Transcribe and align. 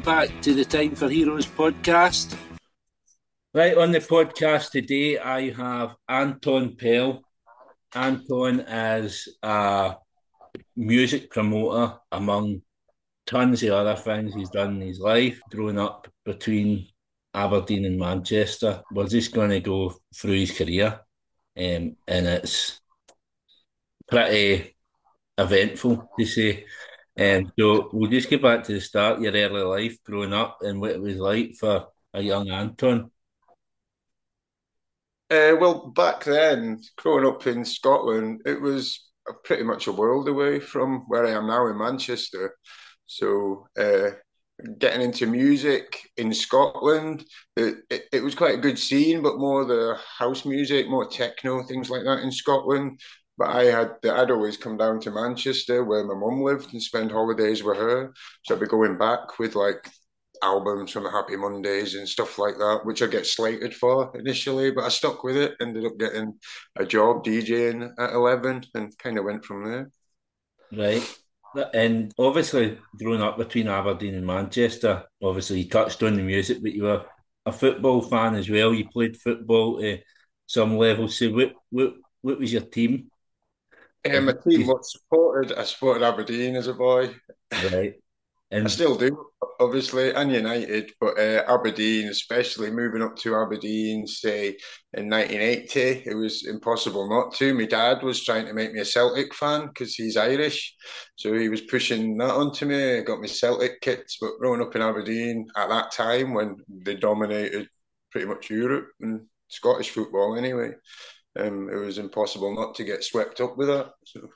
Welcome 0.00 0.28
back 0.28 0.42
to 0.44 0.54
the 0.54 0.64
Time 0.64 0.94
for 0.94 1.10
Heroes 1.10 1.44
podcast. 1.44 2.34
Right, 3.52 3.76
on 3.76 3.92
the 3.92 3.98
podcast 3.98 4.70
today, 4.70 5.18
I 5.18 5.50
have 5.50 5.94
Anton 6.08 6.74
Pell. 6.76 7.22
Anton 7.94 8.60
is 8.60 9.28
a 9.42 9.96
music 10.74 11.30
promoter 11.30 11.98
among 12.10 12.62
tons 13.26 13.62
of 13.62 13.72
other 13.72 13.94
things 13.94 14.32
he's 14.32 14.48
done 14.48 14.80
in 14.80 14.88
his 14.88 15.00
life, 15.00 15.38
growing 15.50 15.78
up 15.78 16.08
between 16.24 16.86
Aberdeen 17.34 17.84
and 17.84 17.98
Manchester. 17.98 18.82
We're 18.92 19.06
just 19.06 19.34
going 19.34 19.50
to 19.50 19.60
go 19.60 19.94
through 20.16 20.38
his 20.40 20.56
career, 20.56 20.98
um, 21.58 21.96
and 22.08 22.26
it's 22.26 22.80
pretty 24.08 24.76
eventful 25.36 26.10
to 26.18 26.24
say. 26.24 26.64
Um, 27.20 27.52
so 27.58 27.90
we'll 27.92 28.10
just 28.10 28.30
get 28.30 28.40
back 28.40 28.64
to 28.64 28.72
the 28.72 28.80
start, 28.80 29.20
your 29.20 29.32
early 29.32 29.62
life 29.62 30.02
growing 30.04 30.32
up 30.32 30.58
and 30.62 30.80
what 30.80 30.92
it 30.92 31.00
was 31.00 31.18
like 31.18 31.54
for 31.54 31.88
a 32.14 32.22
young 32.22 32.48
Anton. 32.48 33.10
Uh, 35.28 35.54
well, 35.60 35.88
back 35.94 36.24
then, 36.24 36.80
growing 36.96 37.26
up 37.26 37.46
in 37.46 37.62
Scotland, 37.64 38.40
it 38.46 38.58
was 38.58 39.10
pretty 39.44 39.62
much 39.62 39.86
a 39.86 39.92
world 39.92 40.28
away 40.28 40.60
from 40.60 41.04
where 41.08 41.26
I 41.26 41.32
am 41.32 41.46
now 41.46 41.66
in 41.66 41.76
Manchester. 41.76 42.56
So, 43.04 43.66
uh, 43.78 44.12
getting 44.78 45.02
into 45.02 45.26
music 45.26 46.00
in 46.16 46.32
Scotland, 46.32 47.24
it, 47.56 47.76
it, 47.90 48.04
it, 48.12 48.22
was 48.22 48.34
quite 48.34 48.54
a 48.54 48.60
good 48.60 48.78
scene, 48.78 49.22
but 49.22 49.38
more 49.38 49.64
the 49.64 49.98
house 50.18 50.44
music, 50.44 50.88
more 50.88 51.06
techno, 51.06 51.62
things 51.62 51.90
like 51.90 52.04
that 52.04 52.22
in 52.22 52.32
Scotland. 52.32 52.98
But 53.40 53.56
I 53.56 53.64
had 53.64 53.92
I'd 54.04 54.30
always 54.30 54.58
come 54.58 54.76
down 54.76 55.00
to 55.00 55.10
Manchester 55.10 55.82
where 55.82 56.04
my 56.04 56.14
mum 56.14 56.42
lived 56.42 56.74
and 56.74 56.82
spend 56.82 57.10
holidays 57.10 57.62
with 57.64 57.78
her. 57.78 58.12
So 58.44 58.54
I'd 58.54 58.60
be 58.60 58.66
going 58.66 58.98
back 58.98 59.38
with 59.38 59.54
like 59.54 59.88
albums 60.42 60.90
from 60.90 61.06
Happy 61.06 61.36
Mondays 61.36 61.94
and 61.94 62.06
stuff 62.06 62.38
like 62.38 62.58
that, 62.58 62.80
which 62.84 63.02
I 63.02 63.06
get 63.06 63.26
slated 63.26 63.74
for 63.74 64.12
initially, 64.14 64.72
but 64.72 64.84
I 64.84 64.90
stuck 64.90 65.24
with 65.24 65.38
it. 65.38 65.54
Ended 65.58 65.86
up 65.86 65.98
getting 65.98 66.38
a 66.76 66.84
job 66.84 67.24
DJing 67.24 67.94
at 67.98 68.12
eleven 68.12 68.62
and 68.74 68.96
kind 68.98 69.18
of 69.18 69.24
went 69.24 69.46
from 69.46 69.64
there. 69.64 69.90
Right. 70.70 71.18
And 71.72 72.12
obviously, 72.18 72.78
growing 72.98 73.22
up 73.22 73.38
between 73.38 73.68
Aberdeen 73.68 74.16
and 74.16 74.26
Manchester, 74.26 75.04
obviously 75.22 75.62
you 75.62 75.68
touched 75.70 76.02
on 76.02 76.14
the 76.14 76.22
music, 76.22 76.58
but 76.62 76.72
you 76.72 76.82
were 76.82 77.06
a 77.46 77.52
football 77.52 78.02
fan 78.02 78.34
as 78.34 78.50
well. 78.50 78.74
You 78.74 78.86
played 78.88 79.16
football 79.16 79.80
to 79.80 79.98
some 80.46 80.76
level. 80.76 81.08
So, 81.08 81.30
what 81.30 81.54
what 81.70 81.94
what 82.20 82.38
was 82.38 82.52
your 82.52 82.62
team? 82.62 83.09
Um, 84.08 84.26
my 84.26 84.32
team 84.32 84.66
was 84.66 84.92
supported. 84.92 85.58
I 85.58 85.64
supported 85.64 86.02
Aberdeen 86.02 86.56
as 86.56 86.66
a 86.66 86.74
boy. 86.74 87.14
Right. 87.72 87.94
And 88.52 88.66
I 88.66 88.68
still 88.68 88.96
do, 88.96 89.26
obviously, 89.60 90.12
and 90.12 90.32
United, 90.32 90.90
but 91.00 91.16
uh, 91.16 91.44
Aberdeen, 91.46 92.08
especially 92.08 92.72
moving 92.72 93.00
up 93.00 93.14
to 93.18 93.36
Aberdeen, 93.36 94.08
say 94.08 94.56
in 94.94 95.08
1980, 95.08 96.02
it 96.04 96.16
was 96.16 96.44
impossible 96.48 97.08
not 97.08 97.32
to. 97.34 97.54
My 97.54 97.66
dad 97.66 98.02
was 98.02 98.24
trying 98.24 98.46
to 98.46 98.52
make 98.52 98.72
me 98.72 98.80
a 98.80 98.84
Celtic 98.84 99.32
fan 99.34 99.68
because 99.68 99.94
he's 99.94 100.16
Irish, 100.16 100.74
so 101.14 101.32
he 101.32 101.48
was 101.48 101.60
pushing 101.60 102.18
that 102.18 102.30
onto 102.30 102.66
me. 102.66 102.98
I 102.98 103.02
got 103.02 103.20
my 103.20 103.28
Celtic 103.28 103.80
kits, 103.82 104.18
but 104.20 104.38
growing 104.40 104.62
up 104.62 104.74
in 104.74 104.82
Aberdeen 104.82 105.46
at 105.56 105.68
that 105.68 105.92
time 105.92 106.34
when 106.34 106.56
they 106.68 106.96
dominated 106.96 107.68
pretty 108.10 108.26
much 108.26 108.50
Europe 108.50 108.88
and 109.00 109.26
Scottish 109.46 109.90
football 109.90 110.36
anyway, 110.36 110.72
um, 111.38 111.68
it 111.70 111.76
was 111.76 111.98
impossible 111.98 112.54
not 112.54 112.74
to 112.76 112.84
get 112.84 113.04
swept 113.04 113.40
up 113.40 113.56
with 113.56 113.68
that. 113.68 113.92
So 114.04 114.28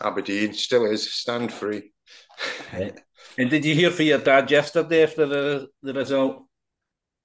Aberdeen 0.00 0.54
still 0.54 0.86
is 0.86 1.12
stand 1.12 1.52
free. 1.52 1.92
and 2.72 3.50
did 3.50 3.64
you 3.64 3.74
hear 3.74 3.90
from 3.90 4.06
your 4.06 4.18
dad 4.18 4.50
yesterday 4.50 5.02
after 5.02 5.26
the 5.26 5.68
the 5.82 5.92
result? 5.92 6.44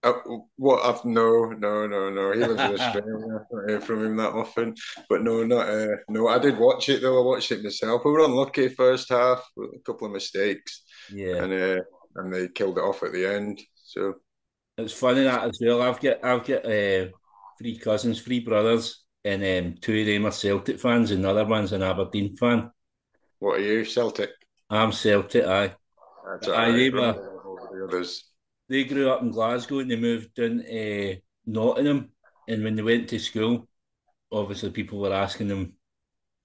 Uh, 0.01 0.13
what 0.55 0.85
I've 0.85 1.03
no, 1.03 1.45
no, 1.45 1.85
no, 1.85 2.09
no. 2.09 2.31
He 2.31 2.39
lives 2.39 2.61
in 2.61 2.79
Australia. 2.79 3.03
I 3.35 3.43
don't 3.51 3.69
hear 3.69 3.81
from 3.81 4.05
him 4.05 4.17
that 4.17 4.31
often. 4.33 4.75
But 5.09 5.23
no, 5.23 5.43
not 5.43 5.67
uh, 5.67 5.97
no. 6.07 6.27
I 6.27 6.39
did 6.39 6.57
watch 6.57 6.87
it 6.89 7.01
though. 7.01 7.21
I 7.21 7.25
watched 7.25 7.51
it 7.51 7.63
myself. 7.63 8.03
We 8.05 8.11
were 8.11 8.25
unlucky 8.25 8.69
first 8.69 9.09
half 9.09 9.45
with 9.57 9.71
a 9.75 9.79
couple 9.85 10.07
of 10.07 10.13
mistakes. 10.13 10.83
Yeah, 11.13 11.43
and 11.43 11.53
uh, 11.53 11.81
and 12.15 12.33
they 12.33 12.47
killed 12.47 12.77
it 12.77 12.81
off 12.81 13.03
at 13.03 13.11
the 13.11 13.25
end. 13.25 13.61
So 13.75 14.15
it's 14.77 14.93
funny 14.93 15.23
that 15.23 15.43
as 15.43 15.59
well. 15.61 15.81
I've 15.81 15.99
got 15.99 16.23
I've 16.23 16.45
got 16.45 16.65
uh, 16.65 17.07
three 17.59 17.77
cousins, 17.77 18.21
three 18.21 18.39
brothers, 18.39 19.03
and 19.23 19.43
um, 19.43 19.75
two 19.79 19.99
of 19.99 20.05
them 20.07 20.25
are 20.25 20.31
Celtic 20.31 20.79
fans, 20.79 21.11
and 21.11 21.23
the 21.23 21.29
other 21.29 21.45
one's 21.45 21.73
an 21.73 21.83
Aberdeen 21.83 22.35
fan. 22.35 22.71
What 23.39 23.59
are 23.59 23.63
you, 23.63 23.85
Celtic? 23.85 24.31
I'm 24.69 24.91
Celtic. 24.91 25.45
Aye. 25.45 25.75
That's 26.31 26.47
aye, 26.47 26.69
right. 26.69 26.71
they 26.71 26.89
were. 26.89 27.13
The. 27.91 28.21
They 28.69 28.83
grew 28.83 29.09
up 29.09 29.21
in 29.21 29.31
Glasgow 29.31 29.79
and 29.79 29.89
they 29.89 29.95
moved 29.95 30.35
down 30.35 30.63
to 30.63 31.17
Nottingham. 31.45 32.11
And 32.47 32.63
when 32.63 32.75
they 32.75 32.83
went 32.83 33.09
to 33.09 33.19
school, 33.19 33.67
obviously 34.31 34.69
people 34.69 34.99
were 34.99 35.13
asking 35.13 35.47
them 35.47 35.73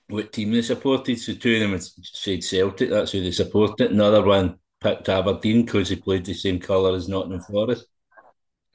what 0.09 0.33
team 0.33 0.53
they 0.53 0.63
supported. 0.63 1.19
So 1.19 1.35
two 1.35 1.57
of 1.57 1.71
them 1.71 1.81
said 2.03 2.43
Celtic. 2.43 2.91
That's 2.91 3.13
who 3.13 3.21
they 3.21 3.31
supported. 3.31 3.91
Another 3.91 4.25
one 4.25 4.59
picked 4.81 5.09
Aberdeen 5.09 5.65
because 5.65 5.91
he 5.91 5.97
played 5.97 6.25
the 6.25 6.35
same 6.35 6.61
colour 6.61 6.95
as 6.95 7.09
Nottingham 7.09 7.41
Forest. 7.41 7.87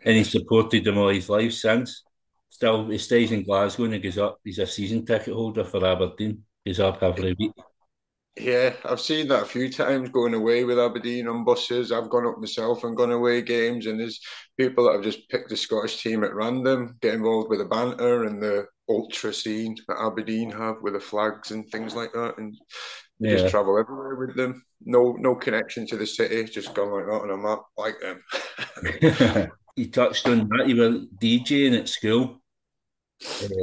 And 0.06 0.16
he 0.16 0.24
supported 0.24 0.84
them 0.84 0.98
all 0.98 1.10
his 1.10 1.30
life 1.30 1.54
since 1.54 2.04
still 2.50 2.90
he 2.90 2.98
stays 2.98 3.32
in 3.32 3.44
Glasgow 3.44 3.86
and 3.86 3.94
he 3.94 4.00
goes 4.00 4.18
up. 4.18 4.40
He's 4.44 4.60
a 4.60 4.68
season 4.68 5.06
ticket 5.06 5.34
holder 5.34 5.64
for 5.64 5.86
Aberdeen. 5.86 6.44
He's 6.66 6.80
up 6.80 7.02
every 7.02 7.36
week. 7.40 7.54
Yeah, 8.40 8.74
I've 8.86 9.02
seen 9.02 9.28
that 9.30 9.44
a 9.44 9.46
few 9.46 9.70
times 9.70 10.10
going 10.10 10.34
away 10.34 10.64
with 10.64 10.80
Aberdeen 10.80 11.28
on 11.28 11.44
buses. 11.44 11.92
I've 11.92 12.10
gone 12.10 12.26
up 12.26 12.38
myself 12.38 12.84
and 12.84 12.96
gone 12.96 13.12
away 13.12 13.42
games, 13.42 13.86
and 13.86 14.00
there's 14.00 14.22
people 14.58 14.86
that 14.86 14.94
have 14.94 15.04
just 15.04 15.28
picked 15.30 15.50
the 15.50 15.58
Scottish 15.58 16.02
team 16.02 16.24
at 16.24 16.34
random, 16.34 16.98
get 17.02 17.16
involved 17.16 17.50
with 17.50 17.60
the 17.60 17.66
banter 17.66 18.24
and 18.24 18.42
the 18.42 18.66
ultra 18.88 19.34
scene 19.34 19.76
that 19.88 20.00
Aberdeen 20.00 20.52
have 20.52 20.78
with 20.82 20.94
the 20.94 21.00
flags 21.00 21.52
and 21.52 21.70
things 21.70 21.96
like 21.96 22.14
that, 22.14 22.38
and 22.38 22.56
yeah. 23.20 23.36
just 23.36 23.50
travel 23.50 23.78
everywhere 23.78 24.16
with 24.16 24.38
them. 24.38 24.64
No, 24.86 25.18
no 25.20 25.36
connection 25.36 25.86
to 25.88 25.98
the 25.98 26.08
city, 26.08 26.46
just 26.46 26.74
gone 26.74 26.92
like 26.92 27.06
that 27.08 27.22
on 27.22 27.32
a 27.32 27.38
map, 27.38 27.64
like 27.78 28.00
them. 28.00 29.52
you 29.76 29.90
touched 29.90 30.28
on 30.28 30.50
that. 30.50 30.68
You 30.68 30.76
were 30.76 31.00
DJing 31.22 31.78
at 31.78 31.90
school. 31.90 32.42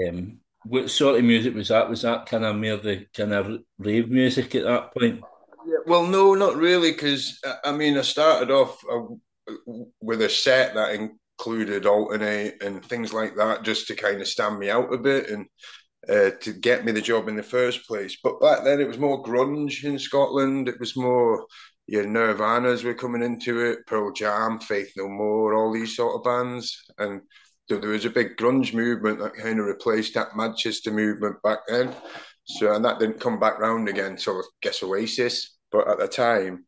Um, 0.09 0.41
what 0.65 0.91
sort 0.91 1.19
of 1.19 1.25
music 1.25 1.55
was 1.55 1.69
that? 1.69 1.89
Was 1.89 2.03
that 2.03 2.27
kind 2.27 2.45
of 2.45 2.57
more 2.57 2.77
the 2.77 3.07
kind 3.15 3.33
of 3.33 3.61
rave 3.79 4.11
music 4.11 4.55
at 4.55 4.65
that 4.65 4.93
point? 4.95 5.23
Yeah, 5.67 5.79
well, 5.87 6.07
no, 6.07 6.35
not 6.35 6.57
really, 6.57 6.93
because 6.93 7.41
I 7.65 7.73
mean, 7.73 7.97
I 7.97 8.03
started 8.03 8.51
off 8.51 8.83
uh, 8.91 9.03
with 10.01 10.23
a 10.23 10.29
set 10.29 10.75
that 10.75 10.95
included 10.95 11.87
alternate 11.87 12.63
and 12.63 12.85
things 12.85 13.13
like 13.13 13.37
that, 13.37 13.63
just 13.63 13.87
to 13.89 13.95
kind 13.95 14.21
of 14.21 14.29
stand 14.29 14.59
me 14.59 14.71
out 14.71 14.93
a 14.93 14.99
bit 14.99 15.31
and 15.31 15.47
uh, 16.09 16.31
to 16.41 16.53
get 16.53 16.85
me 16.85 16.93
the 16.93 17.01
job 17.01 17.29
in 17.29 17.37
the 17.37 17.43
first 17.43 17.87
place. 17.87 18.17
But 18.23 18.41
back 18.41 18.65
then, 18.65 18.81
it 18.81 18.89
was 18.89 18.99
more 18.99 19.23
grunge 19.23 19.85
in 19.85 19.99
Scotland. 19.99 20.69
It 20.69 20.81
was 20.81 20.97
more 20.97 21.47
your 21.87 22.05
Nirvanas 22.05 22.85
were 22.85 22.95
coming 22.95 23.23
into 23.23 23.61
it, 23.61 23.87
Pearl 23.87 24.13
Jam, 24.13 24.59
Faith 24.59 24.93
No 24.97 25.09
More, 25.09 25.55
all 25.55 25.73
these 25.73 25.97
sort 25.97 26.17
of 26.17 26.25
bands, 26.25 26.85
and 26.99 27.21
so 27.69 27.79
there 27.79 27.91
was 27.91 28.05
a 28.05 28.11
big 28.11 28.37
grunge 28.37 28.75
movement 28.75 29.19
that 29.19 29.35
kind 29.35 29.59
of 29.59 29.67
replaced 29.67 30.15
that 30.15 30.37
Manchester 30.37 30.93
movement 30.93 31.43
back 31.43 31.59
then. 31.69 31.93
So 32.45 32.73
and 32.73 32.85
that 32.85 33.01
didn't 33.01 33.21
come 33.21 33.41
back 33.41 33.59
round 33.59 33.89
again 33.89 34.17
So 34.17 34.39
I 34.39 34.43
guess 34.63 34.83
Oasis. 34.85 35.57
But 35.73 35.89
at 35.89 35.99
the 35.99 36.07
time, 36.07 36.65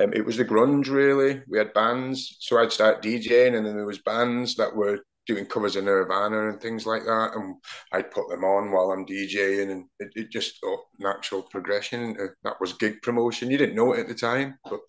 um, 0.00 0.12
it 0.12 0.26
was 0.26 0.36
the 0.36 0.44
grunge 0.44 0.88
really. 0.88 1.40
We 1.48 1.58
had 1.58 1.72
bands, 1.72 2.36
so 2.40 2.58
I'd 2.58 2.72
start 2.72 3.00
DJing, 3.00 3.56
and 3.56 3.64
then 3.64 3.76
there 3.76 3.86
was 3.86 4.00
bands 4.00 4.56
that 4.56 4.74
were 4.74 4.98
doing 5.26 5.46
covers 5.46 5.76
of 5.76 5.84
Nirvana 5.84 6.48
and 6.48 6.60
things 6.60 6.86
like 6.86 7.04
that, 7.04 7.32
and 7.34 7.56
I'd 7.92 8.10
put 8.10 8.28
them 8.28 8.44
on 8.44 8.70
while 8.70 8.90
I'm 8.90 9.06
DJing, 9.06 9.70
and 9.70 9.86
it, 9.98 10.10
it 10.14 10.30
just 10.30 10.58
oh, 10.64 10.84
natural 10.98 11.42
progression. 11.42 12.16
Uh, 12.20 12.26
that 12.42 12.60
was 12.60 12.74
gig 12.74 13.00
promotion. 13.02 13.50
You 13.50 13.58
didn't 13.58 13.76
know 13.76 13.92
it 13.92 14.00
at 14.00 14.08
the 14.08 14.14
time, 14.14 14.58
but 14.68 14.80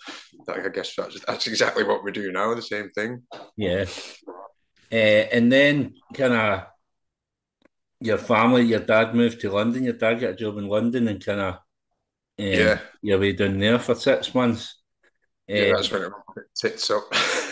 I 0.49 0.67
guess 0.69 0.93
that's 0.95 1.19
that's 1.25 1.47
exactly 1.47 1.83
what 1.83 2.03
we 2.03 2.11
do 2.11 2.31
now. 2.31 2.53
The 2.53 2.61
same 2.61 2.89
thing. 2.91 3.23
Yeah, 3.55 3.85
uh, 4.91 4.95
and 4.95 5.51
then 5.51 5.93
kind 6.13 6.33
of 6.33 6.63
your 7.99 8.17
family, 8.17 8.63
your 8.63 8.81
dad 8.81 9.15
moved 9.15 9.41
to 9.41 9.51
London. 9.51 9.83
Your 9.83 9.93
dad 9.93 10.19
got 10.19 10.31
a 10.31 10.35
job 10.35 10.57
in 10.57 10.67
London, 10.67 11.07
and 11.07 11.23
kind 11.23 11.39
of 11.39 11.53
um, 11.53 12.45
yeah, 12.45 12.79
you 13.01 13.17
were 13.17 13.31
down 13.31 13.59
there 13.59 13.79
for 13.79 13.95
six 13.95 14.33
months. 14.35 14.81
Yeah, 15.47 15.71
uh, 15.71 15.75
that's 15.77 15.91
when 15.91 16.03
it 16.03 16.11
tits 16.55 16.91
up. 16.91 17.03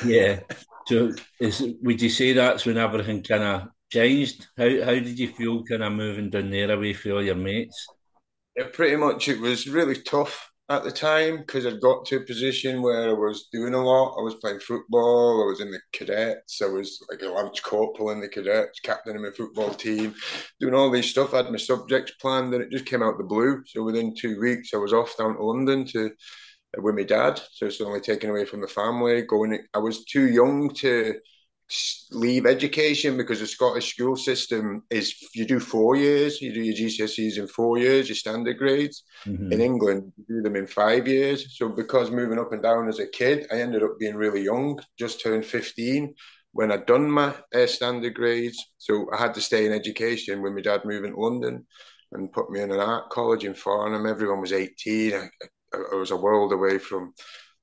yeah. 0.05 0.39
So, 0.87 1.13
is 1.39 1.63
would 1.81 2.01
you 2.01 2.09
say 2.09 2.33
that's 2.33 2.65
when 2.65 2.77
everything 2.77 3.23
kind 3.23 3.43
of 3.43 3.67
changed? 3.91 4.47
How 4.57 4.69
how 4.85 4.91
did 4.91 5.17
you 5.17 5.29
feel 5.29 5.63
kind 5.63 5.83
of 5.83 5.93
moving 5.93 6.29
down 6.29 6.49
there 6.49 6.71
away 6.71 6.93
from 6.93 7.13
all 7.13 7.23
your 7.23 7.35
mates? 7.35 7.87
Yeah, 8.55 8.67
pretty 8.71 8.95
much. 8.97 9.29
It 9.29 9.39
was 9.39 9.67
really 9.67 9.95
tough 9.95 10.51
at 10.69 10.83
the 10.83 10.91
time 10.91 11.37
because 11.37 11.65
I'd 11.65 11.81
got 11.81 12.05
to 12.05 12.17
a 12.17 12.25
position 12.25 12.81
where 12.81 13.09
I 13.09 13.13
was 13.13 13.47
doing 13.51 13.73
a 13.73 13.83
lot. 13.83 14.17
I 14.17 14.21
was 14.21 14.35
playing 14.35 14.59
football, 14.59 15.43
I 15.43 15.45
was 15.45 15.59
in 15.59 15.71
the 15.71 15.79
cadets, 15.91 16.61
I 16.61 16.67
was 16.67 16.99
like 17.11 17.21
a 17.21 17.27
lance 17.27 17.59
corporal 17.59 18.11
in 18.11 18.21
the 18.21 18.29
cadets, 18.29 18.79
captain 18.79 19.15
of 19.15 19.21
my 19.21 19.31
football 19.31 19.73
team, 19.73 20.15
doing 20.59 20.73
all 20.73 20.89
these 20.89 21.09
stuff. 21.09 21.33
I 21.33 21.37
had 21.37 21.51
my 21.51 21.57
subjects 21.57 22.13
planned 22.21 22.53
and 22.53 22.63
it 22.63 22.71
just 22.71 22.85
came 22.85 23.03
out 23.03 23.17
the 23.17 23.23
blue. 23.23 23.61
So 23.67 23.83
within 23.83 24.15
two 24.15 24.39
weeks, 24.39 24.73
I 24.73 24.77
was 24.77 24.93
off 24.93 25.17
down 25.17 25.35
to 25.35 25.43
London 25.43 25.85
to 25.87 26.11
with 26.77 26.95
my 26.95 27.03
dad. 27.03 27.41
So 27.51 27.67
it's 27.67 27.81
only 27.81 28.01
taken 28.01 28.29
away 28.29 28.45
from 28.45 28.61
the 28.61 28.67
family. 28.67 29.21
Going, 29.23 29.59
I 29.73 29.79
was 29.79 30.05
too 30.05 30.27
young 30.27 30.69
to 30.75 31.15
leave 32.11 32.45
education 32.45 33.17
because 33.17 33.39
the 33.39 33.47
Scottish 33.47 33.93
school 33.93 34.15
system 34.15 34.83
is 34.89 35.15
you 35.33 35.45
do 35.45 35.59
four 35.59 35.95
years, 35.95 36.41
you 36.41 36.53
do 36.53 36.61
your 36.61 36.75
GCSEs 36.75 37.37
in 37.37 37.47
four 37.47 37.77
years, 37.77 38.09
your 38.09 38.15
standard 38.15 38.57
grades. 38.57 39.03
Mm-hmm. 39.25 39.51
In 39.51 39.61
England, 39.61 40.13
you 40.17 40.25
do 40.27 40.41
them 40.41 40.55
in 40.55 40.67
five 40.67 41.07
years. 41.07 41.57
So 41.57 41.69
because 41.69 42.11
moving 42.11 42.39
up 42.39 42.51
and 42.51 42.61
down 42.61 42.87
as 42.89 42.99
a 42.99 43.07
kid, 43.07 43.47
I 43.51 43.61
ended 43.61 43.83
up 43.83 43.97
being 43.99 44.15
really 44.15 44.43
young, 44.43 44.79
just 44.97 45.21
turned 45.21 45.45
15 45.45 46.13
when 46.51 46.71
I'd 46.71 46.85
done 46.85 47.09
my 47.09 47.33
uh, 47.53 47.65
standard 47.65 48.13
grades. 48.13 48.63
So 48.77 49.07
I 49.11 49.17
had 49.17 49.33
to 49.35 49.41
stay 49.41 49.65
in 49.65 49.73
education 49.73 50.41
when 50.41 50.55
my 50.55 50.61
dad 50.61 50.85
moved 50.85 51.07
to 51.07 51.19
London 51.19 51.65
and 52.11 52.31
put 52.31 52.51
me 52.51 52.61
in 52.61 52.71
an 52.71 52.79
art 52.79 53.09
college 53.09 53.43
in 53.43 53.55
Farnham. 53.55 54.05
Everyone 54.05 54.41
was 54.41 54.53
18. 54.53 55.13
I, 55.13 55.17
I 55.17 55.47
was 55.91 56.11
a 56.11 56.17
world 56.17 56.53
away 56.53 56.77
from 56.77 57.13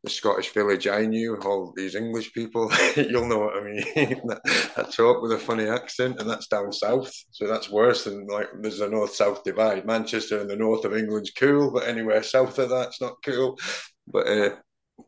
the 0.02 0.10
Scottish 0.10 0.52
village 0.54 0.86
I 0.86 1.04
knew, 1.04 1.36
all 1.36 1.74
these 1.76 1.94
English 1.94 2.32
people, 2.32 2.72
you'll 2.96 3.26
know 3.26 3.40
what 3.40 3.56
I 3.56 3.64
mean. 3.64 4.22
I 4.76 4.82
talk 4.84 5.22
with 5.22 5.32
a 5.32 5.38
funny 5.38 5.68
accent, 5.68 6.20
and 6.20 6.28
that's 6.28 6.46
down 6.46 6.72
south. 6.72 7.12
So 7.32 7.46
that's 7.46 7.70
worse 7.70 8.04
than 8.04 8.26
like 8.26 8.48
there's 8.60 8.80
a 8.80 8.88
north 8.88 9.14
south 9.14 9.44
divide. 9.44 9.84
Manchester 9.84 10.40
in 10.40 10.48
the 10.48 10.56
north 10.56 10.84
of 10.84 10.96
England's 10.96 11.32
cool, 11.32 11.70
but 11.70 11.86
anywhere 11.86 12.22
south 12.22 12.58
of 12.58 12.70
that's 12.70 13.00
not 13.00 13.16
cool. 13.24 13.58
But 14.06 14.26
uh, 14.26 14.56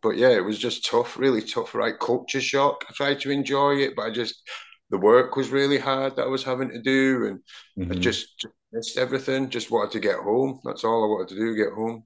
but 0.02 0.16
yeah, 0.16 0.30
it 0.30 0.44
was 0.44 0.58
just 0.58 0.86
tough, 0.86 1.18
really 1.18 1.42
tough, 1.42 1.74
right? 1.74 1.98
Culture 1.98 2.40
shock. 2.40 2.84
I 2.88 2.92
tried 2.92 3.20
to 3.20 3.30
enjoy 3.30 3.76
it, 3.76 3.94
but 3.96 4.02
I 4.02 4.10
just 4.10 4.42
the 4.90 4.98
work 4.98 5.36
was 5.36 5.48
really 5.48 5.78
hard 5.78 6.16
that 6.16 6.24
I 6.24 6.28
was 6.28 6.44
having 6.44 6.68
to 6.68 6.82
do, 6.82 7.26
and 7.26 7.40
mm-hmm. 7.78 7.92
I 7.92 7.94
just, 7.94 8.38
just 8.38 8.54
missed 8.72 8.98
everything. 8.98 9.48
Just 9.48 9.70
wanted 9.70 9.92
to 9.92 10.00
get 10.00 10.16
home. 10.16 10.60
That's 10.64 10.84
all 10.84 11.02
I 11.02 11.06
wanted 11.06 11.28
to 11.28 11.36
do, 11.36 11.56
get 11.56 11.72
home. 11.72 12.04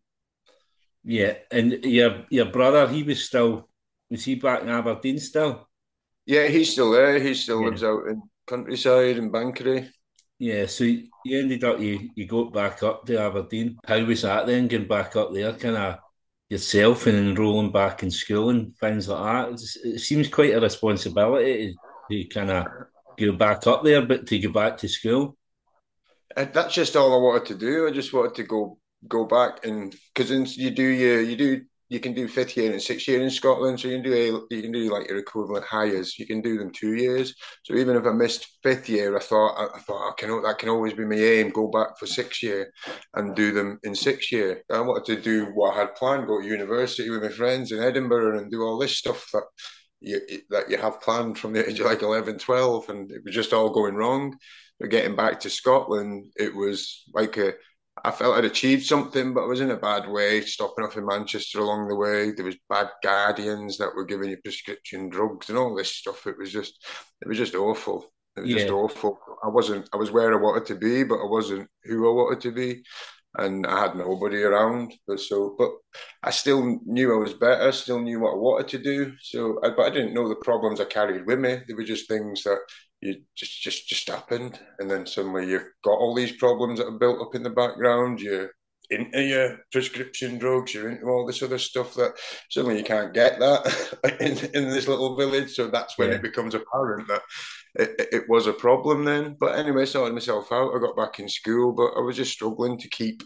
Yeah, 1.09 1.35
and 1.53 1.85
your 1.85 2.25
your 2.31 2.47
brother, 2.47 2.89
he 2.89 3.05
was 3.05 3.25
still 3.25 3.69
was 4.11 4.25
he 4.25 4.35
back 4.35 4.63
in 4.63 4.69
Aberdeen 4.69 5.21
still? 5.21 5.69
Yeah, 6.27 6.49
he's 6.49 6.73
still 6.73 6.91
there. 6.91 7.21
He 7.21 7.33
still 7.35 7.61
yeah. 7.61 7.69
lives 7.69 7.85
out 7.85 8.09
in 8.09 8.23
countryside 8.45 9.17
in 9.17 9.31
Banchory. 9.31 9.89
Yeah, 10.41 10.67
so 10.67 10.83
you 10.83 11.39
ended 11.39 11.63
up 11.63 11.79
you 11.79 12.11
you 12.17 12.27
got 12.27 12.53
back 12.53 12.83
up 12.83 13.07
to 13.07 13.21
Aberdeen. 13.21 13.79
How 13.87 14.05
was 14.05 14.23
that 14.23 14.49
then? 14.49 14.67
Getting 14.67 14.89
back 14.89 15.15
up 15.15 15.33
there, 15.33 15.53
kind 15.53 15.77
of 15.77 15.99
yourself 16.49 17.07
and 17.07 17.17
enrolling 17.17 17.71
back 17.71 18.03
in 18.03 18.11
school 18.11 18.51
and 18.51 18.77
things 18.77 19.09
like 19.09 19.23
that. 19.23 19.53
It's, 19.53 19.77
it 19.77 19.99
seems 20.01 20.27
quite 20.27 20.55
a 20.55 20.61
responsibility 20.61 21.73
to, 22.11 22.25
to 22.25 22.29
kind 22.29 22.51
of 22.51 22.67
go 23.17 23.31
back 23.31 23.65
up 23.69 23.85
there, 23.85 24.05
but 24.05 24.27
to 24.27 24.39
go 24.41 24.51
back 24.51 24.79
to 24.79 24.89
school. 24.89 25.37
Uh, 26.37 26.47
that's 26.53 26.75
just 26.75 26.97
all 26.97 27.15
I 27.15 27.23
wanted 27.23 27.47
to 27.47 27.55
do. 27.55 27.87
I 27.87 27.93
just 27.93 28.13
wanted 28.13 28.35
to 28.35 28.43
go 28.43 28.79
go 29.09 29.25
back 29.25 29.65
and 29.65 29.95
because 30.15 30.57
you 30.57 30.71
do 30.71 30.83
your 30.83 31.21
you 31.21 31.37
do 31.37 31.63
you 31.89 32.01
can 32.01 32.15
do 32.15 32.27
fifth 32.27 32.57
year 32.57 32.73
and 32.73 32.83
sixth 32.83 33.07
year 33.07 33.23
in 33.23 33.31
Scotland, 33.31 33.79
so 33.79 33.87
you 33.87 33.95
can 33.95 34.11
do 34.11 34.13
a, 34.13 34.55
you 34.55 34.63
can 34.63 34.73
do 34.73 34.93
like 34.93 35.09
your 35.09 35.19
equivalent 35.19 35.65
Highers. 35.65 36.19
You 36.19 36.27
can 36.27 36.41
do 36.41 36.59
them 36.59 36.73
two 36.73 36.95
years. 36.95 37.35
So 37.63 37.75
even 37.75 37.97
if 37.97 38.05
I 38.05 38.11
missed 38.11 38.59
fifth 38.63 38.89
year, 38.89 39.17
I 39.17 39.21
thought 39.21 39.55
I, 39.55 39.77
I 39.77 39.79
thought 39.81 40.11
I 40.11 40.13
can 40.19 40.43
that 40.43 40.59
can 40.59 40.69
always 40.69 40.95
be 40.95 41.05
my 41.05 41.15
aim. 41.15 41.51
Go 41.51 41.69
back 41.69 41.97
for 41.99 42.07
sixth 42.07 42.43
year 42.43 42.73
and 43.15 43.37
do 43.37 43.53
them 43.53 43.79
in 43.85 43.95
sixth 43.95 44.33
year. 44.33 44.63
I 44.71 44.81
wanted 44.81 45.05
to 45.15 45.23
do 45.23 45.47
what 45.55 45.77
I 45.77 45.81
had 45.81 45.95
planned: 45.95 46.27
go 46.27 46.41
to 46.41 46.47
university 46.47 47.09
with 47.09 47.23
my 47.23 47.29
friends 47.29 47.71
in 47.71 47.81
Edinburgh 47.81 48.39
and 48.39 48.51
do 48.51 48.63
all 48.63 48.79
this 48.79 48.99
stuff 48.99 49.29
that 49.33 49.45
you 50.01 50.21
that 50.51 50.69
you 50.69 50.79
have 50.79 51.01
planned 51.01 51.39
from 51.39 51.53
the 51.53 51.69
age 51.69 51.79
of 51.79 51.87
like 51.87 52.03
11, 52.03 52.39
12, 52.39 52.89
and 52.89 53.11
it 53.13 53.23
was 53.25 53.35
just 53.35 53.53
all 53.53 53.71
going 53.71 53.95
wrong. 53.95 54.37
But 54.81 54.91
getting 54.91 55.17
back 55.17 55.41
to 55.41 55.51
Scotland, 55.51 56.33
it 56.37 56.55
was 56.55 57.05
like 57.15 57.37
a 57.37 57.55
I 58.07 58.13
felt 58.13 58.37
I'd 58.37 58.45
achieved 58.45 58.87
something, 58.87 59.35
but 59.35 59.43
I 59.43 59.47
was 59.49 59.61
in 59.61 59.73
a 59.73 59.77
bad 59.77 60.09
way. 60.09 60.41
Stopping 60.41 60.85
off 60.85 60.97
in 60.97 61.05
Manchester 61.05 61.59
along 61.59 61.89
the 61.89 61.97
way, 61.97 62.31
there 62.31 62.45
was 62.45 62.55
bad 62.69 62.89
guardians 63.03 63.79
that 63.79 63.93
were 63.97 64.05
giving 64.05 64.31
you 64.31 64.37
prescription 64.37 65.09
drugs 65.09 65.49
and 65.49 65.59
all 65.59 65.75
this 65.75 65.93
stuff. 65.93 66.25
It 66.25 66.39
was 66.39 66.53
just, 66.53 66.87
it 67.21 67.27
was 67.27 67.37
just 67.37 67.57
awful. 67.57 68.13
It 68.37 68.43
was 68.43 68.51
yeah. 68.51 68.59
just 68.59 68.71
awful. 68.71 69.19
I 69.43 69.49
wasn't. 69.49 69.89
I 69.93 69.97
was 69.97 70.13
where 70.13 70.33
I 70.33 70.41
wanted 70.41 70.67
to 70.67 70.77
be, 70.77 71.03
but 71.03 71.17
I 71.17 71.27
wasn't 71.27 71.69
who 71.83 72.09
I 72.09 72.13
wanted 72.13 72.43
to 72.43 72.53
be, 72.53 72.85
and 73.39 73.67
I 73.67 73.81
had 73.81 73.97
nobody 73.97 74.41
around. 74.41 74.95
But 75.09 75.19
so, 75.19 75.57
but 75.59 75.73
I 76.23 76.31
still 76.31 76.79
knew 76.87 77.13
I 77.13 77.19
was 77.19 77.35
better. 77.35 77.73
Still 77.73 77.99
knew 77.99 78.21
what 78.21 78.35
I 78.35 78.37
wanted 78.37 78.69
to 78.69 78.79
do. 78.79 79.15
So, 79.21 79.59
I, 79.65 79.71
but 79.71 79.87
I 79.87 79.91
didn't 79.91 80.15
know 80.15 80.29
the 80.29 80.37
problems 80.37 80.81
I 80.81 80.85
carried 80.85 81.27
with 81.27 81.41
me. 81.41 81.59
They 81.67 81.75
were 81.75 81.83
just 81.83 82.07
things 82.07 82.45
that 82.45 82.59
you 83.07 83.23
just 83.35 83.63
just 83.63 83.89
just 83.89 84.09
happened, 84.09 84.59
and 84.79 84.91
then 84.91 85.07
suddenly 85.07 85.49
you've 85.49 85.67
got 85.85 85.99
all 85.99 86.15
these 86.15 86.33
problems 86.33 86.79
that 86.79 86.89
are 86.89 86.99
built 86.99 87.21
up 87.21 87.35
in 87.35 87.43
the 87.43 87.51
background. 87.51 88.21
You're 88.21 88.51
into 88.91 89.23
your 89.23 89.59
prescription 89.73 90.39
drugs, 90.39 90.75
you're 90.75 90.91
into 90.91 91.07
all 91.07 91.27
this 91.27 91.43
other 91.43 91.59
stuff 91.59 91.95
that 91.95 92.13
suddenly 92.51 92.79
you 92.79 92.85
can't 92.85 93.15
get 93.15 93.39
that 93.39 93.65
in, 94.21 94.39
in 94.55 94.71
this 94.71 94.89
little 94.89 95.17
village. 95.17 95.55
So 95.55 95.69
that's 95.69 95.99
when 95.99 96.11
yeah. 96.11 96.17
it 96.17 96.23
becomes 96.23 96.55
apparent 96.55 97.09
that 97.09 97.23
it, 97.75 98.09
it, 98.13 98.29
was 98.29 98.47
a 98.47 98.53
problem 98.53 99.05
then. 99.05 99.37
But 99.39 99.59
anyway, 99.59 99.87
sorted 99.87 100.15
myself 100.15 100.53
out. 100.53 100.75
I 100.75 100.79
got 100.79 100.97
back 100.97 101.19
in 101.19 101.29
school, 101.29 101.73
but 101.73 101.93
I 101.97 102.01
was 102.01 102.17
just 102.17 102.33
struggling 102.33 102.79
to 102.79 102.89
keep 102.89 103.23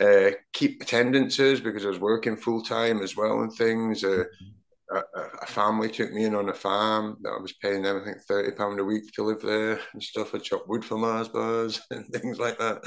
uh, 0.00 0.30
keep 0.52 0.82
attendances 0.82 1.60
because 1.60 1.84
I 1.84 1.88
was 1.88 2.00
working 2.00 2.36
full 2.36 2.62
time 2.62 3.00
as 3.02 3.16
well 3.16 3.40
and 3.40 3.52
things. 3.52 4.04
Uh, 4.04 4.08
mm-hmm 4.08 4.50
a, 4.90 5.02
a, 5.42 5.46
family 5.46 5.88
took 5.88 6.12
me 6.12 6.24
in 6.24 6.34
on 6.34 6.48
a 6.48 6.54
farm 6.54 7.16
that 7.22 7.30
I 7.30 7.40
was 7.40 7.54
paying 7.54 7.82
them, 7.82 8.00
I 8.00 8.04
think, 8.04 8.18
thirty 8.22 8.52
pound 8.52 8.78
a 8.80 8.84
week 8.84 9.12
to 9.12 9.24
live 9.24 9.40
there 9.40 9.80
and 9.92 10.02
stuff. 10.02 10.34
I 10.34 10.38
chopped 10.38 10.68
wood 10.68 10.84
for 10.84 10.98
Mars 10.98 11.28
bars 11.28 11.80
and 11.90 12.06
things 12.08 12.38
like 12.38 12.58
that. 12.58 12.82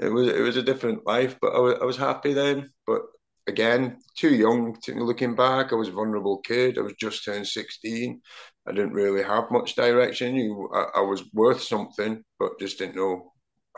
It 0.00 0.12
was 0.12 0.28
it 0.28 0.40
was 0.40 0.56
a 0.56 0.62
different 0.62 1.06
life, 1.06 1.36
but 1.40 1.54
I 1.54 1.58
was, 1.58 1.74
I 1.80 1.84
was 1.84 1.96
happy 1.96 2.32
then. 2.32 2.70
But 2.86 3.02
again, 3.46 3.98
too 4.16 4.34
young. 4.34 4.76
To, 4.82 4.94
looking 4.94 5.34
back, 5.34 5.72
I 5.72 5.76
was 5.76 5.88
a 5.88 5.92
vulnerable 5.92 6.38
kid. 6.38 6.78
I 6.78 6.82
was 6.82 6.94
just 7.00 7.24
turned 7.24 7.46
sixteen. 7.46 8.20
I 8.66 8.72
didn't 8.72 8.92
really 8.92 9.22
have 9.22 9.50
much 9.50 9.74
direction. 9.74 10.36
You, 10.36 10.68
I, 10.74 10.98
I 10.98 11.00
was 11.00 11.24
worth 11.32 11.62
something, 11.62 12.22
but 12.38 12.58
just 12.60 12.78
didn't 12.78 12.96
know. 12.96 13.32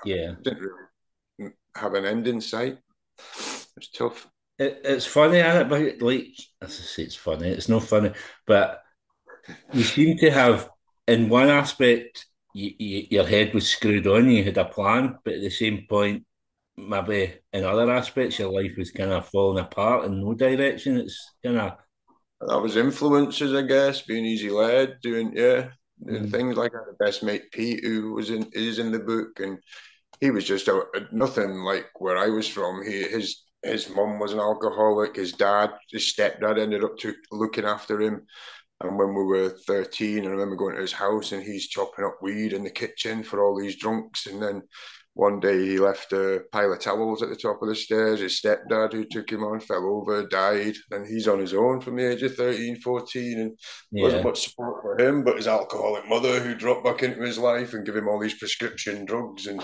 Yeah, 0.04 0.34
didn't 0.42 0.60
really 0.60 1.52
have 1.76 1.94
an 1.94 2.04
end 2.04 2.26
in 2.26 2.40
sight. 2.40 2.78
It's 3.76 3.90
tough 3.94 4.28
it, 4.60 4.80
it's 4.84 5.06
funny, 5.06 5.38
is 5.38 5.56
it? 5.56 5.68
But 5.68 6.02
like, 6.02 6.26
as 6.62 6.68
I 6.68 6.82
say, 6.82 7.02
it's 7.04 7.16
funny. 7.16 7.48
It's 7.48 7.68
not 7.68 7.84
funny, 7.84 8.12
but 8.46 8.82
you 9.72 9.82
seem 9.82 10.18
to 10.18 10.30
have, 10.30 10.68
in 11.08 11.28
one 11.28 11.48
aspect, 11.48 12.26
you, 12.54 12.72
you, 12.78 13.06
your 13.10 13.26
head 13.26 13.54
was 13.54 13.68
screwed 13.68 14.06
on. 14.06 14.30
You 14.30 14.44
had 14.44 14.58
a 14.58 14.64
plan, 14.64 15.18
but 15.24 15.34
at 15.34 15.40
the 15.40 15.50
same 15.50 15.86
point, 15.88 16.24
maybe 16.76 17.34
in 17.52 17.64
other 17.64 17.90
aspects, 17.90 18.38
your 18.38 18.52
life 18.52 18.72
was 18.76 18.90
kind 18.90 19.12
of 19.12 19.28
falling 19.28 19.64
apart 19.64 20.04
in 20.04 20.20
no 20.20 20.34
direction. 20.34 20.98
It's 20.98 21.34
kind 21.44 21.58
of 21.58 21.72
that 22.40 22.60
was 22.60 22.76
influences, 22.76 23.54
I 23.54 23.62
guess, 23.62 24.02
being 24.02 24.24
easy 24.24 24.50
led, 24.50 25.00
doing 25.02 25.32
yeah, 25.34 25.68
doing 26.04 26.26
mm. 26.26 26.30
things 26.30 26.56
like 26.56 26.72
the 26.72 27.04
best 27.04 27.22
mate 27.22 27.50
Pete, 27.52 27.84
who 27.84 28.12
was 28.12 28.30
in 28.30 28.48
is 28.52 28.78
in 28.78 28.92
the 28.92 28.98
book, 28.98 29.40
and 29.40 29.58
he 30.20 30.30
was 30.30 30.44
just 30.44 30.68
a, 30.68 30.82
nothing 31.12 31.56
like 31.56 31.86
where 31.98 32.16
I 32.16 32.28
was 32.28 32.48
from. 32.48 32.82
He 32.82 33.02
his 33.02 33.42
his 33.62 33.90
mum 33.90 34.18
was 34.18 34.32
an 34.32 34.40
alcoholic. 34.40 35.16
His 35.16 35.32
dad, 35.32 35.70
his 35.90 36.12
stepdad, 36.12 36.58
ended 36.58 36.84
up 36.84 36.96
to 36.98 37.14
looking 37.30 37.64
after 37.64 38.00
him. 38.00 38.26
And 38.82 38.98
when 38.98 39.08
we 39.08 39.24
were 39.24 39.50
13, 39.50 40.24
I 40.24 40.28
remember 40.30 40.56
going 40.56 40.74
to 40.74 40.80
his 40.80 40.92
house 40.92 41.32
and 41.32 41.42
he's 41.42 41.68
chopping 41.68 42.04
up 42.04 42.16
weed 42.22 42.54
in 42.54 42.64
the 42.64 42.70
kitchen 42.70 43.22
for 43.22 43.44
all 43.44 43.58
these 43.58 43.76
drunks. 43.76 44.26
And 44.26 44.42
then 44.42 44.62
one 45.12 45.38
day 45.38 45.66
he 45.66 45.78
left 45.78 46.12
a 46.14 46.44
pile 46.50 46.72
of 46.72 46.80
towels 46.80 47.22
at 47.22 47.28
the 47.28 47.36
top 47.36 47.60
of 47.60 47.68
the 47.68 47.74
stairs. 47.74 48.20
His 48.20 48.40
stepdad, 48.40 48.94
who 48.94 49.04
took 49.04 49.30
him 49.30 49.44
on, 49.44 49.60
fell 49.60 49.84
over, 49.84 50.26
died. 50.26 50.76
And 50.92 51.06
he's 51.06 51.28
on 51.28 51.40
his 51.40 51.52
own 51.52 51.82
from 51.82 51.96
the 51.96 52.10
age 52.10 52.22
of 52.22 52.34
13, 52.36 52.80
14. 52.80 53.38
And 53.40 53.58
yeah. 53.92 54.04
wasn't 54.04 54.24
much 54.24 54.48
support 54.48 54.80
for 54.80 54.98
him, 54.98 55.24
but 55.24 55.36
his 55.36 55.48
alcoholic 55.48 56.08
mother, 56.08 56.40
who 56.40 56.54
dropped 56.54 56.84
back 56.84 57.02
into 57.02 57.20
his 57.20 57.36
life 57.36 57.74
and 57.74 57.84
gave 57.84 57.96
him 57.96 58.08
all 58.08 58.18
these 58.18 58.38
prescription 58.38 59.04
drugs 59.04 59.46
and 59.46 59.62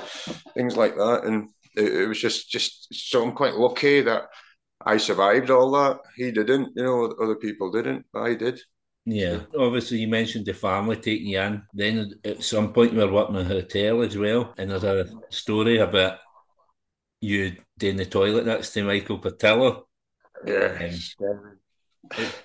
things 0.52 0.76
like 0.76 0.96
that. 0.96 1.22
And 1.24 1.48
it, 1.76 1.92
it 1.92 2.06
was 2.08 2.20
just 2.20 2.50
just 2.50 2.92
so 2.92 3.22
I'm 3.22 3.32
quite 3.32 3.54
lucky 3.54 4.00
that 4.02 4.24
I 4.84 4.96
survived 4.96 5.50
all 5.50 5.70
that. 5.72 6.00
He 6.16 6.30
didn't, 6.30 6.72
you 6.76 6.84
know, 6.84 7.14
other 7.22 7.36
people 7.36 7.70
didn't, 7.70 8.06
but 8.12 8.22
I 8.22 8.34
did. 8.34 8.60
Yeah, 9.04 9.42
obviously 9.56 9.98
you 9.98 10.08
mentioned 10.08 10.46
the 10.46 10.54
family 10.54 10.96
taking 10.96 11.28
you 11.28 11.40
in. 11.40 11.62
Then 11.72 12.14
at 12.24 12.42
some 12.42 12.72
point 12.72 12.92
you 12.92 12.98
were 12.98 13.12
working 13.12 13.36
in 13.36 13.42
a 13.42 13.44
hotel 13.44 14.02
as 14.02 14.16
well, 14.16 14.52
and 14.58 14.70
there's 14.70 14.84
a 14.84 15.06
story 15.30 15.78
about 15.78 16.18
you 17.20 17.56
doing 17.78 17.96
the 17.96 18.06
toilet 18.06 18.46
next 18.46 18.72
to 18.72 18.82
Michael 18.82 19.18
Portillo. 19.18 19.86
Yeah. 20.44 20.92
Um, 21.20 21.58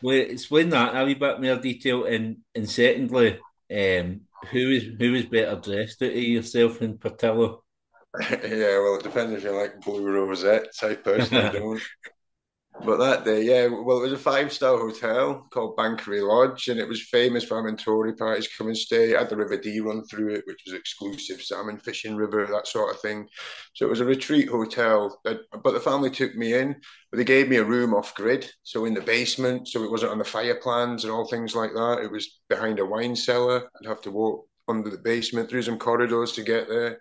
explain 0.04 0.70
that 0.70 0.96
a 0.96 1.06
wee 1.06 1.16
bit 1.16 1.42
more 1.42 1.58
detail, 1.58 2.06
and 2.06 2.38
and 2.54 2.70
secondly, 2.70 3.40
um, 3.72 4.22
who 4.52 4.70
is 4.70 4.84
who 5.00 5.16
is 5.16 5.26
better 5.26 5.60
dressed 5.60 6.02
out 6.04 6.12
of 6.12 6.16
yourself 6.16 6.82
and 6.82 7.00
Portillo? 7.00 7.64
yeah, 8.30 8.80
well, 8.80 8.96
it 8.96 9.04
depends 9.04 9.34
if 9.34 9.44
you 9.44 9.52
like 9.52 9.82
blue 9.82 10.12
rosettes. 10.12 10.84
I 10.84 10.96
personally 10.96 11.50
don't. 11.60 11.82
but 12.86 12.98
that 12.98 13.24
day, 13.24 13.44
yeah, 13.44 13.68
well, 13.68 14.00
it 14.00 14.04
was 14.04 14.14
a 14.14 14.18
five 14.18 14.52
star 14.52 14.78
hotel 14.78 15.48
called 15.52 15.78
Banchory 15.78 16.22
Lodge, 16.22 16.68
and 16.68 16.78
it 16.80 16.88
was 16.88 17.02
famous 17.04 17.46
for 17.46 17.56
having 17.56 17.78
Tory 17.78 18.14
parties 18.14 18.50
come 18.58 18.68
and 18.68 18.78
stay. 18.78 19.12
It 19.12 19.20
had 19.20 19.30
the 19.30 19.38
River 19.38 19.56
Dee 19.58 19.80
run 19.80 20.04
through 20.06 20.34
it, 20.34 20.44
which 20.46 20.62
was 20.66 20.74
exclusive 20.74 21.42
salmon 21.42 21.78
fishing 21.78 22.16
river, 22.18 22.46
that 22.48 22.68
sort 22.68 22.94
of 22.94 23.02
thing. 23.02 23.28
So 23.76 23.86
it 23.86 23.90
was 23.90 24.02
a 24.02 24.06
retreat 24.06 24.50
hotel. 24.50 25.22
But 25.24 25.44
the 25.64 25.80
family 25.80 26.10
took 26.10 26.36
me 26.36 26.54
in, 26.54 26.76
but 27.12 27.18
they 27.18 27.24
gave 27.24 27.48
me 27.48 27.58
a 27.58 27.64
room 27.64 27.94
off 27.94 28.16
grid, 28.16 28.52
so 28.64 28.84
in 28.84 28.94
the 28.94 29.02
basement, 29.02 29.70
so 29.70 29.84
it 29.84 29.92
wasn't 29.92 30.12
on 30.12 30.18
the 30.18 30.26
fire 30.26 30.56
plans 30.56 31.06
and 31.06 31.14
all 31.14 31.30
things 31.30 31.56
like 31.56 31.72
that. 31.76 32.00
It 32.04 32.12
was 32.12 32.42
behind 32.50 32.80
a 32.80 32.86
wine 32.86 33.16
cellar. 33.16 33.70
I'd 33.80 33.88
have 33.88 34.02
to 34.02 34.12
walk 34.12 34.48
under 34.68 34.90
the 34.90 34.98
basement 34.98 35.50
through 35.50 35.64
some 35.64 35.78
corridors 35.78 36.32
to 36.34 36.44
get 36.44 36.68
there, 36.68 37.00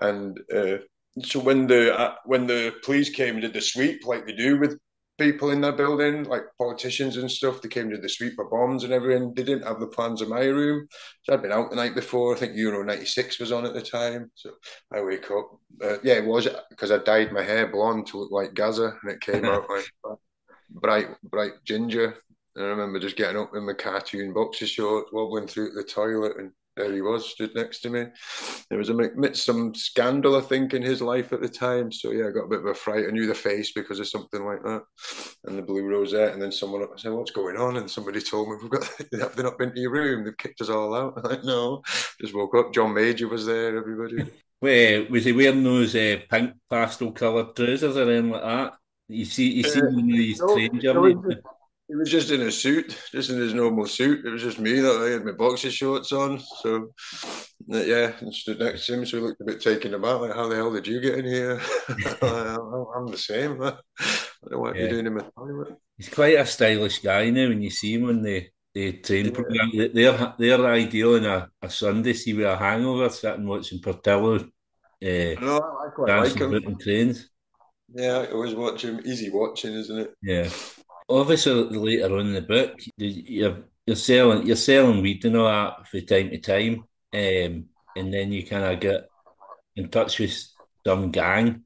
and. 0.00 0.38
Uh, 0.54 0.78
so 1.24 1.40
when 1.40 1.66
the 1.66 1.98
uh, 1.98 2.14
when 2.24 2.46
the 2.46 2.72
police 2.84 3.10
came 3.10 3.34
and 3.34 3.42
did 3.42 3.52
the 3.52 3.60
sweep 3.60 4.06
like 4.06 4.26
they 4.26 4.32
do 4.32 4.60
with 4.60 4.78
people 5.20 5.50
in 5.50 5.60
their 5.60 5.72
building, 5.72 6.24
like 6.24 6.44
politicians 6.56 7.18
and 7.18 7.30
stuff. 7.30 7.60
They 7.60 7.68
came 7.68 7.90
to 7.90 7.98
the 7.98 8.08
sweep 8.08 8.34
for 8.34 8.48
bombs 8.48 8.84
and 8.84 8.92
everything. 8.92 9.34
They 9.34 9.44
didn't 9.44 9.66
have 9.66 9.78
the 9.78 9.86
plans 9.86 10.22
in 10.22 10.30
my 10.30 10.44
room. 10.44 10.88
So 11.22 11.34
I'd 11.34 11.42
been 11.42 11.52
out 11.52 11.68
the 11.68 11.76
night 11.76 11.94
before. 11.94 12.34
I 12.34 12.38
think 12.38 12.56
Euro 12.56 12.82
96 12.82 13.38
was 13.38 13.52
on 13.52 13.66
at 13.66 13.74
the 13.74 13.82
time. 13.82 14.30
So 14.34 14.50
I 14.92 15.02
wake 15.02 15.30
up. 15.30 15.50
Uh, 15.84 15.98
yeah, 16.02 16.14
it 16.14 16.24
was 16.24 16.48
because 16.70 16.90
I 16.90 16.98
dyed 16.98 17.32
my 17.32 17.42
hair 17.42 17.70
blonde 17.70 18.06
to 18.08 18.18
look 18.18 18.32
like 18.32 18.54
Gazza 18.54 18.96
and 19.02 19.12
it 19.12 19.20
came 19.20 19.44
out 19.44 19.68
like 20.04 20.18
bright, 20.70 21.08
bright 21.22 21.52
ginger. 21.64 22.16
And 22.56 22.64
I 22.64 22.68
remember 22.68 22.98
just 22.98 23.16
getting 23.16 23.40
up 23.40 23.54
in 23.54 23.66
my 23.66 23.74
cartoon 23.74 24.32
boxer 24.32 24.66
shorts, 24.66 25.12
wobbling 25.12 25.46
through 25.46 25.72
the 25.72 25.84
toilet 25.84 26.38
and 26.38 26.50
there 26.76 26.92
he 26.92 27.02
was, 27.02 27.28
stood 27.28 27.54
next 27.54 27.80
to 27.80 27.90
me. 27.90 28.06
There 28.68 28.78
was 28.78 28.88
a 28.88 28.94
midst 28.94 29.44
some 29.44 29.74
scandal, 29.74 30.36
I 30.36 30.40
think, 30.40 30.72
in 30.72 30.82
his 30.82 31.02
life 31.02 31.32
at 31.32 31.40
the 31.40 31.48
time. 31.48 31.90
So 31.90 32.10
yeah, 32.10 32.28
I 32.28 32.30
got 32.30 32.44
a 32.44 32.48
bit 32.48 32.60
of 32.60 32.66
a 32.66 32.74
fright. 32.74 33.06
I 33.06 33.10
knew 33.10 33.26
the 33.26 33.34
face 33.34 33.72
because 33.72 33.98
of 33.98 34.08
something 34.08 34.44
like 34.44 34.62
that, 34.62 34.82
and 35.44 35.58
the 35.58 35.62
blue 35.62 35.86
rosette. 35.86 36.32
And 36.32 36.40
then 36.40 36.52
someone 36.52 36.82
I 36.82 36.86
said, 36.96 37.12
"What's 37.12 37.32
going 37.32 37.56
on?" 37.56 37.76
And 37.76 37.90
somebody 37.90 38.20
told 38.20 38.48
me, 38.48 38.56
"We've 38.62 38.70
got 38.70 38.84
have 39.20 39.36
they 39.36 39.42
not 39.42 39.58
been 39.58 39.74
to 39.74 39.80
your 39.80 39.92
room? 39.92 40.24
They've 40.24 40.36
kicked 40.36 40.60
us 40.60 40.70
all 40.70 40.94
out." 40.94 41.14
I'm 41.16 41.30
like, 41.30 41.44
no, 41.44 41.82
just 42.20 42.34
woke 42.34 42.54
up. 42.54 42.72
John 42.72 42.94
Major 42.94 43.28
was 43.28 43.46
there. 43.46 43.76
Everybody. 43.76 44.30
Wait, 44.62 45.10
was 45.10 45.24
he 45.24 45.32
wearing 45.32 45.64
those 45.64 45.96
uh, 45.96 46.18
pink 46.30 46.52
pastel 46.68 47.12
coloured 47.12 47.56
trousers 47.56 47.96
or 47.96 48.02
anything 48.02 48.30
like 48.30 48.42
that? 48.42 48.74
You 49.08 49.24
see, 49.24 49.50
you 49.50 49.62
see 49.64 49.80
uh, 49.80 49.90
these 49.90 50.40
no. 50.40 50.54
He 51.90 51.96
was 51.96 52.08
just 52.08 52.30
in 52.30 52.42
a 52.42 52.52
suit, 52.52 52.96
just 53.10 53.30
in 53.30 53.38
his 53.38 53.52
normal 53.52 53.84
suit. 53.84 54.24
It 54.24 54.30
was 54.30 54.42
just 54.42 54.60
me 54.60 54.78
that 54.78 55.02
I 55.02 55.10
had 55.10 55.24
my 55.24 55.32
boxer 55.32 55.72
shorts 55.72 56.12
on. 56.12 56.40
So, 56.62 56.92
yeah, 57.66 58.12
and 58.20 58.32
stood 58.32 58.60
next 58.60 58.86
to 58.86 58.94
him. 58.94 59.04
So 59.04 59.16
he 59.16 59.24
looked 59.24 59.40
a 59.40 59.44
bit 59.44 59.60
taken 59.60 59.94
aback, 59.94 60.20
like, 60.20 60.32
how 60.32 60.46
the 60.46 60.54
hell 60.54 60.72
did 60.72 60.86
you 60.86 61.00
get 61.00 61.18
in 61.18 61.24
here? 61.24 61.60
I'm 62.22 63.10
the 63.10 63.16
same. 63.16 63.60
I 63.64 63.74
don't 64.48 64.60
what 64.60 64.76
yeah. 64.76 64.82
you're 64.82 64.90
doing 64.90 65.06
in 65.06 65.14
my 65.14 65.24
toilet. 65.36 65.74
He's 65.96 66.08
quite 66.08 66.38
a 66.38 66.46
stylish 66.46 67.00
guy 67.00 67.28
now 67.30 67.48
when 67.48 67.60
you 67.60 67.70
see 67.70 67.94
him 67.94 68.08
on 68.08 68.22
the, 68.22 68.46
the 68.72 68.92
train 68.92 69.24
yeah. 69.24 69.32
program. 69.32 69.70
They're, 69.92 70.34
they're 70.38 70.66
ideal 70.66 71.16
in 71.16 71.24
a, 71.24 71.48
a 71.60 71.68
Sunday, 71.68 72.12
see 72.12 72.34
with 72.34 72.46
a 72.46 72.56
hangover, 72.56 73.08
sitting 73.08 73.48
watching 73.48 73.80
Portillo. 73.80 74.36
Uh, 74.36 74.44
no, 75.02 75.56
I 75.56 75.88
quite 75.92 76.20
like 76.20 76.38
him. 76.38 76.78
Trains. 76.78 77.28
Yeah, 77.92 78.18
I 78.18 78.30
always 78.30 78.54
watch 78.54 78.84
him. 78.84 79.00
Easy 79.04 79.28
watching, 79.28 79.72
isn't 79.72 79.98
it? 79.98 80.14
Yeah 80.22 80.48
obviously 81.10 81.52
later 81.52 82.14
on 82.16 82.28
in 82.28 82.32
the 82.34 82.42
book, 82.42 82.78
you're 82.96 83.64
you're 83.86 83.96
selling 83.96 84.46
you're 84.46 84.56
selling 84.56 85.02
weed 85.02 85.24
and 85.24 85.36
all 85.36 85.46
that 85.46 85.88
from 85.88 86.06
time 86.06 86.30
to 86.30 86.38
time, 86.38 86.84
um, 87.12 87.64
and 87.96 88.14
then 88.14 88.32
you 88.32 88.46
kind 88.46 88.64
of 88.64 88.80
get 88.80 89.08
in 89.76 89.88
touch 89.88 90.18
with 90.18 90.36
some 90.86 91.10
gang, 91.10 91.48
um, 91.48 91.64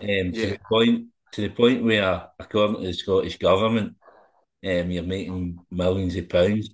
yeah. 0.00 0.30
to 0.30 0.46
the 0.46 0.58
point 0.68 1.06
to 1.32 1.40
the 1.42 1.48
point 1.48 1.84
where, 1.84 2.28
according 2.38 2.80
to 2.80 2.86
the 2.86 2.92
Scottish 2.92 3.38
government, 3.38 3.96
um, 4.64 4.90
you're 4.90 5.02
making 5.02 5.58
millions 5.70 6.16
of 6.16 6.28
pounds. 6.28 6.70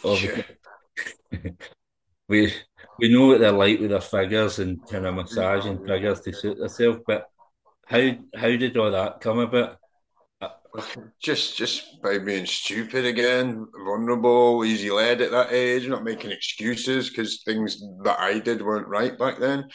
Sure. 0.00 0.44
we 2.28 2.52
we 2.98 3.12
know 3.12 3.28
what 3.28 3.40
they're 3.40 3.52
like 3.52 3.80
with 3.80 3.90
their 3.90 4.00
figures 4.00 4.58
and 4.58 4.86
kind 4.88 5.06
of 5.06 5.14
massaging 5.14 5.84
figures 5.86 6.20
to 6.20 6.32
suit 6.32 6.58
themselves, 6.58 7.00
but 7.06 7.26
how 7.86 8.10
how 8.34 8.48
did 8.48 8.76
all 8.76 8.90
that 8.90 9.20
come 9.20 9.38
about? 9.38 9.78
just 11.22 11.56
just 11.56 12.02
by 12.02 12.18
being 12.18 12.46
stupid 12.46 13.04
again, 13.04 13.66
vulnerable, 13.84 14.64
easy 14.64 14.90
led 14.90 15.20
at 15.20 15.30
that 15.30 15.52
age, 15.52 15.86
not 15.88 16.04
making 16.04 16.32
excuses 16.32 17.08
because 17.08 17.42
things 17.44 17.80
that 18.02 18.18
I 18.18 18.38
did 18.38 18.62
weren't 18.62 18.88
right 18.88 19.16
back 19.18 19.38
then. 19.38 19.68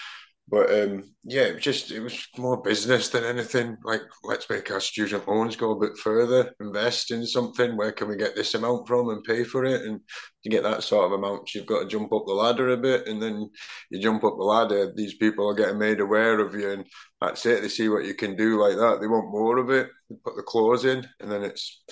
But 0.50 0.72
um, 0.72 1.04
yeah, 1.24 1.44
it 1.44 1.56
was 1.56 1.64
just 1.64 1.92
it 1.92 2.00
was 2.00 2.28
more 2.38 2.62
business 2.62 3.10
than 3.10 3.24
anything. 3.24 3.78
Like, 3.84 4.02
let's 4.24 4.50
make 4.50 4.72
our 4.72 4.80
student 4.80 5.28
loans 5.28 5.56
go 5.56 5.72
a 5.72 5.80
bit 5.80 5.96
further, 5.98 6.54
invest 6.60 7.12
in 7.12 7.26
something. 7.26 7.78
Where 7.78 7.92
can 7.92 8.08
we 8.08 8.18
get 8.18 8.36
this 8.36 8.56
amount 8.56 8.88
from 8.88 9.10
and 9.10 9.24
pay 9.24 9.44
for 9.44 9.64
it? 9.64 9.84
And 9.84 10.00
to 10.44 10.50
get 10.50 10.64
that 10.64 10.82
sort 10.84 11.06
of 11.06 11.12
amount, 11.12 11.54
you've 11.54 11.68
got 11.68 11.82
to 11.82 11.88
jump 11.88 12.12
up 12.14 12.24
the 12.26 12.34
ladder 12.34 12.70
a 12.70 12.78
bit, 12.78 13.08
and 13.08 13.22
then 13.22 13.50
you 13.92 14.02
jump 14.02 14.24
up 14.24 14.38
the 14.38 14.44
ladder. 14.44 14.92
These 14.96 15.16
people 15.16 15.48
are 15.48 15.56
getting 15.56 15.78
made 15.78 16.00
aware 16.00 16.40
of 16.40 16.56
you, 16.56 16.72
and 16.72 16.86
that's 17.22 17.46
it. 17.46 17.62
They 17.62 17.70
see 17.70 17.90
what 17.90 18.06
you 18.06 18.14
can 18.14 18.36
do 18.36 18.62
like 18.62 18.78
that. 18.78 19.00
They 19.02 19.08
want 19.08 19.32
more 19.32 19.58
of 19.58 19.70
it. 19.70 19.90
They 20.10 20.16
put 20.24 20.36
the 20.36 20.44
claws 20.44 20.86
in, 20.86 21.06
and 21.20 21.32
then 21.32 21.44
it's 21.44 21.84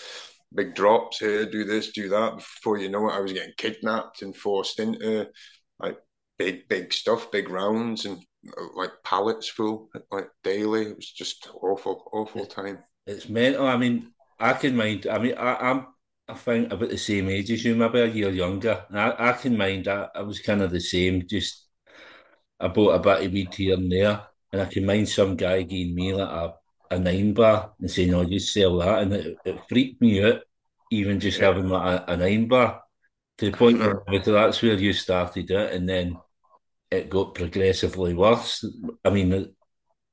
big 0.54 0.76
drops 0.76 1.20
here. 1.20 1.46
Do 1.46 1.64
this, 1.64 1.92
do 1.92 2.10
that. 2.10 2.38
Before 2.38 2.78
you 2.78 2.90
know 2.90 3.10
it, 3.10 3.14
I 3.14 3.20
was 3.20 3.34
getting 3.34 3.54
kidnapped 3.58 4.22
and 4.22 4.36
forced 4.36 4.80
into 4.80 5.28
like 5.80 5.98
big, 6.38 6.68
big 6.70 6.94
stuff, 6.94 7.32
big 7.32 7.50
rounds, 7.50 8.06
and 8.06 8.24
like 8.76 8.92
pallets 9.04 9.50
full, 9.50 9.90
like 10.12 10.30
daily. 10.44 10.88
It 10.88 10.96
was 10.96 11.12
just 11.12 11.50
awful, 11.62 12.10
awful 12.14 12.46
time. 12.46 12.80
It's 13.06 13.30
mental. 13.30 13.68
I 13.68 13.78
mean, 13.78 14.12
I 14.40 14.54
can 14.54 14.76
mind. 14.76 15.08
I 15.08 15.18
mean, 15.18 15.36
I, 15.38 15.72
am 15.72 15.88
I 16.28 16.34
think 16.34 16.72
about 16.72 16.90
the 16.90 16.98
same 16.98 17.30
age 17.30 17.52
as 17.52 17.64
you, 17.64 17.76
maybe 17.76 18.00
a 18.00 18.06
year 18.06 18.30
younger. 18.30 18.86
I, 18.92 19.30
I 19.30 19.34
can 19.34 19.58
mind. 19.58 19.88
I, 19.88 20.08
I 20.16 20.22
was 20.22 20.40
kind 20.40 20.62
of 20.62 20.72
the 20.72 20.80
same. 20.80 21.24
Just 21.28 21.68
I 22.60 22.68
bought 22.68 22.96
a 22.96 23.00
bit 23.00 23.26
of 23.26 23.32
weed 23.34 23.54
here 23.54 23.76
and 23.76 23.92
there, 23.92 24.27
and 24.52 24.62
I 24.62 24.66
can 24.66 24.86
mind 24.86 25.10
some 25.10 25.36
guy 25.36 25.64
giving 25.64 25.96
me 25.96 26.14
like 26.14 26.30
a, 26.30 26.54
a 26.92 27.00
nine 27.00 27.34
bar 27.34 27.74
and 27.80 27.90
saying, 27.90 28.12
"No, 28.12 28.24
just 28.26 28.54
sell 28.54 28.78
that," 28.78 29.00
and 29.04 29.14
it, 29.14 29.38
it 29.46 29.60
freaked 29.70 30.02
me 30.02 30.24
out. 30.24 30.42
Even 30.92 31.20
just 31.20 31.40
yeah. 31.40 31.48
having 31.48 31.68
like 31.70 32.02
a, 32.08 32.14
a 32.14 32.18
nine 32.18 32.48
bar 32.48 32.82
to 33.38 33.52
the 33.52 33.58
point 33.58 33.80
where 33.80 34.04
that's 34.26 34.62
where 34.62 34.74
you 34.74 34.94
started 34.94 35.52
it, 35.52 35.74
and 35.74 35.88
then 35.88 36.18
it 36.90 37.10
got 37.10 37.36
progressively 37.36 38.14
worse. 38.14 38.66
I 39.04 39.10
mean, 39.10 39.54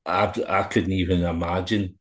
I, 0.05 0.33
I 0.47 0.63
couldn't 0.63 0.91
even 0.91 1.23
imagine 1.23 1.97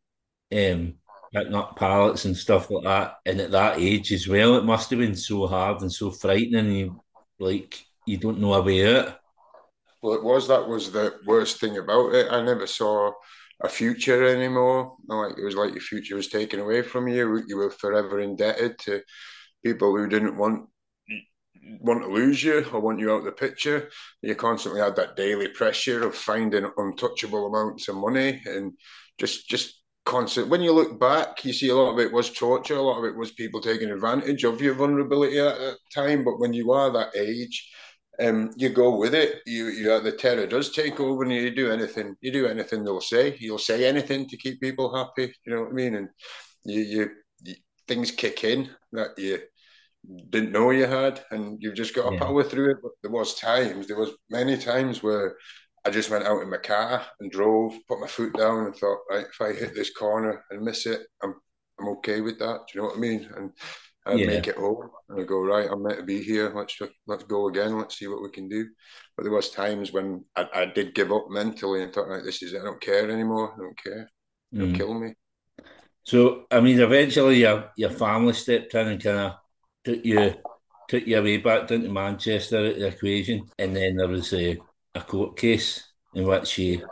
um, 0.52 0.94
picking 1.32 1.54
up 1.54 1.76
pallets 1.76 2.24
and 2.24 2.36
stuff 2.36 2.70
like 2.70 2.84
that. 2.84 3.16
And 3.24 3.40
at 3.40 3.52
that 3.52 3.78
age 3.78 4.12
as 4.12 4.28
well, 4.28 4.56
it 4.56 4.64
must 4.64 4.90
have 4.90 4.98
been 4.98 5.16
so 5.16 5.46
hard 5.46 5.80
and 5.82 5.92
so 5.92 6.10
frightening. 6.10 6.72
You, 6.72 7.00
like, 7.38 7.84
you 8.06 8.18
don't 8.18 8.40
know 8.40 8.54
a 8.54 8.62
way 8.62 8.96
out. 8.96 9.18
Well, 10.04 10.12
it 10.16 10.22
was. 10.22 10.48
That 10.48 10.68
was 10.68 10.92
the 10.92 11.14
worst 11.24 11.60
thing 11.60 11.78
about 11.78 12.14
it. 12.14 12.30
I 12.30 12.42
never 12.42 12.66
saw 12.66 13.12
a 13.62 13.70
future 13.70 14.22
anymore. 14.26 14.96
Like 15.08 15.38
it 15.38 15.42
was 15.42 15.54
like 15.54 15.72
your 15.72 15.80
future 15.80 16.14
was 16.14 16.28
taken 16.28 16.60
away 16.60 16.82
from 16.82 17.08
you. 17.08 17.42
You 17.48 17.56
were 17.56 17.70
forever 17.70 18.20
indebted 18.20 18.78
to 18.80 19.00
people 19.64 19.96
who 19.96 20.06
didn't 20.06 20.36
want 20.36 20.68
want 21.80 22.02
to 22.02 22.08
lose 22.08 22.44
you 22.44 22.66
or 22.70 22.80
want 22.80 23.00
you 23.00 23.12
out 23.12 23.20
of 23.20 23.24
the 23.24 23.32
picture. 23.32 23.88
You 24.20 24.34
constantly 24.34 24.82
had 24.82 24.94
that 24.96 25.16
daily 25.16 25.48
pressure 25.48 26.06
of 26.06 26.14
finding 26.14 26.70
untouchable 26.76 27.46
amounts 27.46 27.88
of 27.88 27.96
money 27.96 28.42
and 28.44 28.74
just 29.18 29.48
just 29.48 29.80
constant. 30.04 30.48
When 30.48 30.60
you 30.60 30.72
look 30.72 31.00
back, 31.00 31.46
you 31.46 31.54
see 31.54 31.70
a 31.70 31.74
lot 31.74 31.94
of 31.94 31.98
it 31.98 32.12
was 32.12 32.30
torture. 32.30 32.76
A 32.76 32.82
lot 32.82 32.98
of 32.98 33.06
it 33.06 33.16
was 33.16 33.32
people 33.32 33.62
taking 33.62 33.90
advantage 33.90 34.44
of 34.44 34.60
your 34.60 34.74
vulnerability 34.74 35.38
at 35.38 35.56
that 35.56 35.78
time. 35.94 36.24
But 36.24 36.40
when 36.40 36.52
you 36.52 36.72
are 36.72 36.92
that 36.92 37.16
age, 37.16 37.70
um, 38.20 38.50
you 38.56 38.70
go 38.70 38.96
with 38.96 39.14
it. 39.14 39.40
You, 39.46 39.66
you 39.66 40.00
the 40.00 40.12
terror 40.12 40.46
does 40.46 40.72
take 40.72 41.00
over, 41.00 41.22
and 41.22 41.32
you 41.32 41.54
do 41.54 41.70
anything. 41.70 42.16
You 42.20 42.32
do 42.32 42.46
anything 42.46 42.84
they'll 42.84 43.00
say. 43.00 43.36
You'll 43.38 43.58
say 43.58 43.86
anything 43.86 44.28
to 44.28 44.36
keep 44.36 44.60
people 44.60 44.94
happy. 44.94 45.34
You 45.44 45.54
know 45.54 45.62
what 45.62 45.70
I 45.70 45.74
mean? 45.74 45.94
And 45.96 46.08
you, 46.64 46.80
you, 46.80 47.10
you 47.42 47.54
things 47.88 48.10
kick 48.10 48.44
in 48.44 48.70
that 48.92 49.18
you 49.18 49.40
didn't 50.30 50.52
know 50.52 50.70
you 50.70 50.86
had, 50.86 51.24
and 51.30 51.56
you've 51.60 51.74
just 51.74 51.94
got 51.94 52.08
to 52.08 52.14
yeah. 52.14 52.20
power 52.20 52.44
through 52.44 52.72
it. 52.72 52.78
But 52.82 52.92
there 53.02 53.10
was 53.10 53.34
times, 53.34 53.86
there 53.86 53.98
was 53.98 54.10
many 54.30 54.56
times 54.56 55.02
where 55.02 55.36
I 55.84 55.90
just 55.90 56.10
went 56.10 56.24
out 56.24 56.42
in 56.42 56.50
my 56.50 56.58
car 56.58 57.04
and 57.20 57.30
drove, 57.30 57.74
put 57.88 58.00
my 58.00 58.06
foot 58.06 58.34
down, 58.36 58.66
and 58.66 58.76
thought, 58.76 59.00
right, 59.10 59.26
if 59.26 59.40
I 59.40 59.52
hit 59.52 59.74
this 59.74 59.92
corner 59.92 60.44
and 60.50 60.62
miss 60.62 60.86
it, 60.86 61.00
I'm 61.22 61.34
I'm 61.80 61.88
okay 61.88 62.20
with 62.20 62.38
that. 62.38 62.60
Do 62.66 62.72
you 62.74 62.80
know 62.80 62.86
what 62.88 62.96
I 62.96 63.00
mean? 63.00 63.28
And 63.36 63.50
I'd 64.06 64.18
yeah. 64.18 64.26
make 64.26 64.46
it 64.46 64.56
home, 64.56 64.90
and 65.08 65.20
I 65.20 65.24
go, 65.24 65.40
right, 65.40 65.68
I'm 65.70 65.82
meant 65.82 65.98
to 65.98 66.04
be 66.04 66.22
here. 66.22 66.52
Let's 66.54 66.76
just, 66.76 66.92
let's 67.06 67.24
go 67.24 67.48
again. 67.48 67.78
Let's 67.78 67.98
see 67.98 68.06
what 68.06 68.22
we 68.22 68.30
can 68.30 68.48
do. 68.48 68.66
But 69.16 69.22
there 69.22 69.32
was 69.32 69.50
times 69.50 69.92
when 69.92 70.24
I, 70.36 70.46
I 70.54 70.64
did 70.66 70.94
give 70.94 71.10
up 71.10 71.30
mentally 71.30 71.82
and 71.82 71.92
thought, 71.92 72.08
like, 72.08 72.22
this 72.22 72.42
is 72.42 72.52
it. 72.52 72.60
I 72.60 72.64
don't 72.64 72.80
care 72.80 73.10
anymore. 73.10 73.54
I 73.54 73.58
don't 73.58 73.82
care. 73.82 74.10
It'll 74.52 74.66
mm. 74.68 74.76
kill 74.76 74.94
me. 74.94 75.14
So, 76.04 76.44
I 76.50 76.60
mean, 76.60 76.80
eventually 76.80 77.40
your 77.40 77.70
your 77.76 77.90
family 77.90 78.34
stepped 78.34 78.74
in 78.74 78.88
and 78.88 79.02
kind 79.02 79.18
of 79.18 79.32
took 79.84 80.04
you 80.04 80.34
took 80.86 81.06
you 81.06 81.18
away 81.18 81.38
back 81.38 81.66
down 81.66 81.82
to 81.82 81.88
Manchester 81.88 82.66
at 82.66 82.78
the 82.78 82.88
equation, 82.88 83.46
and 83.58 83.74
then 83.74 83.96
there 83.96 84.08
was 84.08 84.32
a, 84.34 84.58
a 84.94 85.00
court 85.00 85.38
case 85.38 85.82
in 86.14 86.26
which 86.26 86.58
you 86.58 86.86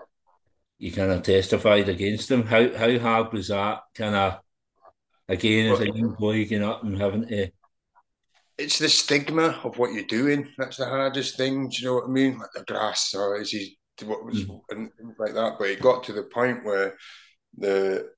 you 0.78 0.90
kind 0.90 1.12
of 1.12 1.23
testified 1.23 1.90
against 1.90 2.31
him. 2.31 2.45
How 2.45 2.75
how 2.75 2.99
hard 2.99 3.33
was 3.35 3.49
that? 3.49 3.83
Kind 3.95 4.14
of 4.14 4.40
again 5.33 5.73
as 5.73 5.81
a 5.81 5.87
young 5.87 6.15
boy 6.19 6.45
getting 6.45 6.62
up 6.62 6.85
and 6.85 7.01
having 7.01 7.27
to. 7.27 7.49
It's 8.59 8.79
the 8.79 8.89
stigma 8.89 9.61
of 9.65 9.79
what 9.79 9.93
you're 9.93 10.05
doing. 10.05 10.49
That's 10.59 10.77
the 10.77 10.87
hardest 10.87 11.37
thing. 11.37 11.69
Do 11.69 11.77
you 11.79 11.89
know 11.89 11.95
what 11.95 12.05
I 12.05 12.09
mean? 12.09 12.39
Like 12.39 12.51
the 12.55 12.65
grass, 12.65 13.15
or 13.15 13.41
is 13.41 13.51
he 13.51 13.79
what 14.05 14.25
was 14.25 14.45
mm. 14.45 14.61
and 14.71 14.91
like 15.19 15.35
that? 15.35 15.57
But 15.59 15.71
it 15.71 15.81
got 15.81 16.05
to 16.05 16.12
the 16.12 16.25
point 16.25 16.65
where 16.65 16.97
the 17.57 18.11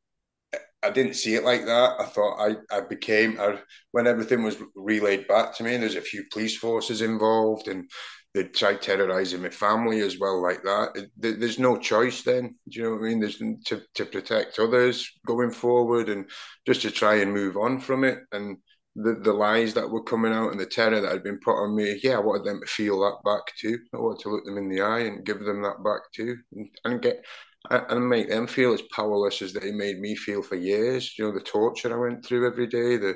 I 0.82 0.90
didn't 0.90 1.14
see 1.14 1.34
it 1.34 1.44
like 1.44 1.64
that. 1.64 1.96
I 1.98 2.04
thought 2.04 2.38
I, 2.38 2.76
I 2.76 2.80
became 2.80 3.40
I, 3.40 3.58
when 3.92 4.06
everything 4.06 4.42
was 4.42 4.56
relayed 4.74 5.26
back 5.28 5.56
to 5.56 5.64
me. 5.64 5.74
And 5.74 5.82
there's 5.82 5.94
a 5.94 6.02
few 6.02 6.24
police 6.32 6.56
forces 6.56 7.00
involved, 7.00 7.68
and 7.68 7.88
they 8.34 8.44
try 8.44 8.74
terrorizing 8.74 9.42
my 9.42 9.48
family 9.50 10.00
as 10.00 10.18
well, 10.18 10.42
like 10.42 10.62
that. 10.64 11.08
there's 11.16 11.58
no 11.60 11.76
choice 11.78 12.22
then. 12.22 12.56
Do 12.68 12.78
you 12.80 12.82
know 12.82 12.90
what 12.96 13.04
I 13.04 13.08
mean? 13.08 13.20
There's 13.20 13.38
to 13.38 13.80
to 13.94 14.04
protect 14.04 14.58
others 14.58 15.08
going 15.26 15.52
forward, 15.52 16.08
and 16.08 16.28
just 16.66 16.82
to 16.82 16.90
try 16.90 17.16
and 17.16 17.32
move 17.32 17.56
on 17.56 17.80
from 17.80 18.02
it. 18.04 18.18
And 18.32 18.58
the 18.96 19.14
the 19.22 19.32
lies 19.32 19.74
that 19.74 19.88
were 19.88 20.02
coming 20.02 20.32
out 20.32 20.50
and 20.50 20.60
the 20.60 20.66
terror 20.66 21.00
that 21.00 21.12
had 21.12 21.22
been 21.22 21.38
put 21.44 21.54
on 21.62 21.76
me, 21.76 22.00
yeah, 22.02 22.16
I 22.16 22.20
wanted 22.20 22.44
them 22.44 22.60
to 22.60 22.66
feel 22.66 23.00
that 23.00 23.18
back 23.24 23.54
too. 23.56 23.78
I 23.94 23.98
wanted 23.98 24.22
to 24.24 24.30
look 24.30 24.44
them 24.44 24.58
in 24.58 24.68
the 24.68 24.82
eye 24.82 25.00
and 25.00 25.24
give 25.24 25.40
them 25.40 25.62
that 25.62 25.84
back 25.84 26.02
too, 26.12 26.36
and, 26.52 26.68
and 26.84 27.02
get 27.02 27.24
and 27.70 28.08
make 28.08 28.28
them 28.28 28.46
feel 28.46 28.74
as 28.74 28.82
powerless 28.94 29.40
as 29.42 29.52
they 29.52 29.70
made 29.72 29.98
me 29.98 30.14
feel 30.16 30.42
for 30.42 30.56
years. 30.56 31.16
You 31.18 31.26
know, 31.26 31.32
the 31.32 31.40
torture 31.40 31.92
I 31.94 31.96
went 32.08 32.24
through 32.24 32.46
every 32.46 32.66
day, 32.66 32.96
the 32.96 33.14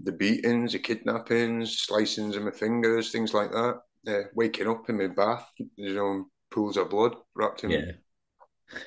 the 0.00 0.12
beatings, 0.12 0.72
the 0.72 0.78
kidnappings, 0.78 1.86
slicings 1.86 2.36
of 2.36 2.42
my 2.44 2.50
fingers, 2.50 3.12
things 3.12 3.34
like 3.34 3.52
that. 3.52 3.80
Uh, 4.06 4.24
waking 4.34 4.68
up 4.68 4.88
in 4.90 4.98
my 4.98 5.06
bath, 5.06 5.48
you 5.76 5.94
know, 5.94 6.26
pools 6.50 6.76
of 6.76 6.90
blood 6.90 7.16
wrapped 7.34 7.64
in 7.64 7.70
yeah. 7.70 7.92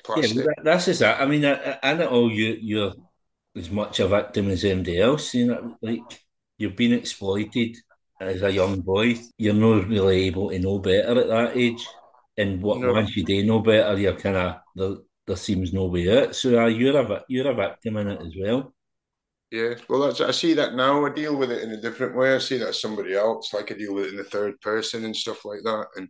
plastic. 0.04 0.36
Yeah, 0.36 0.44
that's 0.62 0.84
just 0.84 1.00
that. 1.00 1.20
I 1.20 1.26
mean, 1.26 1.44
I, 1.44 1.78
I 1.82 1.94
know 1.94 2.28
you 2.28 2.56
you're 2.60 2.94
as 3.56 3.70
much 3.70 3.98
a 4.00 4.06
victim 4.06 4.48
as 4.48 4.64
anybody 4.64 5.00
else. 5.00 5.34
You 5.34 5.46
know, 5.46 5.76
like 5.82 6.24
you've 6.56 6.76
been 6.76 6.92
exploited 6.92 7.76
as 8.20 8.42
a 8.42 8.52
young 8.52 8.80
boy. 8.80 9.16
You're 9.38 9.54
not 9.54 9.88
really 9.88 10.26
able 10.26 10.50
to 10.50 10.58
know 10.58 10.78
better 10.78 11.20
at 11.20 11.28
that 11.28 11.56
age. 11.56 11.86
And 12.36 12.62
what 12.62 12.78
no. 12.78 12.92
once 12.92 13.16
you 13.16 13.24
do 13.24 13.44
know 13.44 13.58
better, 13.58 13.98
you're 13.98 14.14
kind 14.14 14.36
of 14.36 14.56
there, 14.76 14.96
there 15.26 15.36
seems 15.36 15.72
no 15.72 15.86
way 15.86 16.16
out. 16.16 16.36
So 16.36 16.62
uh, 16.62 16.66
you're 16.66 16.96
a 16.96 17.24
you're 17.28 17.50
a 17.50 17.54
victim 17.54 17.96
in 17.96 18.08
it 18.08 18.20
as 18.20 18.34
well. 18.38 18.72
Yeah, 19.50 19.76
well, 19.88 20.00
that's 20.00 20.20
I 20.20 20.30
see 20.30 20.52
that 20.54 20.74
now. 20.74 21.06
I 21.06 21.10
deal 21.10 21.34
with 21.34 21.50
it 21.50 21.62
in 21.62 21.70
a 21.72 21.80
different 21.80 22.14
way. 22.14 22.34
I 22.34 22.38
see 22.38 22.58
that 22.58 22.68
as 22.68 22.82
somebody 22.82 23.14
else. 23.14 23.54
Like 23.54 23.72
I 23.72 23.76
deal 23.76 23.94
with 23.94 24.06
it 24.06 24.10
in 24.10 24.16
the 24.16 24.24
third 24.24 24.60
person 24.60 25.06
and 25.06 25.16
stuff 25.16 25.46
like 25.46 25.60
that, 25.64 25.86
and 25.96 26.06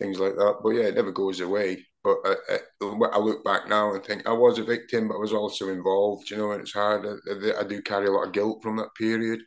things 0.00 0.18
like 0.18 0.34
that. 0.34 0.56
But 0.62 0.70
yeah, 0.70 0.84
it 0.84 0.96
never 0.96 1.12
goes 1.12 1.38
away. 1.38 1.86
But 2.02 2.16
I, 2.24 2.34
I, 2.50 2.58
I 2.82 3.18
look 3.18 3.44
back 3.44 3.68
now 3.68 3.94
and 3.94 4.02
think 4.02 4.26
I 4.26 4.32
was 4.32 4.58
a 4.58 4.64
victim, 4.64 5.06
but 5.06 5.14
I 5.14 5.18
was 5.18 5.32
also 5.32 5.68
involved. 5.68 6.30
You 6.30 6.38
know, 6.38 6.50
and 6.50 6.62
it's 6.62 6.72
hard. 6.72 7.06
I, 7.06 7.60
I 7.60 7.62
do 7.62 7.80
carry 7.80 8.08
a 8.08 8.10
lot 8.10 8.26
of 8.26 8.32
guilt 8.32 8.60
from 8.60 8.76
that 8.78 8.92
period. 8.98 9.40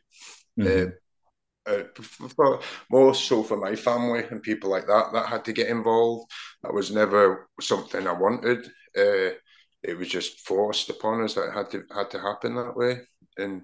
Mm-hmm. 0.58 0.88
Uh, 0.88 0.92
uh, 1.66 1.82
for, 1.96 2.60
more 2.90 3.14
so 3.14 3.42
for 3.42 3.56
my 3.56 3.74
family 3.74 4.22
and 4.30 4.42
people 4.42 4.70
like 4.70 4.86
that 4.86 5.12
that 5.12 5.26
had 5.26 5.44
to 5.44 5.52
get 5.52 5.68
involved. 5.68 6.30
That 6.62 6.74
was 6.74 6.90
never 6.90 7.48
something 7.60 8.06
I 8.06 8.12
wanted. 8.12 8.66
Uh, 8.96 9.34
it 9.84 9.98
was 9.98 10.08
just 10.08 10.40
forced 10.40 10.90
upon 10.90 11.22
us 11.22 11.34
that 11.34 11.52
had 11.52 11.70
to 11.70 11.84
had 11.94 12.10
to 12.10 12.20
happen 12.20 12.56
that 12.56 12.76
way. 12.76 13.00
And 13.36 13.62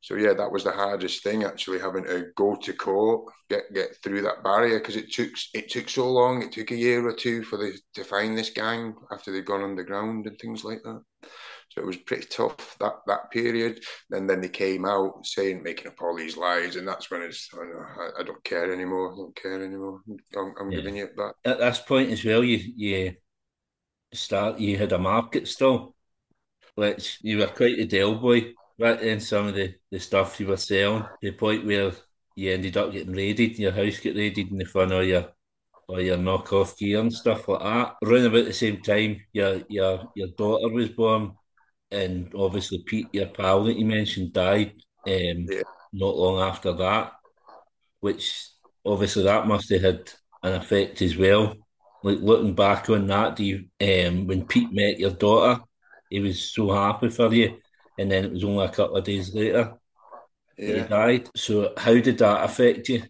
so 0.00 0.14
yeah, 0.14 0.34
that 0.34 0.52
was 0.52 0.62
the 0.62 0.70
hardest 0.70 1.22
thing 1.22 1.42
actually 1.42 1.80
having 1.80 2.04
to 2.04 2.26
go 2.36 2.54
to 2.54 2.72
court, 2.72 3.32
get 3.50 3.72
get 3.74 3.96
through 4.02 4.22
that 4.22 4.44
barrier 4.44 4.78
because 4.78 4.96
it 4.96 5.12
took 5.12 5.30
it 5.54 5.68
took 5.68 5.88
so 5.88 6.08
long. 6.10 6.42
It 6.42 6.52
took 6.52 6.70
a 6.70 6.76
year 6.76 7.06
or 7.06 7.12
two 7.12 7.42
for 7.42 7.56
the 7.56 7.76
to 7.94 8.04
find 8.04 8.38
this 8.38 8.50
gang 8.50 8.94
after 9.10 9.32
they'd 9.32 9.44
gone 9.44 9.64
underground 9.64 10.26
and 10.26 10.38
things 10.38 10.64
like 10.64 10.82
that. 10.84 11.02
So 11.70 11.80
it 11.80 11.86
was 11.86 11.96
pretty 11.96 12.26
tough 12.26 12.76
that 12.78 12.94
that 13.08 13.30
period. 13.32 13.82
And 14.12 14.30
then 14.30 14.40
they 14.40 14.48
came 14.48 14.84
out 14.84 15.26
saying, 15.26 15.62
making 15.62 15.88
up 15.88 16.00
all 16.00 16.14
these 16.14 16.36
lies, 16.36 16.76
and 16.76 16.86
that's 16.86 17.10
when 17.10 17.22
it's 17.22 17.50
I, 17.52 18.20
I, 18.20 18.22
don't 18.22 18.42
care 18.44 18.72
anymore. 18.72 19.12
I 19.12 19.16
don't 19.16 19.36
care 19.36 19.64
anymore. 19.64 20.00
I'm, 20.36 20.54
I'm 20.60 20.70
yeah. 20.70 20.78
giving 20.78 20.98
it 20.98 21.16
back. 21.16 21.34
At 21.44 21.58
that 21.58 21.84
point 21.86 22.12
as 22.12 22.24
well, 22.24 22.44
you 22.44 22.60
you 22.76 23.16
start 24.16 24.58
you 24.58 24.76
had 24.78 24.92
a 24.92 24.98
market 24.98 25.48
still, 25.48 25.94
which 26.74 27.18
you 27.22 27.38
were 27.38 27.46
quite 27.46 27.78
a 27.78 27.84
deal 27.84 28.14
boy 28.16 28.52
right 28.78 29.00
in 29.00 29.20
some 29.20 29.48
of 29.48 29.54
the, 29.54 29.74
the 29.90 29.98
stuff 29.98 30.38
you 30.40 30.46
were 30.46 30.56
selling. 30.56 31.04
The 31.22 31.32
point 31.32 31.64
where 31.64 31.92
you 32.34 32.52
ended 32.52 32.76
up 32.76 32.92
getting 32.92 33.14
raided, 33.14 33.58
your 33.58 33.72
house 33.72 33.98
get 33.98 34.16
raided, 34.16 34.50
and 34.50 34.60
the 34.60 34.64
fun 34.66 34.92
of 34.92 35.04
your 35.04 35.32
or 35.88 36.00
your 36.00 36.16
knockoff 36.16 36.76
gear 36.76 37.00
and 37.00 37.12
stuff 37.12 37.48
like 37.48 37.60
that. 37.60 37.94
Around 38.04 38.26
about 38.26 38.44
the 38.44 38.52
same 38.52 38.82
time, 38.82 39.22
your 39.32 39.62
your 39.68 40.10
your 40.14 40.28
daughter 40.28 40.68
was 40.68 40.90
born, 40.90 41.32
and 41.90 42.32
obviously 42.34 42.82
Pete, 42.84 43.08
your 43.12 43.26
pal 43.26 43.64
that 43.64 43.78
you 43.78 43.86
mentioned, 43.86 44.32
died 44.32 44.72
um, 45.06 45.46
yeah. 45.48 45.62
not 45.92 46.16
long 46.16 46.40
after 46.40 46.72
that, 46.72 47.12
which 48.00 48.48
obviously 48.84 49.22
that 49.24 49.46
must 49.46 49.70
have 49.70 49.82
had 49.82 50.12
an 50.42 50.54
effect 50.54 51.02
as 51.02 51.16
well. 51.16 51.54
Like 52.06 52.20
looking 52.20 52.54
back 52.54 52.88
on 52.88 53.06
that, 53.08 53.36
do 53.36 53.44
you, 53.44 53.64
um, 53.80 54.26
when 54.26 54.46
Pete 54.46 54.72
met 54.72 54.98
your 54.98 55.10
daughter, 55.10 55.62
he 56.08 56.20
was 56.20 56.52
so 56.52 56.72
happy 56.72 57.08
for 57.10 57.32
you, 57.34 57.56
and 57.98 58.10
then 58.10 58.24
it 58.26 58.32
was 58.32 58.44
only 58.44 58.64
a 58.64 58.68
couple 58.68 58.96
of 58.96 59.04
days 59.04 59.34
later 59.34 59.74
yeah. 60.56 60.82
he 60.82 60.88
died. 60.88 61.28
So 61.34 61.72
how 61.76 61.94
did 61.94 62.18
that 62.18 62.44
affect 62.44 62.88
you? 62.88 63.02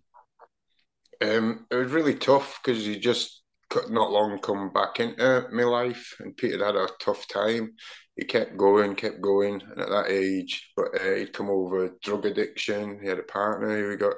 Um, 1.21 1.67
it 1.71 1.77
was 1.77 1.93
really 1.93 2.15
tough 2.15 2.61
because 2.63 2.85
he 2.85 2.99
just 2.99 3.43
could 3.71 3.91
not 3.91 4.13
long 4.13 4.39
come 4.39 4.73
back 4.73 5.01
into 5.01 5.47
my 5.53 5.65
life, 5.65 6.17
and 6.21 6.37
Peter 6.37 6.65
had 6.65 6.77
a 6.77 6.89
tough 7.01 7.27
time 7.29 7.75
he 8.17 8.25
kept 8.25 8.57
going, 8.57 8.95
kept 8.95 9.21
going. 9.21 9.63
And 9.63 9.81
at 9.81 9.91
that 9.91 10.11
age, 10.11 10.73
but 10.75 10.99
uh, 10.99 11.17
he'd 11.17 11.33
come 11.33 11.51
over 11.51 11.95
drug 12.03 12.25
addiction. 12.25 12.99
He 13.01 13.09
had 13.09 13.19
a 13.19 13.25
partner 13.25 13.77
who 13.77 13.97
got 13.97 14.15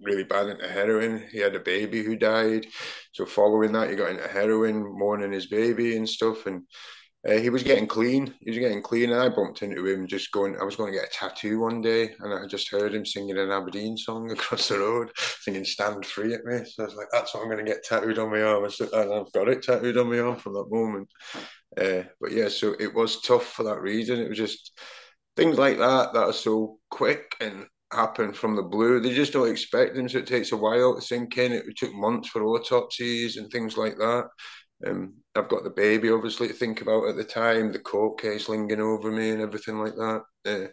really 0.00 0.24
bad 0.24 0.48
into 0.48 0.68
heroin. 0.68 1.24
He 1.30 1.38
had 1.38 1.54
a 1.54 1.60
baby 1.60 2.02
who 2.02 2.16
died. 2.16 2.66
So 3.12 3.26
following 3.26 3.72
that, 3.72 3.90
he 3.90 3.96
got 3.96 4.10
into 4.10 4.28
heroin, 4.28 4.82
mourning 4.98 5.32
his 5.32 5.46
baby 5.46 5.96
and 5.96 6.08
stuff. 6.08 6.46
And 6.46 6.62
uh, 7.28 7.38
he 7.38 7.50
was 7.50 7.62
getting 7.62 7.86
clean. 7.86 8.34
He 8.40 8.50
was 8.50 8.58
getting 8.58 8.82
clean, 8.82 9.12
and 9.12 9.20
I 9.20 9.28
bumped 9.28 9.62
into 9.62 9.86
him 9.86 10.08
just 10.08 10.32
going. 10.32 10.56
I 10.60 10.64
was 10.64 10.74
going 10.74 10.92
to 10.92 10.98
get 10.98 11.08
a 11.08 11.12
tattoo 11.12 11.60
one 11.60 11.80
day, 11.80 12.10
and 12.18 12.34
I 12.34 12.46
just 12.48 12.68
heard 12.68 12.92
him 12.92 13.06
singing 13.06 13.38
an 13.38 13.52
Aberdeen 13.52 13.96
song 13.96 14.30
across 14.32 14.68
the 14.68 14.78
road, 14.78 15.10
singing 15.16 15.64
"Stand 15.64 16.04
Free" 16.04 16.34
at 16.34 16.44
me. 16.44 16.64
So 16.64 16.82
I 16.82 16.86
was 16.86 16.96
like, 16.96 17.06
"That's 17.12 17.32
what 17.32 17.42
I'm 17.42 17.48
going 17.50 17.64
to 17.64 17.70
get 17.70 17.84
tattooed 17.84 18.18
on 18.18 18.30
my 18.30 18.42
arm," 18.42 18.64
and 18.64 19.12
I've 19.12 19.32
got 19.32 19.48
it 19.48 19.62
tattooed 19.62 19.98
on 19.98 20.10
my 20.10 20.18
arm 20.18 20.36
from 20.36 20.54
that 20.54 20.66
moment. 20.68 21.08
Uh, 21.80 22.02
but 22.20 22.32
yeah, 22.32 22.48
so 22.48 22.74
it 22.80 22.92
was 22.92 23.22
tough 23.22 23.46
for 23.52 23.62
that 23.64 23.80
reason. 23.80 24.18
It 24.18 24.28
was 24.28 24.38
just 24.38 24.76
things 25.36 25.58
like 25.58 25.78
that 25.78 26.12
that 26.12 26.24
are 26.24 26.32
so 26.32 26.78
quick 26.90 27.36
and 27.40 27.66
happen 27.92 28.32
from 28.32 28.56
the 28.56 28.62
blue. 28.62 29.00
They 29.00 29.14
just 29.14 29.32
don't 29.32 29.50
expect 29.50 29.94
them, 29.94 30.08
so 30.08 30.18
it 30.18 30.26
takes 30.26 30.52
a 30.52 30.56
while 30.56 30.94
to 30.94 31.02
sink 31.02 31.38
in. 31.38 31.52
It 31.52 31.64
took 31.76 31.94
months 31.94 32.28
for 32.28 32.44
autopsies 32.44 33.36
and 33.36 33.50
things 33.50 33.76
like 33.76 33.96
that. 33.98 34.28
Um, 34.86 35.14
I've 35.34 35.48
got 35.48 35.64
the 35.64 35.70
baby, 35.70 36.10
obviously, 36.10 36.48
to 36.48 36.54
think 36.54 36.80
about 36.80 37.08
at 37.08 37.16
the 37.16 37.24
time, 37.24 37.72
the 37.72 37.78
court 37.78 38.20
case 38.20 38.48
lingering 38.48 38.80
over 38.80 39.10
me 39.10 39.30
and 39.30 39.40
everything 39.40 39.78
like 39.78 39.94
that. 39.94 40.22
Uh, 40.44 40.66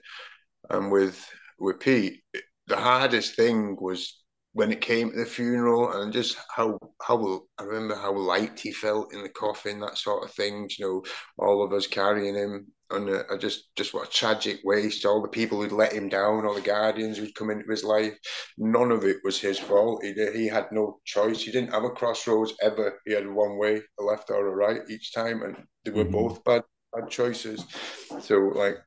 and 0.69 0.91
with 0.91 1.23
with 1.59 1.79
Pete, 1.79 2.21
the 2.67 2.77
hardest 2.77 3.35
thing 3.35 3.77
was 3.79 4.23
when 4.53 4.71
it 4.71 4.81
came 4.81 5.11
to 5.11 5.17
the 5.17 5.25
funeral 5.25 6.01
and 6.01 6.11
just 6.11 6.37
how 6.55 6.77
how 7.01 7.41
I 7.59 7.63
remember 7.63 7.95
how 7.95 8.13
light 8.13 8.59
he 8.59 8.71
felt 8.71 9.13
in 9.13 9.21
the 9.21 9.29
coffin, 9.29 9.79
that 9.81 9.97
sort 9.97 10.23
of 10.23 10.31
thing. 10.33 10.69
You 10.77 10.85
know, 10.85 11.03
all 11.37 11.63
of 11.63 11.73
us 11.73 11.87
carrying 11.87 12.35
him, 12.35 12.67
and 12.91 13.23
I 13.31 13.37
just 13.37 13.75
just 13.75 13.93
what 13.93 14.07
a 14.07 14.11
tragic 14.11 14.59
waste. 14.63 15.05
All 15.05 15.21
the 15.21 15.27
people 15.27 15.61
who'd 15.61 15.71
let 15.71 15.93
him 15.93 16.09
down, 16.09 16.45
all 16.45 16.55
the 16.55 16.61
guardians 16.61 17.17
who'd 17.17 17.35
come 17.35 17.49
into 17.49 17.69
his 17.69 17.83
life, 17.83 18.17
none 18.57 18.91
of 18.91 19.03
it 19.03 19.17
was 19.23 19.39
his 19.39 19.59
fault. 19.59 20.03
He 20.03 20.13
he 20.33 20.47
had 20.47 20.71
no 20.71 20.99
choice. 21.05 21.41
He 21.43 21.51
didn't 21.51 21.73
have 21.73 21.83
a 21.83 21.89
crossroads 21.89 22.53
ever. 22.61 22.99
He 23.05 23.13
had 23.13 23.27
one 23.27 23.57
way, 23.57 23.81
a 23.99 24.03
left 24.03 24.29
or 24.29 24.47
a 24.47 24.55
right 24.55 24.81
each 24.89 25.13
time, 25.13 25.43
and 25.43 25.57
they 25.85 25.91
were 25.91 26.03
mm-hmm. 26.03 26.13
both 26.13 26.43
bad 26.43 26.63
bad 26.93 27.09
choices. 27.09 27.65
So 28.21 28.37
like 28.55 28.77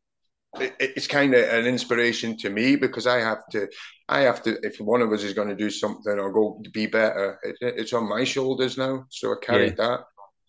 it's 0.60 1.06
kind 1.06 1.34
of 1.34 1.48
an 1.48 1.66
inspiration 1.66 2.36
to 2.38 2.50
me 2.50 2.76
because 2.76 3.06
I 3.06 3.20
have 3.20 3.46
to, 3.52 3.68
I 4.08 4.20
have 4.20 4.42
to. 4.42 4.58
If 4.62 4.78
one 4.80 5.00
of 5.00 5.12
us 5.12 5.22
is 5.22 5.32
going 5.32 5.48
to 5.48 5.56
do 5.56 5.70
something 5.70 6.18
or 6.18 6.32
go 6.32 6.60
to 6.62 6.70
be 6.70 6.86
better, 6.86 7.38
it, 7.42 7.56
it's 7.60 7.92
on 7.92 8.08
my 8.08 8.24
shoulders 8.24 8.76
now. 8.76 9.06
So 9.08 9.32
I 9.32 9.36
carried 9.40 9.76
yeah. 9.78 9.86
that. 9.86 10.00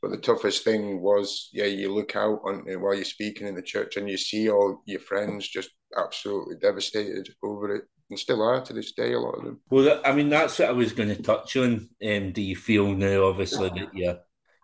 But 0.03 0.11
the 0.11 0.17
toughest 0.17 0.65
thing 0.65 1.01
was, 1.01 1.49
yeah, 1.53 1.63
you 1.63 1.93
look 1.93 2.17
out 2.17 2.41
on 2.43 2.65
while 2.81 2.93
you're 2.93 3.05
speaking 3.05 3.47
in 3.47 3.55
the 3.55 3.61
church 3.61 3.95
and 3.95 4.09
you 4.09 4.17
see 4.17 4.49
all 4.49 4.83
your 4.85 4.99
friends 4.99 5.47
just 5.47 5.69
absolutely 5.97 6.57
devastated 6.57 7.29
over 7.41 7.73
it, 7.73 7.85
and 8.09 8.19
still 8.19 8.41
are 8.41 8.59
to 8.65 8.73
this 8.73 8.91
day. 8.91 9.13
A 9.13 9.19
lot 9.21 9.35
of 9.35 9.45
them. 9.45 9.61
Well, 9.69 10.01
I 10.03 10.11
mean, 10.11 10.27
that's 10.27 10.59
what 10.59 10.67
I 10.67 10.73
was 10.73 10.91
going 10.91 11.07
to 11.07 11.23
touch 11.23 11.55
on. 11.55 11.87
Um, 12.05 12.33
do 12.33 12.41
you 12.41 12.57
feel 12.57 12.93
now, 12.93 13.27
obviously, 13.27 13.69
that 13.69 13.93
you're 13.93 14.19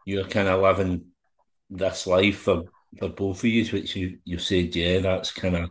you're 0.06 0.28
kind 0.28 0.50
of 0.50 0.62
living 0.62 1.06
this 1.70 2.06
life 2.06 2.40
for 2.40 2.64
for 2.98 3.08
both 3.08 3.40
of 3.40 3.46
you, 3.46 3.64
which 3.68 3.96
you 3.96 4.20
you 4.26 4.40
said, 4.40 4.76
yeah, 4.76 5.00
that's 5.00 5.32
kind 5.32 5.56
of 5.56 5.70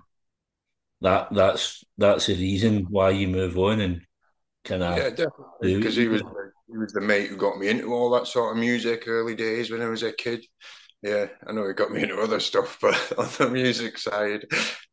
that 1.02 1.28
that's 1.31 1.85
that's 1.98 2.24
the 2.24 2.37
reason 2.37 2.87
why 2.88 3.11
you 3.11 3.28
move 3.28 3.59
on 3.59 3.83
and 3.83 4.00
kind 4.64 4.83
of 4.83 4.96
yeah, 4.96 5.11
definitely 5.11 5.76
because 5.76 5.96
he 5.96 6.09
was 6.09 6.22
he 6.70 6.76
was 6.76 6.92
the 6.92 7.00
mate 7.00 7.28
who 7.28 7.37
got 7.37 7.59
me 7.59 7.68
into 7.68 7.92
all 7.92 8.11
that 8.11 8.26
sort 8.26 8.52
of 8.52 8.61
music 8.61 9.04
early 9.07 9.35
days 9.35 9.70
when 9.70 9.83
I 9.83 9.88
was 9.88 10.02
a 10.02 10.12
kid. 10.12 10.44
yeah, 11.02 11.26
I 11.46 11.52
know 11.52 11.64
it 11.64 11.76
got 11.76 11.90
me 11.90 12.02
into 12.02 12.20
other 12.20 12.40
stuff, 12.40 12.78
but 12.81 13.12
on 13.18 13.28
the 13.38 13.48
music 13.50 13.98
side, 13.98 14.44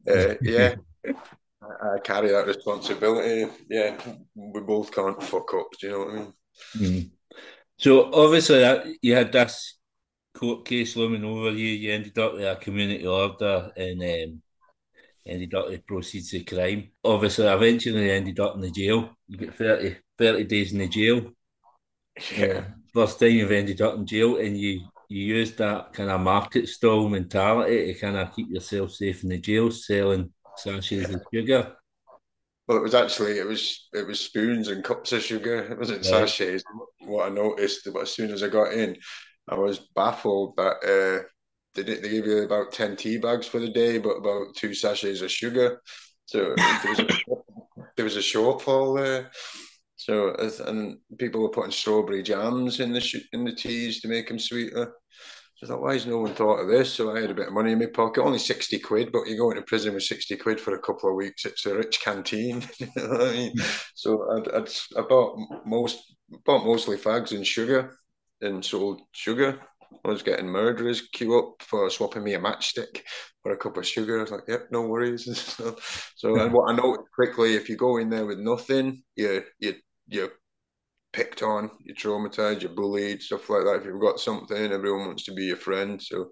uh, 0.09 0.35
yeah, 0.41 0.75
I, 1.05 1.95
I, 1.95 1.99
carry 2.03 2.29
that 2.29 2.47
responsibility. 2.47 3.51
Yeah, 3.69 3.97
we 4.35 4.61
both 4.61 4.91
can't 4.91 5.21
fuck 5.21 5.53
up. 5.53 5.67
Do 5.79 5.87
you 5.87 5.93
know 5.93 5.99
what 5.99 6.09
I 6.09 6.15
mean? 6.15 6.33
Mm. 6.77 7.09
So 7.77 8.13
obviously, 8.13 8.59
that 8.59 8.85
you 9.01 9.15
had 9.15 9.31
this 9.31 9.77
court 10.33 10.65
case 10.65 10.95
looming 10.95 11.25
over 11.25 11.51
you. 11.51 11.67
You 11.67 11.91
ended 11.91 12.17
up 12.17 12.33
with 12.33 12.43
a 12.43 12.55
community 12.57 13.05
order 13.05 13.71
and 13.75 14.01
um, 14.01 14.41
ended 15.25 15.53
up 15.55 15.69
with 15.69 15.85
proceeds 15.85 16.33
of 16.33 16.45
crime. 16.45 16.91
Obviously, 17.03 17.47
eventually 17.47 18.11
ended 18.11 18.39
up 18.39 18.55
in 18.55 18.61
the 18.61 18.71
jail. 18.71 19.09
You 19.27 19.37
get 19.37 19.55
30, 19.55 19.97
30 20.17 20.43
days 20.45 20.71
in 20.71 20.79
the 20.79 20.87
jail. 20.87 21.31
Yeah. 22.35 22.65
First 22.93 23.19
time 23.19 23.31
you've 23.31 23.51
ended 23.51 23.81
up 23.81 23.95
in 23.95 24.05
jail 24.05 24.37
and 24.37 24.57
you 24.57 24.87
you 25.09 25.23
used 25.35 25.57
that 25.57 25.93
kind 25.93 26.09
of 26.09 26.21
market 26.21 26.67
stall 26.67 27.07
mentality 27.09 27.93
to 27.93 27.99
kind 27.99 28.17
of 28.17 28.35
keep 28.35 28.49
yourself 28.49 28.91
safe 28.91 29.23
in 29.23 29.29
the 29.29 29.37
jail, 29.37 29.69
selling 29.69 30.31
sachets 30.57 31.13
of 31.13 31.21
sugar. 31.33 31.75
Well, 32.67 32.77
it 32.77 32.83
was 32.83 32.95
actually 32.95 33.37
it 33.37 33.45
was 33.45 33.87
it 33.93 34.07
was 34.07 34.19
spoons 34.19 34.69
and 34.69 34.83
cups 34.83 35.11
of 35.11 35.21
sugar. 35.21 35.59
It 35.71 35.77
wasn't 35.77 35.99
right. 35.99 36.27
sachets. 36.27 36.63
What 37.01 37.31
I 37.31 37.33
noticed, 37.33 37.87
but 37.93 38.01
as 38.01 38.11
soon 38.11 38.31
as 38.31 38.41
I 38.41 38.47
got 38.47 38.73
in, 38.73 38.97
I 39.47 39.55
was 39.55 39.79
baffled 39.95 40.55
that 40.57 40.77
uh, 40.83 41.27
they 41.75 41.83
did, 41.83 42.01
they 42.01 42.09
gave 42.09 42.25
you 42.25 42.43
about 42.43 42.71
ten 42.71 42.95
tea 42.95 43.17
bags 43.17 43.45
for 43.45 43.59
the 43.59 43.69
day, 43.69 43.99
but 43.99 44.15
about 44.15 44.55
two 44.55 44.73
sachets 44.73 45.21
of 45.21 45.29
sugar. 45.29 45.81
So 46.25 46.55
there 46.55 46.89
was 46.89 46.99
a, 46.99 47.07
there 47.95 48.05
was 48.05 48.17
a 48.17 48.21
shortfall 48.21 48.97
there. 48.97 49.29
So 50.05 50.35
and 50.67 50.99
people 51.17 51.41
were 51.41 51.49
putting 51.49 51.71
strawberry 51.71 52.21
jams 52.21 52.79
in 52.79 52.93
the 52.93 53.23
in 53.33 53.43
the 53.43 53.55
teas 53.55 54.01
to 54.01 54.07
make 54.07 54.27
them 54.27 54.37
sweeter. 54.37 54.93
So 55.55 55.65
I 55.65 55.69
thought, 55.69 55.81
why 55.81 55.93
has 55.93 56.05
no 56.05 56.19
one 56.19 56.35
thought 56.35 56.59
of 56.59 56.67
this? 56.67 56.93
So 56.93 57.15
I 57.15 57.21
had 57.21 57.31
a 57.31 57.33
bit 57.33 57.47
of 57.47 57.53
money 57.53 57.71
in 57.71 57.79
my 57.79 57.87
pocket, 57.87 58.21
only 58.21 58.37
60 58.37 58.77
quid, 58.79 59.11
but 59.11 59.25
you 59.25 59.35
go 59.35 59.49
into 59.49 59.63
prison 59.63 59.95
with 59.95 60.03
60 60.03 60.35
quid 60.37 60.59
for 60.59 60.75
a 60.75 60.81
couple 60.81 61.09
of 61.09 61.15
weeks. 61.15 61.45
It's 61.45 61.65
a 61.65 61.75
rich 61.75 62.01
canteen. 62.01 62.63
So 63.95 64.27
I'd, 64.31 64.47
I'd, 64.53 64.69
I 64.95 65.01
bought 65.01 65.39
most, 65.65 66.03
bought 66.45 66.65
mostly 66.65 66.97
fags 66.97 67.31
and 67.31 67.47
sugar 67.47 67.97
and 68.41 68.63
sold 68.63 69.01
sugar. 69.13 69.59
I 70.03 70.09
was 70.09 70.21
getting 70.21 70.47
murderers 70.47 71.07
queue 71.13 71.39
up 71.39 71.55
for 71.61 71.89
swapping 71.89 72.23
me 72.23 72.33
a 72.33 72.39
matchstick 72.39 73.01
for 73.41 73.53
a 73.53 73.57
cup 73.57 73.77
of 73.77 73.87
sugar. 73.87 74.19
I 74.19 74.21
was 74.23 74.31
like, 74.31 74.43
yep, 74.47 74.67
no 74.71 74.81
worries. 74.81 75.25
so, 75.55 75.75
so 76.15 76.39
and 76.39 76.53
what 76.53 76.71
I 76.71 76.75
noticed 76.75 77.09
quickly, 77.15 77.55
if 77.55 77.69
you 77.69 77.77
go 77.77 77.97
in 77.97 78.09
there 78.09 78.25
with 78.25 78.39
nothing, 78.39 79.01
you 79.15 79.43
you 79.59 79.75
you 80.07 80.29
picked 81.13 81.41
on, 81.41 81.71
you're 81.83 81.95
traumatized, 81.95 82.61
you're 82.61 82.71
bullied, 82.71 83.21
stuff 83.21 83.49
like 83.49 83.63
that. 83.63 83.77
If 83.77 83.85
you've 83.85 84.01
got 84.01 84.19
something, 84.19 84.71
everyone 84.71 85.07
wants 85.07 85.23
to 85.25 85.33
be 85.33 85.45
your 85.45 85.57
friend. 85.57 86.01
So, 86.01 86.31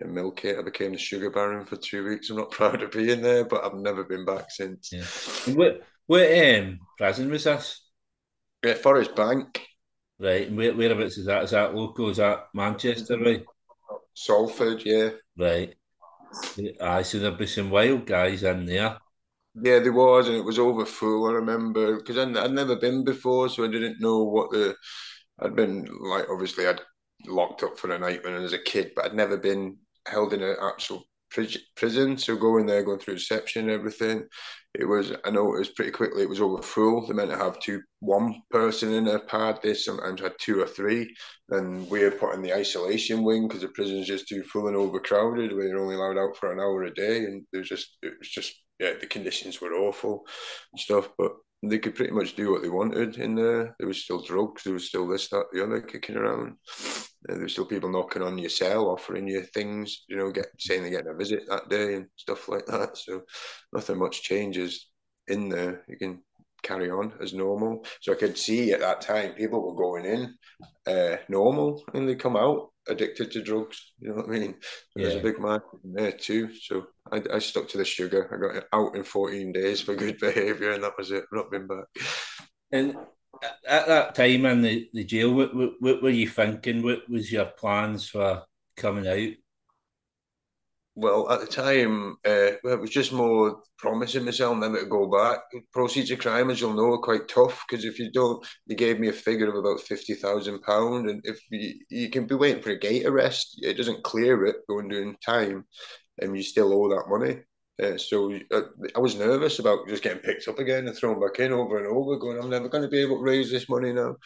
yeah, 0.00 0.06
milk 0.06 0.44
it. 0.44 0.58
I 0.58 0.62
became 0.62 0.92
the 0.92 0.98
sugar 0.98 1.30
baron 1.30 1.66
for 1.66 1.76
two 1.76 2.04
weeks. 2.04 2.30
I'm 2.30 2.36
not 2.36 2.50
proud 2.52 2.82
of 2.82 2.92
being 2.92 3.22
there, 3.22 3.44
but 3.44 3.64
I've 3.64 3.74
never 3.74 4.04
been 4.04 4.24
back 4.24 4.50
since. 4.50 4.90
Yeah. 4.92 5.54
What 5.54 5.82
what 6.06 6.22
um 6.32 6.80
prison 6.98 7.30
was 7.30 7.44
this? 7.44 7.80
Yeah, 8.64 8.74
Forest 8.74 9.14
Bank. 9.14 9.66
Right, 10.18 10.46
and 10.46 10.56
where, 10.56 10.74
whereabouts 10.74 11.18
is 11.18 11.26
that? 11.26 11.44
Is 11.44 11.50
that 11.50 11.74
local? 11.74 12.10
Is 12.10 12.18
that 12.18 12.46
Manchester, 12.54 13.18
right? 13.18 13.44
Salford, 14.14 14.82
yeah. 14.84 15.10
Right. 15.36 15.74
I 16.80 17.02
see 17.02 17.18
there'll 17.18 17.36
be 17.36 17.46
some 17.46 17.70
wild 17.70 18.06
guys 18.06 18.42
in 18.42 18.66
there. 18.66 18.98
Yeah, 19.54 19.80
there 19.80 19.92
was, 19.92 20.28
and 20.28 20.36
it 20.36 20.44
was 20.44 20.58
over 20.58 20.86
full. 20.86 21.26
I 21.28 21.32
remember 21.32 21.96
because 21.96 22.16
I'd, 22.16 22.52
never 22.52 22.76
been 22.76 23.04
before, 23.04 23.48
so 23.48 23.64
I 23.64 23.68
didn't 23.68 24.00
know 24.00 24.22
what 24.24 24.50
the. 24.50 24.74
I'd 25.40 25.56
been 25.56 25.86
like, 26.00 26.26
obviously, 26.30 26.66
I'd 26.66 26.80
locked 27.26 27.62
up 27.62 27.78
for 27.78 27.90
a 27.92 27.98
night 27.98 28.24
when 28.24 28.34
I 28.34 28.38
was 28.38 28.54
a 28.54 28.58
kid, 28.58 28.92
but 28.96 29.04
I'd 29.04 29.14
never 29.14 29.36
been 29.36 29.78
held 30.06 30.32
in 30.32 30.42
an 30.42 30.56
actual 30.62 31.04
prison. 31.76 32.16
So 32.18 32.36
going 32.36 32.66
there, 32.66 32.82
going 32.82 32.98
through 32.98 33.14
reception 33.14 33.64
and 33.64 33.72
everything, 33.72 34.26
it 34.74 34.86
was. 34.86 35.12
I 35.24 35.30
know 35.30 35.54
it 35.54 35.58
was 35.58 35.70
pretty 35.70 35.90
quickly 35.90 36.22
it 36.22 36.28
was 36.30 36.40
over 36.40 36.62
full. 36.62 37.06
They 37.06 37.12
meant 37.12 37.30
to 37.30 37.36
have 37.36 37.60
two, 37.60 37.82
one 38.00 38.42
person 38.50 38.92
in 38.94 39.06
a 39.08 39.18
pad. 39.18 39.60
They 39.62 39.74
sometimes 39.74 40.22
had 40.22 40.32
two 40.40 40.62
or 40.62 40.66
three, 40.66 41.14
and 41.50 41.88
we 41.90 42.04
were 42.04 42.10
put 42.10 42.34
in 42.34 42.40
the 42.42 42.54
isolation 42.54 43.22
wing 43.22 43.48
because 43.48 43.62
the 43.62 43.68
prison's 43.68 44.06
just 44.06 44.28
too 44.28 44.44
full 44.44 44.68
and 44.68 44.76
overcrowded. 44.76 45.52
We 45.52 45.68
were 45.68 45.78
only 45.78 45.96
allowed 45.96 46.16
out 46.18 46.38
for 46.38 46.52
an 46.52 46.58
hour 46.58 46.84
a 46.84 46.94
day, 46.94 47.18
and 47.18 47.44
it 47.52 47.58
was 47.58 47.68
just, 47.68 47.98
it 48.02 48.14
was 48.18 48.28
just 48.28 48.54
yeah, 48.82 48.94
the 49.00 49.06
conditions 49.06 49.60
were 49.60 49.74
awful 49.74 50.26
and 50.72 50.80
stuff, 50.80 51.08
but 51.16 51.32
they 51.62 51.78
could 51.78 51.94
pretty 51.94 52.12
much 52.12 52.34
do 52.34 52.50
what 52.50 52.62
they 52.62 52.68
wanted 52.68 53.16
in 53.18 53.36
there. 53.36 53.76
There 53.78 53.86
was 53.86 54.02
still 54.02 54.20
drugs, 54.20 54.64
there 54.64 54.72
was 54.72 54.88
still 54.88 55.06
this, 55.06 55.28
that, 55.28 55.44
the 55.52 55.62
other 55.62 55.80
kicking 55.80 56.16
around. 56.16 56.56
Uh, 57.28 57.34
there 57.34 57.42
was 57.42 57.52
still 57.52 57.66
people 57.66 57.90
knocking 57.90 58.22
on 58.22 58.38
your 58.38 58.50
cell, 58.50 58.90
offering 58.90 59.28
you 59.28 59.42
things, 59.42 60.02
you 60.08 60.16
know, 60.16 60.32
get 60.32 60.46
saying 60.58 60.82
they're 60.82 60.90
getting 60.90 61.12
a 61.12 61.14
visit 61.14 61.44
that 61.48 61.68
day 61.68 61.94
and 61.94 62.06
stuff 62.16 62.48
like 62.48 62.66
that. 62.66 62.98
So 62.98 63.22
nothing 63.72 63.98
much 63.98 64.22
changes 64.22 64.88
in 65.28 65.48
there. 65.48 65.84
You 65.88 65.96
can 65.96 66.20
carry 66.64 66.90
on 66.90 67.12
as 67.20 67.32
normal. 67.32 67.84
So 68.00 68.12
I 68.12 68.16
could 68.16 68.36
see 68.36 68.72
at 68.72 68.80
that 68.80 69.00
time 69.00 69.34
people 69.34 69.64
were 69.64 69.74
going 69.74 70.04
in 70.04 70.34
uh, 70.92 71.18
normal 71.28 71.84
and 71.94 72.08
they 72.08 72.16
come 72.16 72.36
out 72.36 72.71
addicted 72.88 73.30
to 73.32 73.42
drugs. 73.42 73.92
You 74.00 74.10
know 74.10 74.16
what 74.16 74.26
I 74.26 74.30
mean? 74.30 74.54
Yeah. 74.96 75.04
There's 75.04 75.16
a 75.16 75.22
big 75.22 75.38
market 75.38 75.80
there 75.84 76.12
too. 76.12 76.54
So 76.54 76.86
I, 77.10 77.22
I 77.32 77.38
stuck 77.38 77.68
to 77.70 77.78
the 77.78 77.84
sugar. 77.84 78.28
I 78.32 78.54
got 78.54 78.64
out 78.72 78.96
in 78.96 79.04
14 79.04 79.52
days 79.52 79.80
for 79.80 79.94
good 79.94 80.18
behaviour, 80.20 80.72
and 80.72 80.84
that 80.84 80.96
was 80.98 81.10
it. 81.10 81.24
I've 81.24 81.36
not 81.36 81.50
been 81.50 81.66
back. 81.66 81.86
And 82.72 82.96
at 83.66 83.86
that 83.86 84.14
time 84.14 84.46
in 84.46 84.62
the, 84.62 84.88
the 84.92 85.04
jail, 85.04 85.32
what, 85.32 85.54
what, 85.54 85.72
what 85.80 86.02
were 86.02 86.10
you 86.10 86.28
thinking? 86.28 86.82
What 86.82 87.08
was 87.08 87.30
your 87.30 87.46
plans 87.46 88.08
for 88.08 88.42
coming 88.76 89.06
out? 89.06 89.34
Well, 90.94 91.30
at 91.30 91.40
the 91.40 91.46
time, 91.46 92.16
uh, 92.26 92.52
it 92.62 92.80
was 92.80 92.90
just 92.90 93.12
more 93.12 93.62
promising 93.78 94.24
myself 94.24 94.58
never 94.58 94.80
to 94.80 94.86
go 94.86 95.06
back. 95.06 95.40
Proceeds 95.72 96.10
of 96.10 96.18
crime, 96.18 96.50
as 96.50 96.60
you'll 96.60 96.74
know, 96.74 96.92
are 96.92 96.98
quite 96.98 97.28
tough 97.28 97.64
because 97.68 97.84
if 97.84 97.98
you 97.98 98.10
don't, 98.12 98.46
they 98.68 98.74
gave 98.74 99.00
me 99.00 99.08
a 99.08 99.12
figure 99.12 99.48
of 99.48 99.56
about 99.56 99.80
fifty 99.80 100.14
thousand 100.14 100.60
pound, 100.62 101.08
and 101.08 101.22
if 101.24 101.40
you, 101.50 101.74
you 101.88 102.10
can 102.10 102.26
be 102.26 102.34
waiting 102.34 102.62
for 102.62 102.70
a 102.70 102.78
gate 102.78 103.06
arrest, 103.06 103.58
it 103.62 103.76
doesn't 103.78 104.04
clear 104.04 104.44
it 104.44 104.56
going 104.68 104.88
doing 104.88 105.16
time, 105.24 105.64
and 106.20 106.36
you 106.36 106.42
still 106.42 106.72
owe 106.72 106.88
that 106.90 107.08
money. 107.08 107.40
Uh, 107.82 107.96
so 107.96 108.38
uh, 108.52 108.62
I 108.94 108.98
was 108.98 109.16
nervous 109.16 109.58
about 109.58 109.88
just 109.88 110.02
getting 110.02 110.22
picked 110.22 110.46
up 110.46 110.58
again 110.58 110.86
and 110.86 110.96
thrown 110.96 111.18
back 111.18 111.40
in 111.40 111.52
over 111.52 111.78
and 111.78 111.86
over, 111.86 112.18
going, 112.18 112.38
I'm 112.38 112.50
never 112.50 112.68
going 112.68 112.84
to 112.84 112.90
be 112.90 113.00
able 113.00 113.16
to 113.16 113.22
raise 113.22 113.50
this 113.50 113.68
money 113.68 113.92
now. 113.92 114.16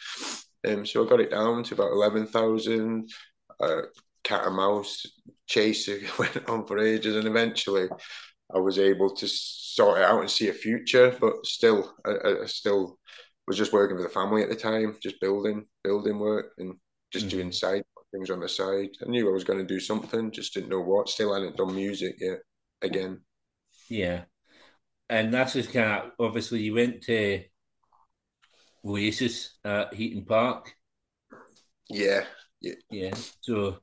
Um, 0.67 0.85
so 0.85 1.05
I 1.05 1.09
got 1.09 1.21
it 1.21 1.31
down 1.31 1.63
to 1.63 1.73
about 1.73 1.93
eleven 1.93 2.27
thousand. 2.27 3.09
Uh, 3.59 3.83
cat 4.27 4.45
and 4.45 4.55
mouse 4.55 5.05
chase 5.47 5.89
went 6.19 6.49
on 6.49 6.65
for 6.65 6.79
ages, 6.79 7.15
and 7.15 7.27
eventually 7.27 7.87
I 8.53 8.59
was 8.59 8.79
able 8.79 9.15
to 9.15 9.27
sort 9.27 9.99
it 9.99 10.03
out 10.03 10.21
and 10.21 10.29
see 10.29 10.49
a 10.49 10.53
future. 10.53 11.15
But 11.19 11.45
still, 11.45 11.93
I, 12.05 12.43
I 12.43 12.45
still 12.45 12.99
was 13.47 13.57
just 13.57 13.73
working 13.73 13.97
for 13.97 14.03
the 14.03 14.09
family 14.09 14.43
at 14.43 14.49
the 14.49 14.55
time, 14.55 14.97
just 15.01 15.21
building, 15.21 15.65
building 15.83 16.19
work, 16.19 16.51
and 16.57 16.75
just 17.11 17.27
mm-hmm. 17.27 17.37
doing 17.37 17.51
side 17.51 17.83
things 18.13 18.29
on 18.29 18.39
the 18.39 18.49
side. 18.49 18.89
I 19.05 19.09
knew 19.09 19.29
I 19.29 19.33
was 19.33 19.43
going 19.43 19.59
to 19.59 19.65
do 19.65 19.79
something, 19.79 20.31
just 20.31 20.53
didn't 20.53 20.69
know 20.69 20.81
what. 20.81 21.09
Still 21.09 21.33
hadn't 21.33 21.57
done 21.57 21.75
music 21.75 22.15
yet. 22.19 22.39
Again, 22.81 23.21
yeah, 23.89 24.23
and 25.09 25.33
that's 25.33 25.53
just 25.53 25.73
kind 25.73 26.03
of 26.03 26.11
obviously 26.19 26.61
you 26.61 26.75
went 26.75 27.01
to 27.03 27.43
Oasis 28.85 29.57
at 29.63 29.93
Heaton 29.93 30.25
Park. 30.25 30.73
Yeah, 31.89 32.25
yeah, 32.61 32.75
yeah. 32.91 33.13
So 33.41 33.79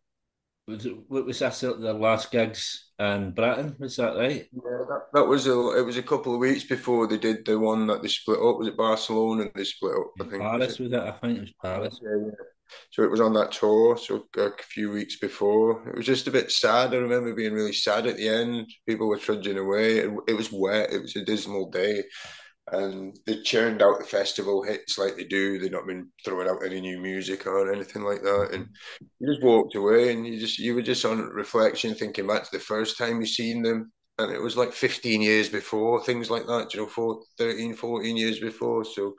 was 0.67 0.87
it, 0.87 0.97
what 1.09 1.27
was 1.27 1.39
that 1.41 1.59
the 1.61 1.93
last 1.93 2.31
gigs 2.31 2.93
in 2.99 3.33
Britain? 3.33 3.77
Was 3.79 3.97
that 3.97 4.17
right? 4.17 4.47
Yeah, 4.53 4.85
that, 4.89 5.03
that 5.13 5.25
was 5.27 5.47
a 5.47 5.79
it 5.79 5.85
was 5.85 5.97
a 5.97 6.03
couple 6.03 6.33
of 6.33 6.41
weeks 6.41 6.65
before 6.65 7.07
they 7.07 7.19
did 7.19 7.45
the 7.45 7.59
one 7.59 7.87
that 7.89 8.03
they 8.03 8.09
split 8.09 8.39
up. 8.39 8.59
Was 8.59 8.69
it 8.69 8.77
Barcelona? 8.77 9.43
And 9.43 9.51
they 9.55 9.65
split 9.65 9.95
up. 9.95 10.13
I 10.21 10.25
think 10.25 10.43
Paris 10.43 10.79
was 10.79 10.93
it? 10.93 10.93
was 10.93 10.93
it? 10.93 11.09
I 11.09 11.13
think 11.13 11.39
it 11.39 11.41
was 11.41 11.53
Paris. 11.63 12.01
Yeah, 12.03 12.27
yeah. 12.27 12.33
So 12.91 13.03
it 13.03 13.11
was 13.11 13.21
on 13.21 13.35
that 13.35 13.53
tour. 13.53 13.97
So 13.99 14.25
a 14.39 14.51
few 14.63 14.91
weeks 14.91 15.19
before, 15.19 15.87
it 15.89 15.97
was 15.97 16.07
just 16.07 16.29
a 16.29 16.33
bit 16.33 16.51
sad. 16.51 16.95
I 16.95 16.97
remember 16.97 17.35
being 17.35 17.53
really 17.53 17.75
sad 17.75 18.07
at 18.07 18.17
the 18.17 18.27
end. 18.27 18.67
People 18.89 19.09
were 19.09 19.19
trudging 19.19 19.59
away. 19.59 19.99
It, 19.99 20.11
it 20.29 20.35
was 20.35 20.51
wet. 20.51 20.93
It 20.93 21.03
was 21.03 21.15
a 21.15 21.25
dismal 21.25 21.71
day 21.71 22.03
and 22.73 23.19
they 23.27 23.43
churned 23.43 23.83
out 23.83 23.99
the 23.99 24.05
festival 24.05 24.63
hits 24.63 24.97
like 24.97 25.17
they 25.17 25.25
do. 25.25 25.59
They've 25.59 25.71
not 25.71 25.87
been 25.87 26.09
throwing 26.25 26.49
out 26.49 26.65
any 26.65 26.81
new 26.81 26.99
music 26.99 27.47
or 27.47 27.73
anything 27.73 28.03
like 28.03 28.23
that. 28.23 28.51
And 28.53 28.69
you 29.21 29.33
just 29.33 29.43
walked 29.43 29.75
away, 29.75 30.13
and 30.13 30.27
you 30.27 30.39
just 30.41 30.59
you 30.59 30.75
were 30.75 30.83
just 30.83 31.05
on 31.05 31.29
reflection, 31.29 31.95
thinking 31.95 32.27
back 32.27 32.45
to 32.45 32.51
the 32.53 32.59
first 32.59 32.97
time 32.97 33.21
you 33.21 33.27
seen 33.27 33.63
them, 33.63 33.93
and 34.19 34.33
it 34.33 34.41
was 34.41 34.57
like 34.57 34.73
15 34.73 35.21
years 35.21 35.49
before, 35.49 36.03
things 36.03 36.31
like 36.31 36.47
that. 36.47 36.73
You 36.73 36.81
know, 36.81 36.87
four, 36.87 37.23
13, 37.39 37.75
14 37.75 38.17
years 38.17 38.41
before. 38.41 38.85
So 38.85 39.15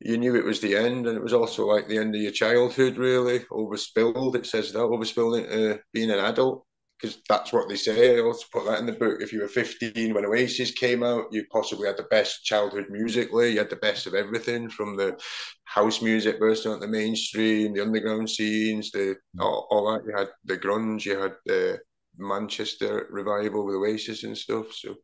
you 0.00 0.18
knew 0.18 0.36
it 0.36 0.44
was 0.44 0.60
the 0.60 0.76
end, 0.76 1.06
and 1.06 1.16
it 1.16 1.22
was 1.22 1.32
also 1.32 1.66
like 1.66 1.88
the 1.88 1.98
end 1.98 2.14
of 2.14 2.20
your 2.20 2.32
childhood, 2.32 2.98
really. 2.98 3.40
Overspilled, 3.50 4.36
it 4.36 4.46
says 4.46 4.72
that 4.72 4.78
overspilled 4.78 5.80
being 5.92 6.10
an 6.10 6.18
adult. 6.18 6.66
Because 7.00 7.18
that's 7.28 7.52
what 7.52 7.68
they 7.68 7.76
say. 7.76 8.16
I 8.16 8.20
also 8.20 8.46
put 8.52 8.66
that 8.66 8.80
in 8.80 8.86
the 8.86 8.92
book. 8.92 9.20
If 9.20 9.32
you 9.32 9.40
were 9.40 9.48
15 9.48 10.14
when 10.14 10.24
Oasis 10.24 10.72
came 10.72 11.02
out, 11.02 11.26
you 11.30 11.44
possibly 11.50 11.86
had 11.86 11.96
the 11.96 12.04
best 12.04 12.44
childhood 12.44 12.86
musically. 12.90 13.52
You 13.52 13.58
had 13.58 13.70
the 13.70 13.76
best 13.76 14.06
of 14.06 14.14
everything 14.14 14.68
from 14.68 14.96
the 14.96 15.18
house 15.64 16.02
music 16.02 16.40
bursting 16.40 16.72
on 16.72 16.80
the 16.80 16.88
mainstream, 16.88 17.74
the 17.74 17.82
underground 17.82 18.28
scenes, 18.28 18.90
the 18.90 19.16
mm. 19.36 19.40
all, 19.40 19.66
all 19.70 19.92
that. 19.92 20.04
You 20.04 20.16
had 20.16 20.28
the 20.44 20.58
grunge, 20.58 21.04
you 21.04 21.18
had 21.18 21.34
the 21.46 21.78
Manchester 22.16 23.06
revival 23.10 23.64
with 23.64 23.76
Oasis 23.76 24.24
and 24.24 24.36
stuff. 24.36 24.72
So 24.72 24.96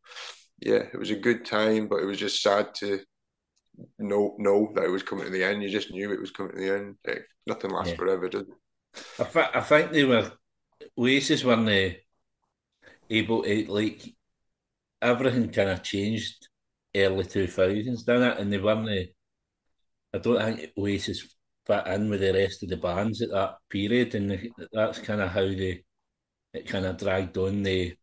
yeah, 0.59 0.83
it 0.93 0.99
was 0.99 1.11
a 1.11 1.15
good 1.15 1.45
time, 1.45 1.87
but 1.87 2.01
it 2.01 2.05
was 2.05 2.19
just 2.19 2.41
sad 2.41 2.75
to 2.75 2.99
know 3.99 4.35
know 4.37 4.71
that 4.75 4.85
it 4.85 4.91
was 4.91 5.03
coming 5.03 5.25
to 5.25 5.31
the 5.31 5.43
end. 5.43 5.63
You 5.63 5.69
just 5.69 5.91
knew 5.91 6.11
it 6.11 6.19
was 6.19 6.31
coming 6.31 6.53
to 6.53 6.61
the 6.61 6.73
end. 6.73 6.95
Like, 7.07 7.25
nothing 7.47 7.71
lasts 7.71 7.91
yeah. 7.91 7.97
forever, 7.97 8.29
does 8.29 8.41
it? 8.41 8.47
I, 9.19 9.23
th- 9.23 9.55
I 9.55 9.61
think 9.61 9.91
they 9.91 10.03
were 10.03 10.31
Oasis 10.97 11.43
weren't 11.43 11.69
uh, 11.69 11.95
able 13.09 13.43
to 13.43 13.71
like 13.71 14.15
everything 15.01 15.49
kind 15.49 15.69
of 15.69 15.83
changed 15.83 16.47
early 16.95 17.25
two 17.25 17.47
thousands, 17.47 18.03
didn't 18.03 18.23
it? 18.23 18.39
And 18.39 18.51
they 18.51 18.59
weren't. 18.59 18.89
Uh, 18.89 19.03
I 20.13 20.17
don't 20.19 20.41
think 20.57 20.71
Oasis 20.77 21.35
fit 21.65 21.87
in 21.87 22.09
with 22.09 22.21
the 22.21 22.33
rest 22.33 22.63
of 22.63 22.69
the 22.69 22.77
bands 22.77 23.21
at 23.21 23.31
that 23.31 23.57
period, 23.69 24.15
and 24.15 24.51
that's 24.71 24.99
kind 24.99 25.21
of 25.21 25.31
how 25.31 25.41
they 25.41 25.83
it 26.53 26.67
kind 26.67 26.85
of 26.85 26.97
dragged 26.97 27.37
on 27.37 27.63
the 27.63 27.95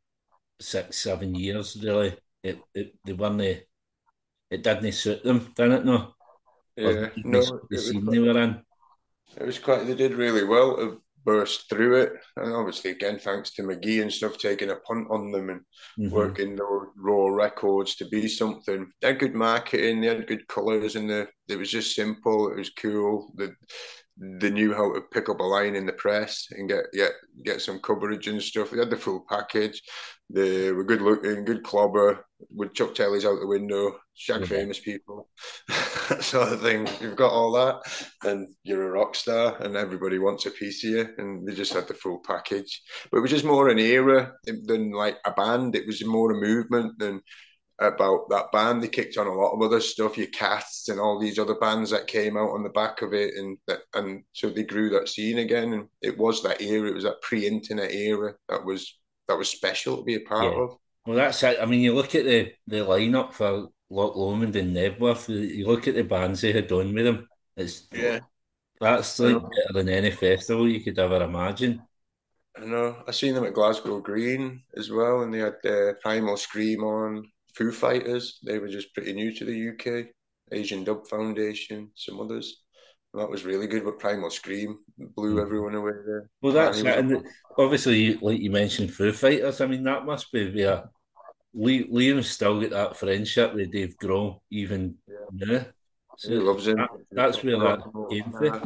six 0.61 0.99
seven 0.99 1.35
years. 1.35 1.83
Really, 1.83 2.17
it, 2.43 2.59
it 2.75 2.95
they 3.05 3.13
weren't. 3.13 3.41
Uh, 3.41 3.61
it 4.51 4.63
didn't 4.63 4.93
suit 4.93 5.25
them, 5.25 5.51
didn't 5.57 5.73
it? 5.73 5.85
No. 5.87 6.15
Yeah, 6.77 7.09
no, 7.17 7.61
the 7.71 7.79
scene 7.79 8.05
they 8.05 8.19
were 8.19 8.39
in. 8.39 8.63
It 9.37 9.47
was 9.47 9.59
quite. 9.59 9.87
They 9.87 9.95
did 9.95 10.13
really 10.13 10.45
well 10.45 11.01
burst 11.25 11.69
through 11.69 12.03
it, 12.03 12.13
and 12.37 12.53
obviously 12.53 12.91
again 12.91 13.19
thanks 13.19 13.51
to 13.55 13.63
McGee 13.63 14.03
and 14.03 14.13
stuff 14.13 14.39
taking 14.39 14.71
a 14.71 14.77
punt 14.77 15.09
on 15.11 15.31
them 15.31 15.51
and 15.51 15.61
mm-hmm. 15.99 16.11
working 16.11 16.57
the 16.57 16.65
raw 16.97 17.29
records 17.29 17.97
to 17.97 18.05
be 18.07 18.29
something. 18.29 18.91
They 19.01 19.09
had 19.09 19.19
good 19.19 19.35
marketing, 19.35 20.01
they 20.01 20.09
had 20.09 20.27
good 20.27 20.47
colours, 20.49 20.97
and 20.97 21.09
the 21.09 21.29
it 21.49 21.59
was 21.59 21.71
just 21.71 21.95
simple. 21.95 22.51
It 22.53 22.59
was 22.59 22.71
cool. 22.71 23.33
The 23.37 23.55
they 24.19 24.51
knew 24.51 24.75
how 24.75 24.93
to 24.93 25.01
pick 25.13 25.29
up 25.29 25.41
a 25.41 25.45
line 25.45 25.75
in 25.75 25.87
the 25.87 25.93
press 25.93 26.47
and 26.51 26.69
get 26.69 26.85
get 26.93 27.13
get 27.45 27.61
some 27.61 27.81
coverage 27.81 28.29
and 28.29 28.43
stuff. 28.43 28.71
They 28.71 28.79
had 28.79 28.91
the 28.91 28.97
full 28.97 29.25
package. 29.29 29.83
They 30.29 30.73
were 30.73 30.85
good 30.85 31.03
looking, 31.03 31.45
good 31.45 31.63
clobber, 31.63 32.25
with 32.51 32.75
Chuck 32.75 32.95
Taylors 32.95 33.25
out 33.25 33.41
the 33.41 33.47
window, 33.47 33.99
shag 34.15 34.47
famous 34.47 34.81
people, 34.81 35.29
sort 36.21 36.53
of 36.53 36.63
thing. 36.63 36.89
You've 37.01 37.17
got 37.17 37.33
all 37.33 37.53
that, 37.53 37.81
and 38.25 38.49
you're 38.63 38.89
a 38.89 38.99
rock 38.99 39.15
star, 39.15 39.57
and 39.61 39.77
everybody 39.77 40.19
wants 40.19 40.47
a 40.47 40.51
piece 40.51 40.85
of 40.85 40.91
you. 40.91 41.09
And 41.19 41.47
they 41.47 41.55
just 41.55 41.73
had 41.73 41.89
the 41.89 41.95
full 41.95 42.21
package. 42.27 42.83
But 43.11 43.19
it 43.19 43.21
was 43.21 43.31
just 43.31 43.45
more 43.45 43.69
an 43.69 43.79
era 43.79 44.33
than 44.47 44.93
like 44.93 45.19
a 45.27 45.33
band. 45.33 45.75
It 45.77 45.87
was 45.87 46.05
more 46.05 46.33
a 46.33 46.41
movement 46.41 46.99
than 46.99 47.21
about 47.85 48.29
that 48.31 48.53
band. 48.53 48.83
They 48.83 48.89
kicked 48.89 49.17
on 49.17 49.27
a 49.27 49.33
lot 49.33 49.53
of 49.53 49.63
other 49.63 49.81
stuff, 49.81 50.19
your 50.19 50.29
Cats 50.29 50.89
and 50.89 51.01
all 51.01 51.19
these 51.19 51.39
other 51.39 51.55
bands 51.55 51.91
that 51.91 52.07
came 52.07 52.37
out 52.37 52.51
on 52.51 52.63
the 52.63 52.71
back 52.71 53.03
of 53.03 53.13
it, 53.15 53.35
and 53.35 53.59
that, 53.67 53.81
and 53.95 54.25
so 54.33 54.51
they 54.51 54.63
grew 54.63 54.91
that 54.91 55.09
scene 55.09 55.39
again. 55.39 55.73
And 55.73 55.89
it 56.01 56.17
was 56.19 56.43
that 56.43 56.61
era. 56.61 56.89
It 56.89 56.95
was 56.95 57.05
that 57.05 57.23
pre-internet 57.23 57.93
era 57.93 58.35
that 58.49 58.65
was 58.65 58.99
that 59.29 59.39
was 59.39 59.49
special 59.49 59.97
to 59.97 60.03
be 60.03 60.17
a 60.17 60.21
part 60.21 60.53
yeah. 60.53 60.63
of. 60.63 60.77
Well, 61.07 61.17
that's 61.17 61.43
it. 61.43 61.59
I 61.61 61.67
mean, 61.67 61.81
you 61.81 61.95
look 61.95 62.15
at 62.15 62.25
the 62.25 62.53
the 62.67 62.79
lineup 62.79 63.33
for 63.33 63.69
Loch 63.91 64.17
Lomond 64.17 64.57
and 64.57 64.75
Knebworth. 64.75 65.29
You 65.29 65.67
look 65.67 65.89
at 65.89 65.95
the 65.95 66.05
bands 66.05 66.41
they 66.41 66.53
had 66.53 66.69
done 66.69 66.95
with 66.95 67.05
them. 67.05 67.29
It's 67.57 67.89
yeah, 67.93 68.21
that's 68.81 69.19
like 69.21 69.35
better 69.35 69.73
than 69.75 69.89
any 69.89 70.11
festival 70.11 70.69
you 70.69 70.81
could 70.81 70.99
ever 70.99 71.23
imagine. 71.23 71.83
I 72.57 72.65
know. 72.67 73.03
I 73.07 73.11
seen 73.13 73.35
them 73.35 73.45
at 73.45 73.55
Glasgow 73.55 74.01
Green 74.01 74.63
as 74.77 74.91
well, 74.91 75.23
and 75.23 75.33
they 75.33 75.39
had 75.39 75.57
uh, 75.65 75.95
Primal 76.03 76.37
Scream 76.37 76.83
on. 76.83 77.31
Foo 77.55 77.73
Fighters. 77.73 78.39
They 78.45 78.59
were 78.59 78.69
just 78.69 78.95
pretty 78.95 79.13
new 79.13 79.35
to 79.35 79.45
the 79.45 79.71
UK. 79.71 80.07
Asian 80.53 80.85
Dub 80.85 81.07
Foundation, 81.07 81.91
some 81.95 82.21
others. 82.21 82.63
That 83.15 83.31
was 83.31 83.45
really 83.45 83.67
good, 83.67 83.85
but 83.85 83.99
Primal 83.99 84.31
Scream 84.31 84.79
blew 84.99 85.37
mm. 85.37 85.43
everyone 85.43 85.75
away 85.75 85.93
there. 86.07 86.31
Well, 86.41 86.55
that's 86.55 86.79
it. 86.79 86.87
And 86.87 87.27
obviously, 87.59 88.15
like 88.15 88.41
you 88.41 88.51
mentioned, 88.51 88.93
Foo 88.93 89.13
Fighters. 89.13 89.61
I 89.61 89.67
mean, 89.67 89.85
that 89.85 90.07
must 90.07 90.33
be 90.33 90.51
yeah. 90.55 90.83
Liam's 91.55 92.31
still 92.31 92.61
got 92.61 92.71
that 92.71 92.97
friendship 92.97 93.55
with 93.55 93.71
Dave 93.71 93.97
Grohl, 94.03 94.41
even 94.51 94.97
yeah. 95.07 95.47
now. 95.47 95.65
So 96.17 96.31
he 96.31 96.37
loves 96.37 96.67
him. 96.67 96.77
That, 96.77 96.91
that's 97.11 97.45
where 97.45 97.59
that 97.59 98.09
came 98.11 98.33
from. 98.33 98.65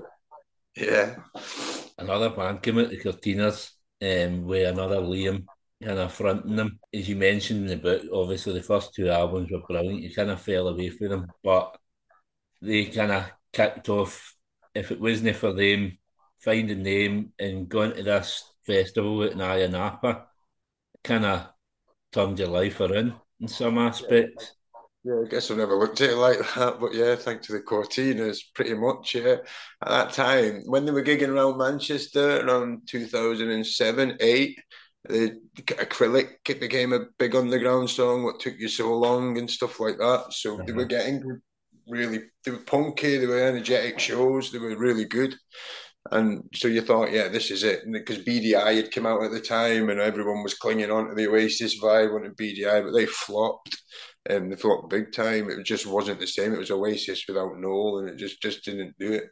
Yeah. 0.76 1.16
Another 1.98 2.30
band 2.30 2.62
came 2.62 2.78
out, 2.78 2.90
the 2.90 2.98
Courteeners, 2.98 3.70
um, 4.02 4.44
with 4.44 4.68
another 4.68 5.00
Liam 5.00 5.46
kind 5.82 5.98
of 5.98 6.12
fronting 6.12 6.56
them. 6.56 6.78
As 6.94 7.08
you 7.08 7.16
mentioned 7.16 7.62
in 7.62 7.66
the 7.66 7.76
book, 7.76 8.02
obviously 8.12 8.54
the 8.54 8.62
first 8.62 8.94
two 8.94 9.08
albums 9.08 9.50
were 9.50 9.62
brilliant. 9.66 10.02
You 10.02 10.14
kind 10.14 10.30
of 10.30 10.40
fell 10.40 10.68
away 10.68 10.90
from 10.90 11.08
them, 11.08 11.32
but 11.42 11.76
they 12.62 12.86
kind 12.86 13.12
of 13.12 13.30
kicked 13.52 13.88
off 13.88 14.34
if 14.74 14.90
it 14.90 15.00
wasn't 15.00 15.36
for 15.36 15.52
them 15.52 15.98
finding 16.38 16.82
them 16.82 17.32
and 17.38 17.68
going 17.68 17.92
to 17.94 18.02
this 18.02 18.44
festival 18.66 19.22
at 19.22 19.32
Ayia 19.32 19.70
Napa, 19.70 20.26
kind 21.02 21.24
of 21.24 21.48
turned 22.12 22.38
your 22.38 22.48
life 22.48 22.80
around 22.80 23.14
in 23.40 23.48
some 23.48 23.78
aspects. 23.78 24.52
Yeah, 25.02 25.22
I 25.24 25.28
guess 25.28 25.50
I 25.50 25.54
never 25.54 25.76
looked 25.76 26.00
at 26.00 26.10
it 26.10 26.16
like 26.16 26.38
that, 26.54 26.80
but 26.80 26.92
yeah, 26.92 27.14
thanks 27.14 27.46
to 27.46 27.52
the 27.52 27.60
Courteeners, 27.60 28.38
pretty 28.54 28.74
much. 28.74 29.14
Yeah, 29.14 29.36
at 29.82 29.88
that 29.88 30.12
time 30.12 30.62
when 30.66 30.84
they 30.84 30.90
were 30.90 31.02
gigging 31.02 31.28
around 31.28 31.58
Manchester 31.58 32.44
around 32.44 32.88
two 32.88 33.06
thousand 33.06 33.50
and 33.50 33.66
seven, 33.66 34.16
eight, 34.20 34.58
the 35.08 35.40
acrylic 35.62 36.36
it 36.48 36.60
became 36.60 36.92
a 36.92 37.06
big 37.18 37.34
underground 37.34 37.90
song. 37.90 38.24
What 38.24 38.40
took 38.40 38.58
you 38.58 38.68
so 38.68 38.96
long 38.96 39.38
and 39.38 39.50
stuff 39.50 39.80
like 39.80 39.98
that. 39.98 40.26
So 40.30 40.60
they 40.66 40.72
were 40.72 40.84
getting 40.84 41.40
really 41.88 42.20
they 42.44 42.50
were 42.50 42.58
punky, 42.58 43.16
they 43.16 43.26
were 43.26 43.38
energetic 43.38 43.98
shows, 43.98 44.50
they 44.50 44.58
were 44.58 44.76
really 44.76 45.04
good. 45.04 45.34
And 46.12 46.42
so 46.54 46.68
you 46.68 46.82
thought, 46.82 47.10
yeah, 47.10 47.28
this 47.28 47.50
is 47.50 47.64
it. 47.64 47.80
Because 47.90 48.18
Beady 48.18 48.54
Eye 48.54 48.74
had 48.74 48.92
come 48.92 49.06
out 49.06 49.24
at 49.24 49.32
the 49.32 49.40
time 49.40 49.90
and 49.90 49.98
everyone 49.98 50.42
was 50.42 50.54
clinging 50.54 50.90
on 50.90 51.08
to 51.08 51.14
the 51.14 51.28
Oasis 51.28 51.80
vibe, 51.82 52.12
wanting 52.12 52.34
Beady 52.36 52.66
Eye, 52.66 52.80
but 52.80 52.92
they 52.92 53.06
flopped. 53.06 53.76
And 54.28 54.50
they 54.50 54.56
flopped 54.56 54.90
big 54.90 55.12
time. 55.12 55.50
It 55.50 55.64
just 55.64 55.86
wasn't 55.86 56.20
the 56.20 56.26
same. 56.26 56.52
It 56.52 56.58
was 56.58 56.70
Oasis 56.70 57.24
without 57.28 57.58
Noel, 57.58 57.98
and 57.98 58.08
it 58.08 58.16
just 58.16 58.42
just 58.42 58.64
didn't 58.64 58.94
do 58.98 59.12
it. 59.12 59.24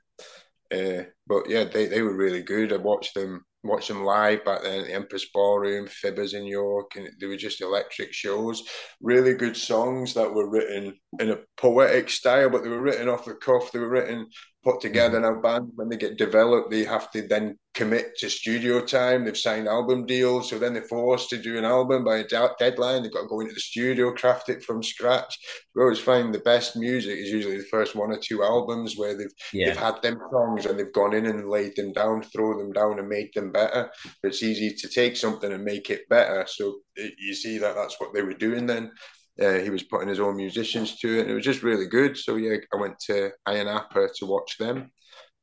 Uh, 0.72 1.04
but 1.26 1.48
yeah, 1.48 1.64
they, 1.64 1.86
they 1.86 2.02
were 2.02 2.16
really 2.16 2.42
good. 2.42 2.72
I 2.72 2.76
watched 2.76 3.14
them 3.14 3.44
watch 3.64 3.88
them 3.88 4.04
live 4.04 4.44
back 4.44 4.62
then 4.62 4.80
at 4.80 4.86
the 4.86 4.92
Empress 4.92 5.26
Ballroom, 5.32 5.88
Fibbers 5.88 6.34
in 6.34 6.44
York, 6.44 6.92
and 6.96 7.08
they 7.18 7.26
were 7.26 7.36
just 7.36 7.62
electric 7.62 8.12
shows. 8.12 8.62
Really 9.00 9.34
good 9.34 9.56
songs 9.56 10.14
that 10.14 10.32
were 10.32 10.48
written 10.48 10.98
in 11.18 11.30
a 11.30 11.38
poetic 11.56 12.10
style, 12.10 12.50
but 12.50 12.62
they 12.62 12.68
were 12.68 12.82
written 12.82 13.08
off 13.08 13.24
the 13.24 13.34
cuff. 13.34 13.72
They 13.72 13.78
were 13.78 13.88
written 13.88 14.28
put 14.64 14.80
together 14.80 15.20
mm-hmm. 15.20 15.38
a 15.38 15.42
band. 15.42 15.72
When 15.74 15.88
they 15.88 15.96
get 15.96 16.16
developed, 16.16 16.70
they 16.70 16.84
have 16.84 17.10
to 17.12 17.22
then 17.22 17.58
commit 17.74 18.16
to 18.18 18.30
studio 18.30 18.80
time. 18.84 19.24
They've 19.24 19.36
signed 19.36 19.68
album 19.68 20.06
deals, 20.06 20.48
so 20.48 20.58
then 20.58 20.74
they're 20.74 20.82
forced 20.82 21.28
to 21.30 21.38
do 21.38 21.58
an 21.58 21.64
album 21.64 22.04
by 22.04 22.18
a 22.18 22.24
deadline. 22.58 23.02
They've 23.02 23.12
got 23.12 23.22
to 23.22 23.28
go 23.28 23.40
into 23.40 23.54
the 23.54 23.60
studio, 23.60 24.12
craft 24.12 24.48
it 24.48 24.62
from 24.62 24.82
scratch. 24.82 25.38
We 25.74 25.82
always 25.82 25.98
find 25.98 26.32
the 26.32 26.38
best 26.38 26.76
music 26.76 27.18
is 27.18 27.30
usually 27.30 27.58
the 27.58 27.64
first 27.70 27.94
one 27.94 28.10
or 28.10 28.18
two 28.18 28.42
albums 28.42 28.96
where 28.96 29.16
they've 29.16 29.34
yeah. 29.52 29.68
they've 29.68 29.76
had 29.76 30.00
them 30.02 30.18
songs 30.30 30.66
and 30.66 30.78
they've 30.78 30.92
gone 30.92 31.14
in 31.14 31.26
and 31.26 31.48
laid 31.48 31.76
them 31.76 31.92
down, 31.92 32.22
throw 32.22 32.56
them 32.56 32.72
down, 32.72 32.98
and 32.98 33.08
made 33.08 33.30
them 33.34 33.52
better. 33.52 33.90
It's 34.22 34.42
easy 34.42 34.74
to 34.74 34.88
take 34.88 35.16
something 35.16 35.52
and 35.52 35.64
make 35.64 35.90
it 35.90 36.08
better. 36.08 36.46
So 36.48 36.78
you 36.96 37.34
see 37.34 37.58
that 37.58 37.74
that's 37.74 38.00
what 38.00 38.14
they 38.14 38.22
were 38.22 38.34
doing 38.34 38.66
then. 38.66 38.92
Uh, 39.40 39.58
he 39.58 39.70
was 39.70 39.82
putting 39.82 40.08
his 40.08 40.20
own 40.20 40.36
musicians 40.36 40.98
to 41.00 41.18
it, 41.18 41.22
and 41.22 41.30
it 41.30 41.34
was 41.34 41.44
just 41.44 41.62
really 41.62 41.86
good. 41.86 42.16
So 42.16 42.36
yeah, 42.36 42.56
I 42.72 42.76
went 42.76 42.98
to 43.06 43.32
Ayia 43.48 43.64
Napa 43.64 44.08
to 44.16 44.26
watch 44.26 44.58
them, 44.58 44.90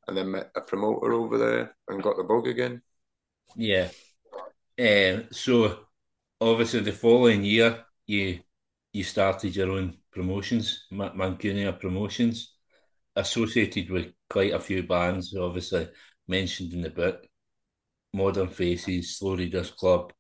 and 0.08 0.18
then 0.18 0.32
met 0.32 0.52
a 0.56 0.62
promoter 0.62 1.14
over 1.14 1.38
there 1.38 1.76
and 1.88 2.04
got 2.04 2.18
the 2.18 2.24
bug 2.24 2.48
again. 2.48 2.82
Yeah. 3.56 3.90
Uh, 4.80 5.24
so 5.32 5.80
obviously 6.40 6.80
the 6.80 6.92
following 6.92 7.44
year 7.44 7.84
you 8.08 8.40
you 8.94 9.04
started 9.04 9.56
your 9.56 9.72
own 9.72 9.98
promotions, 10.12 10.86
Mancunia 10.92 11.80
Promotions, 11.80 12.56
associated 13.16 13.90
with 13.90 14.14
quite 14.30 14.54
a 14.54 14.60
few 14.60 14.84
bands, 14.84 15.34
obviously 15.36 15.88
mentioned 16.28 16.74
in 16.74 16.82
the 16.82 16.90
book. 16.90 17.26
Modern 18.14 18.50
Faces, 18.50 19.18
Slow 19.18 19.38
Readers 19.38 19.72
Club, 19.72 20.12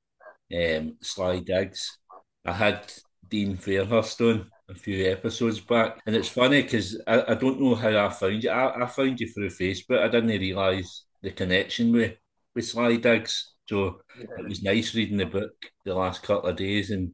um, 0.55 0.95
Sly 1.01 1.39
Diggs. 1.39 1.97
I 2.45 2.53
had 2.53 2.89
Dean 3.31 3.57
Fairhurst 3.57 4.21
on 4.21 4.51
a 4.69 4.75
few 4.75 5.09
episodes 5.09 5.59
back, 5.59 5.99
and 6.05 6.15
it's 6.15 6.29
funny 6.29 6.61
because 6.61 7.01
I, 7.07 7.31
I 7.31 7.35
don't 7.35 7.59
know 7.59 7.75
how 7.75 8.05
I 8.05 8.09
found 8.09 8.43
you. 8.43 8.49
I, 8.51 8.83
I 8.83 8.87
found 8.87 9.19
you 9.19 9.27
through 9.27 9.49
Facebook. 9.49 9.99
I 9.99 10.09
didn't 10.09 10.29
realise 10.29 11.05
the 11.23 11.31
connection 11.31 11.91
with 11.93 12.15
with 12.53 12.65
Sly 12.67 12.97
Diggs. 12.97 13.53
So 13.67 14.01
it 14.19 14.47
was 14.47 14.61
nice 14.61 14.93
reading 14.93 15.17
the 15.17 15.25
book 15.25 15.53
the 15.85 15.95
last 15.95 16.23
couple 16.23 16.49
of 16.49 16.57
days 16.57 16.91
and 16.91 17.13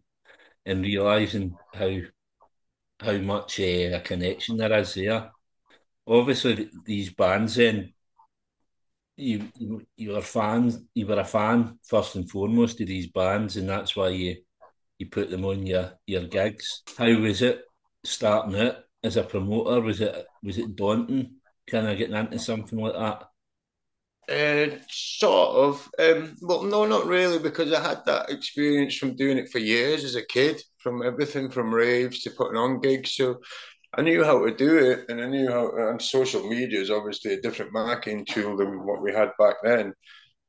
and 0.65 0.81
realising 0.81 1.55
how 1.73 1.97
how 2.99 3.17
much 3.17 3.59
uh, 3.59 3.95
a 3.95 4.01
connection 4.03 4.57
there 4.57 4.73
is 4.73 4.95
there. 4.95 5.31
Obviously, 6.07 6.69
these 6.85 7.11
bands 7.13 7.55
then 7.55 7.93
you, 9.17 9.49
you 9.55 9.85
you 9.97 10.11
were 10.11 10.21
fans. 10.21 10.79
You 10.93 11.07
were 11.07 11.19
a 11.19 11.25
fan 11.25 11.79
first 11.83 12.15
and 12.15 12.29
foremost 12.29 12.81
of 12.81 12.87
these 12.87 13.07
bands, 13.07 13.57
and 13.57 13.69
that's 13.69 13.95
why 13.95 14.09
you 14.09 14.37
you 14.99 15.07
put 15.07 15.29
them 15.29 15.45
on 15.45 15.65
your 15.65 15.93
your 16.05 16.23
gigs. 16.23 16.83
How 16.97 17.11
was 17.19 17.41
it 17.41 17.61
starting 18.03 18.59
out 18.59 18.77
as 19.03 19.17
a 19.17 19.23
promoter? 19.23 19.81
Was 19.81 20.01
it 20.01 20.25
was 20.43 20.57
it 20.57 20.75
daunting? 20.75 21.35
Kind 21.69 21.87
of 21.87 21.97
getting 21.97 22.15
into 22.15 22.39
something 22.39 22.79
like 22.79 22.93
that? 22.93 23.23
Uh, 24.29 24.75
sort 24.89 25.55
of. 25.55 25.89
Um, 25.99 26.35
well, 26.41 26.63
no, 26.63 26.85
not 26.85 27.05
really, 27.05 27.39
because 27.39 27.71
I 27.71 27.81
had 27.81 28.05
that 28.05 28.29
experience 28.29 28.97
from 28.97 29.15
doing 29.15 29.37
it 29.37 29.49
for 29.49 29.59
years 29.59 30.03
as 30.03 30.15
a 30.15 30.25
kid, 30.25 30.61
from 30.79 31.01
everything 31.01 31.49
from 31.49 31.73
raves 31.73 32.23
to 32.23 32.31
putting 32.31 32.57
on 32.57 32.81
gigs. 32.81 33.13
So 33.15 33.39
I 33.97 34.01
knew 34.01 34.23
how 34.23 34.45
to 34.45 34.53
do 34.53 34.77
it, 34.77 35.05
and 35.09 35.21
I 35.21 35.27
knew 35.27 35.49
how. 35.49 35.71
And 35.89 36.01
social 36.01 36.47
media 36.47 36.81
is 36.81 36.91
obviously 36.91 37.33
a 37.33 37.41
different 37.41 37.73
marketing 37.73 38.25
tool 38.25 38.57
than 38.57 38.85
what 38.85 39.01
we 39.01 39.13
had 39.13 39.31
back 39.39 39.55
then. 39.63 39.93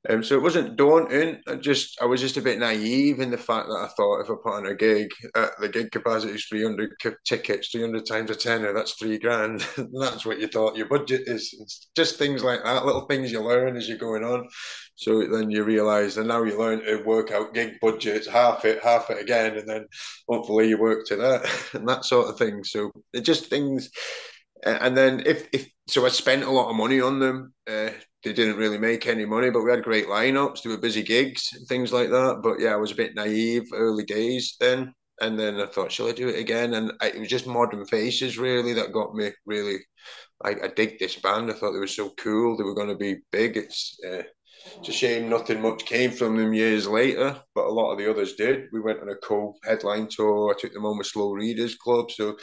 Um, 0.09 0.23
so 0.25 0.37
it 0.37 0.42
wasn't 0.42 0.77
daunting. 0.77 1.40
I 1.47 1.57
just 1.57 2.01
I 2.01 2.07
was 2.07 2.21
just 2.21 2.38
a 2.38 2.42
bit 2.42 2.59
naive 2.59 3.21
in 3.21 3.31
the 3.31 3.37
fact 3.37 3.68
that 3.68 3.75
I 3.75 3.88
thought 3.94 4.21
if 4.21 4.31
I 4.31 4.35
put 4.42 4.55
on 4.55 4.66
a 4.66 4.75
gig, 4.75 5.09
uh, 5.35 5.49
the 5.61 5.68
gig 5.68 5.90
capacity 5.90 6.33
is 6.35 6.47
300 6.47 6.94
tickets, 7.27 7.68
300 7.71 8.07
times 8.07 8.31
a 8.31 8.35
tenner, 8.35 8.73
that's 8.73 8.92
three 8.94 9.18
grand. 9.18 9.61
that's 10.01 10.25
what 10.25 10.40
you 10.40 10.49
thought 10.49 10.77
your 10.77 10.88
budget 10.88 11.23
is. 11.27 11.55
It's 11.61 11.88
just 11.94 12.16
things 12.16 12.42
like 12.42 12.64
that, 12.64 12.87
little 12.87 13.07
things 13.07 13.31
you 13.31 13.42
learn 13.42 13.77
as 13.77 13.88
you're 13.88 13.99
going 13.99 14.25
on. 14.25 14.49
So 14.97 15.27
then 15.29 15.51
you 15.51 15.62
realise, 15.62 16.16
and 16.16 16.27
now 16.29 16.42
you 16.42 16.59
learn 16.59 16.85
to 16.85 17.03
work 17.05 17.31
out 17.31 17.55
gig 17.55 17.75
budgets, 17.81 18.27
half 18.27 18.64
it, 18.64 18.83
half 18.83 19.11
it 19.11 19.21
again, 19.21 19.57
and 19.59 19.68
then 19.68 19.87
hopefully 20.29 20.68
you 20.68 20.79
work 20.79 21.07
to 21.09 21.16
that 21.16 21.64
and 21.75 21.88
that 21.88 22.05
sort 22.05 22.29
of 22.29 22.38
thing. 22.38 22.64
So 22.64 22.90
it 23.12 23.21
just 23.23 23.47
things. 23.51 23.90
And 24.64 24.97
then 24.97 25.23
if 25.25 25.47
if 25.53 25.68
so, 25.88 26.05
I 26.05 26.09
spent 26.09 26.42
a 26.44 26.51
lot 26.51 26.68
of 26.68 26.77
money 26.77 27.01
on 27.01 27.21
them. 27.21 27.55
Uh, 27.71 27.90
they 28.29 28.35
didn't 28.35 28.59
really 28.59 28.79
make 28.79 29.07
any 29.07 29.25
money, 29.25 29.51
but 29.51 29.62
we 29.62 29.71
had 29.71 29.83
great 29.83 30.07
lineups. 30.07 30.62
They 30.62 30.69
were 30.69 30.77
busy 30.77 31.03
gigs, 31.03 31.49
things 31.67 31.93
like 31.93 32.11
that. 32.11 32.41
But 32.43 32.61
yeah, 32.61 32.75
I 32.75 32.77
was 32.77 32.93
a 32.93 32.97
bit 32.97 33.14
naive 33.14 33.64
early 33.73 34.05
days 34.05 34.57
then. 34.61 34.93
And 35.21 35.38
then 35.38 35.61
I 35.61 35.67
thought, 35.67 35.91
shall 35.91 36.09
I 36.09 36.12
do 36.12 36.29
it 36.29 36.38
again? 36.38 36.75
And 36.75 36.93
I, 37.01 37.09
it 37.09 37.19
was 37.19 37.29
just 37.29 37.47
Modern 37.47 37.85
Faces 37.87 38.38
really 38.38 38.75
that 38.75 38.93
got 38.93 39.14
me 39.14 39.33
really. 39.47 39.79
I, 40.45 40.51
I 40.51 40.69
dig 40.69 40.99
this 40.99 41.17
band. 41.17 41.51
I 41.51 41.55
thought 41.55 41.73
they 41.73 41.81
were 41.81 41.87
so 41.87 42.11
cool. 42.19 42.57
They 42.57 42.64
were 42.64 42.75
going 42.75 42.88
to 42.88 42.95
be 42.95 43.17
big. 43.33 43.57
It's 43.57 43.99
uh, 44.07 44.23
it's 44.79 44.91
a 44.91 44.93
shame 44.93 45.29
nothing 45.29 45.62
much 45.62 45.87
came 45.87 46.11
from 46.11 46.37
them 46.37 46.53
years 46.53 46.87
later, 46.87 47.41
but 47.55 47.67
a 47.67 47.73
lot 47.73 47.93
of 47.93 47.99
the 47.99 48.11
others 48.11 48.35
did. 48.35 48.67
We 48.73 48.81
went 48.81 49.01
on 49.01 49.09
a 49.09 49.17
cool 49.17 49.57
headline 49.64 50.09
tour. 50.09 50.55
I 50.55 50.61
took 50.61 50.73
them 50.73 50.85
on 50.85 50.99
with 50.99 51.07
Slow 51.07 51.33
Readers 51.33 51.75
Club, 51.77 52.11
so 52.11 52.37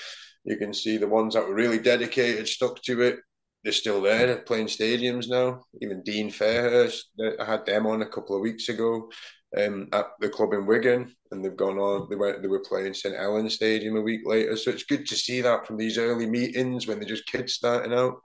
you 0.44 0.58
can 0.58 0.74
see 0.74 0.98
the 0.98 1.08
ones 1.08 1.36
that 1.36 1.48
were 1.48 1.54
really 1.54 1.80
dedicated 1.80 2.48
stuck 2.48 2.82
to 2.84 3.02
it 3.02 3.20
they're 3.66 3.74
still 3.74 4.00
there. 4.00 4.38
Playing 4.38 4.68
stadiums 4.68 5.28
now. 5.28 5.64
Even 5.82 6.04
Dean 6.04 6.30
Fairhurst, 6.30 7.02
I 7.40 7.44
had 7.44 7.66
them 7.66 7.88
on 7.88 8.04
a 8.04 8.08
couple 8.08 8.36
of 8.36 8.44
weeks 8.44 8.70
ago 8.70 9.10
um, 9.58 9.88
at 9.92 10.06
the 10.20 10.30
club 10.30 10.54
in 10.54 10.68
Wigan, 10.68 11.12
and 11.32 11.44
they've 11.44 11.58
gone 11.58 11.80
on. 11.80 12.08
They 12.08 12.16
went. 12.16 12.44
They 12.44 12.48
were 12.48 12.64
playing 12.64 12.94
St 12.94 13.16
Helens 13.16 13.56
Stadium 13.56 13.98
a 13.98 14.02
week 14.02 14.22
later. 14.24 14.56
So 14.56 14.70
it's 14.70 14.86
good 14.86 15.08
to 15.08 15.16
see 15.16 15.42
that 15.42 15.66
from 15.66 15.78
these 15.78 15.98
early 15.98 16.28
meetings 16.28 16.86
when 16.86 17.00
they're 17.00 17.10
just 17.10 17.26
kids 17.26 17.54
starting 17.54 17.92
out 17.92 18.18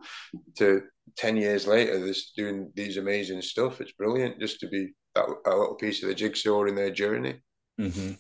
to 0.58 0.82
ten 1.16 1.38
years 1.38 1.66
later, 1.66 1.98
they're 1.98 2.14
doing 2.36 2.70
these 2.74 2.98
amazing 2.98 3.40
stuff. 3.40 3.80
It's 3.80 3.92
brilliant 3.92 4.38
just 4.40 4.60
to 4.60 4.68
be 4.68 4.90
that 5.14 5.24
a 5.24 5.50
little 5.50 5.74
piece 5.76 6.02
of 6.02 6.10
the 6.10 6.14
jigsaw 6.14 6.64
in 6.64 6.74
their 6.74 6.90
journey. 6.90 7.40
Mm-hmm. 7.80 8.12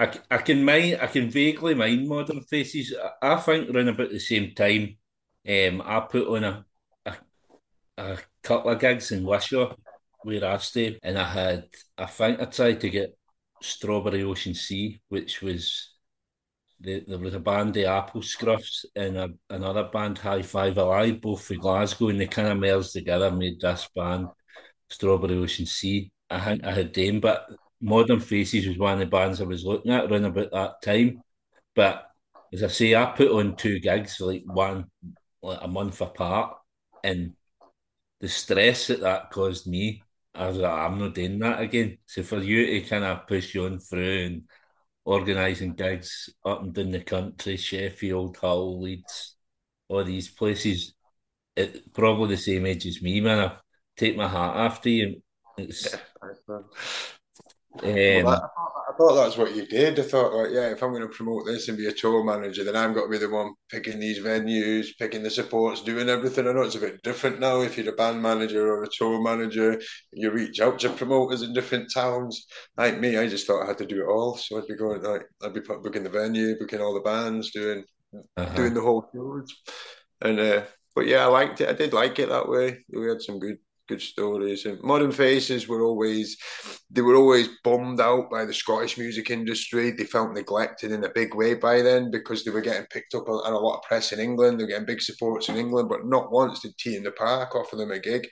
I, 0.00 0.12
I 0.32 0.38
can 0.38 0.64
mind, 0.64 0.98
I 1.00 1.06
can 1.06 1.30
vaguely 1.30 1.74
mind 1.74 2.08
Modern 2.08 2.42
Faces. 2.42 2.92
I, 3.22 3.34
I 3.34 3.36
think 3.36 3.70
around 3.70 3.88
about 3.88 4.10
the 4.10 4.18
same 4.18 4.52
time 4.54 4.96
um, 5.48 5.82
I 5.84 6.00
put 6.00 6.28
on 6.28 6.44
a, 6.44 6.66
a, 7.06 7.16
a 7.98 8.18
couple 8.42 8.70
of 8.70 8.80
gigs 8.80 9.12
in 9.12 9.24
Wishaw 9.24 9.74
where 10.22 10.44
I 10.44 10.56
stay, 10.58 10.98
and 11.02 11.18
I 11.18 11.24
had 11.24 11.68
I 11.96 12.06
think 12.06 12.40
I 12.40 12.46
tried 12.46 12.80
to 12.80 12.90
get 12.90 13.16
Strawberry 13.62 14.22
Ocean 14.24 14.54
Sea, 14.54 15.00
which 15.08 15.42
was 15.42 15.94
the, 16.80 17.04
there 17.06 17.18
was 17.18 17.34
a 17.34 17.40
band 17.40 17.74
the 17.74 17.86
Apple 17.86 18.20
Scruffs 18.20 18.84
and 18.94 19.16
a, 19.16 19.30
another 19.50 19.84
band 19.84 20.18
High 20.18 20.42
Five 20.42 20.76
Alive, 20.78 21.20
both 21.20 21.44
from 21.44 21.58
Glasgow, 21.58 22.08
and 22.08 22.20
they 22.20 22.26
kind 22.26 22.48
of 22.48 22.58
merged 22.58 22.92
together, 22.92 23.30
made 23.30 23.60
this 23.60 23.88
band 23.94 24.28
Strawberry 24.90 25.36
Ocean 25.36 25.66
Sea. 25.66 26.10
I 26.28 26.40
think 26.40 26.64
I 26.64 26.72
had 26.72 26.92
them, 26.92 27.20
but 27.20 27.46
Modern 27.80 28.20
Faces 28.20 28.66
was 28.66 28.78
one 28.78 28.94
of 28.94 28.98
the 28.98 29.06
bands 29.06 29.40
I 29.40 29.44
was 29.44 29.64
looking 29.64 29.92
at 29.92 30.10
around 30.10 30.24
about 30.24 30.50
that 30.52 30.82
time. 30.82 31.22
But 31.74 32.06
as 32.52 32.62
I 32.62 32.68
say, 32.68 32.94
I 32.94 33.06
put 33.06 33.30
on 33.30 33.56
two 33.56 33.78
gigs, 33.78 34.20
like 34.20 34.42
one 34.46 34.86
like 35.42 35.58
a 35.62 35.68
month 35.68 36.00
apart, 36.00 36.56
and 37.04 37.32
the 38.20 38.28
stress 38.28 38.86
that 38.88 39.00
that 39.00 39.30
caused 39.30 39.66
me, 39.66 40.02
I 40.34 40.48
was 40.48 40.56
like, 40.56 40.72
I'm 40.72 40.98
not 40.98 41.14
doing 41.14 41.38
that 41.40 41.60
again. 41.60 41.98
So 42.06 42.22
for 42.22 42.38
you 42.38 42.66
to 42.66 42.80
kind 42.88 43.04
of 43.04 43.26
push 43.26 43.54
you 43.54 43.64
on 43.64 43.78
through 43.78 44.24
and 44.24 44.42
organising 45.04 45.74
gigs 45.74 46.30
up 46.44 46.62
and 46.62 46.74
down 46.74 46.90
the 46.90 47.00
country, 47.00 47.56
Sheffield, 47.56 48.36
Hull, 48.36 48.82
Leeds, 48.82 49.36
all 49.88 50.04
these 50.04 50.28
places, 50.28 50.94
it 51.54 51.92
probably 51.94 52.34
the 52.34 52.42
same 52.42 52.66
age 52.66 52.86
as 52.86 53.00
me, 53.00 53.20
man. 53.20 53.38
I 53.38 53.56
take 53.96 54.16
my 54.16 54.28
hat 54.28 54.56
after 54.56 54.88
you. 54.88 55.22
It's, 55.56 55.94
um, 57.82 58.24
well, 58.24 58.52
thought 58.96 59.14
that's 59.14 59.36
what 59.36 59.54
you 59.54 59.66
did. 59.66 59.98
I 59.98 60.02
thought, 60.02 60.34
like, 60.34 60.50
yeah, 60.52 60.70
if 60.70 60.82
I'm 60.82 60.90
going 60.90 61.02
to 61.02 61.08
promote 61.08 61.46
this 61.46 61.68
and 61.68 61.76
be 61.76 61.86
a 61.86 61.92
tour 61.92 62.24
manager, 62.24 62.64
then 62.64 62.76
I'm 62.76 62.94
got 62.94 63.04
to 63.04 63.08
be 63.08 63.18
the 63.18 63.28
one 63.28 63.54
picking 63.70 64.00
these 64.00 64.18
venues, 64.18 64.88
picking 64.98 65.22
the 65.22 65.30
supports, 65.30 65.82
doing 65.82 66.08
everything. 66.08 66.46
I 66.46 66.52
know 66.52 66.62
it's 66.62 66.74
a 66.74 66.80
bit 66.80 67.02
different 67.02 67.40
now. 67.40 67.60
If 67.60 67.76
you're 67.76 67.92
a 67.92 67.96
band 67.96 68.22
manager 68.22 68.66
or 68.66 68.84
a 68.84 68.88
tour 68.88 69.22
manager, 69.22 69.80
you 70.12 70.30
reach 70.30 70.60
out 70.60 70.78
to 70.80 70.90
promoters 70.90 71.42
in 71.42 71.52
different 71.52 71.92
towns. 71.92 72.46
Like 72.76 72.98
me, 72.98 73.18
I 73.18 73.28
just 73.28 73.46
thought 73.46 73.64
I 73.64 73.68
had 73.68 73.78
to 73.78 73.86
do 73.86 74.02
it 74.02 74.10
all. 74.10 74.36
So 74.36 74.58
I'd 74.58 74.66
be 74.66 74.76
going 74.76 75.02
like, 75.02 75.22
I'd 75.42 75.54
be 75.54 75.60
booking 75.60 76.04
the 76.04 76.10
venue, 76.10 76.58
booking 76.58 76.80
all 76.80 76.94
the 76.94 77.00
bands, 77.00 77.50
doing 77.52 77.84
uh-huh. 78.36 78.54
doing 78.54 78.74
the 78.74 78.80
whole 78.80 79.02
tours. 79.14 79.54
And 80.22 80.40
uh, 80.40 80.62
but 80.94 81.06
yeah, 81.06 81.24
I 81.24 81.26
liked 81.26 81.60
it. 81.60 81.68
I 81.68 81.74
did 81.74 81.92
like 81.92 82.18
it 82.18 82.30
that 82.30 82.48
way. 82.48 82.78
We 82.90 83.08
had 83.08 83.20
some 83.20 83.38
good 83.38 83.58
good 83.88 84.02
stories. 84.02 84.66
And 84.66 84.82
Modern 84.82 85.12
Faces 85.12 85.68
were 85.68 85.82
always 85.82 86.36
they 86.90 87.02
were 87.02 87.16
always 87.16 87.48
bummed 87.64 88.00
out 88.00 88.30
by 88.30 88.44
the 88.44 88.54
Scottish 88.54 88.98
music 88.98 89.30
industry. 89.30 89.90
They 89.90 90.04
felt 90.04 90.32
neglected 90.32 90.92
in 90.92 91.04
a 91.04 91.12
big 91.14 91.34
way 91.34 91.54
by 91.54 91.82
then 91.82 92.10
because 92.10 92.44
they 92.44 92.50
were 92.50 92.60
getting 92.60 92.86
picked 92.86 93.14
up 93.14 93.28
on 93.28 93.52
a 93.52 93.58
lot 93.58 93.78
of 93.78 93.82
press 93.82 94.12
in 94.12 94.20
England. 94.20 94.58
They 94.58 94.64
were 94.64 94.68
getting 94.68 94.86
big 94.86 95.02
supports 95.02 95.48
in 95.48 95.56
England, 95.56 95.88
but 95.88 96.06
not 96.06 96.32
once 96.32 96.60
did 96.60 96.76
T 96.78 96.96
in 96.96 97.02
the 97.02 97.12
Park 97.12 97.54
offer 97.54 97.76
them 97.76 97.90
a 97.90 97.98
gig. 97.98 98.26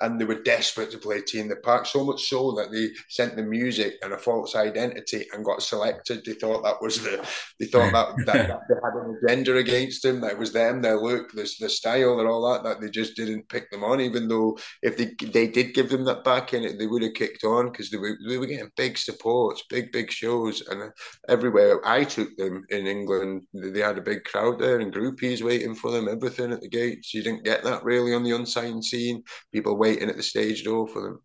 And 0.00 0.20
they 0.20 0.24
were 0.24 0.42
desperate 0.42 0.90
to 0.92 0.98
play 0.98 1.20
T 1.20 1.40
in 1.40 1.48
the 1.48 1.56
Park, 1.56 1.86
so 1.86 2.04
much 2.04 2.28
so 2.28 2.52
that 2.52 2.70
they 2.70 2.90
sent 3.08 3.36
the 3.36 3.42
music 3.42 3.94
and 4.02 4.12
a 4.12 4.18
false 4.18 4.54
identity 4.54 5.26
and 5.32 5.44
got 5.44 5.62
selected. 5.62 6.24
They 6.24 6.34
thought 6.34 6.62
that 6.64 6.80
was 6.80 7.02
the 7.02 7.26
they 7.58 7.66
thought 7.66 7.92
that, 7.92 8.16
that, 8.26 8.48
that 8.48 8.60
they 8.68 8.74
had 8.82 8.94
an 8.94 9.18
agenda 9.22 9.56
against 9.56 10.02
them, 10.02 10.20
that 10.20 10.32
it 10.32 10.38
was 10.38 10.52
them, 10.52 10.82
their 10.82 11.00
look, 11.00 11.32
the, 11.32 11.50
the 11.60 11.68
style, 11.68 12.20
and 12.20 12.28
all 12.28 12.52
that, 12.52 12.62
that 12.64 12.80
they 12.80 12.90
just 12.90 13.16
didn't 13.16 13.48
pick 13.48 13.70
them 13.70 13.84
on, 13.84 14.00
even 14.00 14.28
though 14.28 14.58
if 14.82 14.96
they 14.96 15.14
they 15.28 15.48
did 15.48 15.74
give 15.74 15.88
them 15.90 16.04
that 16.04 16.24
back 16.24 16.54
in 16.54 16.64
it, 16.64 16.78
they 16.78 16.86
would 16.86 17.02
have 17.02 17.14
kicked 17.14 17.44
on 17.44 17.70
because 17.70 17.90
they 17.90 17.98
were 17.98 18.16
they 18.28 18.38
were 18.38 18.46
getting 18.46 18.70
big 18.76 18.98
supports, 18.98 19.64
big 19.68 19.92
big 19.92 20.10
shows, 20.10 20.62
and 20.68 20.92
everywhere 21.28 21.80
I 21.86 22.04
took 22.04 22.36
them 22.36 22.64
in 22.70 22.86
England, 22.86 23.42
they 23.52 23.80
had 23.80 23.98
a 23.98 24.02
big 24.02 24.24
crowd 24.24 24.58
there 24.58 24.80
and 24.80 24.92
groupies 24.92 25.42
waiting 25.42 25.74
for 25.74 25.90
them, 25.90 26.08
everything 26.08 26.52
at 26.52 26.60
the 26.60 26.68
gates. 26.68 27.14
You 27.14 27.22
didn't 27.22 27.44
get 27.44 27.62
that 27.64 27.84
really 27.84 28.14
on 28.14 28.22
the 28.22 28.36
unsigned 28.36 28.84
scene. 28.84 29.22
People 29.52 29.76
waiting 29.88 30.08
at 30.10 30.16
the 30.16 30.22
stage 30.22 30.64
door 30.64 30.88
for 30.88 31.02
them, 31.02 31.22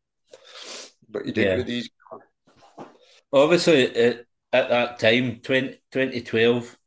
but 1.09 1.25
you 1.25 1.33
did 1.33 1.45
yeah. 1.45 1.55
with 1.57 1.67
these. 1.67 1.89
Obviously, 3.31 3.95
at, 3.95 4.25
at 4.51 4.69
that 4.69 4.99
time, 4.99 5.39
20, 5.41 5.81
2012, 5.91 6.77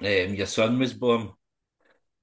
um, 0.00 0.34
your 0.34 0.46
son 0.46 0.78
was 0.78 0.92
born. 0.92 1.30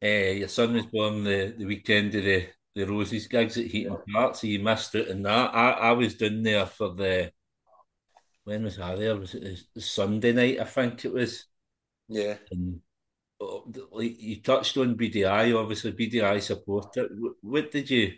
Uh, 0.03 0.07
your 0.07 0.47
son 0.47 0.73
was 0.73 0.85
born 0.85 1.23
the, 1.23 1.53
the 1.57 1.65
weekend 1.65 2.13
of 2.15 2.23
the 2.23 2.47
the 2.75 2.85
Roses 2.85 3.27
gigs 3.27 3.57
at 3.57 3.67
Heaton 3.67 3.97
Park, 4.11 4.35
so 4.35 4.47
you 4.47 4.59
missed 4.59 4.95
out 4.95 5.09
on 5.11 5.21
that. 5.21 5.53
I, 5.53 5.71
I 5.71 5.91
was 5.91 6.15
down 6.15 6.41
there 6.41 6.65
for 6.65 6.89
the 6.89 7.31
when 8.43 8.63
was 8.63 8.79
I 8.79 8.95
there? 8.95 9.15
Was 9.15 9.35
it 9.35 9.59
Sunday 9.77 10.33
night? 10.33 10.59
I 10.59 10.65
think 10.65 11.05
it 11.05 11.13
was. 11.13 11.45
Yeah. 12.09 12.35
And, 12.51 12.81
oh, 13.39 13.71
like 13.91 14.19
you 14.19 14.41
touched 14.41 14.77
on 14.77 14.95
Beady 14.95 15.25
Eye, 15.25 15.53
obviously 15.53 15.91
Beady 15.91 16.21
Eye 16.21 16.39
supporter. 16.39 17.09
What 17.41 17.71
did 17.71 17.89
you? 17.89 18.13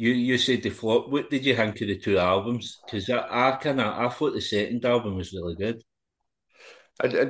You 0.00 0.12
you 0.12 0.38
said 0.38 0.62
the 0.62 0.70
flop. 0.70 1.10
What 1.10 1.28
did 1.28 1.44
you 1.44 1.54
think 1.54 1.78
of 1.82 1.88
the 1.88 1.98
two 1.98 2.16
albums? 2.18 2.78
Because 2.86 3.10
I, 3.10 3.48
I 3.48 3.56
kind 3.56 3.80
of 3.80 3.86
I 3.98 4.08
thought 4.08 4.32
the 4.32 4.40
second 4.40 4.82
album 4.84 5.16
was 5.16 5.32
really 5.34 5.54
good. 5.56 5.82
I, 7.02 7.06
I, 7.06 7.24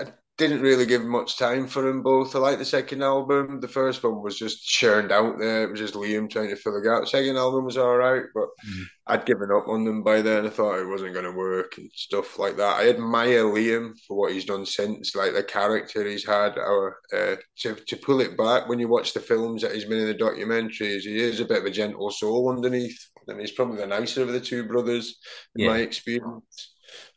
I 0.00 0.12
didn't 0.48 0.62
really 0.62 0.86
give 0.86 1.04
much 1.04 1.38
time 1.38 1.68
for 1.68 1.82
them 1.82 2.02
both. 2.02 2.34
I 2.34 2.40
like 2.40 2.58
the 2.58 2.64
second 2.64 3.00
album. 3.00 3.60
The 3.60 3.68
first 3.68 4.02
one 4.02 4.22
was 4.22 4.36
just 4.36 4.66
churned 4.66 5.12
out 5.12 5.38
there. 5.38 5.62
It 5.62 5.70
was 5.70 5.78
just 5.78 5.94
Liam 5.94 6.28
trying 6.28 6.48
to 6.48 6.56
fill 6.56 6.74
the 6.74 6.80
gap. 6.80 7.06
Second 7.06 7.36
album 7.36 7.64
was 7.64 7.76
all 7.76 7.96
right, 7.96 8.24
but 8.34 8.48
mm. 8.68 8.82
I'd 9.06 9.24
given 9.24 9.50
up 9.52 9.68
on 9.68 9.84
them 9.84 10.02
by 10.02 10.20
then. 10.20 10.44
I 10.44 10.50
thought 10.50 10.80
it 10.80 10.88
wasn't 10.88 11.12
going 11.12 11.26
to 11.26 11.38
work 11.38 11.78
and 11.78 11.88
stuff 11.94 12.40
like 12.40 12.56
that. 12.56 12.80
I 12.80 12.88
admire 12.88 13.44
Liam 13.44 13.92
for 14.08 14.16
what 14.16 14.32
he's 14.32 14.44
done 14.44 14.66
since, 14.66 15.14
like 15.14 15.32
the 15.32 15.44
character 15.44 16.04
he's 16.04 16.26
had. 16.26 16.58
Or 16.58 16.96
uh, 17.14 17.36
to 17.58 17.76
to 17.76 17.96
pull 17.96 18.20
it 18.20 18.36
back 18.36 18.68
when 18.68 18.80
you 18.80 18.88
watch 18.88 19.12
the 19.12 19.20
films 19.20 19.62
that 19.62 19.74
he's 19.74 19.84
been 19.84 20.00
in 20.00 20.08
the 20.08 20.14
documentaries, 20.14 21.02
he 21.02 21.20
is 21.20 21.38
a 21.38 21.44
bit 21.44 21.58
of 21.58 21.66
a 21.66 21.70
gentle 21.70 22.10
soul 22.10 22.50
underneath, 22.50 22.98
and 23.28 23.40
he's 23.40 23.52
probably 23.52 23.76
the 23.76 23.86
nicer 23.86 24.22
of 24.22 24.32
the 24.32 24.40
two 24.40 24.66
brothers 24.66 25.16
in 25.54 25.66
yeah. 25.66 25.70
my 25.70 25.78
experience 25.78 26.71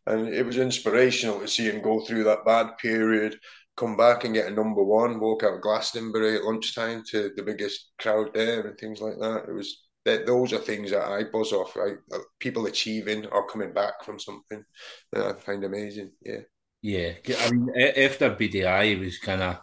and 0.07 0.27
it 0.27 0.45
was 0.45 0.57
inspirational 0.57 1.39
to 1.39 1.47
see 1.47 1.65
him 1.69 1.81
go 1.81 2.01
through 2.01 2.23
that 2.25 2.45
bad 2.45 2.77
period, 2.77 3.39
come 3.75 3.97
back 3.97 4.23
and 4.23 4.33
get 4.33 4.47
a 4.47 4.53
number 4.53 4.83
one, 4.83 5.19
walk 5.19 5.43
out 5.43 5.55
of 5.55 5.61
Glastonbury 5.61 6.37
at 6.37 6.43
lunchtime 6.43 7.03
to 7.09 7.31
the 7.35 7.43
biggest 7.43 7.91
crowd 7.99 8.33
there 8.33 8.67
and 8.67 8.77
things 8.77 9.01
like 9.01 9.17
that. 9.19 9.45
It 9.47 9.53
was 9.53 9.83
that 10.05 10.25
those 10.25 10.53
are 10.53 10.59
things 10.59 10.91
that 10.91 11.03
I 11.03 11.23
buzz 11.23 11.51
off. 11.51 11.75
Right, 11.75 11.97
uh, 12.13 12.19
people 12.39 12.67
achieving 12.67 13.25
or 13.27 13.47
coming 13.47 13.73
back 13.73 14.03
from 14.03 14.19
something 14.19 14.63
that 15.11 15.25
I 15.25 15.33
find 15.33 15.63
amazing. 15.63 16.11
Yeah, 16.21 16.41
yeah. 16.81 17.13
I 17.39 17.51
mean, 17.51 17.69
after 17.97 18.29
Beady 18.29 18.65
Eye, 18.65 18.83
it 18.83 18.99
was 18.99 19.17
kind 19.17 19.41
of 19.41 19.59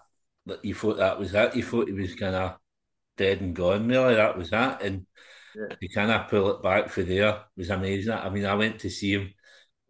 you 0.62 0.74
thought 0.74 0.98
that 0.98 1.18
was 1.18 1.32
that. 1.32 1.56
You 1.56 1.62
thought 1.62 1.88
he 1.88 1.94
was 1.94 2.14
kind 2.16 2.34
of 2.34 2.56
dead 3.16 3.40
and 3.40 3.54
gone. 3.54 3.88
Really, 3.88 4.16
that 4.16 4.36
was 4.36 4.50
that, 4.50 4.82
and 4.82 5.06
yeah. 5.54 5.76
you 5.80 5.88
kind 5.88 6.10
of 6.10 6.28
pull 6.28 6.50
it 6.50 6.62
back 6.62 6.88
for 6.88 7.02
there. 7.02 7.28
It 7.28 7.42
was 7.56 7.70
amazing. 7.70 8.12
I 8.12 8.28
mean, 8.28 8.44
I 8.44 8.54
went 8.54 8.80
to 8.80 8.90
see 8.90 9.12
him 9.12 9.32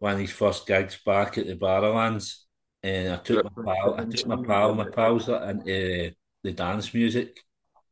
one 0.03 0.15
of 0.15 0.19
his 0.19 0.31
first 0.31 0.67
gigs 0.67 0.99
back 1.05 1.37
at 1.37 1.47
the 1.47 1.55
Barrowlands, 1.55 2.39
and 2.83 3.13
I 3.13 3.15
took 3.15 3.45
my 3.55 3.73
pal, 3.73 3.95
I 3.97 4.03
took 4.03 4.27
my 4.27 4.45
pal, 4.45 4.75
my 4.75 4.89
pals 4.89 5.29
into 5.29 6.11
the 6.43 6.51
dance 6.51 6.93
music, 6.93 7.39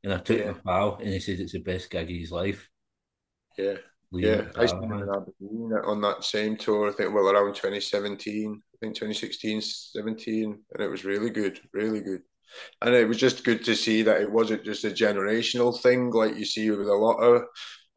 and 0.04 0.14
I 0.14 0.18
took 0.18 0.40
yeah. 0.40 0.52
my 0.52 0.58
pal, 0.66 0.98
and 0.98 1.08
he 1.08 1.22
said 1.22 1.40
it's 1.40 1.54
the 1.54 1.60
best 1.60 1.90
gig 1.90 2.04
of 2.04 2.10
his 2.10 2.30
life. 2.30 2.68
Yeah, 3.58 3.76
yeah. 4.12 4.42
I 4.58 4.62
was 4.64 4.74
on 4.74 6.02
that 6.02 6.26
same 6.26 6.58
tour. 6.58 6.90
I 6.90 6.92
think 6.92 7.14
well 7.14 7.30
around 7.30 7.56
2017, 7.56 8.62
I 8.76 8.78
think 8.82 8.94
2016, 8.94 9.62
17, 9.62 10.64
and 10.74 10.84
it 10.84 10.90
was 10.90 11.06
really 11.06 11.30
good, 11.30 11.62
really 11.72 12.02
good. 12.02 12.24
And 12.82 12.94
it 12.94 13.08
was 13.08 13.16
just 13.16 13.46
good 13.46 13.64
to 13.64 13.74
see 13.74 14.02
that 14.02 14.20
it 14.20 14.30
wasn't 14.30 14.66
just 14.66 14.84
a 14.84 14.90
generational 14.90 15.80
thing 15.80 16.10
like 16.10 16.36
you 16.36 16.44
see 16.44 16.70
with 16.72 16.90
a 16.90 16.94
lot 16.94 17.20
of 17.20 17.44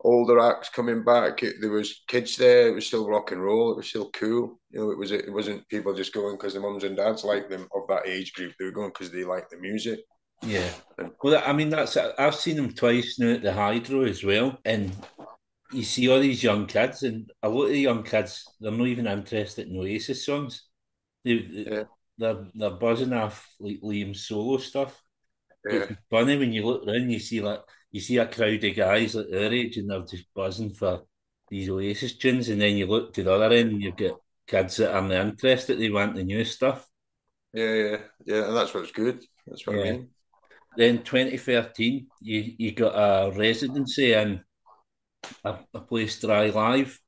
older 0.04 0.38
acts 0.38 0.68
coming 0.68 1.02
back. 1.02 1.42
It, 1.42 1.56
there 1.60 1.70
was 1.70 2.02
kids 2.06 2.36
there. 2.36 2.68
It 2.68 2.74
was 2.74 2.86
still 2.86 3.08
rock 3.08 3.32
and 3.32 3.42
roll. 3.42 3.72
It 3.72 3.78
was 3.78 3.88
still 3.88 4.10
cool. 4.10 4.60
You 4.70 4.80
know, 4.80 4.90
it 4.90 4.98
was 4.98 5.10
it 5.10 5.32
wasn't 5.32 5.66
people 5.68 5.94
just 5.94 6.12
going 6.12 6.36
because 6.36 6.54
the 6.54 6.60
mums 6.60 6.84
and 6.84 6.96
dads 6.96 7.24
liked 7.24 7.50
them 7.50 7.66
of 7.74 7.88
that 7.88 8.06
age 8.06 8.32
group. 8.34 8.52
They 8.58 8.66
were 8.66 8.70
going 8.70 8.90
because 8.90 9.10
they 9.10 9.24
liked 9.24 9.50
the 9.50 9.58
music. 9.58 10.00
Yeah. 10.42 10.70
Well, 11.22 11.42
I 11.44 11.52
mean, 11.52 11.70
that's 11.70 11.96
I've 11.96 12.34
seen 12.34 12.56
them 12.56 12.72
twice 12.72 13.18
now 13.18 13.32
at 13.32 13.42
the 13.42 13.52
Hydro 13.52 14.04
as 14.04 14.22
well, 14.22 14.58
and 14.64 14.92
you 15.72 15.82
see 15.82 16.08
all 16.08 16.20
these 16.20 16.42
young 16.42 16.66
kids, 16.66 17.02
and 17.02 17.30
a 17.42 17.48
lot 17.48 17.64
of 17.64 17.70
the 17.70 17.80
young 17.80 18.02
kids 18.02 18.44
they're 18.60 18.70
not 18.70 18.86
even 18.86 19.06
interested 19.06 19.68
in 19.68 19.76
Oasis 19.76 20.26
songs. 20.26 20.64
They, 21.24 21.32
yeah. 21.32 21.84
They're 22.18 22.46
they're 22.54 22.70
buzzing 22.70 23.12
off 23.12 23.48
like 23.58 23.80
Liam's 23.80 24.26
solo 24.26 24.58
stuff. 24.58 25.02
Yeah. 25.64 25.86
It's 25.88 26.00
funny 26.10 26.36
when 26.36 26.52
you 26.52 26.66
look 26.66 26.86
around, 26.86 27.10
you 27.10 27.18
see 27.18 27.40
like 27.40 27.60
you 27.94 28.00
see 28.00 28.18
a 28.18 28.26
crowd 28.26 28.64
of 28.64 28.74
guys 28.74 29.14
at 29.14 29.30
their 29.30 29.52
age 29.52 29.76
and 29.76 29.88
they're 29.88 30.00
just 30.00 30.24
buzzing 30.34 30.74
for 30.74 31.02
these 31.48 31.70
Oasis 31.70 32.16
tunes, 32.16 32.48
and 32.48 32.60
then 32.60 32.76
you 32.76 32.86
look 32.86 33.14
to 33.14 33.22
the 33.22 33.32
other 33.32 33.54
end 33.54 33.70
and 33.70 33.80
you've 33.80 33.96
got 33.96 34.18
kids 34.48 34.78
that 34.78 34.92
aren't 34.92 35.12
interested, 35.12 35.78
they 35.78 35.90
want 35.90 36.16
the 36.16 36.24
new 36.24 36.44
stuff. 36.44 36.88
Yeah, 37.52 37.72
yeah, 37.72 37.96
yeah, 38.24 38.46
and 38.48 38.56
that's 38.56 38.74
what's 38.74 38.90
good. 38.90 39.22
That's 39.46 39.64
what 39.64 39.76
yeah. 39.76 39.82
I 39.82 39.92
mean. 39.92 40.08
Then 40.76 41.02
2013, 41.04 42.08
you, 42.20 42.54
you 42.58 42.72
got 42.72 42.94
a 42.96 43.30
residency 43.30 44.12
in 44.12 44.40
a, 45.44 45.58
a 45.72 45.80
place 45.80 46.20
Dry 46.20 46.46
Live, 46.50 47.00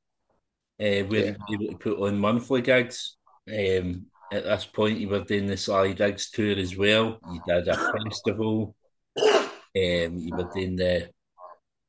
uh, 0.79 1.03
where 1.03 1.25
yeah. 1.25 1.35
you 1.49 1.59
able 1.63 1.73
to 1.73 1.77
put 1.79 1.99
on 1.99 2.17
monthly 2.17 2.61
gigs. 2.61 3.17
Um, 3.49 4.05
at 4.31 4.45
this 4.45 4.63
point, 4.63 4.99
you 4.99 5.09
were 5.09 5.19
doing 5.19 5.47
the 5.47 5.57
Sally 5.57 5.93
Diggs 5.93 6.29
tour 6.29 6.57
as 6.57 6.77
well. 6.77 7.19
You 7.29 7.41
did 7.45 7.67
a 7.67 7.75
festival. 7.75 8.73
Um, 9.77 10.19
he 10.19 10.31
was 10.33 10.53
doing 10.53 10.75
the 10.75 11.09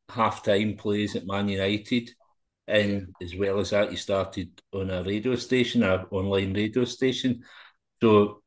half 0.08 0.42
time 0.42 0.76
plays 0.76 1.16
at 1.16 1.26
Man 1.26 1.48
United. 1.48 2.10
And 2.66 3.14
as 3.22 3.34
well 3.34 3.60
as 3.60 3.70
that, 3.70 3.90
he 3.90 3.96
started 3.96 4.50
on 4.74 4.90
a 4.90 5.02
radio 5.02 5.34
station, 5.36 5.82
an 5.82 6.04
online 6.10 6.52
radio 6.52 6.84
station. 6.84 7.42
So 8.00 8.42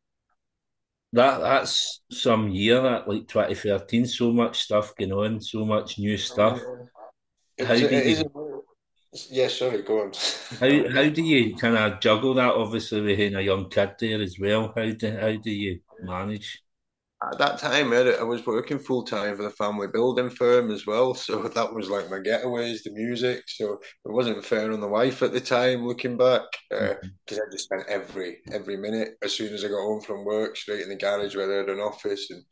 that 1.14 1.39
that's 1.39 2.02
some 2.12 2.50
year, 2.50 2.82
that 2.82 3.08
like 3.08 3.28
2013, 3.28 4.06
so 4.06 4.32
much 4.32 4.60
stuff 4.60 4.96
going 4.96 5.12
on, 5.12 5.42
so 5.42 5.66
much 5.66 5.98
new 5.98 6.18
stuff. 6.18 6.62
How 7.60 7.76
do 7.76 7.82
you, 7.82 8.64
yeah, 9.30 9.48
sorry, 9.50 9.82
go 9.82 10.04
on. 10.04 10.12
how 10.60 10.89
how 10.94 11.10
do 11.10 11.22
you 11.22 11.56
kind 11.56 11.78
of 11.78 12.00
juggle 12.00 12.36
that? 12.36 12.54
Obviously, 12.54 13.02
with 13.02 13.20
having 13.20 13.36
a 13.36 13.42
young 13.42 13.70
kid 13.70 13.96
there 14.00 14.22
as 14.22 14.38
well. 14.39 14.72
How 14.76 14.89
do 14.89 15.18
how 15.20 15.36
do 15.36 15.52
you 15.52 15.80
manage? 16.04 16.62
At 17.24 17.38
that 17.38 17.59
time, 17.59 17.93
I 17.93 18.24
was 18.24 18.45
working 18.47 18.80
full 18.80 19.03
time 19.03 19.38
for 19.38 19.43
the 19.43 19.51
family 19.51 19.88
building 19.88 20.30
firm 20.30 20.72
as 20.72 20.88
well. 20.88 21.13
So 21.13 21.43
that 21.55 21.74
was 21.74 21.89
like 21.89 22.09
my 22.09 22.17
getaways, 22.17 22.84
the 22.84 22.91
music. 22.91 23.43
So 23.47 23.74
it 23.74 24.11
wasn't 24.11 24.43
fair 24.43 24.72
on 24.72 24.82
the 24.82 24.88
wife 24.88 25.22
at 25.22 25.32
the 25.32 25.39
time, 25.39 25.86
looking 25.86 26.17
back, 26.17 26.41
because 26.69 26.89
uh, 26.89 26.95
mm-hmm. 27.05 27.36
I 27.36 27.51
just 27.51 27.65
spent 27.65 27.84
every 27.88 28.38
every 28.51 28.76
minute 28.76 29.17
as 29.24 29.34
soon 29.34 29.53
as 29.53 29.63
I 29.63 29.67
got 29.67 29.76
home 29.76 30.01
from 30.01 30.26
work, 30.26 30.57
straight 30.57 30.82
in 30.82 30.89
the 30.89 30.95
garage 30.95 31.36
where 31.36 31.47
they 31.47 31.57
had 31.57 31.69
an 31.69 31.80
office, 31.80 32.32
and 32.32 32.43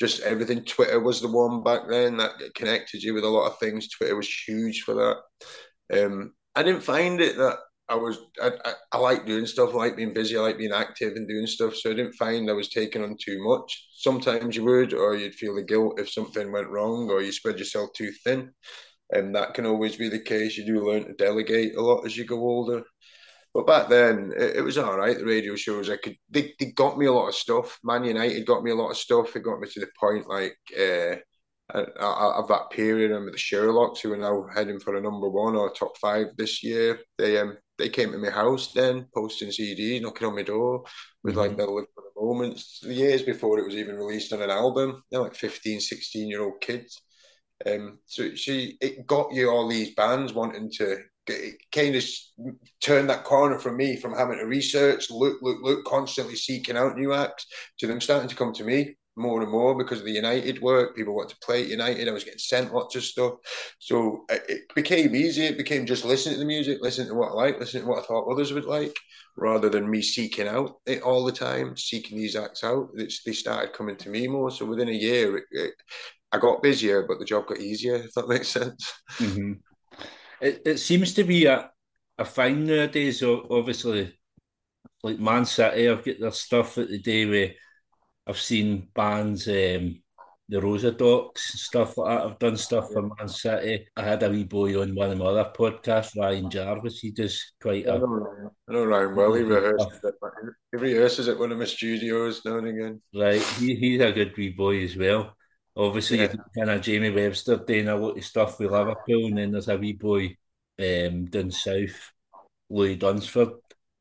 just 0.00 0.22
everything. 0.22 0.64
Twitter 0.64 0.98
was 0.98 1.20
the 1.20 1.28
one 1.28 1.62
back 1.62 1.82
then 1.88 2.16
that 2.16 2.32
connected 2.56 3.02
you 3.02 3.14
with 3.14 3.24
a 3.24 3.28
lot 3.28 3.46
of 3.50 3.58
things. 3.58 3.88
Twitter 3.88 4.16
was 4.16 4.28
huge 4.46 4.82
for 4.82 4.94
that. 4.94 6.04
Um, 6.04 6.32
I 6.56 6.62
didn't 6.62 6.82
find 6.82 7.20
it 7.20 7.36
that 7.36 7.58
I 7.88 7.94
was 7.94 8.18
I, 8.42 8.50
I, 8.64 8.72
I, 8.92 8.98
like 8.98 9.26
doing 9.26 9.46
stuff. 9.46 9.70
I 9.72 9.76
like 9.76 9.96
being 9.96 10.12
busy. 10.12 10.36
I 10.36 10.40
like 10.40 10.58
being 10.58 10.72
active 10.72 11.14
and 11.14 11.28
doing 11.28 11.46
stuff. 11.46 11.76
So 11.76 11.90
I 11.90 11.94
didn't 11.94 12.14
find 12.14 12.50
I 12.50 12.54
was 12.54 12.68
taking 12.68 13.02
on 13.02 13.16
too 13.16 13.42
much. 13.44 13.88
Sometimes 13.94 14.56
you 14.56 14.64
would, 14.64 14.92
or 14.92 15.14
you'd 15.14 15.34
feel 15.34 15.54
the 15.54 15.62
guilt 15.62 16.00
if 16.00 16.10
something 16.10 16.50
went 16.50 16.68
wrong, 16.68 17.08
or 17.10 17.22
you 17.22 17.30
spread 17.30 17.58
yourself 17.58 17.90
too 17.94 18.10
thin. 18.24 18.50
And 19.12 19.34
that 19.36 19.54
can 19.54 19.66
always 19.66 19.96
be 19.96 20.08
the 20.08 20.18
case. 20.18 20.56
You 20.56 20.66
do 20.66 20.84
learn 20.84 21.04
to 21.06 21.12
delegate 21.12 21.76
a 21.76 21.80
lot 21.80 22.04
as 22.04 22.16
you 22.16 22.24
go 22.24 22.38
older. 22.38 22.82
But 23.54 23.68
back 23.68 23.88
then, 23.88 24.32
it, 24.36 24.56
it 24.56 24.62
was 24.62 24.78
all 24.78 24.98
right. 24.98 25.16
The 25.16 25.24
radio 25.24 25.54
shows, 25.54 25.88
I 25.88 25.96
could 25.96 26.16
they, 26.28 26.54
they 26.58 26.72
got 26.72 26.98
me 26.98 27.06
a 27.06 27.12
lot 27.12 27.28
of 27.28 27.34
stuff. 27.34 27.78
Man 27.84 28.04
United 28.04 28.46
got 28.46 28.64
me 28.64 28.72
a 28.72 28.74
lot 28.74 28.90
of 28.90 28.96
stuff. 28.96 29.36
It 29.36 29.44
got 29.44 29.60
me 29.60 29.68
to 29.68 29.80
the 29.80 29.88
point 29.98 30.28
like. 30.28 30.56
Uh, 30.78 31.16
of 31.68 32.46
that 32.46 32.70
period, 32.70 33.10
and 33.10 33.24
with 33.24 33.34
the 33.34 33.40
Sherlocks, 33.40 33.98
who 33.98 34.12
are 34.12 34.16
now 34.16 34.46
heading 34.54 34.78
for 34.78 34.94
a 34.94 35.00
number 35.00 35.28
one 35.28 35.56
or 35.56 35.68
top 35.72 35.98
five 35.98 36.28
this 36.36 36.62
year, 36.62 37.00
they 37.18 37.38
um 37.38 37.58
they 37.78 37.88
came 37.88 38.12
to 38.12 38.18
my 38.18 38.30
house 38.30 38.72
then, 38.72 39.06
posting 39.14 39.48
CDs, 39.48 40.02
knocking 40.02 40.26
on 40.26 40.34
my 40.34 40.42
door 40.42 40.84
with 41.22 41.34
mm-hmm. 41.34 41.40
like 41.40 41.56
the 41.56 41.66
live 41.66 41.86
for 41.94 42.02
the 42.02 42.22
moments. 42.22 42.80
Years 42.82 43.22
before 43.22 43.58
it 43.58 43.64
was 43.64 43.76
even 43.76 43.96
released 43.96 44.32
on 44.32 44.42
an 44.42 44.50
album, 44.50 45.02
they're 45.10 45.20
like 45.20 45.34
15, 45.34 45.80
16 45.80 46.28
year 46.28 46.42
old 46.42 46.60
kids. 46.60 47.02
Um, 47.66 47.98
so 48.04 48.34
she 48.34 48.76
it 48.80 49.06
got 49.06 49.32
you 49.32 49.50
all 49.50 49.66
these 49.66 49.94
bands 49.94 50.34
wanting 50.34 50.70
to 50.72 50.98
it 51.28 51.56
kind 51.72 51.96
of 51.96 52.04
turn 52.80 53.06
that 53.08 53.24
corner 53.24 53.58
from 53.58 53.76
me 53.76 53.96
from 53.96 54.14
having 54.14 54.38
to 54.38 54.44
research, 54.44 55.10
look, 55.10 55.38
look, 55.42 55.58
look, 55.62 55.84
constantly 55.84 56.36
seeking 56.36 56.76
out 56.76 56.96
new 56.96 57.12
acts 57.12 57.46
to 57.78 57.86
them 57.86 58.00
starting 58.00 58.28
to 58.28 58.36
come 58.36 58.52
to 58.52 58.64
me 58.64 58.94
more 59.16 59.42
and 59.42 59.50
more 59.50 59.74
because 59.74 59.98
of 59.98 60.04
the 60.04 60.12
United 60.12 60.60
work. 60.60 60.94
People 60.94 61.14
want 61.14 61.30
to 61.30 61.36
play 61.42 61.64
United. 61.64 62.08
I 62.08 62.12
was 62.12 62.24
getting 62.24 62.38
sent 62.38 62.74
lots 62.74 62.94
of 62.96 63.02
stuff. 63.02 63.34
So 63.78 64.24
it 64.28 64.62
became 64.74 65.16
easy. 65.16 65.44
It 65.44 65.56
became 65.56 65.86
just 65.86 66.04
listening 66.04 66.34
to 66.34 66.40
the 66.40 66.46
music, 66.46 66.78
listening 66.80 67.08
to 67.08 67.14
what 67.14 67.30
I 67.30 67.34
like, 67.34 67.58
listening 67.58 67.84
to 67.84 67.88
what 67.88 68.02
I 68.02 68.06
thought 68.06 68.30
others 68.30 68.52
would 68.52 68.66
like, 68.66 68.94
rather 69.36 69.68
than 69.68 69.90
me 69.90 70.02
seeking 70.02 70.48
out 70.48 70.76
it 70.86 71.02
all 71.02 71.24
the 71.24 71.32
time, 71.32 71.76
seeking 71.76 72.18
these 72.18 72.36
acts 72.36 72.62
out. 72.62 72.88
It's, 72.94 73.22
they 73.22 73.32
started 73.32 73.72
coming 73.72 73.96
to 73.96 74.10
me 74.10 74.28
more. 74.28 74.50
So 74.50 74.66
within 74.66 74.88
a 74.88 74.92
year, 74.92 75.38
it, 75.38 75.44
it, 75.50 75.74
I 76.32 76.38
got 76.38 76.62
busier, 76.62 77.06
but 77.06 77.18
the 77.18 77.24
job 77.24 77.46
got 77.46 77.60
easier, 77.60 77.96
if 77.96 78.12
that 78.14 78.28
makes 78.28 78.48
sense. 78.48 78.92
Mm-hmm. 79.18 79.52
It, 80.42 80.62
it 80.66 80.78
seems 80.78 81.14
to 81.14 81.24
be 81.24 81.46
a, 81.46 81.70
a 82.18 82.24
fine 82.26 82.66
nowadays, 82.66 83.22
obviously. 83.22 84.12
Like 85.02 85.18
Man 85.18 85.44
City, 85.44 85.88
I've 85.88 86.04
got 86.04 86.20
their 86.20 86.32
stuff 86.32 86.78
at 86.78 86.88
the 86.88 86.98
day 86.98 87.26
where 87.26 87.52
I've 88.26 88.38
seen 88.38 88.88
bands, 88.94 89.46
um, 89.48 90.00
the 90.48 90.60
Rosa 90.60 90.92
Docs, 90.92 91.60
stuff 91.60 91.96
like 91.96 92.18
that. 92.18 92.26
I've 92.26 92.38
done 92.38 92.56
stuff 92.56 92.92
for 92.92 93.02
Man 93.02 93.28
City. 93.28 93.86
I 93.96 94.02
had 94.02 94.22
a 94.22 94.30
wee 94.30 94.44
boy 94.44 94.80
on 94.80 94.94
one 94.94 95.10
of 95.10 95.18
my 95.18 95.26
other 95.26 95.50
podcasts, 95.56 96.16
Ryan 96.16 96.50
Jarvis. 96.50 97.00
He 97.00 97.10
does 97.10 97.52
quite 97.60 97.86
a. 97.86 97.94
I 97.94 97.98
know, 97.98 98.52
I 98.68 98.72
know 98.72 98.84
Ryan 98.84 99.16
well. 99.16 99.34
He 99.34 99.42
rehearses 99.42 100.00
it. 100.04 100.14
He 100.72 100.78
rehearses 100.78 101.28
at 101.28 101.38
one 101.38 101.52
of 101.52 101.58
my 101.58 101.64
studios 101.64 102.42
now 102.44 102.58
and 102.58 102.68
again. 102.68 103.02
Right, 103.14 103.42
he, 103.42 103.74
he's 103.74 104.00
a 104.00 104.12
good 104.12 104.36
wee 104.36 104.50
boy 104.50 104.82
as 104.82 104.96
well. 104.96 105.34
Obviously, 105.76 106.20
yeah. 106.20 106.32
kind 106.56 106.70
of 106.70 106.80
Jamie 106.80 107.10
Webster 107.10 107.58
doing 107.58 107.88
a 107.88 107.96
lot 107.96 108.16
of 108.16 108.24
stuff 108.24 108.58
with 108.58 108.70
Liverpool, 108.70 109.26
and 109.26 109.38
then 109.38 109.52
there's 109.52 109.68
a 109.68 109.76
wee 109.76 109.92
boy 109.92 110.36
um, 110.78 111.26
down 111.26 111.50
south, 111.50 112.12
Louis 112.70 112.96
Dunsford. 112.96 113.50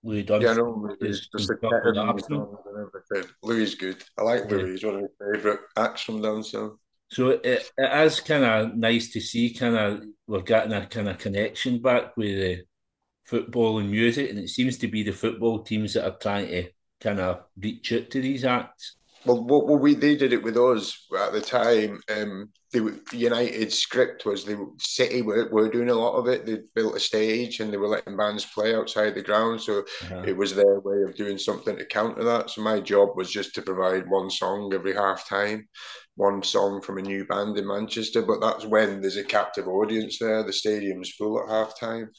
Louis. 0.06 0.26
Yeah, 0.28 0.52
I 0.52 0.54
know. 0.54 0.96
Just, 1.02 1.32
just 1.32 1.48
the 1.48 2.08
everything. 2.08 3.32
Louis 3.42 3.76
good. 3.76 4.04
I 4.18 4.22
like 4.22 4.50
Louis. 4.50 4.72
He's 4.72 4.84
one 4.84 4.96
of 4.96 5.02
my 5.02 5.34
favourite 5.34 5.60
acts 5.76 6.02
from 6.02 6.22
down 6.22 6.44
south. 6.44 6.74
So 7.10 7.30
it, 7.30 7.70
it 7.78 8.06
is 8.06 8.20
kind 8.20 8.44
of 8.44 8.76
nice 8.76 9.12
to 9.14 9.20
see 9.22 9.54
kind 9.54 9.76
of 9.76 10.04
we're 10.28 10.42
getting 10.42 10.74
a 10.74 10.86
kind 10.86 11.10
of 11.10 11.18
connection 11.18 11.82
back 11.82 12.16
with 12.18 12.38
the 12.38 12.64
football 13.26 13.80
and 13.80 13.90
music, 13.90 14.30
and 14.30 14.40
it 14.40 14.50
seems 14.50 14.78
to 14.80 14.88
be 14.88 15.04
the 15.04 15.12
football 15.12 15.64
teams 15.64 15.94
that 15.94 16.06
are 16.06 16.18
trying 16.18 16.48
to 16.48 16.70
kind 17.02 17.20
of 17.20 17.44
reach 17.60 17.92
out 17.92 18.10
to 18.12 18.22
these 18.22 18.46
acts. 18.46 18.98
Well, 19.26 19.44
what 19.44 19.68
well, 19.68 19.78
we 19.78 19.96
they 19.96 20.16
did 20.16 20.34
it 20.34 20.44
with 20.44 20.58
us 20.58 21.08
at 21.18 21.34
the 21.34 21.42
time. 21.42 22.00
Um, 22.16 22.50
the 22.72 23.00
United 23.14 23.72
script 23.72 24.26
was 24.26 24.44
the 24.44 24.70
City 24.80 25.22
were, 25.22 25.50
were 25.50 25.70
doing 25.70 25.90
a 25.90 25.96
lot 25.96 26.16
of 26.16 26.28
it. 26.28 26.46
They 26.46 26.60
built 26.76 26.96
a 26.96 27.00
stage 27.00 27.60
and 27.60 27.72
they 27.72 27.78
were 27.78 27.88
letting 27.88 28.18
bands 28.18 28.46
play 28.46 28.76
outside 28.76 29.16
the 29.16 29.22
ground, 29.22 29.62
so 29.62 29.80
uh-huh. 30.04 30.24
it 30.28 30.36
was 30.36 30.54
their 30.54 30.80
way 30.82 31.02
of 31.04 31.16
doing 31.16 31.38
something 31.38 31.78
to 31.78 31.86
counter 31.86 32.24
that. 32.24 32.50
So 32.50 32.62
my 32.62 32.80
job 32.80 33.10
was 33.16 33.32
just 33.32 33.56
to 33.56 33.62
provide 33.62 34.10
one 34.10 34.30
song 34.30 34.74
every 34.74 34.94
half 34.94 35.28
time, 35.28 35.68
one 36.16 36.44
song 36.44 36.82
from 36.82 36.98
a 36.98 37.02
new 37.02 37.26
band 37.26 37.58
in 37.58 37.68
Manchester. 37.68 38.22
But 38.22 38.42
that's 38.42 38.66
when 38.66 39.02
there's 39.02 39.18
a 39.18 39.24
captive 39.24 39.68
audience 39.68 40.20
there. 40.20 40.44
The 40.44 40.54
stadium's 40.54 41.12
full 41.12 41.42
at 41.42 41.50
half 41.50 41.80
time, 41.80 42.12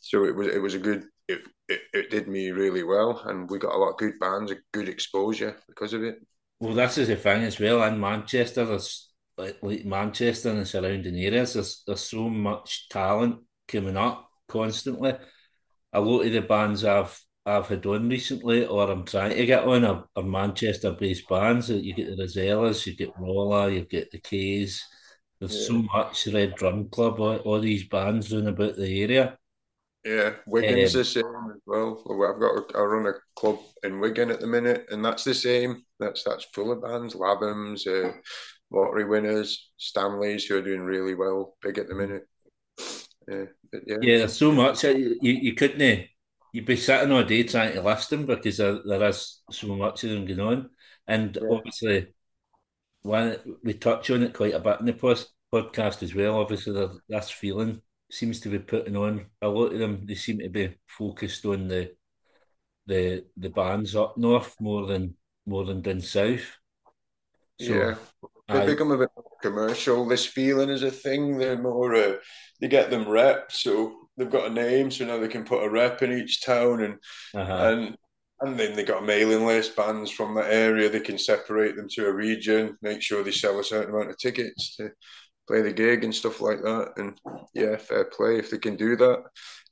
so 0.00 0.24
it 0.24 0.34
was 0.34 0.48
it 0.48 0.62
was 0.62 0.74
a 0.74 0.78
good 0.78 1.04
it, 1.28 1.42
it, 1.68 1.80
it 1.92 2.10
did 2.10 2.28
me 2.28 2.50
really 2.50 2.82
well, 2.82 3.22
and 3.26 3.50
we 3.50 3.58
got 3.58 3.74
a 3.74 3.78
lot 3.78 3.90
of 3.90 3.98
good 3.98 4.18
bands, 4.20 4.50
a 4.50 4.56
good 4.72 4.88
exposure 4.88 5.56
because 5.68 5.92
of 5.92 6.02
it. 6.02 6.16
Well, 6.62 6.74
this 6.74 6.96
is 6.96 7.08
the 7.08 7.16
thing 7.16 7.42
as 7.42 7.58
well. 7.58 7.82
In 7.82 7.98
Manchester, 7.98 8.64
there's 8.64 9.10
like, 9.36 9.58
like 9.62 9.84
Manchester 9.84 10.50
and 10.50 10.60
the 10.60 10.64
surrounding 10.64 11.18
areas, 11.18 11.54
there's 11.54 11.82
there's 11.84 12.02
so 12.02 12.28
much 12.28 12.88
talent 12.88 13.40
coming 13.66 13.96
up 13.96 14.30
constantly. 14.46 15.14
A 15.92 16.00
lot 16.00 16.24
of 16.24 16.32
the 16.32 16.40
bands 16.40 16.84
I've 16.84 17.20
I've 17.44 17.66
had 17.66 17.84
on 17.86 18.08
recently, 18.08 18.64
or 18.64 18.88
I'm 18.88 19.04
trying 19.04 19.36
to 19.36 19.44
get 19.44 19.64
on, 19.64 19.84
are, 19.84 20.04
are 20.14 20.22
Manchester-based 20.22 21.28
bands. 21.28 21.68
You 21.68 21.94
get 21.94 22.16
the 22.16 22.22
Rosellas, 22.22 22.86
you 22.86 22.94
get 22.94 23.18
Rolla, 23.18 23.68
you 23.68 23.80
get 23.84 24.12
the 24.12 24.20
K's. 24.20 24.86
There's 25.40 25.62
yeah. 25.62 25.66
so 25.66 25.82
much 25.92 26.28
Red 26.28 26.62
Rum 26.62 26.90
Club, 26.90 27.18
all, 27.18 27.38
all 27.38 27.60
these 27.60 27.88
bands 27.88 28.32
running 28.32 28.46
about 28.46 28.76
the 28.76 29.02
area. 29.02 29.36
Yeah, 30.04 30.32
Wigan's 30.46 30.94
um, 30.94 31.00
the 31.00 31.04
same 31.04 31.24
as 31.54 31.60
well. 31.64 32.02
I've 32.10 32.40
got 32.40 32.76
I 32.76 32.82
run 32.82 33.06
a 33.06 33.14
club 33.36 33.58
in 33.84 34.00
Wigan 34.00 34.30
at 34.30 34.40
the 34.40 34.48
minute, 34.48 34.86
and 34.90 35.04
that's 35.04 35.22
the 35.22 35.34
same. 35.34 35.82
That's 36.00 36.24
that's 36.24 36.46
full 36.52 36.72
of 36.72 36.82
bands, 36.82 37.14
Lathums, 37.14 37.86
uh, 37.86 38.12
lottery 38.72 39.04
winners, 39.04 39.70
Stanleys 39.76 40.44
who 40.44 40.58
are 40.58 40.62
doing 40.62 40.80
really 40.82 41.14
well, 41.14 41.56
big 41.62 41.78
at 41.78 41.88
the 41.88 41.94
minute. 41.94 42.26
Yeah, 43.28 43.44
yeah. 43.72 43.96
yeah, 44.00 44.18
there's 44.18 44.36
so 44.36 44.50
much 44.50 44.82
you 44.82 45.16
you 45.20 45.54
couldn't. 45.54 46.06
You'd 46.52 46.66
be 46.66 46.76
sitting 46.76 47.12
all 47.12 47.22
day 47.22 47.44
trying 47.44 47.72
to 47.74 47.80
list 47.80 48.10
them 48.10 48.26
because 48.26 48.58
there, 48.58 48.80
there 48.84 49.08
is 49.08 49.40
so 49.50 49.68
much 49.68 50.02
of 50.04 50.10
them 50.10 50.26
going 50.26 50.40
on, 50.40 50.70
and 51.06 51.38
yeah. 51.40 51.48
obviously, 51.48 52.08
when 53.02 53.36
we 53.62 53.74
touch 53.74 54.10
on 54.10 54.24
it 54.24 54.34
quite 54.34 54.54
a 54.54 54.58
bit 54.58 54.80
in 54.80 54.86
the 54.86 54.94
post 54.94 55.28
podcast 55.52 56.02
as 56.02 56.14
well. 56.14 56.40
Obviously, 56.40 56.88
that's 57.08 57.30
feeling 57.30 57.80
seems 58.12 58.40
to 58.40 58.48
be 58.50 58.58
putting 58.58 58.96
on. 58.96 59.26
A 59.40 59.48
lot 59.48 59.72
of 59.72 59.78
them 59.78 60.04
they 60.04 60.14
seem 60.14 60.38
to 60.40 60.48
be 60.48 60.74
focused 60.86 61.44
on 61.46 61.68
the 61.68 61.92
the 62.86 63.24
the 63.36 63.50
bands 63.50 63.96
up 63.96 64.16
north 64.16 64.54
more 64.60 64.86
than 64.86 65.16
more 65.46 65.64
than 65.64 65.80
down 65.80 66.00
south. 66.00 66.58
So 67.60 67.72
yeah, 67.72 67.94
they 68.48 68.62
I, 68.62 68.66
become 68.66 68.90
a 68.90 68.98
bit 68.98 69.08
commercial. 69.40 70.06
This 70.06 70.26
feeling 70.26 70.68
is 70.68 70.82
a 70.82 70.90
thing. 70.90 71.38
They're 71.38 71.60
more 71.60 71.94
uh, 71.94 72.14
they 72.60 72.68
get 72.68 72.90
them 72.90 73.08
reps, 73.08 73.60
so 73.60 74.08
they've 74.16 74.30
got 74.30 74.50
a 74.50 74.54
name, 74.54 74.90
so 74.90 75.04
now 75.06 75.18
they 75.18 75.28
can 75.28 75.44
put 75.44 75.64
a 75.64 75.70
rep 75.70 76.02
in 76.02 76.12
each 76.12 76.44
town, 76.44 76.82
and 76.82 76.94
uh-huh. 77.34 77.68
and 77.68 77.96
and 78.40 78.58
then 78.58 78.74
they 78.74 78.84
got 78.84 79.02
a 79.02 79.06
mailing 79.06 79.46
list 79.46 79.76
bands 79.76 80.10
from 80.10 80.34
that 80.34 80.52
area. 80.52 80.88
They 80.88 81.00
can 81.00 81.18
separate 81.18 81.76
them 81.76 81.86
to 81.92 82.06
a 82.06 82.12
region, 82.12 82.76
make 82.82 83.00
sure 83.00 83.22
they 83.22 83.30
sell 83.30 83.58
a 83.60 83.64
certain 83.64 83.94
amount 83.94 84.10
of 84.10 84.18
tickets 84.18 84.76
to 84.76 84.90
play 85.46 85.62
the 85.62 85.72
gig 85.72 86.04
and 86.04 86.14
stuff 86.14 86.40
like 86.40 86.62
that. 86.62 86.92
And 86.96 87.18
yeah, 87.54 87.76
fair 87.76 88.04
play 88.04 88.38
if 88.38 88.50
they 88.50 88.58
can 88.58 88.76
do 88.76 88.96
that. 88.96 89.22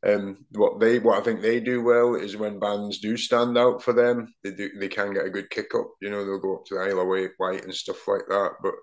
Um, 0.06 0.46
what 0.52 0.80
they 0.80 0.98
what 0.98 1.18
I 1.18 1.22
think 1.22 1.42
they 1.42 1.60
do 1.60 1.82
well 1.82 2.14
is 2.14 2.36
when 2.36 2.58
bands 2.58 3.00
do 3.00 3.16
stand 3.16 3.58
out 3.58 3.82
for 3.82 3.92
them, 3.92 4.32
they 4.42 4.52
do 4.52 4.70
they 4.78 4.88
can 4.88 5.12
get 5.12 5.26
a 5.26 5.30
good 5.30 5.50
kick 5.50 5.74
up. 5.74 5.88
You 6.00 6.10
know, 6.10 6.24
they'll 6.24 6.38
go 6.38 6.56
up 6.56 6.64
to 6.66 6.74
the 6.74 6.80
Isle 6.80 7.00
of 7.00 7.30
Wight 7.38 7.64
and 7.64 7.74
stuff 7.74 8.08
like 8.08 8.26
that. 8.28 8.52
But 8.62 8.74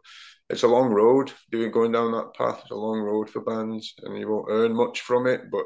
it's 0.49 0.63
a 0.63 0.67
long 0.67 0.89
road 0.89 1.31
doing 1.51 1.71
going 1.71 1.91
down 1.91 2.11
that 2.13 2.33
path. 2.37 2.59
It's 2.61 2.71
a 2.71 2.75
long 2.75 2.99
road 2.99 3.29
for 3.29 3.41
bands, 3.41 3.93
and 4.03 4.17
you 4.17 4.29
won't 4.29 4.47
earn 4.49 4.73
much 4.73 5.01
from 5.01 5.27
it. 5.27 5.51
But 5.51 5.65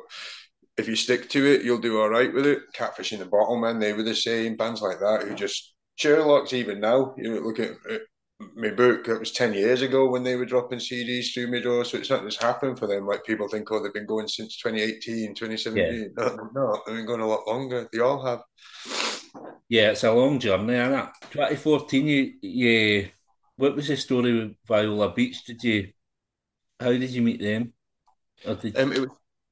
if 0.78 0.88
you 0.88 0.95
stick 0.95 1.30
to 1.30 1.45
it, 1.45 1.63
you'll 1.63 1.78
do 1.78 2.01
all 2.01 2.09
right 2.09 2.34
with 2.34 2.47
it. 2.47 2.59
Catfish 2.74 3.11
and 3.11 3.22
the 3.22 3.26
Bottlemen, 3.26 3.80
they 3.80 3.93
were 3.93 4.03
the 4.03 4.15
same 4.15 4.55
bands 4.55 4.82
like 4.82 4.99
that 4.99 5.24
who 5.24 5.36
just 5.36 5.76
Sherlock's 5.97 6.53
even 6.53 6.80
now. 6.80 7.13
You 7.17 7.36
know, 7.36 7.41
look 7.41 7.59
at 7.59 7.72
my 8.56 8.70
book 8.70 9.06
that 9.06 9.20
was 9.20 9.32
10 9.32 9.54
years 9.54 9.82
ago 9.82 10.10
when 10.10 10.24
they 10.24 10.36
were 10.36 10.46
dropping 10.46 10.80
CDs 10.80 11.34
through 11.34 11.52
my 11.52 11.60
door. 11.60 11.86
So 11.86 11.98
it's 11.98 12.10
not 12.10 12.24
just 12.24 12.42
happened 12.42 12.80
for 12.80 12.88
them. 12.88 13.06
Like 13.06 13.26
people 13.26 13.48
think, 13.48 13.72
oh, 13.72 13.82
they've 13.82 13.94
been 13.94 14.06
going 14.06 14.28
since 14.28 14.58
2018, 14.58 15.36
2017. 15.36 16.14
Yeah. 16.18 16.24
No, 16.24 16.50
no, 16.54 16.82
they've 16.86 16.96
been 16.96 17.06
going 17.06 17.22
a 17.22 17.28
lot 17.28 17.48
longer. 17.48 17.88
They 17.92 18.00
all 18.00 18.26
have. 18.26 18.42
Yeah, 19.70 19.92
it's 19.92 20.04
a 20.04 20.12
long 20.12 20.39
journey, 20.39 20.74
isn't 20.74 20.94
it? 20.94 21.10
2014, 21.32 22.08
you, 22.08 22.34
you, 22.42 23.10
what 23.56 23.76
was 23.76 23.88
the 23.88 23.96
story 23.96 24.38
with 24.38 24.56
Viola 24.68 25.14
Beach? 25.14 25.44
Did 25.46 25.64
you, 25.64 25.89
how 26.80 26.89
did 26.89 27.10
you 27.10 27.22
meet 27.22 27.42
them? 27.42 27.74
Did 28.44 28.78
um, 28.78 28.92
it 28.92 29.00
was 29.00 29.10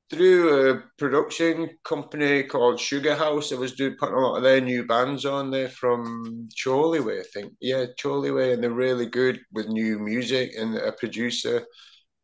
through 0.10 0.72
a 0.72 0.84
production 0.98 1.70
company 1.84 2.44
called 2.44 2.80
Sugar 2.80 3.16
House. 3.16 3.52
I 3.52 3.56
was 3.56 3.74
doing 3.74 3.96
putting 4.00 4.16
a 4.16 4.20
lot 4.20 4.38
of 4.38 4.44
their 4.44 4.62
new 4.62 4.86
bands 4.86 5.26
on 5.26 5.52
there 5.52 5.70
from 5.70 6.50
Chorley 6.62 7.00
I 7.00 7.24
think. 7.34 7.54
Yeah, 7.62 7.86
Chorley 8.02 8.54
and 8.54 8.64
they're 8.64 8.72
really 8.72 9.06
good 9.06 9.40
with 9.52 9.68
new 9.68 10.00
music 10.00 10.52
and 10.58 10.76
a 10.76 10.92
producer. 10.92 11.66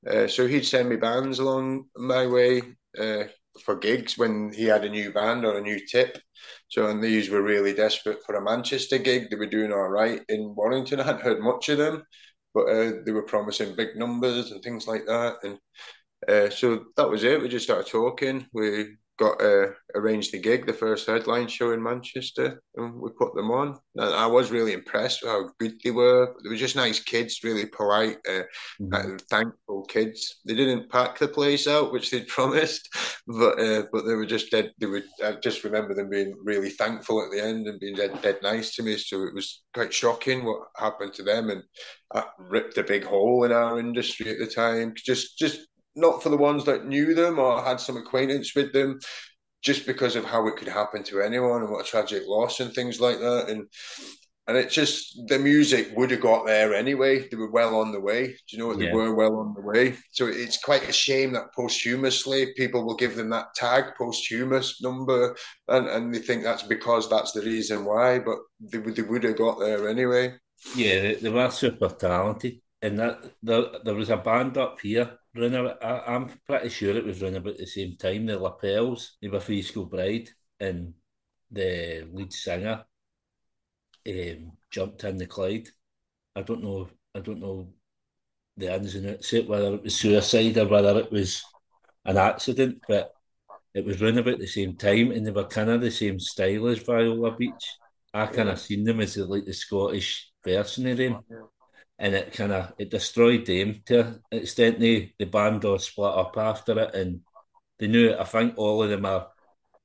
Uh, 0.09 0.27
so 0.27 0.47
he'd 0.47 0.65
send 0.65 0.89
me 0.89 0.95
bands 0.95 1.39
along 1.39 1.85
my 1.95 2.27
way 2.27 2.61
uh, 2.99 3.23
for 3.63 3.75
gigs 3.75 4.17
when 4.17 4.51
he 4.53 4.65
had 4.65 4.83
a 4.83 4.89
new 4.89 5.11
band 5.11 5.45
or 5.45 5.57
a 5.57 5.61
new 5.61 5.79
tip. 5.85 6.17
So 6.69 6.87
and 6.87 7.03
these 7.03 7.29
were 7.29 7.41
really 7.41 7.73
desperate 7.73 8.19
for 8.25 8.35
a 8.35 8.43
Manchester 8.43 8.97
gig. 8.97 9.29
They 9.29 9.35
were 9.35 9.45
doing 9.45 9.71
all 9.71 9.89
right 9.89 10.21
in 10.29 10.53
Warrington. 10.55 10.99
I 10.99 11.03
hadn't 11.03 11.21
heard 11.21 11.39
much 11.39 11.69
of 11.69 11.77
them, 11.77 12.03
but 12.53 12.65
uh, 12.67 12.91
they 13.05 13.11
were 13.11 13.23
promising 13.23 13.75
big 13.75 13.95
numbers 13.95 14.51
and 14.51 14.61
things 14.63 14.87
like 14.87 15.05
that. 15.05 15.37
And 15.43 15.59
uh, 16.27 16.49
so 16.49 16.85
that 16.97 17.09
was 17.09 17.23
it. 17.23 17.41
We 17.41 17.49
just 17.49 17.65
started 17.65 17.89
talking. 17.89 18.45
We 18.53 18.95
got 19.17 19.41
uh, 19.41 19.67
arranged 19.95 20.33
the 20.33 20.39
gig, 20.39 20.65
the 20.65 20.73
first 20.73 21.07
headline 21.07 21.47
show 21.47 21.71
in 21.71 21.81
Manchester, 21.81 22.61
and 22.75 22.99
we 22.99 23.09
put 23.17 23.33
them 23.33 23.49
on. 23.49 23.77
And 23.95 24.13
I 24.13 24.25
was 24.27 24.51
really 24.51 24.73
impressed 24.73 25.21
with 25.21 25.31
how 25.31 25.49
good 25.59 25.73
they 25.83 25.91
were. 25.91 26.35
They 26.43 26.49
were 26.49 26.55
just 26.55 26.75
nice 26.75 26.99
kids, 26.99 27.39
really 27.43 27.65
polite, 27.65 28.17
uh, 28.27 28.43
mm-hmm. 28.81 29.17
thankful 29.29 29.85
kids. 29.85 30.41
They 30.45 30.53
didn't 30.53 30.89
pack 30.89 31.17
the 31.17 31.27
place 31.27 31.67
out, 31.67 31.93
which 31.93 32.11
they'd 32.11 32.27
promised, 32.27 32.89
but 33.27 33.59
uh, 33.59 33.83
but 33.91 34.05
they 34.05 34.15
were 34.15 34.25
just 34.25 34.51
dead. 34.51 34.71
They 34.79 34.87
were. 34.87 35.03
I 35.23 35.33
just 35.33 35.63
remember 35.63 35.93
them 35.93 36.09
being 36.09 36.35
really 36.43 36.69
thankful 36.69 37.23
at 37.23 37.31
the 37.31 37.43
end 37.43 37.67
and 37.67 37.79
being 37.79 37.95
dead, 37.95 38.21
dead 38.21 38.39
nice 38.43 38.75
to 38.75 38.83
me. 38.83 38.97
So 38.97 39.23
it 39.23 39.33
was 39.33 39.63
quite 39.73 39.93
shocking 39.93 40.43
what 40.43 40.67
happened 40.75 41.13
to 41.15 41.23
them, 41.23 41.49
and 41.49 41.63
that 42.13 42.27
ripped 42.37 42.77
a 42.77 42.83
big 42.83 43.05
hole 43.05 43.45
in 43.45 43.51
our 43.51 43.79
industry 43.79 44.29
at 44.29 44.39
the 44.39 44.47
time. 44.47 44.93
Just 44.95 45.37
just 45.37 45.67
not 45.95 46.21
for 46.21 46.29
the 46.29 46.37
ones 46.37 46.65
that 46.65 46.85
knew 46.85 47.13
them 47.13 47.39
or 47.39 47.63
had 47.63 47.79
some 47.79 47.97
acquaintance 47.97 48.55
with 48.55 48.73
them, 48.73 48.99
just 49.61 49.85
because 49.85 50.15
of 50.15 50.25
how 50.25 50.47
it 50.47 50.57
could 50.57 50.67
happen 50.67 51.03
to 51.03 51.21
anyone 51.21 51.61
and 51.61 51.71
what 51.71 51.85
a 51.85 51.89
tragic 51.89 52.23
loss 52.27 52.59
and 52.59 52.73
things 52.73 52.99
like 52.99 53.19
that. 53.19 53.49
And 53.49 53.67
and 54.47 54.57
it 54.57 54.69
just 54.69 55.19
the 55.27 55.39
music 55.39 55.91
would 55.95 56.11
have 56.11 56.21
got 56.21 56.45
there 56.45 56.75
anyway. 56.75 57.27
They 57.27 57.35
were 57.35 57.49
well 57.49 57.79
on 57.79 57.91
the 57.91 57.99
way. 57.99 58.27
Do 58.27 58.35
you 58.49 58.59
know 58.59 58.67
what? 58.67 58.77
They 58.77 58.85
yeah. 58.85 58.93
were 58.93 59.15
well 59.15 59.37
on 59.37 59.55
the 59.55 59.61
way. 59.61 59.95
So 60.11 60.27
it's 60.27 60.57
quite 60.57 60.87
a 60.87 60.93
shame 60.93 61.33
that 61.33 61.53
posthumously 61.55 62.53
people 62.55 62.85
will 62.85 62.95
give 62.95 63.15
them 63.15 63.29
that 63.31 63.55
tag 63.55 63.95
posthumous 63.97 64.81
number, 64.83 65.35
and, 65.67 65.87
and 65.87 66.13
they 66.13 66.19
think 66.19 66.43
that's 66.43 66.63
because 66.63 67.09
that's 67.09 67.31
the 67.31 67.41
reason 67.41 67.85
why. 67.85 68.19
But 68.19 68.37
they, 68.59 68.77
they 68.77 69.01
would 69.01 69.23
have 69.23 69.37
got 69.37 69.59
there 69.59 69.89
anyway. 69.89 70.35
Yeah, 70.75 71.15
they 71.15 71.29
were 71.29 71.49
super 71.49 71.89
talented, 71.89 72.61
and 72.81 72.99
that 72.99 73.33
there, 73.41 73.63
there 73.83 73.95
was 73.95 74.09
a 74.09 74.17
band 74.17 74.57
up 74.57 74.79
here 74.81 75.17
running. 75.35 75.67
I, 75.81 76.15
am 76.15 76.29
pretty 76.45 76.69
sure 76.69 76.95
it 76.95 77.05
was 77.05 77.21
running 77.21 77.37
about 77.37 77.57
the 77.57 77.65
same 77.65 77.97
time. 77.97 78.25
The 78.25 78.37
Lapels, 78.37 79.17
they 79.21 79.27
were 79.27 79.39
Free 79.39 79.61
School 79.61 79.85
Bride, 79.85 80.29
and 80.59 80.93
the 81.51 82.07
lead 82.11 82.33
singer 82.33 82.85
um, 84.07 84.51
jumped 84.69 85.03
in 85.03 85.17
the 85.17 85.25
Clyde. 85.25 85.67
I 86.35 86.41
don't 86.41 86.63
know. 86.63 86.89
I 87.13 87.19
don't 87.19 87.39
know 87.39 87.69
the 88.57 88.73
ins 88.73 88.95
and 88.95 89.09
outs 89.09 89.33
it, 89.33 89.47
whether 89.47 89.75
it 89.75 89.83
was 89.83 89.95
suicide 89.95 90.57
or 90.57 90.67
whether 90.67 90.99
it 90.99 91.11
was 91.11 91.43
an 92.05 92.17
accident, 92.17 92.81
but 92.87 93.11
it 93.73 93.83
was 93.83 94.01
running 94.01 94.19
about 94.19 94.39
the 94.39 94.47
same 94.47 94.75
time, 94.77 95.11
and 95.11 95.25
they 95.25 95.31
were 95.31 95.45
kind 95.45 95.69
of 95.69 95.81
the 95.81 95.91
same 95.91 96.19
style 96.19 96.67
as 96.67 96.79
Viola 96.79 97.35
Beach. 97.35 97.77
I 98.13 98.27
kind 98.27 98.47
of 98.47 98.59
seen 98.59 98.85
them 98.85 99.01
as 99.01 99.17
like 99.17 99.45
the 99.45 99.53
Scottish 99.53 100.31
version 100.45 100.87
of 100.87 100.97
them 100.97 101.19
and 101.97 102.13
it 102.15 102.33
kind 102.33 102.51
of 102.51 102.73
it 102.77 102.89
destroyed 102.89 103.45
them 103.45 103.81
to 103.85 103.99
an 104.31 104.39
extent. 104.39 104.79
They 104.79 105.13
the 105.17 105.25
band 105.25 105.65
all 105.65 105.79
split 105.79 106.13
up 106.13 106.37
after 106.37 106.77
it, 106.79 106.95
and 106.95 107.21
they 107.79 107.87
knew. 107.87 108.15
I 108.15 108.23
think 108.25 108.57
all 108.57 108.83
of 108.83 108.89
them 108.89 109.05
are 109.05 109.29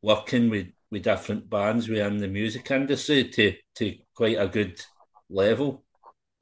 working 0.02 0.50
with 0.50 0.68
with 0.90 1.04
different 1.04 1.48
bands 1.48 1.88
within 1.88 2.18
the 2.18 2.28
music 2.28 2.70
industry 2.70 3.28
to 3.28 3.54
to 3.76 3.96
quite 4.14 4.38
a 4.38 4.48
good 4.48 4.80
level. 5.28 5.84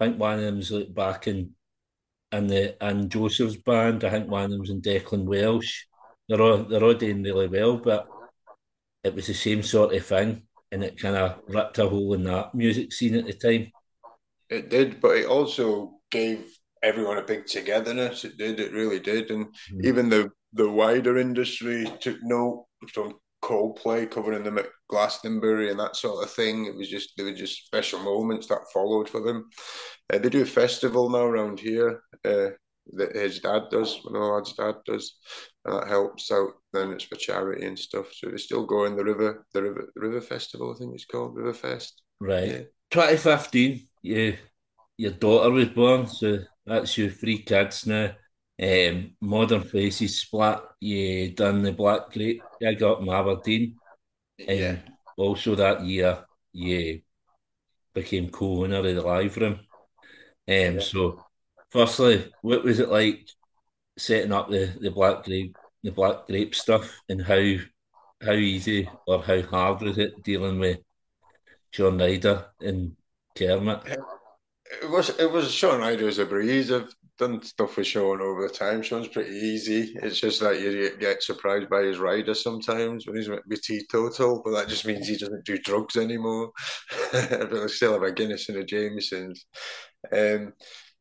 I 0.00 0.06
think 0.06 0.18
one 0.18 0.38
of 0.38 0.44
them's 0.44 0.70
like 0.70 0.94
back 0.94 1.26
in 1.28 1.54
in 2.32 2.46
the 2.46 2.82
and 2.82 3.10
Joseph's 3.10 3.56
band. 3.56 4.04
I 4.04 4.10
think 4.10 4.28
one 4.28 4.44
of 4.44 4.50
them's 4.50 4.70
in 4.70 4.80
Declan 4.80 5.24
Welsh. 5.24 5.84
They're 6.28 6.40
all 6.40 6.64
they're 6.64 6.84
all 6.84 6.94
doing 6.94 7.22
really 7.22 7.48
well, 7.48 7.76
but 7.78 8.08
it 9.04 9.14
was 9.14 9.26
the 9.26 9.34
same 9.34 9.62
sort 9.62 9.94
of 9.94 10.04
thing, 10.04 10.42
and 10.72 10.82
it 10.82 10.98
kind 10.98 11.16
of 11.16 11.40
ripped 11.48 11.78
a 11.78 11.88
hole 11.88 12.14
in 12.14 12.24
that 12.24 12.54
music 12.54 12.92
scene 12.92 13.16
at 13.16 13.26
the 13.26 13.32
time. 13.32 13.72
It 14.51 14.70
did, 14.70 15.01
but 15.01 15.16
it 15.16 15.26
also 15.26 15.92
gave 16.11 16.46
everyone 16.82 17.18
a 17.18 17.22
big 17.22 17.46
togetherness. 17.46 18.24
It 18.24 18.38
did, 18.38 18.61
it 18.61 18.72
really 18.72 19.01
did, 19.01 19.30
and 19.30 19.46
mm. 19.46 19.84
even 19.84 20.09
the 20.09 20.30
the 20.55 20.70
wider 20.70 21.18
industry 21.18 21.90
took 22.01 22.16
note 22.22 22.66
from 22.94 23.14
Coldplay 23.42 24.11
covering 24.11 24.42
them 24.42 24.59
at 24.59 24.66
Glastonbury 24.88 25.70
and 25.70 25.78
that 25.78 25.96
sort 25.96 26.24
of 26.24 26.30
thing. 26.30 26.66
It 26.66 26.76
was 26.76 26.88
just 26.88 27.12
there 27.16 27.26
were 27.26 27.32
just 27.32 27.66
special 27.66 28.01
moments 28.01 28.46
that 28.49 28.70
followed 28.72 29.09
for 29.09 29.20
them. 29.20 29.49
Uh, 30.12 30.18
they 30.18 30.28
do 30.28 30.42
a 30.42 30.46
festival 30.46 31.11
now 31.11 31.24
around 31.24 31.61
here 31.61 32.01
uh, 32.24 32.49
that 32.94 33.14
his 33.14 33.40
dad 33.40 33.64
does, 33.70 34.01
one 34.03 34.16
of 34.16 34.22
the 34.22 34.28
lad's 34.28 34.55
dad 34.55 34.74
does, 34.86 35.14
and 35.64 35.74
that 35.74 35.88
helps 35.88 36.32
out. 36.32 36.51
Then 36.72 36.92
it's 36.92 37.05
for 37.05 37.16
charity 37.16 37.66
and 37.66 37.78
stuff. 37.78 38.07
So 38.12 38.28
they're 38.28 38.38
still 38.38 38.66
going 38.66 38.96
the 38.96 39.05
river, 39.05 39.46
the 39.53 39.62
river, 39.62 39.92
the 39.94 40.01
river 40.01 40.20
festival. 40.20 40.74
I 40.74 40.78
think 40.78 40.94
it's 40.94 41.05
called 41.05 41.36
River 41.36 41.55
Fest. 41.55 42.03
Right. 42.20 42.49
Yeah. 42.49 42.62
2015, 42.90 43.88
you 44.03 44.36
your 44.96 45.12
daughter 45.12 45.51
was 45.51 45.68
born, 45.68 46.07
so 46.07 46.40
that's 46.66 46.99
your 46.99 47.11
three 47.11 47.38
kids 47.42 47.86
now. 47.86 48.11
Um, 48.61 49.12
Modern 49.20 49.62
Faces 49.62 50.20
split. 50.20 50.59
You 50.80 51.30
done 51.30 51.62
the 51.62 51.72
Black 51.72 52.12
Grape 52.12 52.42
gig 52.61 52.82
up 52.82 53.01
in 53.01 53.09
Aberdeen. 53.09 53.76
And 54.46 54.59
yeah. 54.59 54.76
also 55.16 55.55
that 55.55 55.84
year, 55.84 56.24
you 56.53 57.03
became 57.94 58.30
co-owner 58.30 58.78
of 58.78 58.84
the 58.84 59.01
live 59.01 59.36
room. 59.36 59.53
Um, 59.55 59.61
yeah. 60.46 60.80
So, 60.80 61.24
firstly, 61.70 62.32
what 62.42 62.64
was 62.64 62.80
it 62.80 62.88
like 62.88 63.28
setting 63.96 64.32
up 64.32 64.49
the, 64.51 64.76
the 64.80 64.90
Black 64.90 65.24
Grape 65.24 65.57
the 65.82 65.90
Black 65.90 66.26
Grape 66.26 66.55
stuff, 66.55 67.01
and 67.09 67.22
how 67.22 67.40
how 68.20 68.32
easy 68.32 68.88
or 69.07 69.22
how 69.22 69.40
hard 69.42 69.80
was 69.82 69.99
it 69.99 70.22
dealing 70.22 70.59
with 70.59 70.78
Shaun 71.70 71.99
Ryder 71.99 72.46
and 72.61 72.96
Kermit? 73.39 73.80
It 74.82 74.91
was 74.91 75.11
it 75.18 75.30
was 75.30 75.51
Shaun 75.51 75.80
Ryder 75.80 76.05
was 76.05 76.18
a 76.18 76.26
breeze. 76.26 76.70
I've 76.70 76.93
done 77.18 77.43
stuff 77.43 77.76
with 77.76 77.86
Shaun 77.86 78.20
over 78.20 78.47
the 78.47 78.55
time. 78.55 78.82
Shaun's 78.82 79.09
pretty 79.09 79.34
easy. 79.34 79.97
It's 80.03 80.20
just 80.20 80.41
that 80.41 80.61
you 80.61 80.97
get 80.99 81.22
surprised 81.22 81.68
by 81.68 81.82
his 81.82 81.99
rider 81.99 82.34
sometimes 82.34 83.07
when 83.07 83.16
he's 83.16 83.26
to 83.26 83.57
teetotal, 83.57 84.43
but 84.45 84.53
that 84.53 84.68
just 84.68 84.86
means 84.86 85.09
he 85.09 85.16
doesn't 85.16 85.45
do 85.45 85.59
drugs 85.59 85.97
anymore. 85.97 86.53
but 87.12 87.53
I 87.53 87.66
still 87.66 87.95
have 87.95 88.03
a 88.03 88.12
Guinness 88.12 88.49
and 88.49 88.59
a 88.59 88.64
Jameson's. 88.64 89.47
Um, 90.12 90.53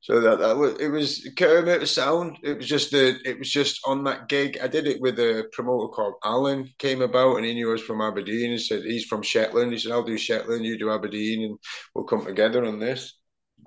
so 0.01 0.21
that, 0.21 0.39
that 0.39 0.55
was 0.57 0.75
it 0.79 0.89
was 0.89 1.27
Kermit 1.37 1.81
was 1.81 1.91
sound. 1.93 2.37
It 2.43 2.57
was 2.57 2.67
just 2.67 2.91
the 2.91 3.17
it 3.25 3.39
was 3.39 3.49
just 3.49 3.81
on 3.85 4.03
that 4.05 4.29
gig. 4.29 4.57
I 4.61 4.67
did 4.67 4.87
it 4.87 5.01
with 5.01 5.19
a 5.19 5.45
promoter 5.51 5.89
called 5.89 6.15
Alan 6.23 6.69
came 6.77 7.01
about 7.01 7.37
and 7.37 7.45
he 7.45 7.53
knew 7.53 7.69
I 7.69 7.73
was 7.73 7.81
from 7.81 8.01
Aberdeen 8.01 8.51
and 8.51 8.61
said 8.61 8.83
he's 8.83 9.05
from 9.05 9.21
Shetland. 9.23 9.71
He 9.73 9.79
said, 9.79 9.91
I'll 9.91 10.03
do 10.03 10.17
Shetland, 10.17 10.65
you 10.65 10.77
do 10.77 10.91
Aberdeen 10.91 11.43
and 11.45 11.59
we'll 11.93 12.05
come 12.05 12.25
together 12.25 12.63
on 12.65 12.79
this. 12.79 13.17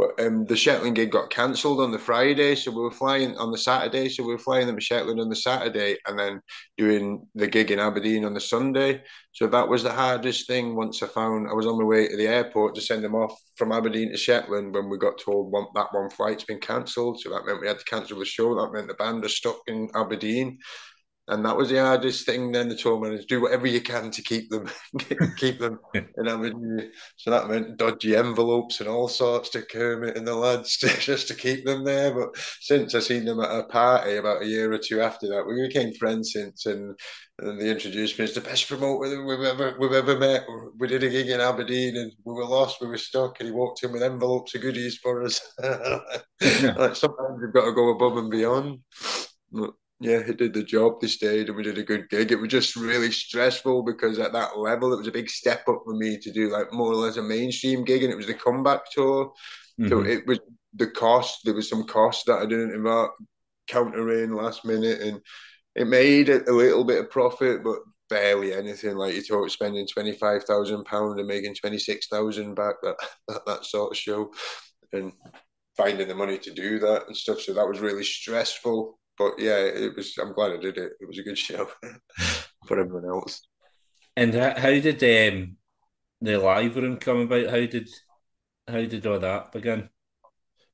But 0.00 0.18
um, 0.24 0.46
the 0.46 0.56
Shetland 0.56 0.96
gig 0.96 1.10
got 1.10 1.28
cancelled 1.28 1.78
on 1.78 1.92
the 1.92 1.98
Friday, 1.98 2.54
so 2.54 2.70
we 2.70 2.80
were 2.80 2.90
flying 2.90 3.36
on 3.36 3.50
the 3.50 3.58
Saturday. 3.58 4.08
So 4.08 4.22
we 4.22 4.32
were 4.32 4.38
flying 4.38 4.66
them 4.66 4.76
to 4.76 4.82
Shetland 4.82 5.20
on 5.20 5.28
the 5.28 5.36
Saturday, 5.36 5.98
and 6.06 6.18
then 6.18 6.40
doing 6.78 7.26
the 7.34 7.46
gig 7.46 7.70
in 7.70 7.78
Aberdeen 7.78 8.24
on 8.24 8.32
the 8.32 8.40
Sunday. 8.40 9.02
So 9.32 9.46
that 9.48 9.68
was 9.68 9.82
the 9.82 9.92
hardest 9.92 10.46
thing. 10.46 10.74
Once 10.74 11.02
I 11.02 11.06
found 11.06 11.48
I 11.50 11.52
was 11.52 11.66
on 11.66 11.78
my 11.78 11.84
way 11.84 12.08
to 12.08 12.16
the 12.16 12.28
airport 12.28 12.76
to 12.76 12.80
send 12.80 13.04
them 13.04 13.14
off 13.14 13.38
from 13.56 13.72
Aberdeen 13.72 14.10
to 14.10 14.16
Shetland, 14.16 14.72
when 14.72 14.88
we 14.88 14.96
got 14.96 15.20
told 15.22 15.52
one, 15.52 15.66
that 15.74 15.92
one 15.92 16.08
flight's 16.08 16.44
been 16.44 16.60
cancelled. 16.60 17.20
So 17.20 17.28
that 17.28 17.44
meant 17.44 17.60
we 17.60 17.68
had 17.68 17.78
to 17.78 17.84
cancel 17.84 18.18
the 18.18 18.24
show. 18.24 18.54
That 18.54 18.72
meant 18.72 18.88
the 18.88 18.94
band 18.94 19.26
are 19.26 19.28
stuck 19.28 19.58
in 19.66 19.90
Aberdeen 19.94 20.60
and 21.28 21.44
that 21.44 21.56
was 21.56 21.68
the 21.68 21.80
hardest 21.80 22.26
thing. 22.26 22.50
Then 22.50 22.68
the 22.68 22.74
tour 22.74 23.00
managers 23.00 23.26
do 23.26 23.40
whatever 23.40 23.66
you 23.66 23.80
can 23.80 24.10
to 24.10 24.22
keep 24.22 24.50
them, 24.50 24.68
keep 25.36 25.60
them 25.60 25.78
in 25.94 26.28
Aberdeen. 26.28 26.90
So 27.16 27.30
that 27.30 27.48
meant 27.48 27.76
dodgy 27.76 28.16
envelopes 28.16 28.80
and 28.80 28.88
all 28.88 29.06
sorts 29.06 29.50
to 29.50 29.62
Kermit 29.62 30.16
and 30.16 30.26
the 30.26 30.34
lads 30.34 30.76
to, 30.78 30.88
just 30.88 31.28
to 31.28 31.34
keep 31.34 31.64
them 31.64 31.84
there. 31.84 32.12
But 32.12 32.36
since 32.60 32.94
I 32.94 33.00
seen 33.00 33.24
them 33.24 33.40
at 33.40 33.58
a 33.58 33.64
party 33.64 34.16
about 34.16 34.42
a 34.42 34.46
year 34.46 34.72
or 34.72 34.78
two 34.78 35.00
after 35.00 35.28
that, 35.28 35.46
we 35.46 35.66
became 35.68 35.94
friends 35.94 36.32
since, 36.32 36.66
and, 36.66 36.98
and 37.38 37.60
they 37.60 37.70
introduced 37.70 38.18
me 38.18 38.24
as 38.24 38.34
the 38.34 38.40
best 38.40 38.66
promoter 38.66 39.24
we've 39.24 39.40
ever 39.40 39.76
we've 39.78 39.92
ever 39.92 40.18
met. 40.18 40.44
We 40.78 40.88
did 40.88 41.04
a 41.04 41.08
gig 41.08 41.28
in 41.28 41.40
Aberdeen 41.40 41.96
and 41.96 42.12
we 42.24 42.34
were 42.34 42.44
lost, 42.44 42.80
we 42.80 42.88
were 42.88 42.98
stuck, 42.98 43.38
and 43.38 43.48
he 43.48 43.54
walked 43.54 43.84
in 43.84 43.92
with 43.92 44.02
envelopes 44.02 44.54
of 44.56 44.62
goodies 44.62 44.98
for 44.98 45.22
us. 45.22 45.40
like 45.62 46.96
sometimes 46.96 47.38
you've 47.40 47.54
got 47.54 47.66
to 47.66 47.72
go 47.72 47.90
above 47.90 48.16
and 48.16 48.30
beyond. 48.30 48.80
But, 49.52 49.70
yeah, 50.00 50.22
he 50.22 50.32
did 50.32 50.54
the 50.54 50.62
job. 50.62 51.00
They 51.00 51.08
stayed 51.08 51.48
and 51.48 51.56
we 51.56 51.62
did 51.62 51.76
a 51.76 51.82
good 51.82 52.08
gig. 52.08 52.32
It 52.32 52.40
was 52.40 52.48
just 52.48 52.74
really 52.74 53.12
stressful 53.12 53.82
because 53.82 54.18
at 54.18 54.32
that 54.32 54.56
level, 54.58 54.94
it 54.94 54.96
was 54.98 55.06
a 55.06 55.12
big 55.12 55.28
step 55.28 55.68
up 55.68 55.82
for 55.84 55.94
me 55.94 56.18
to 56.18 56.32
do 56.32 56.50
like 56.50 56.72
more 56.72 56.90
or 56.90 56.94
less 56.94 57.18
a 57.18 57.22
mainstream 57.22 57.84
gig, 57.84 58.02
and 58.02 58.10
it 58.10 58.16
was 58.16 58.26
the 58.26 58.34
comeback 58.34 58.90
tour. 58.90 59.26
Mm-hmm. 59.78 59.88
So 59.88 60.00
it 60.00 60.26
was 60.26 60.40
the 60.74 60.86
cost. 60.86 61.40
There 61.44 61.54
was 61.54 61.68
some 61.68 61.84
cost 61.84 62.26
that 62.26 62.38
I 62.38 62.46
didn't 62.46 62.70
even 62.70 63.08
counter 63.68 64.24
in 64.24 64.34
last 64.34 64.64
minute, 64.64 65.02
and 65.02 65.20
it 65.74 65.86
made 65.86 66.30
a, 66.30 66.48
a 66.50 66.52
little 66.52 66.84
bit 66.84 67.00
of 67.00 67.10
profit, 67.10 67.62
but 67.62 67.80
barely 68.08 68.54
anything. 68.54 68.96
Like 68.96 69.14
you 69.14 69.22
talk 69.22 69.50
spending 69.50 69.86
twenty 69.86 70.12
five 70.12 70.44
thousand 70.44 70.84
pound 70.84 71.18
and 71.18 71.28
making 71.28 71.56
twenty 71.56 71.78
six 71.78 72.06
thousand 72.06 72.54
back 72.54 72.76
that, 72.82 72.96
that 73.28 73.44
that 73.46 73.64
sort 73.66 73.92
of 73.92 73.98
show, 73.98 74.32
and 74.94 75.12
finding 75.76 76.08
the 76.08 76.14
money 76.14 76.38
to 76.38 76.54
do 76.54 76.78
that 76.78 77.06
and 77.06 77.14
stuff. 77.14 77.42
So 77.42 77.52
that 77.52 77.68
was 77.68 77.80
really 77.80 78.04
stressful 78.04 78.98
but 79.20 79.38
yeah, 79.38 79.58
it 79.58 79.94
was. 79.94 80.16
I'm 80.16 80.32
glad 80.32 80.52
I 80.52 80.56
did 80.56 80.78
it. 80.78 80.92
It 80.98 81.06
was 81.06 81.18
a 81.18 81.22
good 81.22 81.36
show 81.36 81.68
for 82.66 82.80
everyone 82.80 83.04
else. 83.04 83.46
And 84.16 84.34
how 84.34 84.70
did 84.70 84.94
um, 85.04 85.56
the 86.22 86.38
live 86.38 86.74
room 86.74 86.96
come 86.96 87.20
about? 87.20 87.50
How 87.50 87.66
did 87.66 87.90
how 88.66 88.80
did 88.80 89.06
all 89.06 89.18
that 89.18 89.52
begin? 89.52 89.90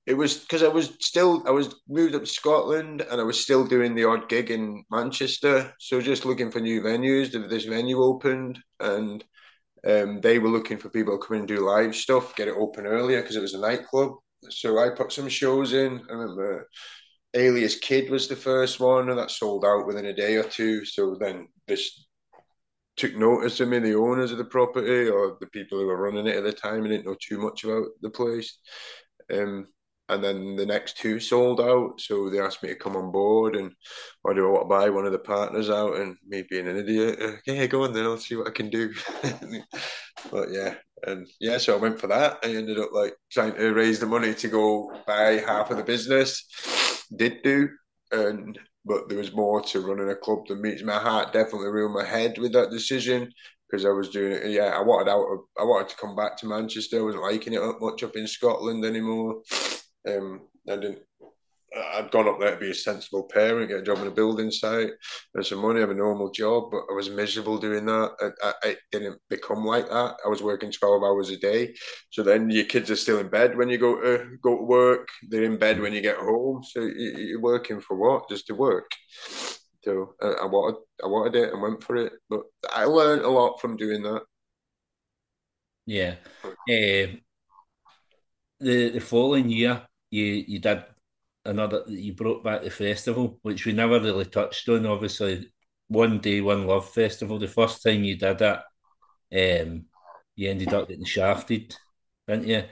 It 0.06 0.14
was 0.14 0.38
because 0.38 0.62
I 0.62 0.68
was 0.68 0.92
still 1.00 1.42
I 1.44 1.50
was 1.50 1.74
moved 1.88 2.14
up 2.14 2.22
to 2.22 2.26
Scotland 2.28 3.00
and 3.00 3.20
I 3.20 3.24
was 3.24 3.42
still 3.42 3.66
doing 3.66 3.96
the 3.96 4.04
odd 4.04 4.28
gig 4.28 4.52
in 4.52 4.84
Manchester. 4.92 5.74
So 5.80 6.00
just 6.00 6.24
looking 6.24 6.52
for 6.52 6.60
new 6.60 6.80
venues. 6.82 7.32
This 7.50 7.64
venue 7.64 8.00
opened 8.00 8.60
and 8.78 9.24
um, 9.84 10.20
they 10.20 10.38
were 10.38 10.50
looking 10.50 10.78
for 10.78 10.88
people 10.88 11.18
to 11.18 11.26
come 11.26 11.34
in 11.34 11.40
and 11.40 11.48
do 11.48 11.66
live 11.66 11.96
stuff, 11.96 12.36
get 12.36 12.46
it 12.46 12.54
open 12.56 12.86
earlier 12.86 13.22
because 13.22 13.34
it 13.34 13.42
was 13.42 13.54
a 13.54 13.60
nightclub. 13.60 14.12
So 14.50 14.78
I 14.78 14.90
put 14.90 15.10
some 15.10 15.28
shows 15.28 15.72
in. 15.72 16.00
I 16.08 16.12
remember 16.12 16.68
Alias 17.36 17.76
Kid 17.76 18.08
was 18.08 18.28
the 18.28 18.36
first 18.36 18.80
one, 18.80 19.10
and 19.10 19.18
that 19.18 19.30
sold 19.30 19.64
out 19.64 19.86
within 19.86 20.06
a 20.06 20.12
day 20.12 20.36
or 20.36 20.44
two. 20.44 20.84
So 20.84 21.16
then 21.20 21.48
this 21.68 22.06
took 22.96 23.14
notice 23.14 23.60
of 23.60 23.68
me, 23.68 23.78
the 23.78 23.94
owners 23.94 24.32
of 24.32 24.38
the 24.38 24.44
property 24.44 25.08
or 25.08 25.36
the 25.38 25.46
people 25.48 25.78
who 25.78 25.86
were 25.86 26.00
running 26.00 26.26
it 26.26 26.36
at 26.36 26.44
the 26.44 26.52
time. 26.52 26.84
I 26.84 26.88
didn't 26.88 27.04
know 27.04 27.16
too 27.20 27.38
much 27.38 27.64
about 27.64 27.88
the 28.00 28.08
place. 28.08 28.58
Um, 29.30 29.66
and 30.08 30.24
then 30.24 30.56
the 30.56 30.64
next 30.64 30.96
two 30.96 31.20
sold 31.20 31.60
out. 31.60 32.00
So 32.00 32.30
they 32.30 32.40
asked 32.40 32.62
me 32.62 32.70
to 32.70 32.74
come 32.74 32.96
on 32.96 33.12
board, 33.12 33.54
and 33.54 33.72
or 34.24 34.32
do 34.32 34.46
I 34.46 34.50
want 34.50 34.64
to 34.64 34.68
buy 34.68 34.88
one 34.88 35.04
of 35.04 35.12
the 35.12 35.18
partners 35.18 35.68
out? 35.68 35.96
And 35.96 36.16
me 36.26 36.44
being 36.48 36.68
an 36.68 36.78
idiot, 36.78 37.18
uh, 37.20 37.32
yeah, 37.46 37.66
go 37.66 37.84
on 37.84 37.92
then, 37.92 38.04
I'll 38.04 38.16
see 38.16 38.36
what 38.36 38.46
I 38.46 38.52
can 38.52 38.70
do. 38.70 38.94
but 40.30 40.50
yeah, 40.52 40.76
and 41.06 41.26
yeah, 41.38 41.58
so 41.58 41.74
I 41.74 41.80
went 41.80 42.00
for 42.00 42.06
that. 42.06 42.38
I 42.42 42.54
ended 42.54 42.78
up 42.78 42.92
like 42.92 43.14
trying 43.30 43.56
to 43.56 43.74
raise 43.74 43.98
the 43.98 44.06
money 44.06 44.32
to 44.32 44.48
go 44.48 44.92
buy 45.06 45.42
half 45.44 45.70
of 45.70 45.76
the 45.76 45.84
business 45.84 46.85
did 47.14 47.42
do, 47.42 47.68
and 48.12 48.58
but 48.84 49.08
there 49.08 49.18
was 49.18 49.32
more 49.32 49.60
to 49.60 49.80
running 49.80 50.10
a 50.10 50.14
club 50.14 50.46
than 50.46 50.62
meets 50.62 50.82
my 50.82 50.98
heart. 50.98 51.32
Definitely 51.32 51.68
ruined 51.68 51.94
my 51.94 52.04
head 52.04 52.38
with 52.38 52.52
that 52.52 52.70
decision 52.70 53.32
because 53.68 53.84
I 53.84 53.90
was 53.90 54.10
doing 54.10 54.32
it. 54.32 54.50
Yeah, 54.50 54.76
I 54.76 54.82
wanted 54.82 55.10
out. 55.10 55.24
Of, 55.24 55.40
I 55.58 55.64
wanted 55.64 55.88
to 55.90 55.96
come 55.96 56.14
back 56.14 56.36
to 56.38 56.46
Manchester. 56.46 56.98
I 56.98 57.02
wasn't 57.02 57.24
liking 57.24 57.54
it 57.54 57.62
much 57.80 58.02
up 58.02 58.16
in 58.16 58.26
Scotland 58.26 58.84
anymore. 58.84 59.42
Um, 60.08 60.42
I 60.68 60.76
didn't 60.76 61.00
I'd 61.76 62.10
gone 62.10 62.28
up 62.28 62.40
there 62.40 62.52
to 62.52 62.56
be 62.56 62.70
a 62.70 62.74
sensible 62.74 63.28
parent, 63.32 63.68
get 63.68 63.80
a 63.80 63.82
job 63.82 63.98
in 63.98 64.06
a 64.06 64.10
building 64.10 64.50
site, 64.50 64.90
earn 65.36 65.44
some 65.44 65.58
money, 65.58 65.80
have 65.80 65.90
a 65.90 65.94
normal 65.94 66.30
job, 66.30 66.70
but 66.70 66.82
I 66.90 66.94
was 66.94 67.10
miserable 67.10 67.58
doing 67.58 67.86
that. 67.86 68.32
I, 68.42 68.48
I, 68.48 68.54
I, 68.62 68.76
didn't 68.92 69.20
become 69.28 69.64
like 69.64 69.88
that. 69.88 70.16
I 70.24 70.28
was 70.28 70.42
working 70.42 70.70
twelve 70.70 71.02
hours 71.02 71.30
a 71.30 71.36
day, 71.36 71.74
so 72.10 72.22
then 72.22 72.50
your 72.50 72.64
kids 72.64 72.90
are 72.90 72.96
still 72.96 73.18
in 73.18 73.28
bed 73.28 73.56
when 73.56 73.68
you 73.68 73.78
go 73.78 74.00
to 74.00 74.36
go 74.42 74.56
to 74.56 74.62
work. 74.62 75.08
They're 75.28 75.44
in 75.44 75.58
bed 75.58 75.80
when 75.80 75.92
you 75.92 76.00
get 76.00 76.16
home. 76.16 76.62
So 76.64 76.80
you, 76.80 77.38
are 77.38 77.42
working 77.42 77.80
for 77.80 77.96
what? 77.96 78.28
Just 78.28 78.46
to 78.48 78.54
work. 78.54 78.90
So 79.84 80.14
I, 80.22 80.26
I 80.26 80.46
wanted, 80.46 80.80
I 81.04 81.06
wanted 81.06 81.36
it 81.36 81.52
and 81.52 81.62
went 81.62 81.82
for 81.82 81.96
it, 81.96 82.12
but 82.28 82.42
I 82.70 82.84
learned 82.84 83.22
a 83.22 83.28
lot 83.28 83.60
from 83.60 83.76
doing 83.76 84.02
that. 84.02 84.22
Yeah. 85.86 86.16
Uh, 86.44 87.16
the 88.58 88.90
the 88.90 89.00
following 89.00 89.48
year, 89.48 89.82
you 90.10 90.24
you 90.24 90.58
did 90.58 90.84
another 91.46 91.82
you 91.86 92.12
brought 92.12 92.44
back 92.44 92.62
the 92.62 92.70
festival, 92.70 93.38
which 93.42 93.64
we 93.64 93.72
never 93.72 94.00
really 94.00 94.26
touched 94.26 94.68
on. 94.68 94.86
Obviously, 94.86 95.50
one 95.88 96.18
day, 96.18 96.40
one 96.40 96.66
love 96.66 96.88
festival. 96.90 97.38
The 97.38 97.48
first 97.48 97.82
time 97.82 98.04
you 98.04 98.16
did 98.16 98.38
that, 98.38 98.64
um, 99.32 99.84
you 100.34 100.50
ended 100.50 100.72
up 100.72 100.88
getting 100.88 101.04
shafted, 101.04 101.74
didn't 102.26 102.48
you? 102.48 102.62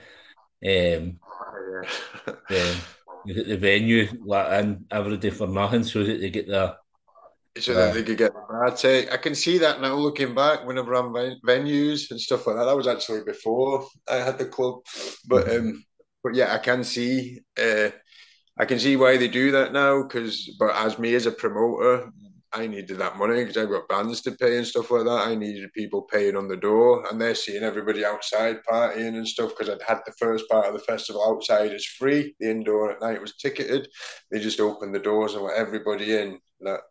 Um, 0.65 1.19
the, 3.25 3.43
the 3.43 3.57
venue 3.57 4.07
and 4.31 4.85
everybody 4.91 5.29
for 5.29 5.47
nothing 5.47 5.83
so 5.83 6.03
that 6.03 6.19
they 6.19 6.29
get 6.29 6.47
the 6.47 6.75
so 7.57 7.73
that 7.73 7.93
they 7.93 8.03
could 8.03 8.17
get 8.17 8.33
the 8.33 8.41
bad 8.49 8.77
take. 8.77 9.11
I 9.13 9.17
can 9.17 9.33
see 9.33 9.57
that 9.59 9.79
now 9.79 9.95
looking 9.95 10.35
back 10.35 10.65
whenever 10.65 10.93
I'm 10.93 11.13
venues 11.13 12.11
and 12.11 12.19
stuff 12.19 12.47
like 12.47 12.57
that. 12.57 12.65
That 12.65 12.75
was 12.75 12.87
actually 12.87 13.23
before 13.23 13.87
I 14.09 14.17
had 14.17 14.37
the 14.37 14.45
club, 14.45 14.81
but 15.27 15.45
mm-hmm. 15.45 15.69
um, 15.69 15.85
but 16.23 16.35
yeah, 16.35 16.53
I 16.53 16.57
can 16.57 16.83
see 16.83 17.41
uh, 17.57 17.89
I 18.57 18.65
can 18.65 18.79
see 18.79 18.95
why 18.95 19.17
they 19.17 19.27
do 19.27 19.51
that 19.51 19.73
now. 19.73 20.03
Because 20.03 20.55
but 20.59 20.75
as 20.75 20.97
me 20.97 21.15
as 21.15 21.25
a 21.25 21.31
promoter, 21.31 22.11
I 22.53 22.67
needed 22.67 22.97
that 22.99 23.17
money 23.17 23.41
because 23.43 23.57
I've 23.57 23.69
got 23.69 23.89
bands 23.89 24.21
to 24.21 24.31
pay 24.31 24.57
and 24.57 24.65
stuff 24.65 24.91
like 24.91 25.03
that. 25.03 25.27
I 25.27 25.35
needed 25.35 25.73
people 25.73 26.03
paying 26.03 26.37
on 26.37 26.47
the 26.47 26.55
door, 26.55 27.05
and 27.09 27.19
they're 27.19 27.35
seeing 27.35 27.63
everybody 27.63 28.05
outside 28.05 28.59
partying 28.69 29.17
and 29.17 29.27
stuff 29.27 29.49
because 29.49 29.69
I'd 29.69 29.81
had 29.81 29.99
the 30.05 30.13
first 30.13 30.47
part 30.49 30.67
of 30.67 30.73
the 30.73 30.79
festival 30.79 31.25
outside 31.27 31.73
as 31.73 31.85
free. 31.85 32.33
The 32.39 32.49
indoor 32.49 32.91
at 32.91 33.01
night 33.01 33.21
was 33.21 33.35
ticketed. 33.35 33.89
They 34.31 34.39
just 34.39 34.59
opened 34.59 34.95
the 34.95 34.99
doors 34.99 35.33
and 35.33 35.43
let 35.43 35.57
everybody 35.57 36.15
in. 36.15 36.39
That 36.61 36.81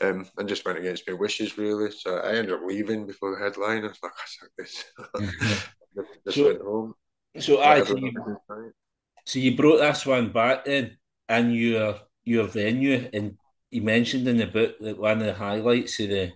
um, 0.00 0.26
and 0.38 0.48
just 0.48 0.64
went 0.64 0.78
against 0.78 1.06
my 1.08 1.14
wishes 1.14 1.58
really. 1.58 1.90
So 1.90 2.18
I 2.18 2.34
ended 2.34 2.52
up 2.52 2.60
leaving 2.64 3.06
before 3.06 3.36
the 3.36 3.42
headline. 3.44 3.84
I 3.84 3.88
was 3.88 3.98
like, 4.02 4.12
I 4.12 4.44
like 4.44 4.52
this. 4.58 4.84
just 6.26 6.36
so, 6.36 6.44
went 6.46 6.62
home. 6.62 6.94
So 7.38 7.60
I 7.60 7.82
so 7.82 7.96
you, 7.96 8.12
so 9.30 9.38
you 9.38 9.56
brought 9.56 9.78
this 9.78 10.04
one 10.04 10.32
back 10.32 10.64
then, 10.64 10.96
and 11.28 11.54
your 11.54 12.00
your 12.24 12.48
venue 12.48 13.08
and 13.12 13.38
you 13.70 13.80
mentioned 13.80 14.26
in 14.26 14.38
the 14.38 14.46
book 14.46 14.76
that 14.80 14.98
one 14.98 15.20
of 15.20 15.26
the 15.26 15.34
highlights 15.34 16.00
of 16.00 16.08
the 16.08 16.32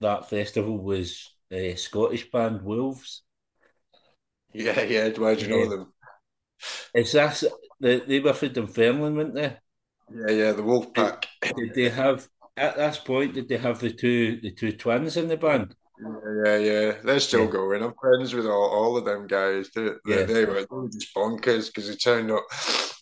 that 0.00 0.30
festival 0.30 0.78
was 0.78 1.30
a 1.50 1.74
Scottish 1.74 2.30
band 2.30 2.62
Wolves. 2.62 3.22
Yeah, 4.54 4.80
yeah. 4.80 5.10
Why 5.10 5.34
do 5.34 5.42
you 5.42 5.48
know 5.48 5.62
eh, 5.62 5.68
them? 5.68 5.92
Is 6.94 7.12
this 7.12 7.44
they, 7.78 8.00
they 8.00 8.20
were 8.20 8.32
from 8.32 8.54
Dunfermline, 8.54 9.16
weren't 9.16 9.34
they? 9.34 9.56
Yeah, 10.10 10.30
yeah, 10.30 10.52
the 10.52 10.62
Wolf 10.62 10.94
Pack. 10.94 11.26
Did, 11.42 11.56
did 11.56 11.74
they 11.74 11.88
have 11.90 12.26
at 12.56 12.78
this 12.78 12.96
point? 12.96 13.34
Did 13.34 13.48
they 13.48 13.58
have 13.58 13.78
the 13.78 13.92
two 13.92 14.40
the 14.40 14.52
two 14.52 14.72
twins 14.72 15.18
in 15.18 15.28
the 15.28 15.36
band? 15.36 15.74
Yeah, 16.02 16.56
yeah, 16.56 16.58
yeah. 16.58 16.92
They're 17.04 17.20
still 17.20 17.44
yeah. 17.44 17.50
going. 17.50 17.82
I'm 17.82 17.94
friends 18.00 18.34
with 18.34 18.46
all, 18.46 18.70
all 18.70 18.96
of 18.96 19.04
them 19.04 19.26
guys. 19.26 19.70
They, 19.74 19.84
yeah. 20.06 20.24
they, 20.24 20.44
were, 20.44 20.54
they 20.54 20.66
were 20.70 20.88
just 20.88 21.14
bonkers 21.14 21.66
because 21.66 21.88
they 21.88 21.96
turned 21.96 22.30
up. 22.30 22.44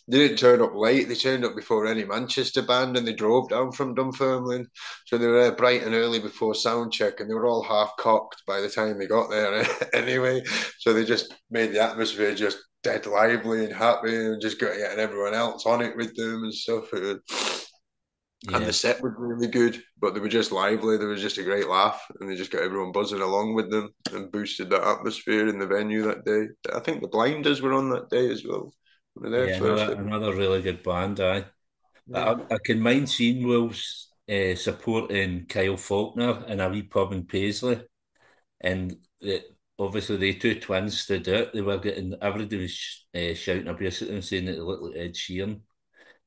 They 0.07 0.17
didn't 0.17 0.37
turn 0.37 0.61
up 0.61 0.73
late. 0.73 1.07
They 1.07 1.15
turned 1.15 1.45
up 1.45 1.55
before 1.55 1.85
any 1.85 2.03
Manchester 2.03 2.61
band, 2.61 2.97
and 2.97 3.07
they 3.07 3.13
drove 3.13 3.49
down 3.49 3.71
from 3.71 3.95
Dunfermline. 3.95 4.67
So 5.05 5.17
they 5.17 5.27
were 5.27 5.51
bright 5.51 5.83
and 5.83 5.93
early 5.93 6.19
before 6.19 6.55
sound 6.55 6.91
check, 6.91 7.19
and 7.19 7.29
they 7.29 7.35
were 7.35 7.45
all 7.45 7.63
half 7.63 7.95
cocked 7.97 8.43
by 8.47 8.59
the 8.59 8.69
time 8.69 8.97
they 8.97 9.07
got 9.07 9.29
there. 9.29 9.65
anyway, 9.93 10.43
so 10.79 10.93
they 10.93 11.05
just 11.05 11.33
made 11.51 11.73
the 11.73 11.81
atmosphere 11.81 12.33
just 12.35 12.57
dead 12.81 13.05
lively 13.05 13.65
and 13.65 13.73
happy, 13.73 14.15
and 14.15 14.41
just 14.41 14.59
getting 14.59 14.81
everyone 14.81 15.33
else 15.33 15.65
on 15.65 15.81
it 15.81 15.95
with 15.95 16.15
them 16.15 16.43
and 16.43 16.53
stuff. 16.53 16.91
It 16.93 17.03
was, 17.03 17.58
yeah. 18.43 18.57
And 18.57 18.65
the 18.65 18.73
set 18.73 19.01
was 19.01 19.13
really 19.17 19.47
good, 19.47 19.81
but 19.99 20.13
they 20.13 20.21
were 20.21 20.29
just 20.29 20.53
lively. 20.53 20.97
There 20.97 21.09
was 21.09 21.21
just 21.21 21.37
a 21.37 21.43
great 21.43 21.67
laugh, 21.67 22.05
and 22.19 22.29
they 22.29 22.37
just 22.37 22.51
got 22.51 22.61
everyone 22.61 22.93
buzzing 22.93 23.19
along 23.19 23.53
with 23.53 23.69
them 23.69 23.93
and 24.13 24.31
boosted 24.31 24.69
that 24.69 24.87
atmosphere 24.87 25.49
in 25.49 25.59
the 25.59 25.67
venue 25.67 26.03
that 26.03 26.23
day. 26.23 26.47
I 26.73 26.79
think 26.79 27.01
the 27.01 27.09
Blinders 27.09 27.61
were 27.61 27.73
on 27.73 27.89
that 27.89 28.09
day 28.09 28.29
as 28.29 28.45
well. 28.45 28.73
Yeah, 29.21 29.55
another, 29.55 29.93
another, 29.95 30.35
really 30.35 30.61
good 30.61 30.83
band. 30.83 31.19
I, 31.19 31.45
yeah. 32.07 32.35
I, 32.49 32.55
I 32.55 32.57
can 32.63 32.79
mind 32.79 33.09
seeing 33.09 33.45
Wolves 33.45 34.09
uh, 34.31 34.55
supporting 34.55 35.45
Kyle 35.47 35.75
Falconer 35.75 36.45
in 36.47 36.61
a 36.61 36.69
wee 36.69 36.83
pub 36.83 37.11
in 37.11 37.25
Paisley, 37.25 37.81
and 38.61 38.95
it, 39.19 39.43
obviously 39.77 40.15
the 40.15 40.33
two 40.33 40.61
twins 40.61 41.01
stood 41.01 41.27
out. 41.27 41.51
They 41.51 41.61
were 41.61 41.77
getting 41.77 42.15
everybody 42.21 42.61
was 42.61 43.05
uh, 43.13 43.33
shouting 43.33 43.67
abuse 43.67 44.01
at 44.01 44.07
them, 44.07 44.21
saying 44.21 44.45
that 44.45 44.53
they 44.53 44.59
looked 44.59 44.83
like 44.83 44.95
Ed 44.95 45.13
Sheeran. 45.15 45.59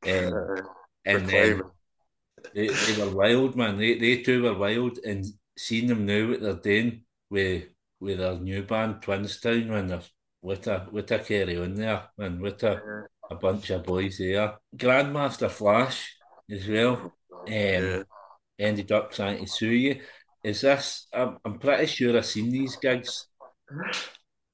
Um, 0.07 0.67
and 1.07 1.27
then 1.27 1.63
they, 2.55 2.69
they 2.69 3.05
were 3.05 3.15
wild, 3.15 3.57
man. 3.57 3.79
They 3.79 3.99
they 3.99 4.23
two 4.23 4.43
were 4.43 4.57
wild, 4.57 4.99
and 5.05 5.25
seeing 5.57 5.87
them 5.89 6.07
now 6.07 6.29
what 6.29 6.41
they're 6.41 6.55
doing 6.55 7.03
with 7.31 7.65
with 8.01 8.19
their 8.19 8.39
new 8.39 8.63
band 8.63 9.01
Twinstown, 9.03 9.69
man, 9.69 9.87
they're 9.89 10.03
with 10.43 10.67
a 10.67 10.89
with 10.91 11.11
a 11.13 11.19
carry 11.21 11.59
on 11.59 11.75
there, 11.75 12.09
man, 12.19 12.41
with 12.41 12.63
a, 12.65 13.07
a 13.31 13.35
bunch 13.35 13.71
of 13.71 13.85
boys 13.85 14.19
there. 14.19 14.55
Grandmaster 14.77 15.51
Flash 15.51 16.17
as 16.51 16.67
well. 16.69 17.15
Um, 17.33 17.53
yeah. 17.53 18.03
ended 18.59 18.93
up 18.93 19.13
trying 19.13 19.45
to 19.45 19.51
sue 19.51 19.71
you. 19.71 20.01
Is 20.45 20.61
this? 20.63 21.07
I'm, 21.13 21.39
I'm 21.45 21.59
pretty 21.59 21.87
sure 21.87 22.17
I've 22.17 22.27
seen 22.27 22.51
these 22.51 22.77
gigs 22.77 23.27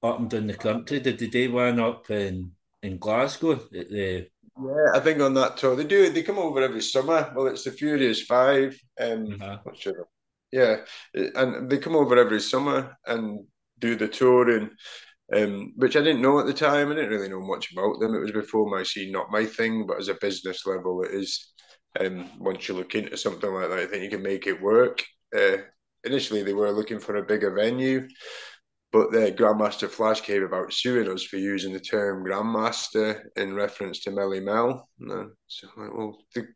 up 0.02 0.18
and 0.18 0.30
down 0.30 0.46
the 0.46 0.54
country. 0.54 1.00
Did 1.00 1.18
they 1.18 1.26
do 1.26 1.52
one 1.52 1.80
up 1.80 2.10
in 2.10 2.52
in 2.82 2.98
Glasgow 2.98 3.52
at 3.52 3.70
the 3.70 4.28
yeah, 4.60 4.92
I 4.94 5.00
think 5.00 5.20
on 5.20 5.34
that 5.34 5.56
tour 5.56 5.76
they 5.76 5.84
do. 5.84 6.10
They 6.10 6.22
come 6.22 6.38
over 6.38 6.62
every 6.62 6.82
summer. 6.82 7.32
Well, 7.34 7.46
it's 7.46 7.64
the 7.64 7.70
Furious 7.70 8.22
Five. 8.22 8.78
Um, 9.00 9.38
uh-huh. 9.40 9.58
sure. 9.74 10.08
Yeah, 10.50 10.76
and 11.14 11.68
they 11.70 11.78
come 11.78 11.94
over 11.94 12.16
every 12.16 12.40
summer 12.40 12.96
and 13.06 13.46
do 13.78 13.96
the 13.96 14.08
touring, 14.08 14.70
um, 15.34 15.74
which 15.76 15.94
I 15.94 16.00
didn't 16.00 16.22
know 16.22 16.38
at 16.40 16.46
the 16.46 16.54
time. 16.54 16.90
I 16.90 16.94
didn't 16.94 17.10
really 17.10 17.28
know 17.28 17.42
much 17.42 17.70
about 17.72 18.00
them. 18.00 18.14
It 18.14 18.20
was 18.20 18.32
before 18.32 18.68
my 18.68 18.82
scene, 18.82 19.12
not 19.12 19.30
my 19.30 19.44
thing. 19.44 19.86
But 19.86 19.98
as 19.98 20.08
a 20.08 20.14
business 20.14 20.66
level, 20.66 21.02
it 21.02 21.12
is. 21.12 21.52
Um, 21.98 22.30
once 22.38 22.68
you 22.68 22.74
look 22.74 22.94
into 22.94 23.16
something 23.16 23.50
like 23.50 23.70
that, 23.70 23.78
I 23.78 23.86
think 23.86 24.04
you 24.04 24.10
can 24.10 24.22
make 24.22 24.46
it 24.46 24.60
work. 24.60 25.02
Uh, 25.36 25.56
initially, 26.04 26.42
they 26.42 26.52
were 26.52 26.70
looking 26.70 27.00
for 27.00 27.16
a 27.16 27.24
bigger 27.24 27.50
venue. 27.50 28.06
But 28.90 29.12
the 29.12 29.32
Grandmaster 29.32 29.88
Flash 29.88 30.22
came 30.22 30.42
about 30.42 30.72
suing 30.72 31.10
us 31.10 31.22
for 31.22 31.36
using 31.36 31.72
the 31.72 31.80
term 31.80 32.24
Grandmaster 32.24 33.22
in 33.36 33.54
reference 33.54 34.00
to 34.00 34.10
Melle 34.10 34.42
Mel. 34.42 34.88
So, 35.46 35.68
like, 35.76 35.94
well, 35.94 36.18
the, 36.34 36.46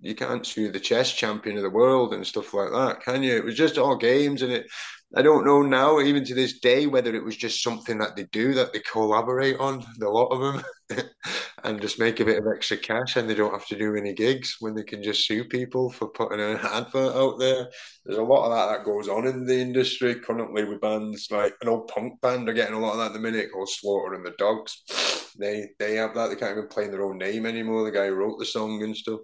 you 0.00 0.14
can't 0.14 0.44
sue 0.44 0.72
the 0.72 0.80
chess 0.80 1.12
champion 1.12 1.56
of 1.56 1.62
the 1.62 1.70
world 1.70 2.12
and 2.12 2.26
stuff 2.26 2.52
like 2.54 2.70
that, 2.70 3.02
can 3.02 3.22
you? 3.22 3.36
It 3.36 3.44
was 3.44 3.54
just 3.54 3.78
all 3.78 3.96
games, 3.96 4.42
and 4.42 4.52
it 4.52 4.66
I 5.14 5.22
don't 5.22 5.46
know 5.46 5.62
now, 5.62 6.00
even 6.00 6.24
to 6.24 6.34
this 6.34 6.58
day, 6.58 6.86
whether 6.86 7.14
it 7.14 7.24
was 7.24 7.36
just 7.36 7.62
something 7.62 7.98
that 7.98 8.16
they 8.16 8.24
do 8.32 8.54
that 8.54 8.72
they 8.72 8.80
collaborate 8.80 9.58
on, 9.58 9.84
a 10.02 10.04
lot 10.08 10.28
of 10.28 10.40
them, 10.88 11.08
and 11.66 11.80
just 11.80 11.98
make 11.98 12.20
a 12.20 12.24
bit 12.24 12.38
of 12.38 12.46
extra 12.46 12.76
cash 12.76 13.16
and 13.16 13.28
they 13.28 13.34
don't 13.34 13.52
have 13.52 13.66
to 13.66 13.76
do 13.76 13.96
any 13.96 14.14
gigs 14.14 14.56
when 14.60 14.74
they 14.74 14.84
can 14.84 15.02
just 15.02 15.26
sue 15.26 15.44
people 15.44 15.90
for 15.90 16.08
putting 16.08 16.40
an 16.40 16.58
advert 16.62 17.14
out 17.16 17.38
there. 17.40 17.68
There's 18.04 18.18
a 18.18 18.22
lot 18.22 18.46
of 18.46 18.52
that 18.52 18.78
that 18.78 18.84
goes 18.84 19.08
on 19.08 19.26
in 19.26 19.44
the 19.44 19.58
industry 19.58 20.14
currently 20.14 20.64
with 20.64 20.80
bands 20.80 21.28
like 21.30 21.54
an 21.60 21.68
old 21.68 21.88
punk 21.88 22.20
band 22.20 22.48
are 22.48 22.52
getting 22.52 22.76
a 22.76 22.78
lot 22.78 22.92
of 22.92 22.98
that 22.98 23.06
at 23.06 23.12
the 23.14 23.18
minute 23.18 23.50
called 23.52 23.68
Slaughter 23.68 24.14
and 24.14 24.24
the 24.24 24.34
Dogs. 24.38 25.34
They 25.38 25.66
they 25.78 25.96
have 25.96 26.14
that. 26.14 26.28
They 26.28 26.36
can't 26.36 26.56
even 26.56 26.68
play 26.68 26.84
in 26.84 26.92
their 26.92 27.04
own 27.04 27.18
name 27.18 27.44
anymore. 27.44 27.84
The 27.84 27.90
guy 27.90 28.06
who 28.06 28.14
wrote 28.14 28.38
the 28.38 28.46
song 28.46 28.82
and 28.82 28.96
stuff. 28.96 29.20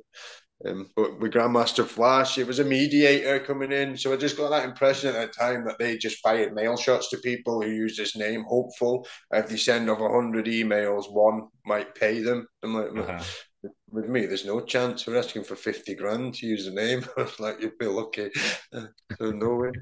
Um, 0.66 0.90
but 0.94 1.18
with 1.18 1.32
Grandmaster 1.32 1.84
Flash, 1.84 2.38
it 2.38 2.46
was 2.46 2.58
a 2.58 2.64
mediator 2.64 3.40
coming 3.40 3.72
in. 3.72 3.96
So 3.96 4.12
I 4.12 4.16
just 4.16 4.36
got 4.36 4.50
that 4.50 4.64
impression 4.64 5.08
at 5.08 5.14
that 5.14 5.36
time 5.36 5.64
that 5.64 5.78
they 5.78 5.96
just 5.96 6.22
fired 6.22 6.54
mail 6.54 6.76
shots 6.76 7.10
to 7.10 7.18
people 7.18 7.62
who 7.62 7.70
use 7.70 7.96
this 7.96 8.16
name, 8.16 8.44
hopeful 8.44 9.06
if 9.32 9.48
they 9.48 9.56
send 9.56 9.90
over 9.90 10.08
100 10.08 10.46
emails, 10.46 11.12
one 11.12 11.48
might 11.66 11.94
pay 11.94 12.20
them. 12.20 12.46
I'm 12.62 12.74
like, 12.74 13.08
uh-huh. 13.08 13.68
with 13.90 14.08
me, 14.08 14.26
there's 14.26 14.44
no 14.44 14.60
chance. 14.60 15.06
We're 15.06 15.18
asking 15.18 15.44
for 15.44 15.56
50 15.56 15.94
grand 15.96 16.34
to 16.34 16.46
use 16.46 16.64
the 16.64 16.72
name. 16.72 17.04
I 17.16 17.22
was 17.22 17.40
like, 17.40 17.60
you'd 17.60 17.78
be 17.78 17.86
lucky. 17.86 18.30
so 18.72 19.30
no 19.30 19.54
way. 19.56 19.72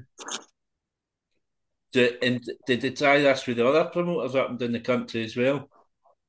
Did, 1.93 2.23
and 2.23 2.41
did 2.65 2.81
they 2.81 2.91
try 2.91 3.19
this 3.19 3.45
with 3.45 3.57
the 3.57 3.67
other 3.67 3.85
promoters 3.85 4.35
up 4.35 4.49
and 4.49 4.57
down 4.57 4.71
the 4.71 4.79
country 4.79 5.25
as 5.25 5.35
well? 5.35 5.69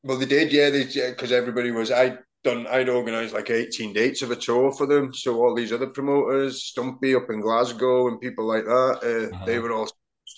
Well, 0.02 0.18
they 0.18 0.26
did, 0.26 0.52
yeah. 0.52 0.70
They 0.70 0.84
because 0.84 1.30
everybody 1.30 1.70
was. 1.70 1.92
I 1.92 2.18
done 2.44 2.66
I'd 2.66 2.88
organised 2.88 3.34
like 3.34 3.50
18 3.50 3.92
dates 3.92 4.22
of 4.22 4.30
a 4.30 4.36
tour 4.36 4.72
for 4.72 4.86
them. 4.86 5.14
So 5.14 5.36
all 5.36 5.54
these 5.54 5.72
other 5.72 5.86
promoters, 5.86 6.64
Stumpy 6.64 7.14
up 7.14 7.30
in 7.30 7.40
Glasgow 7.40 8.08
and 8.08 8.20
people 8.20 8.46
like 8.46 8.64
that, 8.64 8.98
uh, 9.02 9.34
uh-huh. 9.34 9.44
they 9.46 9.58
were 9.58 9.72
all 9.72 9.88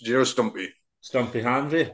do 0.03 0.11
you 0.11 0.19
know 0.19 0.25
Stumpy? 0.25 0.69
Stumpy 1.01 1.41
Hanvey. 1.41 1.93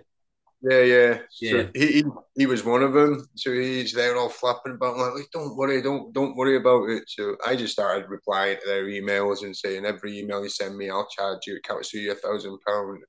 Yeah, 0.62 0.82
yeah. 0.82 1.18
yeah. 1.40 1.50
So 1.50 1.70
he, 1.74 1.86
he, 1.86 2.04
he 2.36 2.46
was 2.46 2.64
one 2.64 2.82
of 2.82 2.92
them. 2.92 3.26
So 3.34 3.50
he's 3.52 3.94
there 3.94 4.16
all 4.16 4.28
flapping 4.28 4.74
about. 4.74 4.94
I'm 4.94 5.14
like, 5.14 5.30
don't 5.32 5.56
worry, 5.56 5.80
don't 5.80 6.12
don't 6.12 6.36
worry 6.36 6.56
about 6.56 6.90
it. 6.90 7.04
So 7.08 7.36
I 7.46 7.56
just 7.56 7.72
started 7.72 8.10
replying 8.10 8.58
to 8.58 8.66
their 8.66 8.84
emails 8.84 9.42
and 9.42 9.56
saying 9.56 9.86
every 9.86 10.18
email 10.18 10.42
you 10.42 10.50
send 10.50 10.76
me, 10.76 10.90
I'll 10.90 11.08
charge 11.08 11.46
you, 11.46 11.58
can't 11.64 11.84
sue 11.84 12.00
you 12.00 12.12
a 12.12 12.14
thousand 12.14 12.58
pound, 12.66 13.02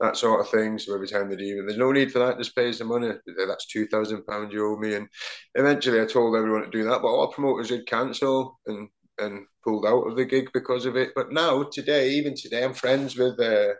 that 0.00 0.16
sort 0.16 0.40
of 0.40 0.50
thing. 0.50 0.76
So 0.78 0.92
every 0.92 1.06
time 1.06 1.30
they 1.30 1.36
do, 1.36 1.64
there's 1.64 1.78
no 1.78 1.92
need 1.92 2.10
for 2.10 2.18
that. 2.18 2.38
Just 2.38 2.56
pays 2.56 2.78
the 2.78 2.84
money. 2.84 3.12
That's 3.46 3.66
two 3.66 3.86
thousand 3.86 4.26
pound 4.26 4.52
you 4.52 4.66
owe 4.66 4.76
me. 4.76 4.94
And 4.94 5.08
eventually, 5.54 6.00
I 6.00 6.06
told 6.06 6.36
everyone 6.36 6.62
to 6.64 6.70
do 6.70 6.84
that, 6.84 7.02
but 7.02 7.08
all 7.08 7.32
promoters 7.32 7.68
did 7.68 7.86
cancel 7.86 8.58
and 8.66 8.88
and 9.20 9.46
pulled 9.64 9.84
out 9.84 10.06
of 10.06 10.16
the 10.16 10.24
gig 10.24 10.48
because 10.54 10.86
of 10.86 10.96
it. 10.96 11.10
But 11.14 11.32
now, 11.32 11.64
today, 11.64 12.10
even 12.10 12.34
today, 12.36 12.64
I'm 12.64 12.74
friends 12.74 13.16
with. 13.16 13.38
Uh, 13.40 13.74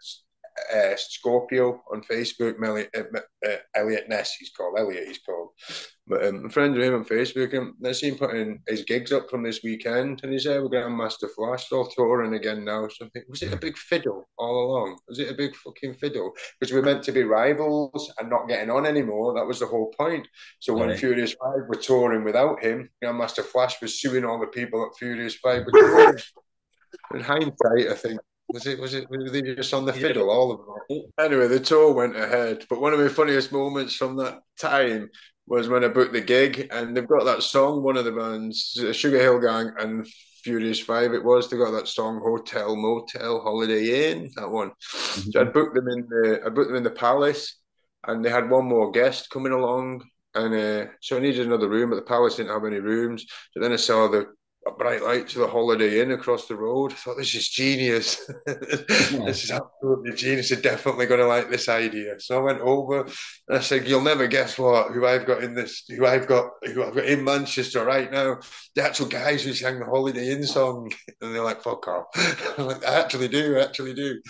uh, 0.74 0.96
Scorpio 0.96 1.82
on 1.92 2.02
Facebook. 2.02 2.54
Elliot, 2.62 2.90
uh, 2.96 3.18
uh, 3.46 3.56
Elliot 3.74 4.08
Ness, 4.08 4.34
he's 4.34 4.50
called 4.50 4.78
Elliot. 4.78 5.06
He's 5.06 5.18
called. 5.18 5.50
But 6.06 6.24
um, 6.24 6.36
I'm 6.44 6.50
friends 6.50 6.76
with 6.76 6.86
him 6.86 6.94
on 6.94 7.04
Facebook, 7.04 7.56
and 7.56 7.74
I 7.86 7.92
see 7.92 8.08
him 8.08 8.16
putting 8.16 8.60
his 8.66 8.82
gigs 8.84 9.12
up 9.12 9.28
from 9.28 9.42
this 9.42 9.62
weekend, 9.62 10.20
and 10.22 10.32
he's 10.32 10.44
there 10.44 10.62
with 10.62 10.72
Grandmaster 10.72 11.28
Flash, 11.30 11.70
all 11.70 11.86
touring 11.86 12.34
again 12.34 12.64
now. 12.64 12.88
So 12.88 13.08
think, 13.12 13.26
was 13.28 13.42
it 13.42 13.52
a 13.52 13.58
big 13.58 13.76
fiddle 13.76 14.28
all 14.38 14.66
along? 14.66 14.98
Was 15.08 15.18
it 15.18 15.30
a 15.30 15.34
big 15.34 15.54
fucking 15.54 15.94
fiddle? 15.94 16.32
Because 16.58 16.72
we're 16.72 16.82
meant 16.82 17.02
to 17.04 17.12
be 17.12 17.24
rivals 17.24 18.10
and 18.18 18.30
not 18.30 18.48
getting 18.48 18.70
on 18.70 18.86
anymore. 18.86 19.34
That 19.34 19.46
was 19.46 19.60
the 19.60 19.66
whole 19.66 19.92
point. 19.98 20.26
So 20.60 20.74
when 20.74 20.88
right. 20.88 20.98
Furious 20.98 21.34
Five 21.34 21.68
were 21.68 21.76
touring 21.76 22.24
without 22.24 22.62
him, 22.62 22.88
Grandmaster 23.04 23.44
Flash 23.44 23.80
was 23.82 24.00
suing 24.00 24.24
all 24.24 24.40
the 24.40 24.46
people 24.46 24.84
at 24.84 24.96
Furious 24.98 25.34
Five. 25.36 25.66
In 27.14 27.20
hindsight, 27.20 27.88
I 27.90 27.94
think 27.94 28.20
was 28.48 28.66
it? 28.66 28.80
Was 28.80 28.94
it? 28.94 29.08
Were 29.10 29.28
they 29.28 29.42
just 29.42 29.74
on 29.74 29.84
the 29.84 29.92
yeah. 29.92 30.08
fiddle? 30.08 30.30
All 30.30 30.52
of 30.52 30.58
them. 30.88 31.02
Anyway, 31.18 31.48
the 31.48 31.60
tour 31.60 31.92
went 31.92 32.16
ahead. 32.16 32.64
But 32.70 32.80
one 32.80 32.92
of 32.92 33.00
my 33.00 33.08
funniest 33.08 33.52
moments 33.52 33.94
from 33.94 34.16
that 34.16 34.40
time 34.58 35.10
was 35.46 35.68
when 35.68 35.84
I 35.84 35.88
booked 35.88 36.12
the 36.12 36.20
gig, 36.20 36.68
and 36.70 36.96
they've 36.96 37.06
got 37.06 37.24
that 37.24 37.42
song. 37.42 37.82
One 37.82 37.96
of 37.96 38.04
the 38.04 38.12
bands, 38.12 38.78
Sugar 38.92 39.18
Hill 39.18 39.40
Gang 39.40 39.72
and 39.78 40.06
Furious 40.42 40.80
Five. 40.80 41.12
It 41.12 41.24
was. 41.24 41.48
They 41.48 41.58
got 41.58 41.72
that 41.72 41.88
song, 41.88 42.20
Hotel 42.22 42.74
Motel 42.74 43.40
Holiday 43.40 44.10
Inn. 44.10 44.30
That 44.36 44.50
one. 44.50 44.70
Mm-hmm. 44.70 45.30
So 45.30 45.40
I 45.40 45.44
booked 45.44 45.74
them 45.74 45.88
in 45.88 46.06
the. 46.08 46.40
I 46.46 46.48
booked 46.48 46.68
them 46.68 46.76
in 46.76 46.84
the 46.84 46.90
Palace, 46.90 47.58
and 48.06 48.24
they 48.24 48.30
had 48.30 48.50
one 48.50 48.66
more 48.66 48.90
guest 48.90 49.30
coming 49.30 49.52
along. 49.52 50.04
And 50.34 50.54
uh, 50.54 50.90
so 51.00 51.16
I 51.16 51.20
needed 51.20 51.46
another 51.46 51.68
room, 51.68 51.90
but 51.90 51.96
the 51.96 52.02
Palace 52.02 52.36
didn't 52.36 52.52
have 52.52 52.64
any 52.64 52.78
rooms. 52.78 53.26
So 53.52 53.60
then 53.60 53.72
I 53.72 53.76
saw 53.76 54.08
the 54.08 54.26
a 54.68 54.72
bright 54.72 55.02
light 55.02 55.28
to 55.28 55.38
the 55.38 55.46
Holiday 55.48 56.00
Inn 56.00 56.12
across 56.12 56.46
the 56.46 56.56
road. 56.56 56.92
I 56.92 56.94
thought 56.96 57.16
this 57.16 57.34
is 57.34 57.48
genius. 57.48 58.30
this 58.46 59.44
is 59.44 59.50
absolutely 59.50 60.12
genius. 60.14 60.50
They're 60.50 60.60
definitely 60.60 61.06
going 61.06 61.20
to 61.20 61.26
like 61.26 61.50
this 61.50 61.68
idea. 61.68 62.20
So 62.20 62.38
I 62.38 62.42
went 62.42 62.60
over 62.60 63.00
and 63.00 63.58
I 63.58 63.60
said, 63.60 63.88
"You'll 63.88 64.02
never 64.02 64.26
guess 64.26 64.58
what 64.58 64.92
who 64.92 65.06
I've 65.06 65.26
got 65.26 65.42
in 65.42 65.54
this, 65.54 65.84
who 65.88 66.06
I've 66.06 66.26
got, 66.26 66.50
who 66.62 66.84
I've 66.84 66.94
got 66.94 67.06
in 67.06 67.24
Manchester 67.24 67.84
right 67.84 68.10
now. 68.10 68.38
The 68.74 68.84
actual 68.84 69.06
guys 69.06 69.42
who 69.42 69.52
sang 69.52 69.78
the 69.78 69.86
Holiday 69.86 70.30
Inn 70.30 70.44
song." 70.44 70.92
And 71.20 71.34
they're 71.34 71.42
like, 71.42 71.62
"Fuck 71.62 71.88
off." 71.88 72.06
I'm 72.58 72.66
like, 72.66 72.84
"I 72.84 73.00
actually 73.00 73.28
do. 73.28 73.56
I 73.56 73.62
actually 73.62 73.94
do." 73.94 74.20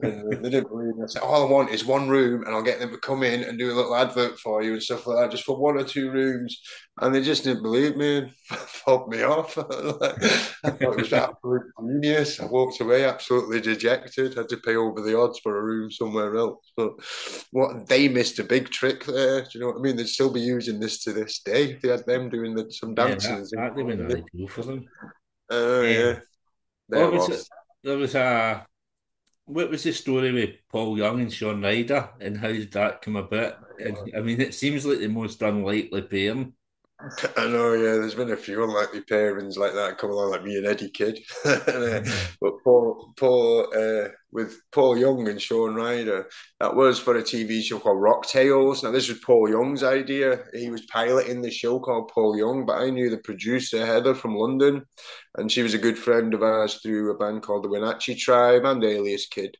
And 0.00 0.44
they 0.44 0.50
didn't 0.50 0.68
believe 0.68 0.96
me. 0.96 1.04
I 1.04 1.06
said, 1.06 1.22
all 1.22 1.46
I 1.46 1.50
want 1.50 1.70
is 1.70 1.84
one 1.84 2.08
room, 2.08 2.42
and 2.44 2.54
I'll 2.54 2.62
get 2.62 2.80
them 2.80 2.90
to 2.90 2.98
come 2.98 3.22
in 3.22 3.44
and 3.44 3.56
do 3.56 3.72
a 3.72 3.74
little 3.74 3.94
advert 3.94 4.38
for 4.40 4.60
you 4.60 4.72
and 4.72 4.82
stuff 4.82 5.06
like 5.06 5.18
that, 5.18 5.30
just 5.30 5.44
for 5.44 5.56
one 5.56 5.76
or 5.76 5.84
two 5.84 6.10
rooms. 6.10 6.60
And 7.00 7.14
they 7.14 7.22
just 7.22 7.44
didn't 7.44 7.62
believe 7.62 7.96
me 7.96 8.18
and 8.18 8.30
fobbed 8.50 9.12
me 9.12 9.22
off. 9.22 9.56
like, 9.56 9.66
I 10.64 10.70
thought 10.70 10.82
it 10.82 10.96
was 10.96 11.12
absolute 11.12 11.62
genius. 11.80 12.40
I 12.40 12.46
walked 12.46 12.80
away 12.80 13.04
absolutely 13.04 13.60
dejected. 13.60 14.34
Had 14.34 14.48
to 14.48 14.56
pay 14.56 14.74
over 14.74 15.00
the 15.00 15.16
odds 15.16 15.38
for 15.38 15.58
a 15.58 15.62
room 15.62 15.90
somewhere 15.92 16.34
else. 16.36 16.72
But 16.76 16.94
what 17.52 17.86
they 17.86 18.08
missed 18.08 18.40
a 18.40 18.44
big 18.44 18.70
trick 18.70 19.04
there. 19.04 19.42
Do 19.42 19.48
you 19.54 19.60
know 19.60 19.66
what 19.68 19.78
I 19.78 19.80
mean? 19.80 19.96
They'd 19.96 20.08
still 20.08 20.32
be 20.32 20.40
using 20.40 20.80
this 20.80 21.04
to 21.04 21.12
this 21.12 21.40
day 21.40 21.72
if 21.72 21.82
they 21.82 21.90
had 21.90 22.04
them 22.04 22.28
doing 22.28 22.56
the, 22.56 22.70
some 22.70 22.96
dances. 22.96 23.52
Yeah, 23.54 23.68
that, 23.68 23.78
have 23.78 23.86
been 23.86 24.06
ideal 24.06 24.48
for 24.48 24.62
them. 24.62 24.84
Oh 25.50 25.80
uh, 25.80 25.82
yeah. 25.82 26.18
yeah. 26.90 27.08
was 27.08 27.28
it? 27.28 27.48
There 27.84 27.98
was 27.98 28.14
a 28.14 28.66
what 29.46 29.70
was 29.70 29.82
the 29.82 29.92
story 29.92 30.32
with 30.32 30.50
Paul 30.70 30.96
Young 30.96 31.20
and 31.20 31.32
Shaun 31.32 31.62
Ryder, 31.62 32.10
and 32.20 32.36
how 32.36 32.48
did 32.48 32.72
that 32.72 33.02
come 33.02 33.16
about? 33.16 33.58
And, 33.78 33.96
I 34.16 34.20
mean, 34.20 34.40
it 34.40 34.54
seems 34.54 34.86
like 34.86 34.98
the 34.98 35.08
most 35.08 35.42
unlikely 35.42 36.02
pairing. 36.02 36.54
I 37.36 37.48
know, 37.48 37.72
yeah. 37.74 37.94
There's 37.94 38.14
been 38.14 38.30
a 38.30 38.36
few 38.36 38.62
unlikely 38.62 39.02
pairings 39.02 39.56
like 39.56 39.74
that 39.74 39.98
come 39.98 40.10
along, 40.10 40.30
like 40.30 40.44
me 40.44 40.56
and 40.56 40.66
Eddie 40.66 40.90
Kidd. 40.90 41.18
Uh, 41.44 42.02
but 42.40 42.54
Paul, 42.62 43.12
Paul, 43.16 43.66
uh, 43.76 44.08
with 44.34 44.60
Paul 44.72 44.98
Young 44.98 45.28
and 45.28 45.40
Shaun 45.40 45.76
Ryder, 45.76 46.28
that 46.58 46.74
was 46.74 46.98
for 46.98 47.16
a 47.16 47.22
TV 47.22 47.62
show 47.62 47.78
called 47.78 48.02
Rock 48.02 48.26
Tales. 48.26 48.82
Now, 48.82 48.90
this 48.90 49.08
was 49.08 49.20
Paul 49.20 49.48
Young's 49.48 49.84
idea. 49.84 50.42
He 50.52 50.70
was 50.70 50.84
piloting 50.86 51.40
the 51.40 51.52
show 51.52 51.78
called 51.78 52.10
Paul 52.12 52.36
Young, 52.36 52.66
but 52.66 52.82
I 52.82 52.90
knew 52.90 53.08
the 53.08 53.18
producer 53.18 53.86
Heather 53.86 54.14
from 54.14 54.34
London, 54.34 54.84
and 55.38 55.50
she 55.50 55.62
was 55.62 55.72
a 55.72 55.78
good 55.78 55.96
friend 55.96 56.34
of 56.34 56.42
ours 56.42 56.80
through 56.82 57.12
a 57.12 57.16
band 57.16 57.42
called 57.42 57.64
the 57.64 57.68
Wenatchee 57.68 58.16
Tribe 58.16 58.64
and 58.64 58.82
Alias 58.82 59.26
Kid, 59.28 59.56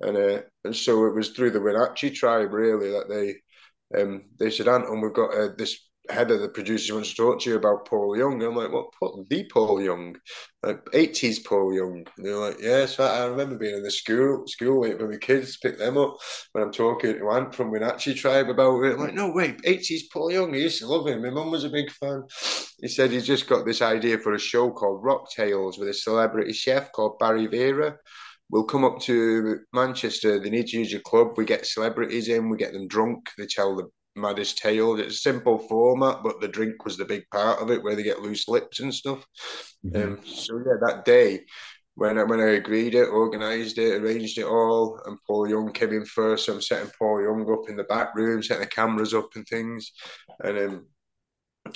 and 0.00 0.16
uh, 0.16 0.42
and 0.64 0.76
so 0.76 1.06
it 1.06 1.14
was 1.14 1.30
through 1.30 1.50
the 1.50 1.60
Wenatchee 1.60 2.10
Tribe 2.10 2.52
really 2.52 2.90
that 2.90 3.08
they 3.08 4.00
um, 4.00 4.24
they 4.38 4.50
said, 4.50 4.68
Anton, 4.68 5.00
we've 5.00 5.12
got 5.12 5.34
uh, 5.34 5.48
this 5.58 5.78
head 6.10 6.30
of 6.30 6.40
the 6.40 6.48
producers 6.48 6.92
wants 6.92 7.10
to 7.10 7.16
talk 7.16 7.40
to 7.40 7.50
you 7.50 7.56
about 7.56 7.86
Paul 7.86 8.16
Young. 8.16 8.42
I'm 8.42 8.54
like, 8.54 8.72
what? 8.72 8.86
What? 8.98 9.28
The 9.28 9.48
Paul 9.52 9.80
Young, 9.80 10.16
like 10.62 10.80
eighties 10.92 11.38
Paul 11.38 11.74
Young. 11.74 12.06
And 12.16 12.26
they're 12.26 12.36
like, 12.36 12.56
yes. 12.60 12.90
Yeah, 12.90 12.96
so 12.96 13.04
I 13.04 13.26
remember 13.26 13.56
being 13.56 13.76
in 13.76 13.82
the 13.82 13.90
school, 13.90 14.44
school 14.46 14.80
waiting 14.80 14.98
for 14.98 15.08
my 15.08 15.16
kids 15.16 15.56
pick 15.56 15.78
them 15.78 15.96
up 15.96 16.16
when 16.52 16.64
I'm 16.64 16.72
talking 16.72 17.18
to 17.18 17.30
Ant 17.30 17.54
from 17.54 17.70
Wenatchee 17.70 18.14
Tribe 18.14 18.48
about 18.48 18.82
it. 18.82 18.94
I'm 18.94 19.00
like, 19.00 19.14
no, 19.14 19.30
wait, 19.30 19.60
eighties 19.64 20.08
Paul 20.12 20.30
Young. 20.30 20.54
I 20.54 20.58
used 20.58 20.80
to 20.80 20.86
love 20.86 21.06
him. 21.06 21.22
My 21.22 21.30
mum 21.30 21.50
was 21.50 21.64
a 21.64 21.70
big 21.70 21.90
fan. 21.90 22.24
He 22.80 22.88
said 22.88 23.10
he's 23.10 23.26
just 23.26 23.48
got 23.48 23.64
this 23.64 23.80
idea 23.80 24.18
for 24.18 24.34
a 24.34 24.38
show 24.38 24.70
called 24.70 25.04
Rock 25.04 25.30
Tales 25.30 25.78
with 25.78 25.88
a 25.88 25.94
celebrity 25.94 26.52
chef 26.52 26.92
called 26.92 27.18
Barry 27.18 27.46
Vera. 27.46 27.96
We'll 28.50 28.64
come 28.64 28.84
up 28.84 29.00
to 29.00 29.60
Manchester. 29.72 30.38
They 30.38 30.50
need 30.50 30.66
to 30.66 30.78
use 30.78 30.92
your 30.92 31.00
club. 31.00 31.28
We 31.36 31.46
get 31.46 31.64
celebrities 31.64 32.28
in. 32.28 32.50
We 32.50 32.58
get 32.58 32.74
them 32.74 32.88
drunk. 32.88 33.30
They 33.38 33.46
tell 33.46 33.74
the 33.74 33.88
maddest 34.16 34.58
tale. 34.58 34.98
It's 34.98 35.16
a 35.16 35.18
simple 35.18 35.58
format, 35.58 36.22
but 36.22 36.40
the 36.40 36.48
drink 36.48 36.84
was 36.84 36.96
the 36.96 37.04
big 37.04 37.24
part 37.30 37.60
of 37.60 37.70
it, 37.70 37.82
where 37.82 37.96
they 37.96 38.02
get 38.02 38.22
loose 38.22 38.48
lips 38.48 38.80
and 38.80 38.94
stuff. 38.94 39.26
Mm-hmm. 39.84 40.02
Um, 40.02 40.20
so 40.24 40.58
yeah, 40.58 40.76
that 40.86 41.04
day 41.04 41.44
when 41.96 42.18
I 42.18 42.24
when 42.24 42.40
I 42.40 42.54
agreed 42.54 42.94
it, 42.94 43.08
organised 43.08 43.78
it, 43.78 44.02
arranged 44.02 44.38
it 44.38 44.46
all, 44.46 45.00
and 45.06 45.18
Paul 45.26 45.48
Young 45.48 45.72
came 45.72 45.92
in 45.92 46.04
first. 46.04 46.46
So 46.46 46.54
I'm 46.54 46.60
setting 46.60 46.90
Paul 46.98 47.22
Young 47.22 47.50
up 47.52 47.68
in 47.68 47.76
the 47.76 47.84
back 47.84 48.14
room, 48.14 48.42
setting 48.42 48.62
the 48.62 48.68
cameras 48.68 49.14
up 49.14 49.28
and 49.36 49.46
things, 49.46 49.92
and 50.40 50.58
um, 50.58 50.86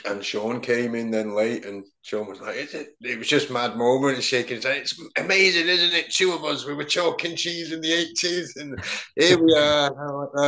and 0.05 0.25
Shaun 0.25 0.61
came 0.61 0.95
in 0.95 1.11
then 1.11 1.35
late, 1.35 1.65
and 1.65 1.85
Shaun 2.03 2.29
was 2.29 2.41
like, 2.41 2.57
"Is 2.57 2.75
it?" 2.75 2.89
It 3.01 3.19
was 3.19 3.29
just 3.29 3.51
mad 3.51 3.77
moment, 3.77 4.17
and 4.17 4.25
shaking 4.25 4.57
his 4.57 4.65
head. 4.65 4.79
It's 4.79 5.01
amazing, 5.17 5.67
isn't 5.67 5.95
it? 5.95 6.11
Two 6.11 6.33
of 6.33 6.45
us, 6.45 6.67
we 6.67 6.75
were 6.75 6.85
chalking 6.85 7.37
cheese 7.37 7.73
in 7.73 7.81
the 7.81 7.93
eighties, 7.93 8.55
and 8.57 8.79
here 9.17 9.43
we 9.43 9.55
are. 9.55 9.91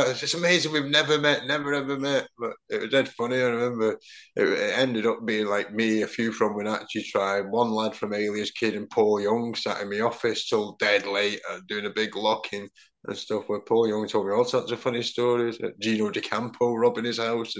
It's 0.09 0.19
just 0.19 0.35
amazing. 0.35 0.71
We've 0.71 0.85
never 0.85 1.19
met, 1.19 1.47
never 1.47 1.73
ever 1.73 1.97
met, 1.97 2.27
but 2.37 2.51
it 2.69 2.81
was 2.81 2.91
dead 2.91 3.09
funny. 3.09 3.37
I 3.37 3.45
remember 3.45 3.97
it, 4.35 4.47
it 4.47 4.77
ended 4.77 5.07
up 5.07 5.25
being 5.25 5.47
like 5.47 5.73
me, 5.73 6.03
a 6.03 6.07
few 6.07 6.31
from 6.31 6.55
Wenatchee 6.55 7.03
Tribe, 7.03 7.49
one 7.49 7.71
lad 7.71 7.95
from 7.95 8.13
Alias 8.13 8.51
Kid, 8.51 8.75
and 8.75 8.89
Paul 8.89 9.21
Young 9.21 9.55
sat 9.55 9.81
in 9.81 9.89
my 9.89 10.01
office 10.01 10.47
till 10.47 10.75
dead 10.79 11.07
late, 11.07 11.41
uh, 11.49 11.59
doing 11.67 11.87
a 11.87 11.91
big 11.91 12.15
locking 12.15 12.69
and 13.05 13.17
stuff 13.17 13.45
where 13.47 13.61
Paul 13.61 13.87
Young 13.87 14.07
told 14.07 14.27
me 14.27 14.33
all 14.33 14.45
sorts 14.45 14.71
of 14.71 14.79
funny 14.79 15.01
stories. 15.01 15.57
Gino 15.81 16.11
D'Acampo 16.11 16.75
robbing 16.75 17.05
his 17.05 17.17
house 17.17 17.55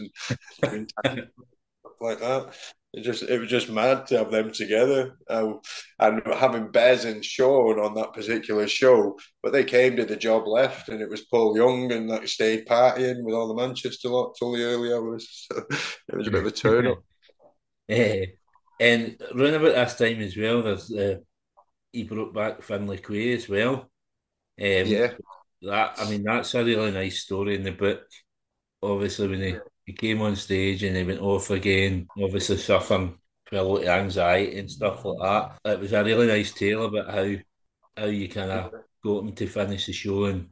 and 0.62 0.92
like 2.02 2.20
that. 2.20 2.56
It 2.94 3.04
just 3.04 3.24
it 3.24 3.40
was 3.40 3.50
just 3.50 3.70
mad 3.70 4.08
to 4.08 4.18
have 4.18 4.32
them 4.32 4.52
together, 4.52 5.18
uh, 5.30 5.54
and 6.00 6.22
having 6.36 6.72
Bez 6.72 7.06
and 7.06 7.24
Shaun 7.24 7.80
on 7.80 7.96
that 7.96 8.14
particular 8.14 8.68
show. 8.68 9.18
But 9.42 9.54
they 9.54 9.64
came, 9.64 9.96
did 9.96 10.10
the 10.10 10.18
job, 10.18 10.46
left, 10.46 10.90
and 10.90 11.02
it 11.02 11.10
was 11.10 11.22
Paul 11.22 11.56
Young 11.56 11.92
and 11.94 12.10
like 12.10 12.28
stayed 12.28 12.68
partying 12.68 13.24
with 13.24 13.34
all 13.34 13.48
the 13.48 13.56
Manchester 13.56 14.10
lot 14.10 14.36
till 14.38 14.52
the 14.52 14.64
early 14.64 14.94
hours. 14.94 15.48
So 15.52 15.64
it 16.10 16.18
was 16.18 16.28
a 16.28 16.32
bit 16.32 16.42
of 16.42 16.48
a 16.48 16.52
turn 16.52 16.88
up. 16.88 17.04
yeah, 17.88 18.26
and 18.80 19.22
around 19.34 19.54
about 19.54 19.76
this 19.76 19.96
time 19.96 20.20
as 20.20 20.36
well, 20.36 20.62
there's 20.62 20.92
uh, 20.92 21.18
he 21.94 22.04
brought 22.04 22.34
back 22.34 22.64
Finlay 22.64 22.98
Quaye 22.98 23.36
as 23.36 23.48
well. 23.48 23.74
Um, 23.74 23.88
yeah, 24.58 25.14
that 25.62 25.96
I 25.98 26.10
mean 26.10 26.24
that's 26.24 26.54
a 26.56 26.64
really 26.64 26.92
nice 26.92 27.20
story 27.20 27.56
in 27.56 27.64
the 27.64 27.72
book. 27.72 28.02
Obviously, 28.84 29.28
when 29.28 29.42
he 29.42 29.56
he 29.86 29.94
came 29.94 30.22
on 30.22 30.36
stage 30.36 30.84
and 30.84 30.96
he 30.96 31.04
went 31.04 31.22
off 31.22 31.50
again, 31.50 32.08
obviously 32.22 32.58
suffering 32.58 33.18
from 33.46 33.58
a 33.58 33.64
lot 33.64 33.82
of 33.82 33.88
anxiety 33.88 34.60
and 34.60 34.72
stuff 34.72 35.04
like 35.06 35.18
that. 35.64 35.74
It 35.74 35.80
was 35.80 35.94
a 35.94 36.04
really 36.04 36.28
nice 36.28 36.52
tale 36.54 36.86
about 36.86 37.14
how 37.14 37.36
how 37.98 38.06
you 38.06 38.30
kind 38.30 38.52
of 38.52 38.74
got 39.04 39.24
him 39.24 39.34
to 39.34 39.48
finish 39.48 39.86
the 39.86 39.94
show 39.94 40.26
and 40.26 40.50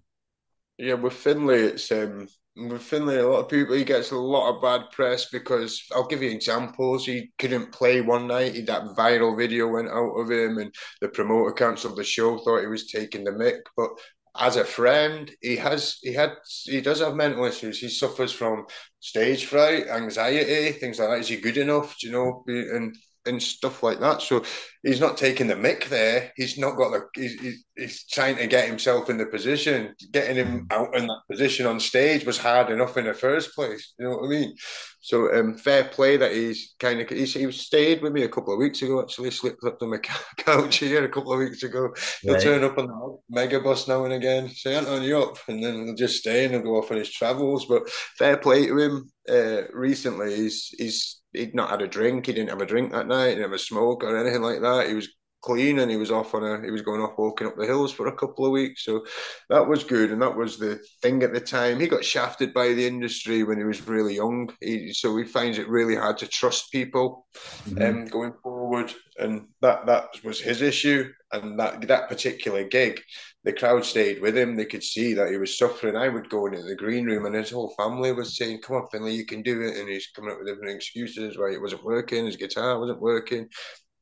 yeah, 0.80 0.94
with 0.94 1.14
Finlay, 1.14 1.60
it's 1.64 1.92
um, 1.92 2.30
with 2.56 2.82
Finlay, 2.82 3.18
a 3.18 3.28
lot 3.28 3.42
of 3.42 3.50
people 3.50 3.76
he 3.76 3.84
gets 3.84 4.12
a 4.12 4.18
lot 4.18 4.56
of 4.56 4.62
bad 4.62 4.92
press 4.92 5.30
because 5.30 5.84
I'll 5.94 6.08
give 6.08 6.24
you 6.24 6.30
examples. 6.30 7.06
He 7.06 7.34
couldn't 7.38 7.74
play 7.74 8.00
one 8.00 8.28
night. 8.28 8.56
He, 8.56 8.62
that 8.62 8.96
viral 8.98 9.38
video 9.38 9.68
went 9.68 9.90
out 9.90 10.14
of 10.16 10.32
him, 10.32 10.58
and 10.58 10.74
the 11.02 11.10
promoter 11.10 11.52
cancelled 11.52 11.98
the 11.98 12.04
show. 12.06 12.38
Thought 12.38 12.62
he 12.62 12.68
was 12.68 12.90
taking 12.90 13.26
the 13.26 13.34
mic, 13.34 13.58
but 13.76 13.90
as 14.38 14.56
a 14.56 14.66
friend, 14.66 15.32
he 15.42 15.56
has 15.58 15.98
he 16.02 16.14
had 16.14 16.34
he 16.64 16.82
does 16.82 17.00
have 17.00 17.16
mental 17.16 17.46
issues. 17.46 17.80
He 17.80 17.90
suffers 17.90 18.32
from 18.32 18.66
stage 19.00 19.46
fright, 19.46 19.88
anxiety, 19.88 20.72
things 20.74 21.00
like 21.00 21.10
that. 21.10 21.20
Is 21.20 21.28
he 21.30 21.38
good 21.38 21.58
enough? 21.58 21.98
Do 22.00 22.08
you 22.08 22.14
know? 22.14 22.44
And 22.48 22.96
and 23.30 23.42
stuff 23.42 23.84
like 23.84 24.00
that. 24.00 24.22
So 24.22 24.44
he's 24.84 25.00
not 25.00 25.18
taking 25.18 25.48
the 25.48 25.56
mick 25.56 25.90
there. 25.90 26.32
He's 26.36 26.58
not 26.58 26.76
got 26.76 26.92
the. 26.92 27.08
He's, 27.16 27.64
he's, 27.76 28.04
trying 28.12 28.36
to 28.38 28.48
get 28.48 28.68
himself 28.68 29.10
in 29.10 29.18
the 29.18 29.26
position. 29.26 29.96
Getting 30.12 30.36
him 30.36 30.68
mm. 30.68 30.74
out 30.74 30.96
in 30.96 31.08
that 31.08 31.22
position 31.30 31.66
on 31.66 31.80
stage 31.80 32.26
was 32.26 32.38
hard 32.38 32.70
enough 32.70 32.98
in 32.98 33.06
the 33.06 33.14
first 33.14 33.56
place. 33.56 33.94
You 33.98 34.06
know 34.06 34.18
what 34.18 34.26
I 34.26 34.30
mean? 34.30 34.56
So 35.02 35.34
um, 35.34 35.58
fair 35.58 35.86
play 35.86 36.18
that 36.18 36.34
he's 36.34 36.76
kind 36.80 37.00
of. 37.00 37.10
He's, 37.10 37.34
he 37.34 37.50
stayed 37.52 38.02
with 38.02 38.14
me 38.14 38.24
a 38.24 38.30
couple 38.30 38.54
of 38.54 38.60
weeks 38.60 38.82
ago. 38.82 39.02
Actually, 39.02 39.32
slipped 39.32 39.64
up 39.64 39.80
to 39.80 39.88
my 39.88 39.98
couch 40.38 40.78
here 40.78 41.06
a 41.06 41.10
couple 41.10 41.34
of 41.34 41.40
weeks 41.40 41.64
ago. 41.64 41.94
He'll 42.22 42.34
right. 42.34 42.44
turn 42.44 42.64
up 42.64 42.78
on 42.78 42.88
the 42.88 43.18
megabus 43.34 43.88
now 43.88 44.04
and 44.06 44.14
again. 44.14 44.50
Say, 44.50 44.76
Anton, 44.76 45.04
you 45.04 45.20
up? 45.20 45.38
And 45.48 45.64
then 45.64 45.86
he'll 45.86 45.96
just 45.96 46.20
stay 46.20 46.46
and 46.46 46.54
he'll 46.54 46.64
go 46.64 46.78
off 46.78 46.92
on 46.92 46.98
his 46.98 47.12
travels. 47.12 47.66
But 47.66 47.90
fair 48.18 48.38
play 48.38 48.68
to 48.68 48.78
him. 48.78 49.12
Uh, 49.30 49.68
recently, 49.74 50.36
he's 50.36 50.70
he's 50.78 51.19
he'd 51.34 51.56
not 51.56 51.70
had 51.70 51.82
a 51.82 51.88
drink. 51.88 52.26
He 52.26 52.34
didn't 52.34 52.50
have 52.50 52.62
a 52.62 52.66
drink 52.66 52.92
that 52.92 53.08
night. 53.08 53.38
He 53.38 53.44
a 53.52 53.60
smoke 53.60 54.04
or 54.04 54.18
anything 54.18 54.42
like 54.42 54.62
that. 54.62 54.88
He 54.88 54.94
was 54.94 55.10
clean 55.42 55.80
and 55.80 55.90
he 55.90 55.98
was 55.98 56.12
off 56.12 56.34
on 56.34 56.44
a 56.44 56.62
he 56.64 56.72
was 56.72 56.82
going 56.82 57.02
off 57.02 57.18
walking 57.18 57.48
up 57.48 57.56
the 57.58 57.66
hills 57.66 57.92
for 57.92 58.08
a 58.08 58.16
couple 58.16 58.46
of 58.46 58.52
weeks 58.52 58.84
so 58.84 59.06
that 59.50 59.66
was 59.66 59.84
good 59.84 60.12
and 60.12 60.22
that 60.22 60.36
was 60.36 60.58
the 60.58 60.80
thing 61.02 61.24
at 61.24 61.34
the 61.34 61.40
time 61.40 61.80
he 61.80 61.88
got 61.88 62.04
shafted 62.04 62.54
by 62.54 62.74
the 62.74 62.86
industry 62.86 63.44
when 63.44 63.58
he 63.58 63.64
was 63.64 63.88
really 63.88 64.16
young 64.16 64.52
he, 64.62 64.92
so 64.92 65.16
he 65.16 65.24
finds 65.24 65.58
it 65.58 65.70
really 65.70 65.96
hard 65.96 66.18
to 66.18 66.28
trust 66.28 66.72
people 66.72 67.26
mm-hmm. 67.70 67.82
um, 67.82 68.06
going 68.06 68.34
forward 68.44 68.94
and 69.18 69.48
that 69.62 69.86
that 69.86 70.10
was 70.24 70.40
his 70.40 70.62
issue 70.62 71.10
and 71.32 71.60
that 71.60 71.82
that 71.88 72.10
particular 72.10 72.64
gig 72.64 73.02
the 73.46 73.54
crowd 73.54 73.86
stayed 73.86 74.22
with 74.22 74.38
him. 74.38 74.56
They 74.56 74.66
could 74.66 74.84
see 74.84 75.14
that 75.14 75.30
he 75.30 75.38
was 75.38 75.58
suffering. 75.58 75.96
I 75.96 76.10
would 76.10 76.30
go 76.30 76.46
into 76.48 76.62
the 76.62 76.76
green 76.76 77.06
room 77.06 77.26
and 77.26 77.36
his 77.36 77.52
whole 77.52 77.74
family 77.78 78.12
was 78.12 78.38
saying, 78.38 78.62
Come 78.62 78.76
on, 78.76 78.88
Finlay, 78.92 79.14
you 79.14 79.26
can 79.26 79.42
do 79.42 79.62
it. 79.62 79.78
And 79.78 79.88
he's 79.88 80.08
coming 80.08 80.32
up 80.32 80.40
with 80.40 80.48
different 80.48 80.76
excuses 80.76 81.38
why 81.38 81.52
it 81.52 81.62
wasn't 81.62 81.86
working, 81.86 82.26
his 82.26 82.36
guitar 82.36 82.80
wasn't 82.80 83.02
working, 83.02 83.48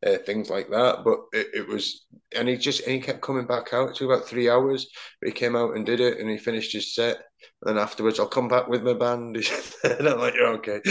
uh, 0.05 0.17
things 0.25 0.49
like 0.49 0.69
that. 0.69 1.03
But 1.03 1.19
it, 1.33 1.47
it, 1.53 1.67
was, 1.67 2.05
and 2.35 2.47
he 2.47 2.57
just, 2.57 2.81
and 2.81 2.91
he 2.91 2.99
kept 2.99 3.21
coming 3.21 3.47
back 3.47 3.73
out. 3.73 3.89
It 3.89 3.95
took 3.95 4.09
about 4.09 4.27
three 4.27 4.49
hours. 4.49 4.87
But 5.21 5.29
he 5.29 5.33
came 5.33 5.55
out 5.55 5.75
and 5.75 5.85
did 5.85 5.99
it 5.99 6.19
and 6.19 6.29
he 6.29 6.37
finished 6.37 6.73
his 6.73 6.93
set. 6.93 7.17
And 7.65 7.79
afterwards, 7.79 8.19
I'll 8.19 8.27
come 8.27 8.47
back 8.47 8.67
with 8.67 8.83
my 8.83 8.93
band. 8.93 9.37
and 9.83 10.07
I'm 10.07 10.19
like, 10.19 10.35
You're 10.35 10.55
okay. 10.55 10.81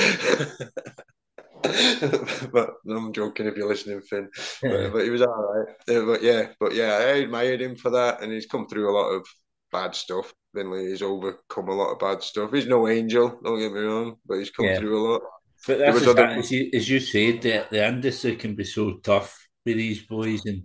but 2.52 2.74
I'm 2.88 3.12
joking 3.12 3.46
if 3.46 3.56
you're 3.56 3.68
listening, 3.68 4.00
Finn. 4.02 4.28
But, 4.62 4.92
but 4.92 5.04
he 5.04 5.10
was 5.10 5.22
all 5.22 5.28
right. 5.28 5.74
But 5.86 6.22
yeah, 6.22 6.48
but 6.60 6.74
yeah, 6.74 6.92
I 6.92 7.18
admired 7.18 7.60
him 7.60 7.76
for 7.76 7.90
that, 7.90 8.22
and 8.22 8.32
he's 8.32 8.46
come 8.46 8.66
through 8.68 8.90
a 8.90 8.96
lot 8.96 9.10
of 9.10 9.26
bad 9.72 9.94
stuff. 9.94 10.32
Finlay, 10.54 10.88
he's 10.88 11.02
overcome 11.02 11.68
a 11.68 11.74
lot 11.74 11.92
of 11.92 11.98
bad 11.98 12.22
stuff. 12.22 12.52
He's 12.52 12.66
no 12.66 12.88
angel, 12.88 13.38
don't 13.44 13.58
get 13.58 13.72
me 13.72 13.80
wrong, 13.80 14.16
but 14.26 14.38
he's 14.38 14.50
come 14.50 14.66
yeah. 14.66 14.78
through 14.78 14.98
a 14.98 15.02
lot. 15.12 15.22
But 15.66 15.78
that's 15.78 16.06
other... 16.06 16.26
as, 16.26 16.50
you, 16.50 16.70
as 16.72 16.88
you 16.88 17.00
said, 17.00 17.42
the, 17.42 17.66
the 17.70 17.86
industry 17.86 18.36
can 18.36 18.54
be 18.54 18.64
so 18.64 18.98
tough 19.02 19.48
with 19.64 19.76
these 19.76 20.02
boys, 20.02 20.44
and 20.46 20.64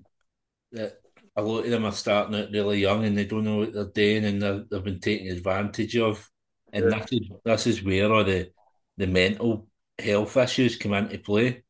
that 0.71 0.99
a 1.35 1.41
lot 1.41 1.65
of 1.65 1.71
them 1.71 1.85
are 1.85 1.91
starting 1.91 2.35
out 2.35 2.51
really 2.51 2.79
young 2.79 3.05
and 3.05 3.17
they 3.17 3.25
don't 3.25 3.45
know 3.45 3.57
what 3.57 3.73
they're 3.73 3.85
doing, 3.85 4.25
and 4.25 4.41
they 4.41 4.75
have 4.75 4.83
been 4.83 4.99
taken 4.99 5.27
advantage 5.27 5.97
of. 5.97 6.29
And 6.73 6.85
yeah. 6.89 6.99
this 6.99 7.11
is 7.11 7.29
this 7.43 7.67
is 7.67 7.83
where 7.83 8.11
all 8.11 8.23
the 8.23 8.49
the 8.97 9.07
mental 9.07 9.67
health 9.97 10.37
issues 10.37 10.75
come 10.77 10.93
into 10.93 11.17
play. 11.17 11.63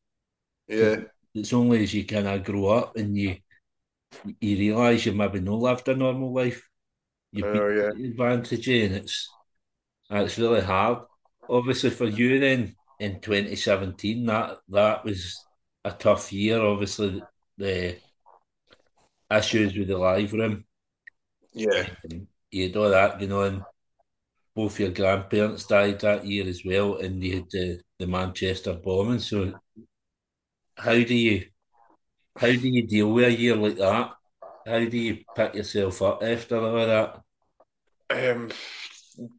Yeah. 0.68 0.96
It's 1.34 1.52
only 1.52 1.82
as 1.82 1.94
you 1.94 2.04
kind 2.04 2.28
of 2.28 2.44
grow 2.44 2.68
up 2.68 2.96
and 2.96 3.16
you 3.16 3.36
you 4.40 4.56
realise 4.56 5.06
you've 5.06 5.16
maybe 5.16 5.40
not 5.40 5.58
lived 5.58 5.88
a 5.88 5.96
normal 5.96 6.32
life. 6.32 6.68
You've 7.32 7.46
oh, 7.46 7.68
yeah. 7.68 8.06
advantage 8.08 8.68
and 8.68 8.94
it's 8.96 9.28
it's 10.10 10.38
really 10.38 10.60
hard. 10.60 10.98
Obviously 11.48 11.90
for 11.90 12.06
you 12.06 12.38
then 12.38 12.76
in 13.02 13.20
2017 13.20 14.26
that 14.26 14.58
that 14.68 15.04
was 15.04 15.44
a 15.84 15.90
tough 15.92 16.32
year. 16.32 16.60
Obviously 16.60 17.22
the 17.58 17.96
issues 19.30 19.76
with 19.76 19.88
the 19.88 19.98
live 19.98 20.32
room. 20.32 20.64
Yeah. 21.52 21.88
you 22.50 22.66
had 22.68 22.76
all 22.76 22.90
that 22.90 23.18
going 23.18 23.32
on 23.32 23.64
both 24.54 24.80
your 24.80 24.90
grandparents 24.90 25.64
died 25.64 26.00
that 26.00 26.26
year 26.26 26.46
as 26.46 26.62
well, 26.64 26.96
and 26.96 27.22
you 27.22 27.36
had 27.36 27.50
the, 27.50 27.80
the 27.98 28.06
Manchester 28.06 28.74
bombing. 28.74 29.18
So, 29.18 29.54
how 30.76 30.92
do 30.92 31.14
you 31.14 31.46
how 32.36 32.48
do 32.48 32.68
you 32.68 32.86
deal 32.86 33.12
with 33.12 33.24
a 33.24 33.32
year 33.32 33.56
like 33.56 33.76
that? 33.76 34.12
How 34.66 34.78
do 34.78 34.96
you 34.96 35.18
pick 35.34 35.54
yourself 35.54 36.00
up 36.02 36.22
after 36.22 36.58
all 36.58 36.86
that? 36.86 37.20
Um, 38.10 38.50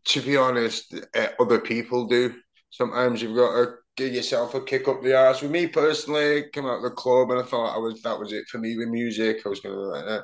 to 0.05 0.21
be 0.21 0.37
honest, 0.37 0.93
uh, 1.15 1.27
other 1.39 1.59
people 1.59 2.05
do. 2.05 2.35
Sometimes 2.73 3.21
you've 3.21 3.35
got 3.35 3.53
to 3.53 3.75
give 3.95 4.13
yourself 4.13 4.55
a 4.55 4.61
kick 4.61 4.87
up 4.87 5.03
the 5.03 5.15
arse. 5.15 5.43
With 5.43 5.51
me 5.51 5.67
personally, 5.67 6.45
came 6.51 6.65
out 6.65 6.77
of 6.77 6.81
the 6.81 6.89
club 6.89 7.29
and 7.29 7.39
I 7.39 7.43
thought 7.43 7.75
I 7.75 7.77
was 7.77 8.01
that 8.01 8.19
was 8.19 8.33
it 8.33 8.45
for 8.49 8.57
me 8.57 8.75
with 8.75 8.87
music. 8.87 9.41
I 9.45 9.49
was 9.49 9.59
to 9.59 9.69
like 9.69 10.05
that. 10.05 10.23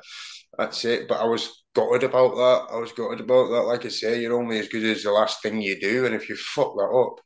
That's 0.58 0.84
it. 0.84 1.06
But 1.06 1.20
I 1.20 1.26
was 1.26 1.62
gutted 1.76 2.02
about 2.02 2.34
that. 2.34 2.74
I 2.74 2.78
was 2.80 2.90
gutted 2.90 3.20
about 3.20 3.50
that. 3.50 3.62
Like 3.62 3.86
I 3.86 3.88
say, 3.88 4.20
you're 4.20 4.36
only 4.36 4.58
as 4.58 4.66
good 4.66 4.82
as 4.82 5.04
the 5.04 5.12
last 5.12 5.40
thing 5.42 5.62
you 5.62 5.78
do, 5.80 6.06
and 6.06 6.14
if 6.14 6.28
you 6.28 6.34
fuck 6.34 6.74
that 6.76 6.90
up, 6.90 7.20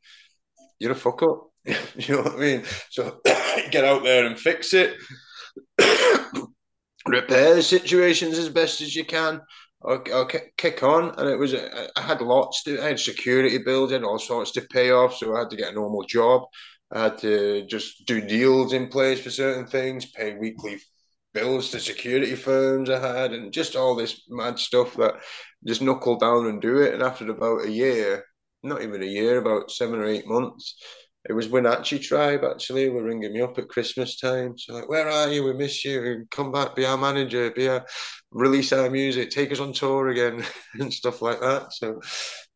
you're 0.79 0.93
a 0.93 0.95
fuck 0.95 1.23
up. 1.23 1.49
you 1.65 2.17
know 2.17 2.23
what 2.23 2.35
I 2.35 2.37
mean? 2.37 2.65
So 2.91 3.21
get 3.71 3.85
out 3.85 4.03
there 4.03 4.27
and 4.27 4.39
fix 4.39 4.75
it. 4.75 4.95
Repair 7.07 7.55
the 7.55 7.63
situations 7.63 8.37
as 8.37 8.51
best 8.51 8.83
as 8.83 8.95
you 8.95 9.07
can. 9.07 9.41
I'll, 9.87 10.29
kick 10.57 10.83
on, 10.83 11.15
and 11.19 11.29
it 11.29 11.39
was 11.39 11.53
uh, 11.55 11.89
I 11.97 12.01
had 12.01 12.21
lots 12.21 12.63
to. 12.65 12.81
I 12.83 12.89
had 12.89 13.01
security 13.01 13.59
building, 13.59 14.05
all 14.05 14.19
sorts 14.19 14.53
to 14.53 14.63
pay 14.63 14.91
off, 14.91 15.17
so 15.17 15.35
I 15.35 15.41
had 15.41 15.51
to 15.51 15.57
get 15.57 15.73
a 15.73 15.75
normal 15.75 16.05
job. 16.05 16.43
I 16.93 17.05
had 17.05 17.19
to 17.19 17.67
just 17.67 18.07
do 18.07 18.21
deals 18.21 18.73
in 18.73 18.89
place 18.89 19.21
for 19.21 19.31
certain 19.31 19.67
things, 19.67 20.07
pay 20.07 20.35
weekly 20.37 20.81
bills 21.35 21.71
to 21.71 21.81
security 21.81 22.35
firms 22.35 22.89
I 22.89 23.01
had, 23.01 23.33
and 23.33 23.53
just 23.53 23.77
all 23.77 23.95
this 23.95 24.23
mad 24.29 24.59
stuff 24.59 24.95
that 24.97 25.15
just 25.67 25.83
knuckle 25.83 26.19
down 26.19 26.47
and 26.47 26.63
do 26.63 26.79
it. 26.79 26.95
And 26.95 27.03
after 27.03 27.29
about 27.31 27.65
a 27.67 27.71
year, 27.71 28.25
not 28.63 28.83
even 28.83 29.03
a 29.03 29.07
year, 29.07 29.39
about 29.39 29.71
seven 29.71 29.99
or 29.99 30.07
eight 30.07 30.27
months, 30.27 30.77
it 31.29 31.33
was 31.33 31.49
Wenatchee 31.49 32.01
Tribe 32.01 32.45
actually 32.45 32.91
were 32.91 33.03
ringing 33.03 33.33
me 33.33 33.41
up 33.41 33.57
at 33.59 33.69
Christmas 33.69 34.19
time. 34.19 34.59
So 34.59 34.75
like, 34.75 34.89
where 34.89 35.09
are 35.09 35.29
you? 35.31 35.45
We 35.45 35.55
miss 35.55 35.85
you. 35.85 36.27
Come 36.31 36.53
back, 36.53 36.77
be 36.77 36.85
our 36.85 36.99
manager, 36.99 37.51
be 37.51 37.69
our 37.69 37.85
release 38.35 38.73
our 38.73 38.91
music, 38.91 39.31
take 39.31 39.53
us 39.53 39.61
on 39.61 39.73
tour 39.73 40.09
again, 40.09 40.45
and 40.75 40.93
stuff 40.93 41.23
like 41.23 41.41
that. 41.41 41.73
So. 41.73 42.01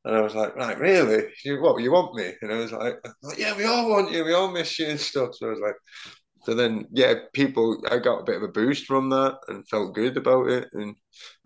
And 0.04 0.16
I 0.16 0.20
was 0.22 0.34
like, 0.34 0.56
right, 0.56 0.78
really? 0.78 1.24
You, 1.44 1.60
what, 1.60 1.82
you 1.82 1.92
want 1.92 2.14
me? 2.14 2.32
And 2.40 2.52
I 2.52 2.56
was 2.56 2.72
like, 2.72 2.94
yeah, 3.36 3.54
we 3.54 3.64
all 3.64 3.90
want 3.90 4.10
you. 4.10 4.24
We 4.24 4.32
all 4.32 4.50
miss 4.50 4.78
you 4.78 4.86
and 4.86 4.98
stuff. 4.98 5.34
So 5.34 5.48
I 5.48 5.50
was 5.50 5.60
like, 5.60 5.74
so 6.44 6.54
then, 6.54 6.86
yeah, 6.92 7.14
people, 7.34 7.82
I 7.90 7.98
got 7.98 8.20
a 8.20 8.24
bit 8.24 8.36
of 8.36 8.42
a 8.42 8.48
boost 8.48 8.86
from 8.86 9.10
that 9.10 9.38
and 9.48 9.68
felt 9.68 9.94
good 9.94 10.16
about 10.16 10.48
it 10.48 10.68
and 10.72 10.94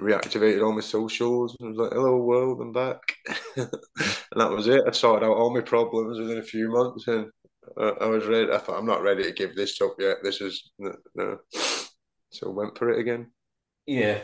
reactivated 0.01 0.65
all 0.65 0.73
my 0.73 0.81
socials 0.81 1.57
and 1.59 1.71
was 1.71 1.79
like, 1.79 1.93
hello, 1.93 2.19
world, 2.19 2.61
I'm 2.61 2.73
back. 2.73 3.01
and 3.57 3.69
that 4.37 4.51
was 4.51 4.69
it. 4.69 4.85
I 4.87 4.93
sorted 4.93 5.29
out 5.29 5.37
all 5.37 5.53
my 5.53 5.63
problems 5.63 6.21
within 6.21 6.39
a 6.39 6.45
few 6.45 6.71
months 6.71 7.09
and 7.09 7.27
uh, 7.77 7.95
I 8.01 8.07
was 8.07 8.27
ready. 8.27 8.53
I 8.53 8.59
thought, 8.59 8.79
I'm 8.79 8.87
not 8.87 9.03
ready 9.03 9.25
to 9.25 9.33
give 9.33 9.57
this 9.57 9.81
up 9.81 9.97
yet. 9.99 10.19
This 10.23 10.41
is, 10.41 10.71
no. 10.79 11.39
So 12.31 12.51
went 12.51 12.79
for 12.79 12.91
it 12.91 13.01
again. 13.01 13.29
Yeah. 13.87 14.19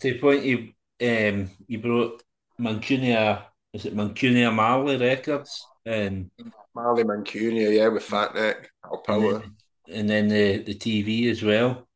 To 0.00 0.12
the 0.12 0.18
point, 0.18 0.44
you, 0.44 0.72
um, 1.02 1.50
you 1.66 1.78
brought 1.78 2.22
Mancunia, 2.60 3.42
is 3.72 3.84
it 3.84 3.96
Mancunia 3.96 4.52
Marley 4.54 4.96
Records? 4.96 5.66
And 5.84 6.30
Marley 6.74 7.04
Mancunia, 7.04 7.76
yeah, 7.76 7.88
with 7.88 8.04
Fat 8.04 8.34
Neck, 8.34 8.70
Our 8.84 8.98
Power 8.98 9.42
and 9.88 10.08
then 10.08 10.28
the 10.28 10.58
the 10.58 10.74
TV 10.74 11.30
as 11.30 11.42
well. 11.42 11.86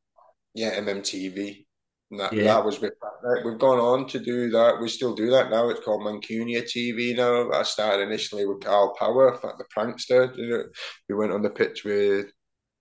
Yeah, 0.54 0.78
MMTV. 0.80 1.66
that, 2.12 2.32
yeah. 2.32 2.44
that 2.44 2.64
was 2.64 2.80
with 2.80 2.94
we've 3.44 3.58
gone 3.58 3.78
on 3.78 4.06
to 4.08 4.18
do 4.18 4.50
that. 4.50 4.80
We 4.80 4.88
still 4.88 5.14
do 5.14 5.30
that 5.30 5.50
now. 5.50 5.68
It's 5.68 5.84
called 5.84 6.02
Mancunia 6.02 6.62
TV 6.62 7.16
now. 7.16 7.50
I 7.52 7.62
started 7.62 8.08
initially 8.08 8.46
with 8.46 8.60
Karl 8.62 8.94
Power, 8.98 9.36
Fat 9.36 9.54
the 9.58 9.64
prankster. 9.76 10.36
You 10.36 10.48
know, 10.48 10.64
we 11.08 11.14
went 11.14 11.32
on 11.32 11.42
the 11.42 11.50
pitch 11.50 11.84
with 11.84 12.26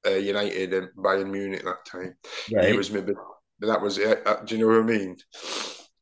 uh, 0.05 0.11
United 0.11 0.73
and 0.73 0.89
Bayern 0.97 1.31
Munich 1.31 1.63
that 1.63 1.85
time. 1.85 2.15
Right. 2.53 2.69
He 2.69 2.77
was 2.77 2.91
maybe 2.91 3.13
that 3.59 3.81
was 3.81 3.97
it. 3.97 4.25
Uh, 4.25 4.37
do 4.43 4.55
you 4.55 4.61
know 4.61 4.67
what 4.67 4.83
I 4.83 4.97
mean? 4.97 5.17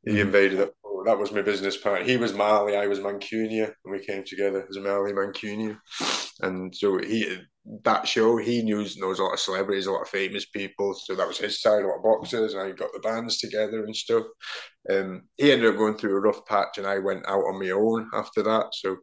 He 0.06 0.14
mm. 0.14 0.20
invaded 0.20 0.60
it. 0.60 0.76
Oh, 0.86 1.04
that 1.06 1.18
was 1.18 1.32
my 1.32 1.42
business 1.42 1.78
partner. 1.78 2.06
He 2.06 2.18
was 2.18 2.34
Marley, 2.34 2.76
I 2.76 2.88
was 2.88 3.00
Mancunia, 3.00 3.74
and 3.84 3.92
we 3.92 4.06
came 4.06 4.24
together 4.24 4.66
as 4.70 4.78
Marley 4.78 5.14
Mancunia. 5.14 5.78
And 6.42 6.76
so 6.76 6.98
he 6.98 7.38
that 7.84 8.08
show, 8.08 8.38
he 8.38 8.62
knows 8.62 8.98
knows 8.98 9.20
a 9.20 9.24
lot 9.24 9.34
of 9.34 9.40
celebrities, 9.40 9.88
a 9.88 9.92
lot 9.92 10.04
of 10.04 10.10
famous 10.10 10.46
people. 10.46 10.94
So 10.94 11.16
that 11.16 11.28
was 11.28 11.38
his 11.38 11.62
side, 11.62 11.84
a 11.84 11.88
lot 11.88 11.98
of 11.98 12.04
boxers, 12.04 12.54
and 12.54 12.62
I 12.62 12.72
got 12.72 12.92
the 12.94 13.00
bands 13.00 13.40
together 13.40 13.84
and 13.84 13.96
stuff. 13.96 14.26
Um, 14.90 15.24
he 15.38 15.52
ended 15.52 15.70
up 15.70 15.78
going 15.78 15.98
through 15.98 16.16
a 16.16 16.20
rough 16.20 16.46
patch, 16.46 16.78
and 16.78 16.86
I 16.86 17.00
went 17.00 17.26
out 17.28 17.44
on 17.44 17.60
my 17.60 17.72
own 17.72 18.10
after 18.14 18.44
that. 18.44 18.68
So 18.74 18.98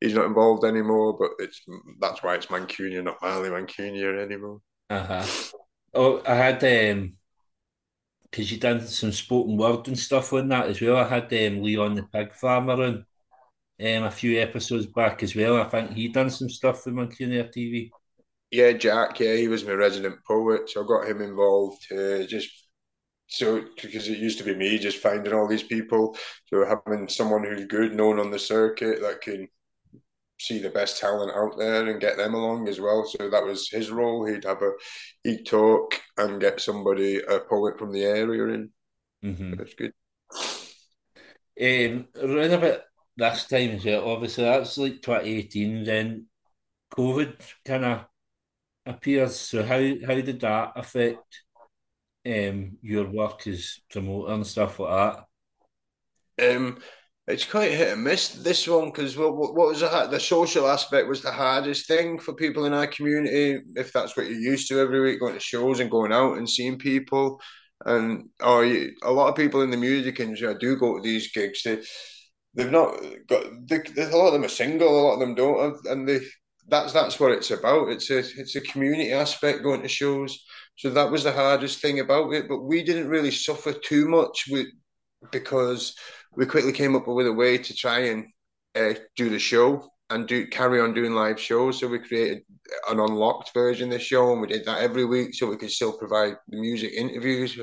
he's 0.00 0.14
not 0.14 0.26
involved 0.26 0.64
anymore. 0.64 1.16
But 1.18 1.30
it's 1.38 1.60
that's 2.00 2.22
why 2.22 2.34
it's 2.34 2.46
Mancunia, 2.46 3.04
not 3.04 3.22
Marley 3.22 3.50
Mancunia 3.50 4.20
anymore. 4.20 4.60
Uh 4.90 5.04
huh. 5.04 5.26
Oh, 5.94 6.22
I 6.26 6.34
had 6.34 6.64
um, 6.64 7.14
because 8.30 8.50
you 8.52 8.58
done 8.58 8.80
some 8.80 9.12
spoken 9.12 9.56
word 9.56 9.88
and 9.88 9.98
stuff 9.98 10.32
on 10.32 10.48
that 10.48 10.66
as 10.66 10.80
well. 10.80 10.96
I 10.96 11.08
had 11.08 11.24
um, 11.24 11.62
Leon 11.62 11.94
the 11.94 12.02
pig 12.04 12.34
farmer 12.34 12.72
on 12.72 13.06
um, 13.80 14.04
a 14.04 14.10
few 14.10 14.40
episodes 14.40 14.86
back 14.86 15.22
as 15.22 15.34
well. 15.34 15.56
I 15.56 15.64
think 15.64 15.92
he 15.92 16.08
done 16.08 16.30
some 16.30 16.48
stuff 16.48 16.82
for 16.82 16.90
Mancunia 16.90 17.50
TV. 17.52 17.90
Yeah, 18.50 18.72
Jack. 18.72 19.20
Yeah, 19.20 19.34
he 19.34 19.48
was 19.48 19.64
my 19.64 19.72
resident 19.72 20.16
poet, 20.26 20.70
so 20.70 20.82
I 20.82 20.86
got 20.86 21.08
him 21.08 21.20
involved. 21.20 21.86
Uh, 21.92 22.24
just 22.24 22.50
so 23.26 23.62
because 23.80 24.08
it 24.08 24.18
used 24.18 24.38
to 24.38 24.44
be 24.44 24.54
me 24.54 24.78
just 24.78 24.98
finding 24.98 25.34
all 25.34 25.46
these 25.46 25.62
people, 25.62 26.16
so 26.46 26.64
having 26.64 27.08
someone 27.08 27.44
who's 27.44 27.66
good, 27.66 27.94
known 27.94 28.18
on 28.18 28.30
the 28.30 28.38
circuit 28.38 29.00
that 29.02 29.20
can 29.20 29.48
see 30.38 30.58
the 30.58 30.70
best 30.70 30.98
talent 30.98 31.32
out 31.34 31.58
there 31.58 31.88
and 31.88 32.00
get 32.00 32.16
them 32.16 32.34
along 32.34 32.68
as 32.68 32.80
well. 32.80 33.04
So 33.04 33.28
that 33.28 33.44
was 33.44 33.68
his 33.68 33.90
role. 33.90 34.24
He'd 34.24 34.44
have 34.44 34.62
a 34.62 34.72
he'd 35.24 35.44
talk 35.44 36.00
and 36.16 36.40
get 36.40 36.60
somebody 36.60 37.18
a 37.18 37.40
poet 37.40 37.78
from 37.78 37.92
the 37.92 38.04
area 38.04 38.54
in. 38.54 38.70
Mm-hmm. 39.24 39.54
That's 39.56 39.74
good. 39.74 39.92
Um, 41.60 42.06
around 42.22 42.52
about 42.52 42.80
this 43.16 43.46
time 43.46 43.70
as 43.70 43.84
well, 43.84 44.08
obviously 44.08 44.44
that's 44.44 44.78
like 44.78 45.02
2018. 45.02 45.84
Then 45.84 46.26
COVID 46.92 47.34
kind 47.64 47.84
of 47.84 48.04
appears. 48.86 49.36
So 49.36 49.62
how 49.62 49.78
how 50.06 50.20
did 50.20 50.40
that 50.40 50.72
affect 50.76 51.42
um 52.26 52.78
your 52.82 53.10
work 53.10 53.46
as 53.46 53.80
promoter 53.90 54.32
and 54.32 54.46
stuff 54.46 54.78
like 54.78 54.90
that? 56.36 56.56
Um, 56.56 56.78
it's 57.28 57.44
quite 57.44 57.72
hit 57.72 57.92
and 57.92 58.02
miss 58.02 58.30
this 58.30 58.66
one 58.66 58.86
because 58.86 59.16
what, 59.16 59.36
what, 59.36 59.54
was 59.54 59.80
the, 59.80 60.08
the 60.10 60.18
social 60.18 60.66
aspect 60.66 61.06
was 61.06 61.20
the 61.20 61.30
hardest 61.30 61.86
thing 61.86 62.18
for 62.18 62.32
people 62.32 62.64
in 62.64 62.72
our 62.72 62.86
community. 62.86 63.60
If 63.76 63.92
that's 63.92 64.16
what 64.16 64.26
you're 64.26 64.40
used 64.40 64.68
to 64.68 64.80
every 64.80 65.00
week, 65.00 65.20
going 65.20 65.34
to 65.34 65.40
shows 65.40 65.80
and 65.80 65.90
going 65.90 66.12
out 66.12 66.38
and 66.38 66.48
seeing 66.48 66.78
people, 66.78 67.38
and 67.84 68.30
or 68.42 68.64
you, 68.64 68.92
a 69.02 69.12
lot 69.12 69.28
of 69.28 69.36
people 69.36 69.60
in 69.60 69.70
the 69.70 69.76
music 69.76 70.20
industry 70.20 70.54
do 70.58 70.76
go 70.76 70.96
to 70.96 71.02
these 71.02 71.30
gigs. 71.30 71.62
They 71.62 71.82
they've 72.54 72.70
not 72.70 72.98
got 73.28 73.44
they, 73.68 73.76
a 74.02 74.16
lot 74.16 74.28
of 74.28 74.32
them 74.32 74.44
are 74.44 74.48
single, 74.48 74.88
a 74.88 75.02
lot 75.02 75.14
of 75.14 75.20
them 75.20 75.34
don't, 75.34 75.86
and 75.86 76.08
they 76.08 76.20
that's 76.68 76.94
that's 76.94 77.20
what 77.20 77.32
it's 77.32 77.50
about. 77.50 77.90
It's 77.90 78.10
a 78.10 78.18
it's 78.18 78.56
a 78.56 78.62
community 78.62 79.12
aspect 79.12 79.62
going 79.62 79.82
to 79.82 79.88
shows. 79.88 80.42
So 80.76 80.90
that 80.90 81.10
was 81.10 81.24
the 81.24 81.32
hardest 81.32 81.80
thing 81.80 82.00
about 82.00 82.32
it. 82.32 82.48
But 82.48 82.62
we 82.62 82.82
didn't 82.82 83.08
really 83.08 83.32
suffer 83.32 83.72
too 83.72 84.08
much 84.08 84.44
with 84.48 84.68
because 85.30 85.94
we 86.36 86.46
quickly 86.46 86.72
came 86.72 86.96
up 86.96 87.06
with 87.08 87.26
a 87.26 87.32
way 87.32 87.58
to 87.58 87.74
try 87.74 88.00
and 88.00 88.26
uh, 88.74 88.94
do 89.16 89.28
the 89.28 89.38
show 89.38 89.90
and 90.10 90.26
do 90.26 90.46
carry 90.46 90.80
on 90.80 90.94
doing 90.94 91.12
live 91.12 91.38
shows. 91.38 91.78
So 91.78 91.88
we 91.88 91.98
created 91.98 92.42
an 92.88 92.98
unlocked 92.98 93.52
version 93.52 93.88
of 93.88 93.98
the 93.98 93.98
show, 93.98 94.32
and 94.32 94.40
we 94.40 94.46
did 94.46 94.64
that 94.64 94.80
every 94.80 95.04
week, 95.04 95.34
so 95.34 95.46
we 95.46 95.56
could 95.56 95.70
still 95.70 95.92
provide 95.92 96.34
the 96.48 96.58
music 96.58 96.92
interviews. 96.92 97.58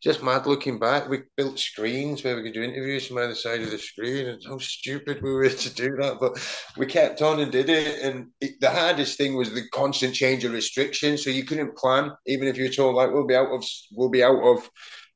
Just 0.00 0.22
mad 0.22 0.46
looking 0.46 0.78
back. 0.78 1.08
We 1.08 1.22
built 1.36 1.58
screens 1.58 2.22
where 2.22 2.36
we 2.36 2.44
could 2.44 2.54
do 2.54 2.62
interviews 2.62 3.06
from 3.06 3.18
either 3.18 3.34
side 3.34 3.62
of 3.62 3.70
the 3.70 3.78
screen, 3.78 4.26
and 4.26 4.42
how 4.46 4.58
stupid 4.58 5.22
we 5.22 5.32
were 5.32 5.48
to 5.48 5.74
do 5.74 5.96
that, 6.00 6.18
but 6.20 6.38
we 6.76 6.86
kept 6.86 7.20
on 7.20 7.40
and 7.40 7.50
did 7.50 7.68
it. 7.68 8.00
And 8.02 8.28
it, 8.40 8.60
the 8.60 8.70
hardest 8.70 9.18
thing 9.18 9.36
was 9.36 9.52
the 9.52 9.68
constant 9.72 10.14
change 10.14 10.44
of 10.44 10.52
restrictions, 10.52 11.24
so 11.24 11.30
you 11.30 11.44
couldn't 11.44 11.76
plan, 11.76 12.12
even 12.26 12.46
if 12.46 12.56
you 12.56 12.64
were 12.64 12.70
told 12.70 12.94
like 12.94 13.10
we'll 13.10 13.26
be 13.26 13.36
out 13.36 13.50
of 13.52 13.64
we'll 13.92 14.10
be 14.10 14.22
out 14.22 14.42
of 14.42 14.70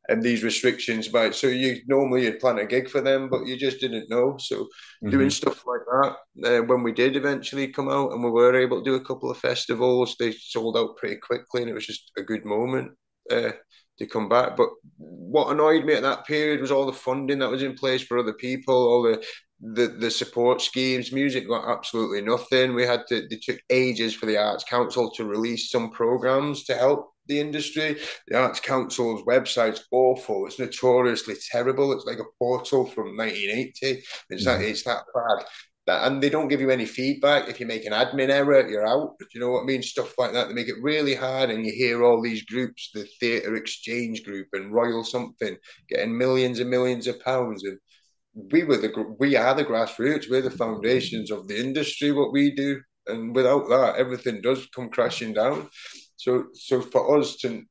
and 0.08 0.22
these 0.22 0.42
restrictions 0.42 1.08
by 1.08 1.30
so 1.30 1.46
you 1.46 1.80
normally 1.86 2.24
you'd 2.24 2.40
plan 2.40 2.58
a 2.58 2.66
gig 2.66 2.88
for 2.88 3.00
them 3.00 3.28
but 3.28 3.46
you 3.46 3.56
just 3.56 3.80
didn't 3.80 4.10
know. 4.10 4.36
So 4.38 4.64
mm-hmm. 4.64 5.10
doing 5.10 5.30
stuff 5.30 5.64
like 5.66 5.80
that 5.90 6.16
uh, 6.48 6.62
when 6.64 6.82
we 6.82 6.92
did 6.92 7.16
eventually 7.16 7.68
come 7.68 7.88
out 7.88 8.12
and 8.12 8.22
we 8.22 8.30
were 8.30 8.54
able 8.54 8.82
to 8.82 8.90
do 8.90 8.96
a 8.96 9.04
couple 9.04 9.30
of 9.30 9.38
festivals 9.38 10.16
they 10.18 10.32
sold 10.32 10.76
out 10.76 10.96
pretty 10.96 11.16
quickly 11.16 11.62
and 11.62 11.70
it 11.70 11.74
was 11.74 11.86
just 11.86 12.10
a 12.18 12.22
good 12.22 12.44
moment 12.44 12.92
uh, 13.30 13.52
to 13.98 14.06
come 14.06 14.28
back. 14.28 14.56
But 14.56 14.70
what 14.96 15.52
annoyed 15.52 15.84
me 15.84 15.94
at 15.94 16.02
that 16.02 16.26
period 16.26 16.60
was 16.60 16.72
all 16.72 16.86
the 16.86 16.92
funding 16.92 17.38
that 17.38 17.50
was 17.50 17.62
in 17.62 17.74
place 17.74 18.02
for 18.02 18.18
other 18.18 18.32
people 18.32 18.74
all 18.74 19.02
the 19.02 19.22
the 19.62 19.86
the 19.86 20.10
support 20.10 20.60
schemes. 20.60 21.12
Music 21.12 21.46
got 21.46 21.70
absolutely 21.70 22.20
nothing. 22.20 22.74
We 22.74 22.84
had 22.84 23.06
to 23.08 23.26
it 23.30 23.42
took 23.42 23.60
ages 23.70 24.14
for 24.14 24.26
the 24.26 24.36
arts 24.36 24.64
council 24.64 25.10
to 25.12 25.24
release 25.24 25.70
some 25.70 25.90
programs 25.90 26.64
to 26.64 26.74
help 26.74 27.11
the 27.26 27.40
industry. 27.40 27.98
The 28.28 28.38
Arts 28.38 28.60
Council's 28.60 29.22
website's 29.22 29.84
awful. 29.90 30.46
It's 30.46 30.58
notoriously 30.58 31.34
terrible. 31.50 31.92
It's 31.92 32.06
like 32.06 32.18
a 32.18 32.32
portal 32.38 32.86
from 32.86 33.16
1980. 33.16 33.72
It's 33.82 34.04
mm-hmm. 34.30 34.44
that 34.44 34.68
it's 34.68 34.84
that 34.84 35.04
bad. 35.14 35.44
That, 35.86 36.06
and 36.06 36.22
they 36.22 36.30
don't 36.30 36.46
give 36.46 36.60
you 36.60 36.70
any 36.70 36.86
feedback. 36.86 37.48
If 37.48 37.58
you 37.58 37.66
make 37.66 37.84
an 37.86 37.92
admin 37.92 38.30
error, 38.30 38.68
you're 38.68 38.86
out. 38.86 39.18
Do 39.18 39.26
you 39.34 39.40
know 39.40 39.50
what 39.50 39.62
I 39.62 39.64
mean? 39.64 39.82
Stuff 39.82 40.14
like 40.16 40.32
that. 40.32 40.46
They 40.46 40.54
make 40.54 40.68
it 40.68 40.80
really 40.80 41.14
hard, 41.14 41.50
and 41.50 41.66
you 41.66 41.72
hear 41.72 42.04
all 42.04 42.22
these 42.22 42.44
groups, 42.44 42.90
the 42.94 43.04
Theatre 43.18 43.56
Exchange 43.56 44.22
Group 44.22 44.46
and 44.52 44.72
Royal 44.72 45.02
something, 45.02 45.56
getting 45.88 46.16
millions 46.16 46.60
and 46.60 46.70
millions 46.70 47.08
of 47.08 47.18
pounds. 47.20 47.64
And 47.64 47.78
we 48.52 48.62
were 48.62 48.76
the 48.76 49.16
we 49.18 49.34
are 49.34 49.54
the 49.56 49.64
grassroots. 49.64 50.30
We're 50.30 50.42
the 50.42 50.52
foundations 50.52 51.32
of 51.32 51.48
the 51.48 51.58
industry. 51.58 52.12
What 52.12 52.32
we 52.32 52.54
do, 52.54 52.80
and 53.08 53.34
without 53.34 53.68
that, 53.68 53.96
everything 53.96 54.40
does 54.40 54.68
come 54.72 54.88
crashing 54.88 55.32
down. 55.32 55.68
So, 56.22 56.46
so 56.54 56.80
for 56.80 57.18
us 57.18 57.34
to 57.38 57.64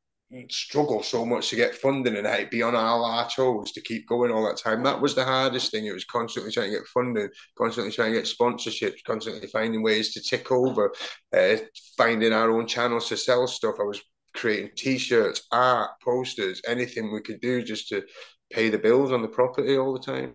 struggle 0.49 1.01
so 1.03 1.25
much 1.25 1.49
to 1.49 1.55
get 1.55 1.73
funding 1.73 2.17
and 2.17 2.27
it 2.27 2.51
be 2.51 2.61
on 2.61 2.75
our 2.75 3.29
toes 3.29 3.71
to 3.71 3.79
keep 3.79 4.05
going 4.09 4.29
all 4.29 4.45
that 4.45 4.57
time, 4.57 4.83
that 4.83 4.99
was 4.99 5.15
the 5.15 5.23
hardest 5.23 5.71
thing. 5.71 5.85
It 5.85 5.93
was 5.93 6.03
constantly 6.03 6.51
trying 6.51 6.71
to 6.71 6.77
get 6.79 6.87
funding, 6.87 7.29
constantly 7.57 7.93
trying 7.93 8.11
to 8.11 8.19
get 8.19 8.27
sponsorships, 8.27 9.05
constantly 9.07 9.47
finding 9.47 9.81
ways 9.81 10.13
to 10.13 10.21
tick 10.21 10.51
over, 10.51 10.91
uh, 11.33 11.55
finding 11.95 12.33
our 12.33 12.51
own 12.51 12.67
channels 12.67 13.07
to 13.07 13.15
sell 13.15 13.47
stuff. 13.47 13.75
I 13.79 13.83
was 13.83 14.01
creating 14.33 14.71
T-shirts, 14.75 15.43
art, 15.53 15.91
posters, 16.03 16.61
anything 16.67 17.13
we 17.13 17.21
could 17.21 17.39
do 17.39 17.63
just 17.63 17.87
to 17.89 18.03
pay 18.51 18.67
the 18.67 18.77
bills 18.77 19.13
on 19.13 19.21
the 19.21 19.29
property 19.29 19.77
all 19.77 19.93
the 19.93 19.99
time, 19.99 20.33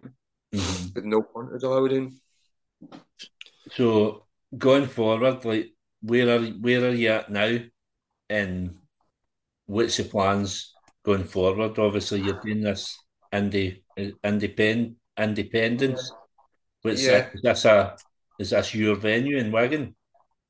mm-hmm. 0.54 0.88
with 0.94 1.04
no 1.04 1.20
punters 1.20 1.64
allowed 1.64 1.92
in. 1.92 2.18
So 3.72 4.24
going 4.56 4.86
forward, 4.86 5.44
like 5.44 5.72
where 6.00 6.34
are 6.34 6.46
where 6.46 6.86
are 6.86 6.94
you 6.94 7.10
at 7.10 7.30
now? 7.30 7.58
And 8.28 8.76
what's 9.66 9.96
the 9.96 10.04
plans 10.04 10.74
going 11.04 11.24
forward? 11.24 11.78
Obviously, 11.78 12.20
you're 12.20 12.40
doing 12.40 12.60
this 12.60 12.96
indie, 13.32 13.82
independent 14.24 14.96
independence. 15.18 16.12
What's 16.82 17.04
yeah. 17.04 17.10
That, 17.10 17.34
is 17.34 17.42
this 17.42 17.64
a 17.64 17.96
is 18.38 18.50
this 18.50 18.74
your 18.74 18.96
venue 18.96 19.38
in 19.38 19.50
Wigan? 19.50 19.94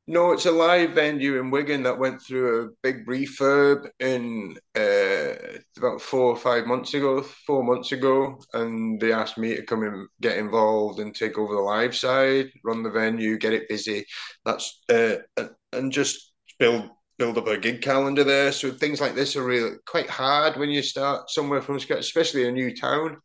No, 0.08 0.30
it's 0.30 0.46
a 0.46 0.52
live 0.52 0.90
venue 0.90 1.40
in 1.40 1.50
Wigan 1.50 1.82
that 1.82 1.98
went 1.98 2.22
through 2.22 2.64
a 2.64 2.68
big 2.80 3.04
refurb 3.06 3.88
in 3.98 4.56
uh, 4.76 5.58
about 5.76 6.00
four 6.00 6.30
or 6.30 6.36
five 6.36 6.64
months 6.64 6.94
ago, 6.94 7.22
four 7.22 7.64
months 7.64 7.90
ago, 7.90 8.38
and 8.52 9.00
they 9.00 9.12
asked 9.12 9.36
me 9.36 9.56
to 9.56 9.64
come 9.64 9.82
and 9.82 10.06
get 10.20 10.38
involved 10.38 11.00
and 11.00 11.12
take 11.12 11.38
over 11.38 11.54
the 11.54 11.60
live 11.60 11.96
side, 11.96 12.52
run 12.64 12.84
the 12.84 12.90
venue, 12.90 13.36
get 13.36 13.52
it 13.52 13.68
busy. 13.68 14.06
That's 14.44 14.80
uh, 14.88 15.16
and 15.72 15.90
just 15.90 16.32
build 16.60 16.88
build 17.18 17.38
up 17.38 17.46
a 17.46 17.56
gig 17.56 17.82
calendar 17.82 18.24
there. 18.24 18.52
So 18.52 18.70
things 18.70 19.00
like 19.00 19.14
this 19.14 19.36
are 19.36 19.44
really 19.44 19.76
quite 19.86 20.10
hard 20.10 20.56
when 20.56 20.70
you 20.70 20.82
start 20.82 21.30
somewhere 21.30 21.62
from 21.62 21.80
scratch, 21.80 22.00
especially 22.00 22.46
a 22.46 22.52
new 22.52 22.74
town. 22.74 23.18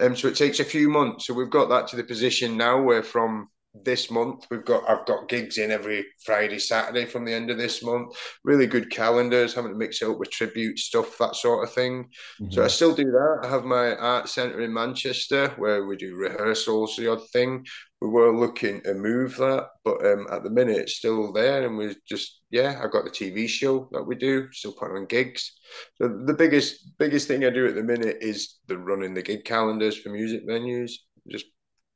Um, 0.00 0.16
so 0.16 0.28
it 0.28 0.36
takes 0.36 0.60
a 0.60 0.64
few 0.64 0.88
months. 0.88 1.26
So 1.26 1.34
we've 1.34 1.50
got 1.50 1.68
that 1.68 1.88
to 1.88 1.96
the 1.96 2.04
position 2.04 2.56
now 2.56 2.82
where 2.82 3.02
from 3.02 3.48
this 3.84 4.10
month 4.10 4.46
we've 4.50 4.64
got 4.64 4.88
I've 4.88 5.06
got 5.06 5.28
gigs 5.28 5.58
in 5.58 5.70
every 5.70 6.04
Friday, 6.24 6.58
Saturday 6.58 7.06
from 7.06 7.24
the 7.24 7.32
end 7.32 7.50
of 7.50 7.58
this 7.58 7.82
month. 7.82 8.14
Really 8.44 8.66
good 8.66 8.90
calendars, 8.90 9.54
having 9.54 9.72
to 9.72 9.78
mix 9.78 10.02
it 10.02 10.08
up 10.08 10.18
with 10.18 10.30
tribute 10.30 10.78
stuff, 10.78 11.16
that 11.18 11.36
sort 11.36 11.66
of 11.66 11.74
thing. 11.74 12.08
Mm-hmm. 12.40 12.52
So 12.52 12.64
I 12.64 12.68
still 12.68 12.94
do 12.94 13.04
that. 13.04 13.40
I 13.44 13.48
have 13.48 13.64
my 13.64 13.94
art 13.96 14.28
centre 14.28 14.60
in 14.60 14.72
Manchester 14.72 15.48
where 15.56 15.86
we 15.86 15.96
do 15.96 16.14
rehearsals, 16.14 16.96
the 16.96 17.10
odd 17.10 17.28
thing 17.30 17.64
we 18.02 18.08
were 18.08 18.36
looking 18.36 18.80
to 18.82 18.94
move 18.94 19.36
that, 19.36 19.68
but 19.84 20.04
um, 20.04 20.26
at 20.32 20.42
the 20.42 20.50
minute 20.50 20.76
it's 20.76 20.96
still 20.96 21.32
there, 21.32 21.64
and 21.64 21.78
we 21.78 21.94
just 22.08 22.40
yeah, 22.50 22.80
I've 22.82 22.90
got 22.90 23.04
the 23.04 23.10
TV 23.10 23.48
show 23.48 23.88
that 23.92 24.02
we 24.02 24.16
do, 24.16 24.50
still 24.50 24.72
putting 24.72 24.96
on 24.96 25.06
gigs. 25.06 25.52
So 25.98 26.08
the 26.08 26.34
biggest 26.34 26.98
biggest 26.98 27.28
thing 27.28 27.44
I 27.44 27.50
do 27.50 27.68
at 27.68 27.76
the 27.76 27.82
minute 27.84 28.16
is 28.20 28.58
the 28.66 28.76
running 28.76 29.14
the 29.14 29.22
gig 29.22 29.44
calendars 29.44 29.96
for 29.96 30.08
music 30.08 30.48
venues, 30.48 30.90
just 31.30 31.46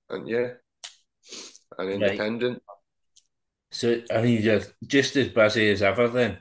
and 0.08 0.28
yeah, 0.28 0.50
and 1.78 1.90
independent. 1.90 2.62
Right. 2.68 2.76
So 3.70 4.00
I 4.10 4.22
mean, 4.22 4.42
you're 4.42 4.62
just 4.86 5.16
as 5.16 5.28
busy 5.28 5.70
as 5.70 5.82
ever 5.82 6.08
then. 6.08 6.38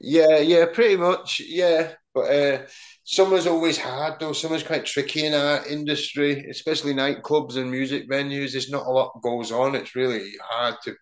Yeah, 0.00 0.38
yeah, 0.38 0.66
pretty 0.66 0.96
much. 0.96 1.40
Yeah, 1.40 1.92
but 2.14 2.30
uh, 2.30 2.66
summer's 3.04 3.46
always 3.46 3.78
hard 3.78 4.20
though. 4.20 4.32
Summer's 4.32 4.62
quite 4.62 4.84
tricky 4.84 5.26
in 5.26 5.34
our 5.34 5.66
industry, 5.66 6.46
especially 6.50 6.94
nightclubs 6.94 7.56
and 7.56 7.70
music 7.70 8.08
venues. 8.08 8.52
There's 8.52 8.70
not 8.70 8.86
a 8.86 8.90
lot 8.90 9.22
goes 9.22 9.50
on. 9.52 9.74
It's 9.74 9.96
really 9.96 10.32
hard 10.42 10.74
to 10.84 10.94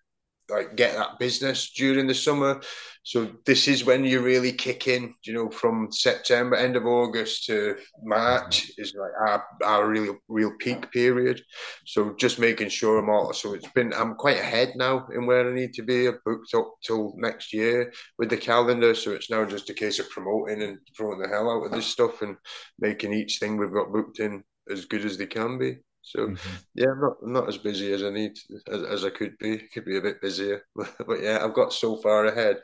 like 0.53 0.77
get 0.77 0.95
that 0.95 1.19
business 1.19 1.73
during 1.73 2.07
the 2.07 2.15
summer. 2.15 2.61
So 3.05 3.33
this 3.47 3.67
is 3.67 3.85
when 3.85 4.05
you 4.05 4.21
really 4.21 4.53
kick 4.53 4.87
in, 4.87 5.15
you 5.25 5.33
know, 5.33 5.51
from 5.51 5.91
September, 5.91 6.55
end 6.55 6.77
of 6.77 6.87
August 6.87 7.47
to 7.47 7.77
March 8.05 8.63
mm-hmm. 8.63 8.83
is 8.83 8.95
like 8.95 9.11
our, 9.29 9.45
our 9.65 9.89
real 9.89 10.17
real 10.29 10.53
peak 10.61 10.91
period. 10.93 11.43
So 11.85 12.15
just 12.19 12.39
making 12.39 12.69
sure 12.69 12.99
I'm 12.99 13.11
all 13.11 13.33
so 13.33 13.55
it's 13.55 13.71
been 13.73 13.93
I'm 13.95 14.15
quite 14.15 14.39
ahead 14.39 14.75
now 14.77 15.09
in 15.15 15.27
where 15.27 15.51
I 15.51 15.53
need 15.53 15.73
to 15.75 15.83
be. 15.83 16.07
I've 16.07 16.23
booked 16.25 16.55
up 16.55 16.75
till 16.85 17.15
next 17.17 17.53
year 17.53 17.93
with 18.19 18.31
the 18.31 18.37
calendar. 18.37 18.95
So 18.95 19.13
it's 19.13 19.31
now 19.31 19.45
just 19.45 19.71
a 19.71 19.75
case 19.75 19.99
of 19.99 20.11
promoting 20.11 20.63
and 20.63 20.79
throwing 20.97 21.21
the 21.21 21.29
hell 21.29 21.51
out 21.51 21.67
of 21.67 21.73
this 21.73 21.87
stuff 21.87 22.23
and 22.23 22.37
making 22.79 23.13
each 23.13 23.39
thing 23.39 23.57
we've 23.57 23.73
got 23.73 23.93
booked 23.93 24.21
in 24.21 24.45
as 24.71 24.85
good 24.85 25.05
as 25.05 25.19
they 25.19 25.27
can 25.27 25.59
be. 25.59 25.79
So 26.03 26.27
mm-hmm. 26.27 26.57
yeah, 26.75 26.91
I'm 26.91 27.01
not 27.01 27.17
I'm 27.23 27.33
not 27.33 27.49
as 27.49 27.59
busy 27.59 27.93
as 27.93 28.03
I 28.03 28.11
need 28.11 28.33
as, 28.71 28.83
as 28.83 29.05
I 29.05 29.11
could 29.11 29.39
be. 29.39 29.59
Could 29.73 29.85
be 29.85 29.97
a 29.97 30.03
bit 30.03 30.21
busier, 30.21 30.65
but 30.75 31.23
yeah, 31.23 31.39
I've 31.43 31.55
got 31.55 31.73
so 31.73 31.97
far 31.97 32.27
ahead. 32.27 32.59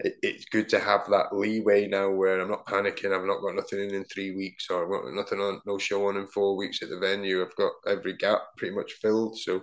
It, 0.00 0.16
it's 0.22 0.44
good 0.44 0.68
to 0.70 0.78
have 0.78 1.08
that 1.08 1.34
leeway 1.34 1.88
now 1.88 2.10
where 2.10 2.40
I'm 2.40 2.50
not 2.50 2.66
panicking. 2.66 3.16
I've 3.16 3.26
not 3.26 3.40
got 3.40 3.54
nothing 3.54 3.80
in 3.80 3.94
in 3.94 4.04
three 4.04 4.36
weeks, 4.36 4.66
or 4.70 4.84
I've 4.84 4.90
got 4.90 5.14
nothing 5.14 5.40
on, 5.40 5.60
no 5.66 5.78
show 5.78 6.08
on 6.08 6.18
in 6.18 6.26
four 6.26 6.54
weeks 6.56 6.82
at 6.82 6.90
the 6.90 6.98
venue. 6.98 7.42
I've 7.42 7.56
got 7.56 7.72
every 7.86 8.16
gap 8.16 8.42
pretty 8.58 8.74
much 8.74 8.92
filled. 9.00 9.38
So 9.38 9.62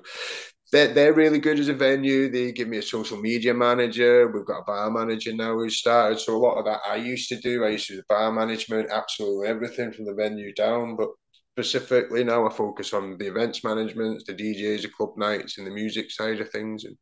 they're, 0.71 0.93
they're 0.93 1.13
really 1.13 1.39
good 1.39 1.59
as 1.59 1.67
a 1.67 1.73
venue. 1.73 2.29
They 2.29 2.51
give 2.51 2.67
me 2.67 2.77
a 2.77 2.81
social 2.81 3.17
media 3.17 3.53
manager. 3.53 4.27
We've 4.27 4.45
got 4.45 4.61
a 4.61 4.65
bar 4.65 4.91
manager 4.91 5.33
now 5.33 5.53
who 5.53 5.69
started. 5.69 6.19
So 6.19 6.35
a 6.35 6.37
lot 6.37 6.57
of 6.57 6.65
that 6.65 6.81
I 6.87 6.95
used 6.95 7.29
to 7.29 7.39
do. 7.39 7.63
I 7.63 7.69
used 7.69 7.87
to 7.87 7.93
do 7.93 7.97
the 7.97 8.05
bar 8.09 8.31
management, 8.31 8.89
absolutely 8.91 9.47
everything 9.47 9.91
from 9.91 10.05
the 10.05 10.13
venue 10.13 10.53
down. 10.53 10.95
But 10.95 11.09
specifically 11.63 12.23
now 12.23 12.47
I 12.47 12.51
focus 12.51 12.93
on 12.93 13.17
the 13.17 13.27
events 13.27 13.63
management, 13.63 14.23
the 14.25 14.33
DJs, 14.33 14.83
the 14.83 14.89
club 14.89 15.11
nights, 15.17 15.57
and 15.57 15.67
the 15.67 15.71
music 15.71 16.09
side 16.11 16.39
of 16.39 16.49
things. 16.49 16.85
And 16.85 16.95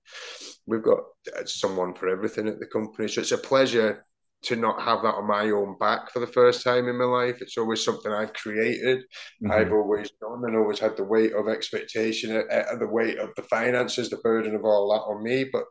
we've 0.65 0.83
got 0.83 0.99
someone 1.45 1.93
for 1.93 2.09
everything 2.09 2.47
at 2.47 2.59
the 2.59 2.65
company. 2.65 3.07
So 3.07 3.21
it's 3.21 3.31
a 3.31 3.37
pleasure 3.37 4.05
to 4.43 4.55
not 4.55 4.81
have 4.81 5.01
that 5.01 5.15
on 5.15 5.27
my 5.27 5.49
own 5.49 5.77
back 5.79 6.11
for 6.11 6.19
the 6.19 6.27
first 6.27 6.63
time 6.63 6.87
in 6.87 6.97
my 6.97 7.05
life. 7.05 7.41
It's 7.41 7.57
always 7.57 7.83
something 7.83 8.11
I've 8.11 8.33
created. 8.33 8.99
Mm-hmm. 9.43 9.51
I've 9.51 9.71
always 9.71 10.11
done 10.21 10.43
and 10.45 10.55
always 10.55 10.79
had 10.79 10.97
the 10.97 11.03
weight 11.03 11.33
of 11.33 11.47
expectation, 11.47 12.35
uh, 12.35 12.53
uh, 12.53 12.77
the 12.77 12.87
weight 12.87 13.19
of 13.19 13.29
the 13.35 13.43
finances, 13.43 14.09
the 14.09 14.17
burden 14.17 14.55
of 14.55 14.63
all 14.63 14.91
that 14.91 15.11
on 15.11 15.23
me. 15.23 15.45
But 15.51 15.65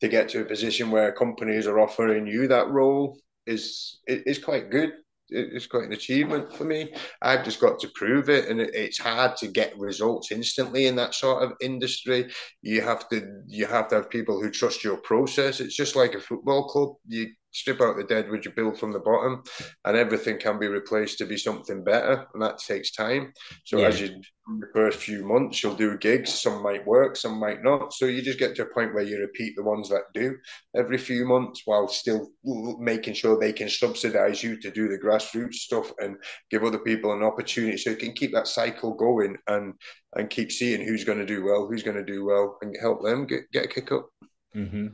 to 0.00 0.08
get 0.08 0.30
to 0.30 0.40
a 0.40 0.44
position 0.46 0.90
where 0.90 1.12
companies 1.12 1.66
are 1.66 1.78
offering 1.78 2.26
you 2.26 2.48
that 2.48 2.70
role 2.70 3.18
is 3.46 4.00
is 4.06 4.38
quite 4.38 4.70
good 4.70 4.92
it's 5.30 5.66
quite 5.66 5.84
an 5.84 5.92
achievement 5.92 6.52
for 6.52 6.64
me. 6.64 6.92
I've 7.22 7.44
just 7.44 7.60
got 7.60 7.78
to 7.80 7.88
prove 7.94 8.28
it, 8.28 8.48
and 8.48 8.60
it's 8.60 8.98
hard 8.98 9.36
to 9.38 9.48
get 9.48 9.78
results 9.78 10.32
instantly 10.32 10.86
in 10.86 10.96
that 10.96 11.14
sort 11.14 11.42
of 11.42 11.52
industry. 11.60 12.30
You 12.62 12.82
have 12.82 13.08
to 13.10 13.42
you 13.46 13.66
have 13.66 13.88
to 13.88 13.96
have 13.96 14.10
people 14.10 14.40
who 14.40 14.50
trust 14.50 14.84
your 14.84 14.98
process. 14.98 15.60
It's 15.60 15.76
just 15.76 15.96
like 15.96 16.14
a 16.14 16.20
football 16.20 16.68
club. 16.68 16.90
You 17.06 17.28
strip 17.52 17.80
out 17.80 17.96
the 17.96 18.04
dead 18.04 18.30
wood, 18.30 18.44
you 18.44 18.50
build 18.50 18.78
from 18.78 18.92
the 18.92 18.98
bottom, 18.98 19.42
and 19.84 19.96
everything 19.96 20.38
can 20.38 20.58
be 20.58 20.66
replaced 20.66 21.18
to 21.18 21.26
be 21.26 21.36
something 21.36 21.84
better, 21.84 22.26
and 22.32 22.42
that 22.42 22.58
takes 22.58 22.92
time. 22.92 23.32
So 23.64 23.78
yeah. 23.78 23.88
as 23.88 24.00
you 24.00 24.20
the 24.58 24.66
first 24.74 24.98
few 24.98 25.24
months, 25.24 25.62
you'll 25.62 25.74
do 25.74 25.96
gigs. 25.98 26.32
Some 26.32 26.62
might 26.62 26.84
work, 26.84 27.14
some 27.14 27.38
might 27.38 27.62
not. 27.62 27.92
So 27.92 28.06
you 28.06 28.20
just 28.20 28.38
get 28.38 28.56
to 28.56 28.62
a 28.62 28.74
point 28.74 28.94
where 28.94 29.04
you 29.04 29.18
repeat 29.18 29.54
the 29.54 29.62
ones 29.62 29.88
that 29.90 30.12
do 30.12 30.36
every 30.74 30.98
few 30.98 31.24
months, 31.24 31.62
while 31.66 31.86
still 31.86 32.30
making 32.80 33.14
sure 33.14 33.38
they 33.38 33.52
can 33.52 33.68
subsidise 33.68 34.42
you 34.42 34.60
to 34.60 34.70
do 34.70 34.88
the 34.88 34.98
grassroots 34.98 35.54
stuff 35.54 35.92
and 35.98 36.16
give 36.50 36.64
other 36.64 36.80
people 36.80 37.12
an 37.12 37.22
opportunity, 37.22 37.76
so 37.76 37.90
you 37.90 37.96
can 37.96 38.12
keep 38.12 38.32
that 38.32 38.48
cycle 38.48 38.94
going 38.94 39.36
and 39.46 39.74
and 40.16 40.30
keep 40.30 40.50
seeing 40.50 40.84
who's 40.84 41.04
going 41.04 41.18
to 41.18 41.26
do 41.26 41.44
well, 41.44 41.66
who's 41.66 41.84
going 41.84 41.96
to 41.96 42.04
do 42.04 42.24
well, 42.24 42.58
and 42.62 42.76
help 42.80 43.02
them 43.04 43.26
get 43.26 43.50
get 43.52 43.66
a 43.66 43.68
kick 43.68 43.92
up. 43.92 44.08
Mm-hmm. 44.56 44.88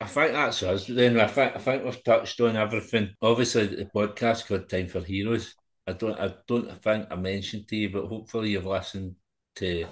I 0.00 0.06
think 0.06 0.32
that's 0.32 0.62
us. 0.62 0.86
Then 0.86 1.18
I 1.18 1.26
think 1.26 1.56
I 1.56 1.58
think 1.58 1.84
we've 1.84 2.04
touched 2.04 2.40
on 2.40 2.56
everything. 2.56 3.14
Obviously, 3.20 3.66
the 3.66 3.84
podcast 3.86 4.46
called 4.46 4.68
Time 4.68 4.86
for 4.86 5.00
Heroes. 5.00 5.54
I 5.86 5.92
don't 5.92 6.18
I 6.18 6.34
don't 6.46 6.82
think 6.82 7.08
I 7.10 7.16
mentioned 7.16 7.66
to 7.68 7.76
you, 7.76 7.90
but 7.90 8.06
hopefully 8.06 8.50
you've 8.50 8.66
listened 8.66 9.16
to 9.56 9.86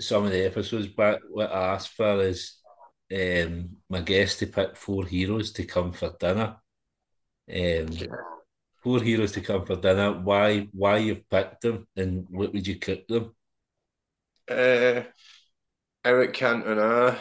some 0.00 0.24
of 0.24 0.32
the 0.32 0.44
episodes. 0.44 0.88
But 0.88 1.20
what 1.30 1.52
I 1.52 1.74
asked 1.74 1.90
for 1.90 2.20
is 2.22 2.56
um, 3.14 3.76
my 3.88 4.00
guest 4.00 4.40
to 4.40 4.46
pick 4.46 4.76
four 4.76 5.04
heroes 5.06 5.52
to 5.52 5.64
come 5.64 5.92
for 5.92 6.16
dinner. 6.18 6.56
Um, 7.50 7.88
four 8.82 9.00
heroes 9.00 9.32
to 9.32 9.40
come 9.40 9.64
for 9.64 9.76
dinner. 9.76 10.12
Why 10.12 10.68
why 10.72 10.98
you've 10.98 11.28
picked 11.30 11.62
them 11.62 11.86
and 11.96 12.26
what 12.30 12.52
would 12.52 12.66
you 12.66 12.78
cook 12.80 13.06
them? 13.06 13.34
Uh, 14.50 15.02
Eric 16.04 16.32
Cantona 16.32 17.16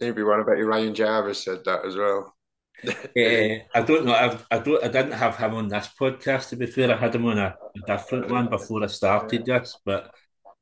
maybe 0.00 0.22
one. 0.22 0.40
I 0.40 0.42
bet 0.44 0.58
you 0.58 0.66
Ryan 0.66 0.94
Jarvis 0.94 1.44
said 1.44 1.64
that 1.64 1.84
as 1.84 1.96
well. 1.96 2.34
uh, 2.88 2.90
I 3.16 3.82
don't 3.84 4.04
know. 4.04 4.14
I've, 4.14 4.46
I 4.50 4.58
don't. 4.58 4.84
I 4.84 4.88
didn't 4.88 5.12
have 5.12 5.36
him 5.36 5.54
on 5.54 5.68
this 5.68 5.88
podcast. 5.98 6.50
To 6.50 6.56
be 6.56 6.66
fair, 6.66 6.92
I 6.92 6.96
had 6.96 7.14
him 7.14 7.26
on 7.26 7.38
a, 7.38 7.56
a 7.76 7.86
different 7.86 8.30
one 8.30 8.48
before 8.48 8.82
I 8.82 8.88
started 8.88 9.46
this, 9.46 9.78
but 9.84 10.12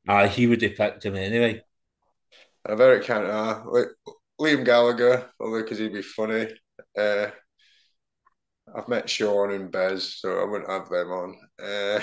uh, 0.08 0.28
he 0.28 0.46
would 0.46 0.62
have 0.62 0.76
picked 0.76 1.04
him 1.04 1.16
anyway. 1.16 1.62
Kind 2.66 2.80
of 2.80 3.66
uh, 3.66 3.84
Liam 4.40 4.64
Gallagher, 4.64 5.30
only 5.40 5.62
because 5.62 5.78
he'd 5.78 5.92
be 5.92 6.02
funny. 6.02 6.48
Uh, 6.96 7.28
I've 8.74 8.88
met 8.88 9.10
Shaun 9.10 9.52
and 9.52 9.70
Bez, 9.70 10.18
so 10.20 10.40
I 10.40 10.44
wouldn't 10.44 10.70
have 10.70 10.88
them 10.88 11.10
on. 11.10 11.36
Uh, 11.62 12.00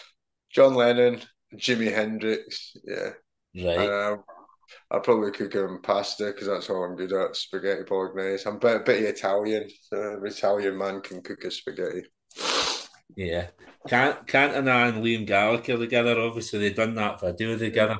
John 0.50 0.74
Lennon, 0.74 1.20
Jimi 1.54 1.92
Hendrix, 1.92 2.76
yeah. 2.84 3.10
Right. 3.54 3.88
Uh, 3.88 4.16
I'll 4.90 5.00
probably 5.00 5.30
cook 5.30 5.54
him 5.54 5.80
pasta 5.82 6.26
because 6.26 6.48
that's 6.48 6.70
all 6.70 6.84
I'm 6.84 6.96
good 6.96 7.12
at. 7.12 7.36
Spaghetti 7.36 7.82
bolognese. 7.88 8.46
I'm 8.46 8.56
a 8.56 8.58
bit, 8.58 8.76
a 8.76 8.80
bit 8.80 9.02
Italian, 9.04 9.68
so 9.82 10.18
an 10.18 10.26
Italian 10.26 10.76
man 10.76 11.00
can 11.00 11.22
cook 11.22 11.44
a 11.44 11.50
spaghetti. 11.50 12.04
Yeah, 13.16 13.48
can't 13.88 14.26
Cantona 14.26 14.58
and 14.58 14.70
I 14.70 14.86
and 14.88 15.04
Liam 15.04 15.26
Gallagher 15.26 15.78
together. 15.78 16.18
Obviously, 16.18 16.58
they've 16.58 16.76
done 16.76 16.94
that 16.94 17.20
video 17.20 17.56
together. 17.56 17.98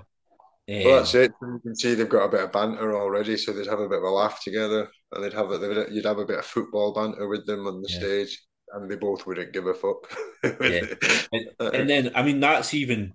Um, 0.71 0.85
well, 0.85 0.97
that's 0.97 1.15
it. 1.15 1.33
You 1.43 1.61
can 1.63 1.77
see 1.77 1.95
they've 1.95 2.09
got 2.09 2.27
a 2.27 2.31
bit 2.31 2.45
of 2.45 2.53
banter 2.53 2.97
already, 2.97 3.37
so 3.37 3.53
they'd 3.53 3.67
have 3.67 3.81
a 3.81 3.89
bit 3.89 3.99
of 3.99 4.05
a 4.05 4.11
laugh 4.11 4.43
together, 4.43 4.89
and 5.13 5.25
they'd 5.25 5.33
have 5.33 5.51
a, 5.51 5.87
you'd 5.91 6.05
have 6.05 6.19
a 6.19 6.25
bit 6.25 6.39
of 6.39 6.47
football 6.47 6.93
banter 6.93 7.29
with 7.29 7.47
them 7.47 7.67
on 7.67 7.83
the 7.83 7.89
yeah. 7.91 7.99
stage, 7.99 8.43
and 8.73 8.91
they 8.91 8.97
both 8.97 9.27
wouldn't 9.27 9.53
give 9.53 9.67
a 9.67 9.75
fuck. 9.75 10.11
yeah, 10.61 10.85
and, 11.33 11.75
and 11.75 11.91
then 11.91 12.13
I 12.15 12.23
mean 12.23 12.41
that's 12.41 12.75
even 12.75 13.13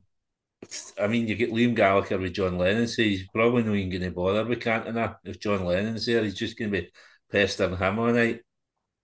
I 1.00 1.08
mean, 1.08 1.28
you 1.28 1.36
get 1.36 1.52
Liam 1.52 1.76
Gallagher 1.76 2.18
with 2.18 2.34
John 2.34 2.58
Lennon, 2.58 2.88
so 2.88 3.04
he's 3.04 3.28
probably 3.30 3.64
not 3.64 3.76
even 3.76 3.90
going 3.90 4.02
to 4.02 4.12
bother 4.12 4.46
with 4.46 4.60
Cantona. 4.60 5.18
If 5.24 5.40
John 5.40 5.66
Lennon's 5.66 6.06
there, 6.06 6.24
he's 6.24 6.34
just 6.34 6.58
going 6.58 6.72
to 6.72 6.82
be 6.82 6.90
pestering 7.32 7.78
him 7.78 8.00
all 8.00 8.12
night. 8.12 8.42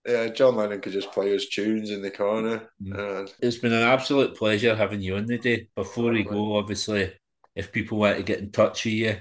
Yeah, 0.06 0.28
John 0.28 0.56
Lennon 0.56 0.80
could 0.80 0.92
just 0.92 1.12
play 1.12 1.30
his 1.30 1.48
tunes 1.48 1.90
in 1.90 2.02
the 2.02 2.10
corner. 2.10 2.68
Mm. 2.82 3.32
It's 3.40 3.56
been 3.56 3.72
an 3.72 3.82
absolute 3.82 4.36
pleasure 4.36 4.74
having 4.76 5.00
you 5.00 5.16
on 5.16 5.26
the 5.26 5.38
day. 5.38 5.68
Before 5.74 6.10
we 6.10 6.24
go, 6.24 6.56
obviously, 6.56 7.12
if 7.54 7.72
people 7.72 7.98
want 7.98 8.18
to 8.18 8.22
get 8.22 8.40
in 8.40 8.50
touch 8.50 8.84
with 8.84 8.94
you, 8.94 9.16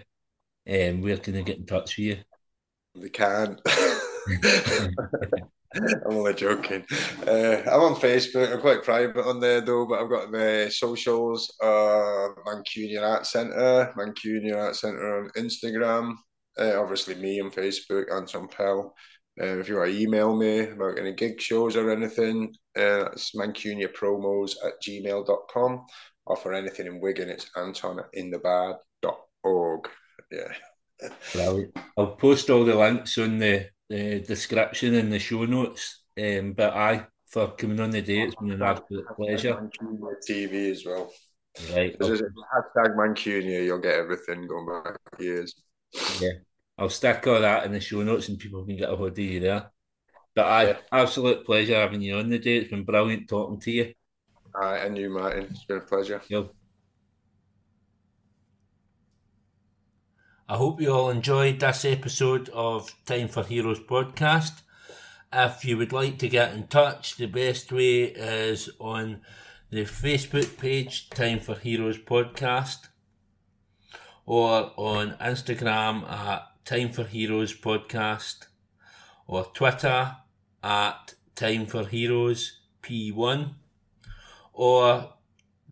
um, 0.69 1.01
where 1.01 1.17
can 1.17 1.33
they 1.33 1.43
get 1.43 1.59
in 1.59 1.65
touch 1.65 1.97
with 1.97 2.05
you? 2.05 2.17
They 2.95 3.09
can. 3.09 3.59
I'm 6.05 6.17
only 6.17 6.33
joking. 6.33 6.85
Uh, 7.25 7.61
I'm 7.65 7.81
on 7.81 7.95
Facebook. 7.95 8.53
I'm 8.53 8.61
quite 8.61 8.83
private 8.83 9.25
on 9.25 9.39
there 9.39 9.61
though, 9.61 9.85
but 9.85 10.01
I've 10.01 10.09
got 10.09 10.31
the 10.31 10.71
socials. 10.73 11.51
Uh, 11.61 12.29
Mancunia 12.45 13.01
Art 13.01 13.25
Centre, 13.25 13.93
Mancunia 13.97 14.57
Art 14.57 14.75
Centre 14.75 15.23
on 15.23 15.29
Instagram. 15.37 16.15
Uh, 16.59 16.79
obviously, 16.79 17.15
me 17.15 17.41
on 17.41 17.49
Facebook, 17.49 18.15
Anton 18.15 18.47
Pell. 18.47 18.93
Uh, 19.41 19.57
if 19.57 19.67
you 19.67 19.77
want 19.77 19.91
to 19.91 19.99
email 19.99 20.35
me 20.35 20.59
about 20.59 20.99
any 20.99 21.13
gig 21.13 21.41
shows 21.41 21.75
or 21.75 21.89
anything, 21.89 22.53
uh, 22.77 23.09
mancuniapromos 23.35 24.53
at 24.63 24.73
gmail.com. 24.85 25.85
Or 26.25 26.37
for 26.37 26.53
anything 26.53 26.87
in 26.87 27.01
Wigan, 27.01 27.29
it's 27.29 27.49
anton 27.57 27.99
at 27.99 28.13
inthebar.org. 28.15 29.89
Yeah. 30.31 31.09
Well, 31.35 31.65
I'll 31.97 32.15
post 32.15 32.49
all 32.49 32.63
the 32.63 32.75
links 32.75 33.17
on 33.17 33.39
the 33.39 33.67
the 33.93 34.19
description 34.21 34.95
in 34.95 35.09
the 35.09 35.19
show 35.19 35.45
notes. 35.45 36.03
Um, 36.17 36.53
but 36.53 36.73
I 36.73 37.07
for 37.27 37.47
coming 37.55 37.79
on 37.79 37.91
the 37.91 38.01
day, 38.01 38.21
it's 38.21 38.35
been 38.35 38.51
an 38.51 38.61
absolute 38.61 39.07
pleasure. 39.15 39.69
My 39.81 40.13
TV 40.27 40.71
as 40.71 40.85
well. 40.85 41.11
Right. 41.73 41.95
A 41.99 42.03
hashtag 42.03 42.95
Mancunia, 42.95 43.65
you'll 43.65 43.79
get 43.79 43.95
everything 43.95 44.47
going 44.47 44.67
back 44.67 44.97
years. 45.19 45.53
Yeah. 46.19 46.29
I'll 46.77 46.89
stick 46.89 47.25
all 47.27 47.41
that 47.41 47.65
in 47.65 47.71
the 47.71 47.79
show 47.79 48.03
notes 48.03 48.29
and 48.29 48.39
people 48.39 48.65
can 48.65 48.77
get 48.77 48.89
a 48.89 48.95
hold 48.95 49.11
of 49.11 49.19
you 49.19 49.39
there. 49.39 49.71
But 50.35 50.45
I 50.45 50.63
yeah. 50.63 50.77
absolute 50.91 51.45
pleasure 51.45 51.75
having 51.75 52.01
you 52.01 52.17
on 52.17 52.29
the 52.29 52.39
day. 52.39 52.57
It's 52.57 52.71
been 52.71 52.83
brilliant 52.83 53.29
talking 53.29 53.59
to 53.61 53.71
you. 53.71 53.93
Right, 54.55 54.85
and 54.85 54.97
you, 54.97 55.09
Martin. 55.09 55.47
It's 55.49 55.65
been 55.65 55.77
a 55.77 55.81
pleasure. 55.81 56.21
Yep. 56.27 56.51
I 60.49 60.57
hope 60.57 60.81
you 60.81 60.91
all 60.91 61.09
enjoyed 61.09 61.61
this 61.61 61.85
episode 61.85 62.49
of 62.49 62.93
Time 63.05 63.29
for 63.29 63.45
Heroes 63.45 63.79
podcast. 63.79 64.61
If 65.31 65.63
you 65.63 65.77
would 65.77 65.93
like 65.93 66.19
to 66.19 66.27
get 66.27 66.53
in 66.53 66.67
touch, 66.67 67.15
the 67.15 67.27
best 67.27 67.71
way 67.71 68.03
is 68.03 68.69
on 68.77 69.21
the 69.69 69.85
Facebook 69.85 70.57
page, 70.57 71.09
Time 71.11 71.39
for 71.39 71.55
Heroes 71.55 71.97
podcast, 71.97 72.89
or 74.25 74.73
on 74.75 75.15
Instagram 75.21 76.03
at 76.11 76.43
Time 76.65 76.91
for 76.91 77.05
Heroes 77.05 77.55
podcast, 77.57 78.47
or 79.25 79.45
Twitter 79.45 80.17
at 80.61 81.13
Time 81.35 81.65
for 81.67 81.85
Heroes 81.85 82.59
P1, 82.81 83.53
or 84.51 85.13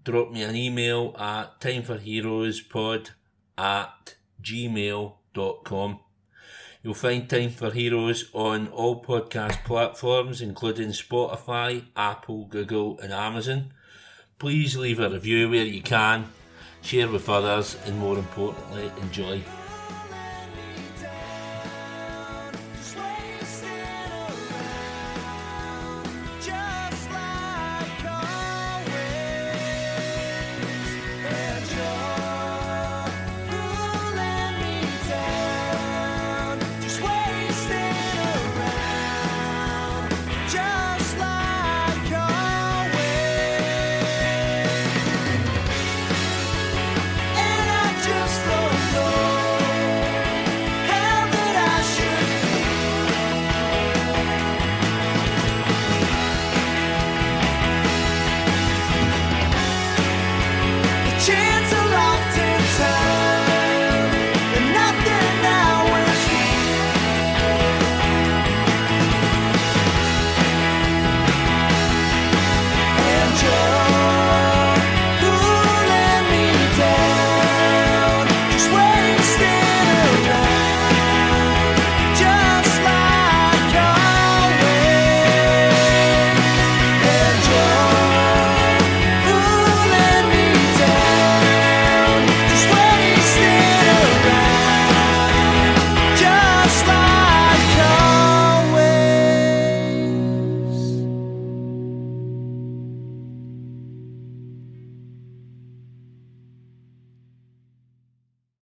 drop 0.06 0.32
me 0.32 0.44
an 0.44 0.56
email 0.56 1.14
at 1.20 1.60
timeforheroespod 1.60 3.10
at 3.58 4.16
gmail.com. 4.42 6.00
You'll 6.84 6.94
find 6.96 7.30
Time 7.30 7.52
for 7.52 7.70
Heroes 7.70 8.30
on 8.34 8.68
all 8.70 9.04
podcast 9.04 9.64
platforms, 9.64 10.42
including 10.42 10.90
Spotify, 10.90 11.86
Apple, 11.96 12.46
Google, 12.46 13.00
and 13.00 13.14
Amazon. 13.14 13.74
Please 14.40 14.76
leave 14.76 15.00
a 15.00 15.10
review 15.10 15.50
where 15.50 15.66
you 15.66 15.82
can. 15.82 16.30
share 16.82 17.08
with 17.08 17.30
others, 17.30 17.78
and 17.86 18.00
more 18.00 18.18
importantly, 18.18 18.92
enjoy. 19.02 19.44